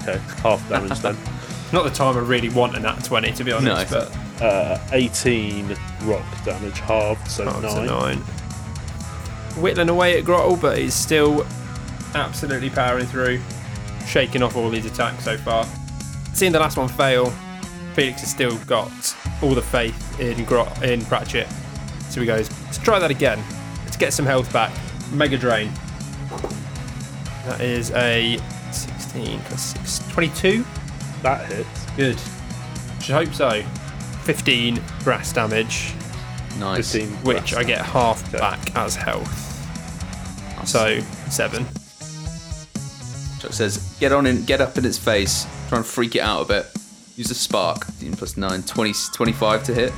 Okay, 0.09 0.19
half 0.43 0.67
damage 0.69 0.99
then. 1.03 1.17
Not 1.73 1.85
the 1.85 1.91
time 1.91 2.17
I 2.17 2.21
really 2.21 2.49
want 2.49 2.77
a 2.77 2.81
nat 2.81 3.05
20, 3.05 3.33
to 3.33 3.45
be 3.45 3.53
honest, 3.53 3.91
Nice. 3.91 3.91
but 3.91 4.17
Uh, 4.43 4.79
18 4.93 5.77
rock 6.05 6.25
damage 6.45 6.79
halved, 6.81 7.29
so 7.29 7.45
9. 7.45 7.87
9. 7.87 8.17
Whittling 9.61 9.89
away 9.89 10.19
at 10.19 10.25
Grotle, 10.25 10.61
but 10.61 10.79
he's 10.79 10.95
still 10.95 11.45
absolutely 12.15 12.71
powering 12.71 13.07
through, 13.07 13.41
shaking 14.07 14.43
off 14.43 14.57
all 14.57 14.71
these 14.71 14.87
attacks 14.87 15.25
so 15.25 15.37
far. 15.37 15.67
Seeing 16.33 16.53
the 16.53 16.61
last 16.61 16.77
one 16.77 16.89
fail, 16.89 17.31
Felix 17.95 18.21
has 18.21 18.31
still 18.31 18.57
got 18.59 18.91
all 19.43 19.55
the 19.55 19.63
faith 19.63 20.21
in 20.21 20.45
Grot 20.45 20.83
in 20.85 21.05
Pratchett. 21.05 21.49
So 22.09 22.21
he 22.21 22.27
goes, 22.27 22.49
let's 22.67 22.79
try 22.79 22.99
that 23.01 23.11
again. 23.11 23.43
Let's 23.85 23.97
get 23.97 24.13
some 24.13 24.25
health 24.25 24.51
back. 24.53 24.73
Mega 25.13 25.37
Drain. 25.37 25.73
That 27.47 27.61
is 27.61 27.91
a 27.93 28.39
16 29.13 29.41
plus 29.41 29.63
6, 29.99 30.13
22. 30.13 30.65
That 31.23 31.47
hits. 31.51 31.87
Good. 31.97 32.19
Should 33.03 33.15
hope 33.15 33.35
so. 33.35 33.63
15 34.25 34.83
brass 35.05 35.33
damage, 35.33 35.93
Nice. 36.59 36.93
15. 36.93 37.09
which 37.25 37.55
I 37.55 37.65
get 37.65 37.79
half 37.85 38.23
Okay. 38.29 38.39
back 38.39 38.77
as 38.77 38.95
health. 38.97 39.45
So, 40.67 41.01
7. 41.31 41.65
Chuck 43.41 43.53
says, 43.53 43.97
get 44.01 44.13
on 44.13 44.27
in, 44.27 44.45
get 44.45 44.61
up 44.61 44.77
in 44.77 44.85
its 44.85 44.99
face, 44.99 45.47
try 45.69 45.79
and 45.79 45.87
freak 45.87 46.17
it 46.17 46.21
out 46.21 46.43
a 46.43 46.45
bit. 46.45 46.67
Use 47.17 47.31
a 47.31 47.35
spark. 47.35 47.85
15 47.87 48.13
plus 48.17 48.37
9, 48.37 48.63
20, 48.65 48.93
25 49.15 49.63
to 49.65 49.75
hit. 49.75 49.93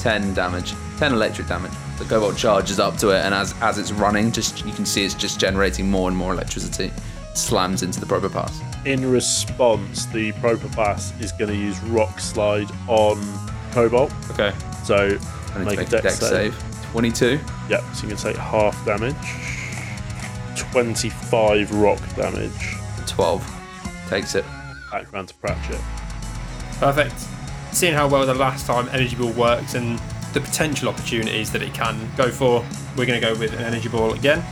10 0.00 0.34
damage. 0.34 0.74
10 0.98 1.12
electric 1.12 1.46
damage. 1.46 1.72
The 1.98 2.04
Cobalt 2.06 2.36
charges 2.36 2.80
up 2.80 2.96
to 2.98 3.10
it, 3.10 3.24
and 3.24 3.34
as 3.34 3.54
as 3.60 3.78
it's 3.78 3.92
running, 3.92 4.32
just 4.32 4.64
you 4.66 4.72
can 4.72 4.86
see 4.86 5.04
it's 5.04 5.14
just 5.14 5.38
generating 5.38 5.90
more 5.90 6.08
and 6.08 6.16
more 6.16 6.32
electricity. 6.32 6.90
Slams 7.34 7.82
into 7.82 8.00
the 8.00 8.06
Probopass. 8.06 8.86
In 8.86 9.10
response, 9.10 10.06
the 10.06 10.32
Probopass 10.32 11.18
is 11.20 11.32
going 11.32 11.50
to 11.50 11.56
use 11.56 11.80
Rock 11.84 12.20
Slide 12.20 12.70
on 12.88 13.20
Cobalt. 13.72 14.12
Okay. 14.30 14.52
So 14.84 15.18
I 15.54 15.58
need 15.58 15.64
make, 15.64 15.74
a 15.74 15.80
make 15.80 15.88
deck, 15.90 16.02
dex 16.02 16.18
save. 16.18 16.54
save. 16.54 16.90
22. 16.92 17.38
Yep, 17.68 17.84
so 17.94 18.02
you 18.02 18.08
can 18.08 18.16
take 18.16 18.36
half 18.36 18.84
damage. 18.84 19.14
25 20.56 21.72
rock 21.74 22.00
damage. 22.16 22.76
12. 23.06 24.06
Takes 24.08 24.34
it. 24.34 24.44
Back 24.90 25.12
round 25.12 25.28
to 25.28 25.34
Pratchett. 25.34 25.80
Perfect. 26.78 27.14
Seeing 27.72 27.94
how 27.94 28.08
well 28.08 28.26
the 28.26 28.34
last 28.34 28.66
time 28.66 28.88
Energy 28.88 29.14
Ball 29.14 29.32
worked 29.32 29.74
and 29.74 30.00
the 30.32 30.40
potential 30.40 30.88
opportunities 30.88 31.50
that 31.52 31.62
it 31.62 31.72
can 31.74 32.10
go 32.16 32.30
for, 32.30 32.64
we're 32.96 33.06
going 33.06 33.20
to 33.20 33.26
go 33.26 33.38
with 33.38 33.52
an 33.52 33.60
Energy 33.60 33.88
Ball 33.88 34.12
again. 34.14 34.44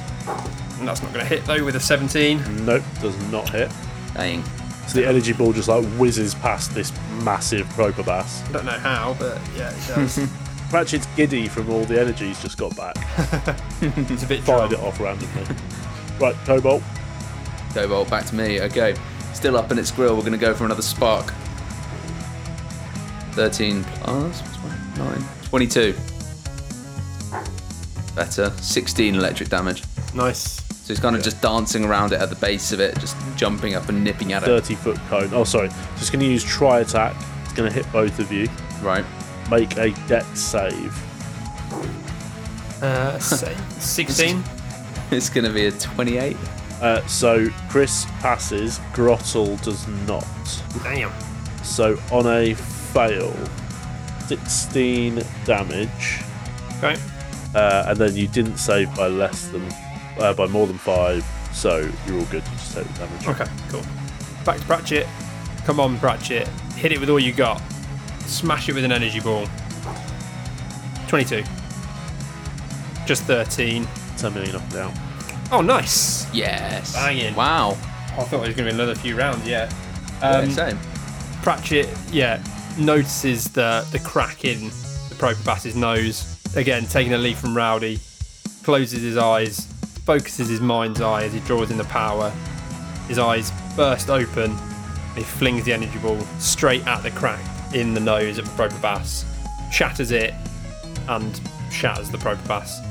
And 0.79 0.87
that's 0.89 1.03
not 1.03 1.13
going 1.13 1.25
to 1.25 1.29
hit 1.29 1.45
though 1.45 1.65
with 1.65 1.77
a 1.77 1.81
17. 1.81 2.65
Nope, 2.65 2.83
does 3.01 3.17
not 3.31 3.49
hit. 3.51 3.71
Dang. 4.15 4.43
So 4.87 4.99
the 5.01 5.07
energy 5.07 5.33
ball 5.33 5.53
just 5.53 5.69
like 5.69 5.85
whizzes 5.99 6.35
past 6.37 6.75
this 6.75 6.93
massive 7.23 7.67
Probopass. 7.69 8.49
I 8.49 8.53
don't 8.53 8.65
know 8.65 8.73
how, 8.73 9.15
but 9.19 9.39
yeah, 9.57 9.71
it 9.71 9.87
does. 9.89 10.19
Pratchett's 10.71 11.07
giddy 11.17 11.49
from 11.49 11.71
all 11.71 11.85
the 11.85 11.99
energy 12.01 12.29
he's 12.29 12.41
just 12.43 12.59
got 12.59 12.77
back. 12.77 12.97
it's 13.81 14.23
a 14.23 14.27
bit 14.27 14.43
Fired 14.43 14.71
drunk. 14.71 14.73
it 14.73 14.81
off 14.81 15.01
randomly. 15.01 15.45
right, 16.21 16.35
Cobalt. 16.45 16.83
Cobalt, 17.73 18.11
back 18.11 18.27
to 18.27 18.35
me. 18.35 18.61
Okay. 18.63 18.95
Still 19.33 19.57
up 19.57 19.71
in 19.73 19.79
its 19.79 19.91
grill. 19.91 20.15
We're 20.15 20.21
going 20.23 20.33
to 20.33 20.39
go 20.39 20.55
for 20.55 20.65
another 20.65 20.83
spark. 20.83 21.33
13 23.33 23.85
plus 23.85 24.43
9. 24.99 25.25
22. 25.45 25.95
Better. 28.15 28.51
16 28.61 29.15
electric 29.15 29.49
damage. 29.49 29.85
Nice. 30.15 30.61
So 30.89 30.95
he's 30.95 31.01
kind 31.01 31.15
of 31.15 31.23
just 31.23 31.43
dancing 31.43 31.85
around 31.85 32.15
it 32.15 32.21
at 32.23 32.31
the 32.31 32.37
base 32.37 32.73
of 32.73 32.81
it, 32.81 32.99
just 32.99 33.15
jumping 33.37 33.75
up 33.75 33.91
and 33.91 34.03
nipping 34.03 34.33
at 34.33 34.43
it. 34.43 34.47
30 34.47 34.75
foot 34.75 34.97
cone. 35.11 35.29
Oh, 35.35 35.45
sorry. 35.45 35.69
Just 35.99 36.13
going 36.13 36.25
to 36.25 36.27
use 36.27 36.43
Tri 36.43 36.81
Attack. 36.81 37.15
It's 37.45 37.53
going 37.53 37.71
to 37.71 37.75
hit 37.75 37.93
both 37.93 38.19
of 38.19 38.33
you. 38.33 38.49
Right. 38.81 39.05
Make 39.51 39.77
a 39.77 39.91
dex 40.09 40.41
save. 40.41 40.97
Uh, 42.83 43.19
16. 43.19 44.43
It's 45.11 45.29
going 45.29 45.45
to 45.45 45.53
be 45.53 45.67
a 45.67 45.73
28. 45.73 46.37
Uh, 46.81 47.07
so 47.07 47.49
Chris 47.69 48.07
passes, 48.21 48.79
Grotle 48.95 49.63
does 49.63 49.87
not. 50.07 50.25
Damn. 50.83 51.13
So 51.63 51.99
on 52.11 52.27
a 52.27 52.55
fail, 52.55 53.37
16 54.27 55.23
damage. 55.45 56.23
Okay. 56.79 56.99
Uh, 57.55 57.85
and 57.89 57.99
then 57.99 58.17
you 58.17 58.27
didn't 58.27 58.57
save 58.57 58.95
by 58.97 59.09
less 59.09 59.49
than, 59.49 59.67
uh, 60.19 60.35
by 60.35 60.47
more 60.47 60.67
than 60.67 60.79
five, 60.79 61.25
so 61.53 61.79
you're 62.07 62.19
all 62.19 62.25
good. 62.27 62.43
You 62.45 62.51
just 62.53 62.75
take 62.75 62.87
the 62.87 63.07
damage. 63.07 63.27
Okay, 63.29 63.51
cool. 63.71 63.83
Back 64.45 64.59
to 64.59 64.65
Pratchett. 64.67 65.07
Come 65.65 65.81
on, 65.81 65.99
Pratchett. 65.99 66.49
Hit 66.77 66.93
it 66.93 67.01
with 67.01 67.11
all 67.11 67.21
you 67.21 67.33
got. 67.33 67.61
Smash 68.27 68.69
it 68.69 68.75
with 68.75 68.85
an 68.85 68.93
energy 68.93 69.21
ball. 69.21 69.47
22. 71.09 71.43
Just 73.07 73.25
13. 73.25 73.87
10 74.17 74.35
million 74.35 74.57
up 74.57 74.63
and 74.63 74.73
down. 74.73 74.95
Oh, 75.51 75.61
nice. 75.63 76.33
Yes. 76.35 76.95
Banging. 76.95 77.35
Wow. 77.35 77.71
I 77.71 78.25
thought 78.25 78.45
it 78.45 78.49
was 78.49 78.57
going 78.57 78.57
to 78.57 78.65
be 78.65 78.71
another 78.71 78.95
few 78.95 79.17
rounds, 79.17 79.47
yeah. 79.47 79.71
Yeah, 80.21 80.29
Um, 80.31 80.51
same. 80.51 80.79
Pratchett, 81.43 81.89
yeah, 82.11 82.43
notices 82.79 83.45
the, 83.53 83.87
the 83.93 83.99
crack 84.01 84.45
in 84.45 84.65
the 84.69 85.15
Probopass's 85.19 85.77
nose. 85.77 86.37
Again, 86.57 86.85
taking 86.87 87.15
a 87.15 87.19
lead 87.19 87.37
from 87.37 87.57
Rowdy. 87.57 88.01
Closes 88.65 89.03
his 89.03 89.17
eyes, 89.17 89.67
focuses 90.09 90.49
his 90.49 90.63
mind's 90.63 91.03
eye 91.03 91.25
as 91.25 91.35
he 91.35 91.41
draws 91.41 91.71
in 91.71 91.77
the 91.77 91.85
power. 91.85 92.31
His 93.09 93.19
eyes 93.19 93.53
burst 93.77 94.09
open, 94.09 94.53
and 94.53 95.19
He 95.19 95.23
flings 95.23 95.67
the 95.67 95.75
energy 95.75 95.99
ball 95.99 96.19
straight 96.39 96.87
at 96.87 97.03
the 97.03 97.11
crack 97.11 97.45
in 97.75 97.93
the 97.93 98.01
nose 98.01 98.39
of 98.39 98.47
the 98.47 98.51
Probopass, 98.53 99.27
shatters 99.71 100.11
it, 100.11 100.33
and 101.09 101.39
shatters 101.71 102.11
the 102.11 102.17
Probopass. 102.17 102.83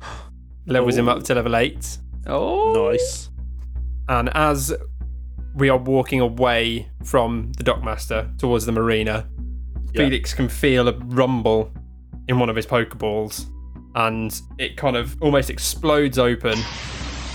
levels 0.66 0.97
him 0.97 1.09
Oh. 1.09 1.12
up 1.12 1.23
to 1.24 1.35
level 1.35 1.55
8. 1.55 1.98
oh, 2.27 2.90
Nice. 2.90 3.28
And 4.09 4.31
as 4.35 4.74
we 5.54 5.68
are 5.68 5.76
walking 5.78 6.20
away 6.20 6.88
from 7.04 7.52
the 7.58 7.64
Dockmaster 7.64 8.36
towards 8.38 8.66
the 8.66 8.72
marina, 8.72 9.28
Yeah. 9.92 10.04
Felix 10.04 10.32
can 10.32 10.48
feel 10.48 10.88
a 10.88 10.92
rumble 10.98 11.70
in 12.28 12.38
one 12.38 12.48
of 12.48 12.56
his 12.56 12.66
Pokeballs, 12.66 13.46
and 13.94 14.40
it 14.58 14.76
kind 14.76 14.96
of 14.96 15.16
almost 15.20 15.50
explodes 15.50 16.18
open 16.18 16.56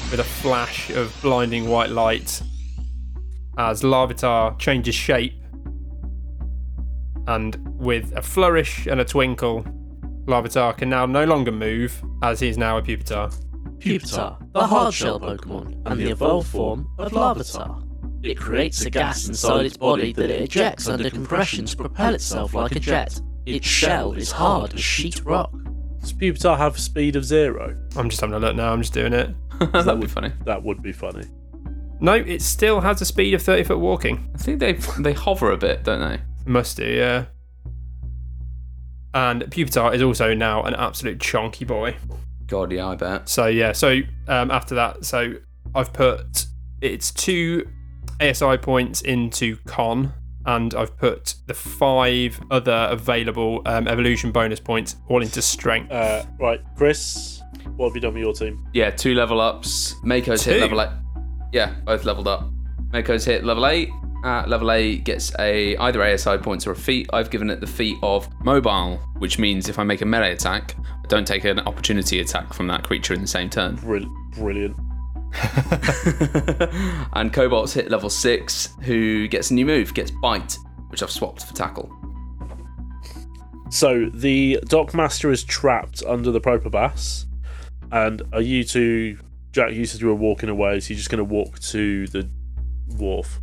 with 0.10 0.20
a 0.20 0.24
flash 0.24 0.90
of 0.90 1.16
blinding 1.22 1.68
white 1.70 1.90
light 1.92 2.42
as 3.58 3.84
Larvitar 3.84 4.58
changes 4.58 4.96
shape. 4.96 5.34
And 7.28 7.58
with 7.78 8.14
a 8.16 8.22
flourish 8.22 8.88
and 8.88 9.02
a 9.02 9.06
twinkle, 9.06 9.64
Larvitar 10.26 10.76
can 10.78 10.90
now 10.90 11.06
no 11.06 11.26
longer 11.26 11.52
move 11.52 12.02
as 12.24 12.40
he 12.40 12.48
is 12.48 12.58
now 12.58 12.78
a 12.78 12.82
Pupitar. 12.82 13.34
Pupitar, 13.80 14.38
the 14.54 14.66
hardshell 14.66 15.20
Pokemon, 15.20 15.82
and 15.86 16.00
the 16.00 16.10
evolved 16.10 16.48
form 16.48 16.90
of 16.98 17.12
Larvitar. 17.12 17.84
It 18.24 18.38
creates 18.38 18.82
a 18.84 18.90
gas 18.90 19.28
inside 19.28 19.66
its 19.66 19.78
body 19.78 20.12
that 20.14 20.30
it 20.30 20.42
ejects 20.42 20.88
under 20.88 21.10
compression 21.10 21.66
to 21.66 21.78
propel 21.78 22.16
itself 22.16 22.54
like 22.54 22.76
a 22.76 22.80
jet. 22.80 23.20
Its 23.46 23.68
shell 23.68 24.14
is 24.14 24.32
hard 24.32 24.74
as 24.74 24.82
sheet 24.82 25.24
rock. 25.24 25.52
Does 26.02 26.14
Pupitar 26.14 26.58
have 26.58 26.76
a 26.76 26.80
speed 26.80 27.16
of 27.16 27.26
zero? 27.26 27.78
I'm 27.96 28.10
just 28.10 28.22
having 28.22 28.36
a 28.36 28.40
look 28.40 28.56
now, 28.56 28.74
I'm 28.74 28.82
just 28.82 28.94
doing 28.94 29.14
it. 29.14 29.34
that'd 29.72 30.00
be 30.00 30.08
funny. 30.08 30.32
That 30.46 30.62
would 30.64 30.82
be 30.82 30.92
funny. 30.92 31.26
No, 32.00 32.14
it 32.14 32.42
still 32.42 32.80
has 32.82 33.02
a 33.02 33.06
speed 33.06 33.34
of 33.34 33.42
30 33.42 33.64
foot 33.64 33.80
walking. 33.80 34.30
I 34.36 34.38
think 34.38 34.60
they 34.60 34.74
they 35.00 35.14
hover 35.14 35.52
a 35.52 35.58
bit, 35.58 35.84
don't 35.84 36.00
they? 36.00 36.22
Must 36.46 36.78
do, 36.78 36.86
yeah. 36.86 37.26
And 39.14 39.44
Pupitar 39.44 39.96
is 39.96 40.02
also 40.02 40.34
now 40.34 40.64
an 40.64 40.76
absolute 40.76 41.18
chonky 41.20 41.66
boy. 41.66 41.96
God, 42.46 42.72
yeah, 42.72 42.88
I 42.88 42.96
bet. 42.96 43.28
So, 43.28 43.48
yeah, 43.48 43.72
so 43.72 44.02
um, 44.28 44.52
after 44.52 44.76
that, 44.76 45.06
so 45.06 45.34
I've 45.74 45.92
put 45.92 46.46
it's 46.82 47.12
two 47.12 47.68
ASI 48.22 48.58
points 48.58 49.02
into 49.02 49.58
Con, 49.66 50.14
and 50.46 50.74
I've 50.74 50.96
put 50.98 51.36
the 51.46 51.54
five 51.54 52.40
other 52.52 52.88
available 52.92 53.62
um, 53.66 53.88
evolution 53.88 54.32
bonus 54.32 54.60
points 54.60 54.96
all 55.08 55.22
into 55.22 55.42
Strength. 55.42 55.92
Uh, 55.92 56.24
right, 56.40 56.62
Chris, 56.76 57.42
what 57.76 57.88
have 57.90 57.96
you 57.96 58.02
done 58.02 58.14
with 58.14 58.24
your 58.24 58.34
team? 58.34 58.66
Yeah, 58.74 58.90
two 58.92 59.14
level 59.14 59.40
ups. 59.42 59.96
Mako's 60.04 60.44
Two? 60.44 60.52
hit 60.52 60.62
level 60.62 60.82
eight. 60.82 60.90
Yeah, 61.54 61.76
both 61.86 62.06
leveled 62.06 62.28
up. 62.28 62.50
Mako's 62.94 63.26
hit 63.26 63.44
level 63.44 63.68
eight. 63.68 63.90
At 64.26 64.50
level 64.50 64.72
eight 64.72 65.04
gets 65.04 65.32
a 65.38 65.78
either 65.78 66.04
ASI 66.04 66.38
points 66.40 66.66
or 66.66 66.72
a 66.72 66.76
feat. 66.76 67.08
I've 67.14 67.30
given 67.30 67.50
it 67.52 67.60
the 67.62 67.68
feat 67.68 67.98
of 68.02 68.28
mobile, 68.44 68.98
which 69.20 69.38
means 69.38 69.70
if 69.70 69.78
I 69.78 69.84
make 69.84 70.02
a 70.02 70.06
melee 70.06 70.32
attack, 70.34 70.76
I 70.80 71.08
don't 71.08 71.26
take 71.28 71.46
an 71.46 71.60
opportunity 71.62 72.20
attack 72.20 72.52
from 72.54 72.66
that 72.68 72.84
creature 72.84 73.14
in 73.14 73.22
the 73.22 73.28
same 73.28 73.50
turn. 73.50 73.76
Brill- 73.76 74.10
brilliant. 74.34 74.76
and 77.14 77.32
Cobalt's 77.34 77.74
hit 77.74 77.90
level 77.92 78.10
six, 78.10 78.74
who 78.82 79.28
gets 79.28 79.52
a 79.52 79.54
new 79.54 79.66
move, 79.66 79.94
gets 79.94 80.12
bite, 80.12 80.58
which 80.90 81.04
I've 81.04 81.12
swapped 81.12 81.46
for 81.46 81.54
tackle. 81.54 81.92
So 83.70 84.10
the 84.14 84.60
Dockmaster 84.66 85.32
is 85.32 85.44
trapped 85.44 86.02
under 86.08 86.32
the 86.32 86.40
Probopass, 86.40 87.26
and 87.92 88.22
are 88.34 88.42
you 88.42 88.64
two, 88.64 89.18
Jack? 89.52 89.74
You 89.74 89.86
said 89.86 90.00
you 90.02 90.08
were 90.08 90.16
walking 90.16 90.50
away, 90.50 90.80
so 90.80 90.90
you're 90.94 90.98
just 90.98 91.10
going 91.10 91.18
to 91.20 91.24
walk 91.26 91.60
to 91.60 92.08
the 92.08 92.30
wharf. 92.96 93.40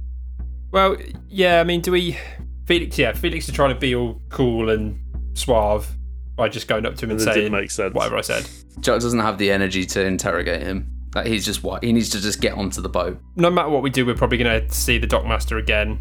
Well, 0.70 0.97
yeah, 1.28 1.61
I 1.61 1.65
mean, 1.65 1.82
do 1.82 1.93
we. 1.93 2.19
Felix, 2.66 2.98
yeah, 2.98 3.12
Felix 3.12 3.47
is 3.48 3.55
trying 3.55 3.74
to 3.74 3.78
be 3.78 3.94
all 3.94 4.20
cool 4.31 4.70
and 4.70 4.98
suave 5.35 5.86
by 6.36 6.48
just 6.48 6.66
going 6.66 6.86
up 6.86 6.97
to 6.97 7.05
him 7.05 7.11
and 7.12 7.20
And 7.20 7.35
saying 7.35 7.52
make 7.52 7.70
sense. 7.70 7.94
whatever 7.94 8.16
I 8.16 8.23
said. 8.23 8.48
Jack 8.81 9.01
doesn't 9.01 9.20
have 9.20 9.36
the 9.39 9.51
energy 9.51 9.85
to 9.86 10.05
interrogate 10.05 10.62
him. 10.62 10.90
Like 11.15 11.27
he's 11.27 11.45
just 11.45 11.62
what 11.62 11.85
he 11.85 11.93
needs 11.93 12.09
to 12.11 12.20
just 12.20 12.41
get 12.41 12.55
onto 12.55 12.81
the 12.81 12.89
boat. 12.89 13.20
No 13.36 13.51
matter 13.51 13.69
what 13.69 13.82
we 13.82 13.91
do, 13.91 14.05
we're 14.05 14.15
probably 14.16 14.39
going 14.39 14.66
to 14.66 14.74
see 14.74 14.99
the 14.99 15.07
Dockmaster 15.07 15.59
again. 15.61 15.99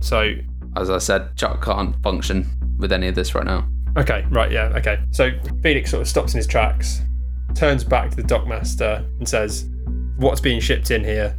So, 0.00 0.34
As 0.76 0.90
I 0.90 0.98
said, 0.98 1.36
Chuck 1.36 1.62
can't 1.64 1.94
function 2.02 2.46
with 2.78 2.92
any 2.92 3.08
of 3.08 3.14
this 3.14 3.34
right 3.34 3.44
now. 3.44 3.68
okay, 3.96 4.24
right, 4.30 4.50
yeah, 4.50 4.72
okay. 4.76 4.98
So 5.10 5.30
Felix 5.62 5.90
sort 5.90 6.02
of 6.02 6.08
stops 6.08 6.32
in 6.34 6.38
his 6.38 6.46
tracks, 6.46 7.02
turns 7.54 7.82
back 7.84 8.10
to 8.10 8.16
the 8.16 8.22
Dockmaster 8.22 8.98
and 9.18 9.28
says, 9.28 9.68
What's 10.16 10.40
being 10.40 10.60
shipped 10.60 10.90
in 10.90 11.02
here? 11.04 11.36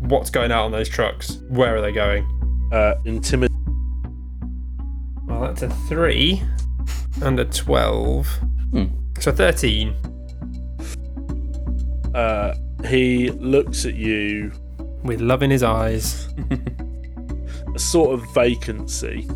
What's 0.00 0.30
going 0.30 0.52
out 0.52 0.64
on 0.64 0.72
those 0.72 0.88
trucks? 0.88 1.38
Where 1.48 1.76
are 1.76 1.80
they 1.80 1.92
going? 1.92 2.24
Uh, 2.72 2.94
intimid. 3.04 3.48
Well, 5.26 5.40
that's 5.40 5.62
a 5.62 5.70
three 5.88 6.42
and 7.22 7.38
a 7.40 7.44
12. 7.44 8.26
Hmm. 8.72 8.84
So 9.20 9.32
13. 9.32 9.94
Uh, 12.14 12.54
he 12.86 13.30
looks 13.30 13.84
at 13.84 13.94
you, 13.94 14.52
With 15.02 15.20
love 15.20 15.42
in 15.42 15.50
his 15.50 15.62
eyes. 15.62 16.28
a 17.74 17.78
sort 17.78 18.14
of 18.14 18.34
vacancy. 18.34 19.28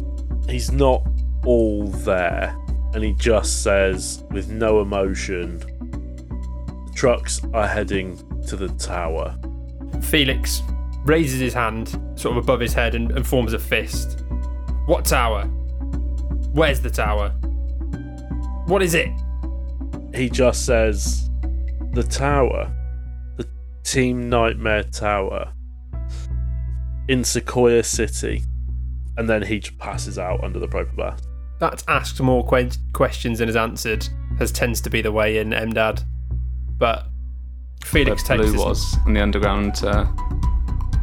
He's 0.48 0.70
not 0.70 1.06
all 1.44 1.86
there, 1.88 2.56
and 2.94 3.04
he 3.04 3.14
just 3.14 3.62
says, 3.62 4.24
with 4.30 4.50
no 4.50 4.80
emotion, 4.80 5.58
"The 5.58 6.92
trucks 6.94 7.40
are 7.54 7.66
heading 7.66 8.16
to 8.46 8.56
the 8.56 8.68
tower." 8.68 9.36
Felix 10.02 10.62
raises 11.04 11.40
his 11.40 11.54
hand 11.54 11.88
sort 12.14 12.36
of 12.36 12.44
above 12.44 12.60
his 12.60 12.72
head 12.72 12.94
and, 12.94 13.10
and 13.12 13.26
forms 13.26 13.52
a 13.52 13.58
fist. 13.58 14.24
What 14.86 15.04
tower? 15.04 15.44
Where's 16.52 16.80
the 16.80 16.90
tower? 16.90 17.30
What 18.66 18.82
is 18.82 18.94
it? 18.94 19.10
he 20.14 20.28
just 20.28 20.66
says 20.66 21.30
the 21.92 22.02
tower 22.02 22.74
the 23.36 23.48
team 23.84 24.28
nightmare 24.28 24.82
tower 24.84 25.52
in 27.08 27.24
sequoia 27.24 27.82
city 27.82 28.42
and 29.16 29.28
then 29.28 29.42
he 29.42 29.58
just 29.58 29.76
passes 29.78 30.18
out 30.18 30.42
under 30.42 30.58
the 30.58 30.68
Probopass 30.68 31.20
that's 31.58 31.84
asked 31.88 32.20
more 32.20 32.46
que- 32.48 32.70
questions 32.92 33.38
than 33.38 33.48
is 33.48 33.56
answered 33.56 34.08
has 34.38 34.50
tends 34.50 34.80
to 34.80 34.90
be 34.90 35.00
the 35.00 35.12
way 35.12 35.38
in 35.38 35.50
MDAD. 35.50 36.02
But 36.76 37.06
Felix 37.84 38.28
Where 38.28 38.38
takes 38.38 38.50
Blue 38.50 38.56
this- 38.58 38.64
was 38.66 38.96
in 39.06 39.12
the 39.12 39.22
underground 39.22 39.80
uh, 39.84 40.06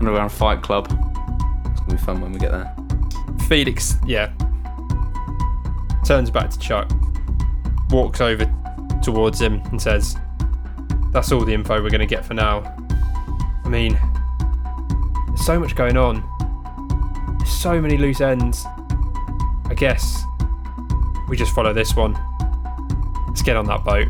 underground 0.01 0.31
fight 0.33 0.61
club. 0.61 0.87
It's 0.89 1.79
gonna 1.79 1.91
be 1.91 1.97
fun 1.97 2.19
when 2.19 2.33
we 2.33 2.39
get 2.39 2.51
there. 2.51 2.75
Felix, 3.47 3.95
yeah, 4.05 4.33
turns 6.05 6.29
back 6.29 6.49
to 6.49 6.59
Chuck, 6.59 6.91
walks 7.91 8.19
over 8.19 8.43
towards 9.01 9.39
him, 9.39 9.61
and 9.71 9.81
says, 9.81 10.17
That's 11.11 11.31
all 11.31 11.43
the 11.43 11.53
info 11.53 11.81
we're 11.81 11.89
going 11.89 11.99
to 11.99 12.05
get 12.05 12.25
for 12.25 12.33
now. 12.33 12.61
I 13.65 13.69
mean, 13.69 13.99
there's 15.27 15.45
so 15.45 15.59
much 15.59 15.75
going 15.75 15.97
on, 15.97 16.23
there's 17.37 17.51
so 17.51 17.81
many 17.81 17.97
loose 17.97 18.21
ends. 18.21 18.65
I 19.65 19.73
guess 19.75 20.23
we 21.27 21.37
just 21.37 21.53
follow 21.53 21.73
this 21.73 21.95
one. 21.95 22.17
Let's 23.27 23.41
get 23.41 23.55
on 23.55 23.65
that 23.67 23.83
boat. 23.83 24.07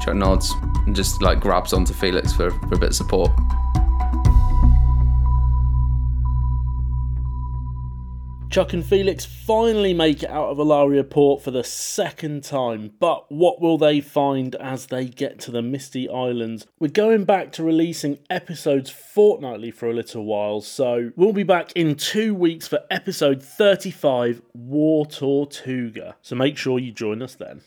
Chuck 0.00 0.14
nods 0.14 0.52
and 0.86 0.94
just 0.94 1.22
like 1.22 1.40
grabs 1.40 1.72
onto 1.72 1.92
Felix 1.92 2.32
for, 2.32 2.50
for 2.50 2.74
a 2.74 2.78
bit 2.78 2.90
of 2.90 2.94
support. 2.94 3.30
Chuck 8.54 8.72
and 8.72 8.86
Felix 8.86 9.24
finally 9.24 9.92
make 9.92 10.22
it 10.22 10.30
out 10.30 10.48
of 10.48 10.58
Alaria 10.58 11.10
Port 11.10 11.42
for 11.42 11.50
the 11.50 11.64
second 11.64 12.44
time, 12.44 12.92
but 13.00 13.24
what 13.28 13.60
will 13.60 13.78
they 13.78 14.00
find 14.00 14.54
as 14.54 14.86
they 14.86 15.06
get 15.06 15.40
to 15.40 15.50
the 15.50 15.60
Misty 15.60 16.08
Islands? 16.08 16.64
We're 16.78 16.86
going 16.86 17.24
back 17.24 17.50
to 17.54 17.64
releasing 17.64 18.20
episodes 18.30 18.90
fortnightly 18.90 19.72
for 19.72 19.90
a 19.90 19.92
little 19.92 20.24
while, 20.24 20.60
so 20.60 21.10
we'll 21.16 21.32
be 21.32 21.42
back 21.42 21.72
in 21.74 21.96
two 21.96 22.32
weeks 22.32 22.68
for 22.68 22.78
episode 22.92 23.42
35 23.42 24.40
War 24.54 25.04
Tortuga. 25.04 26.14
So 26.22 26.36
make 26.36 26.56
sure 26.56 26.78
you 26.78 26.92
join 26.92 27.22
us 27.22 27.34
then. 27.34 27.62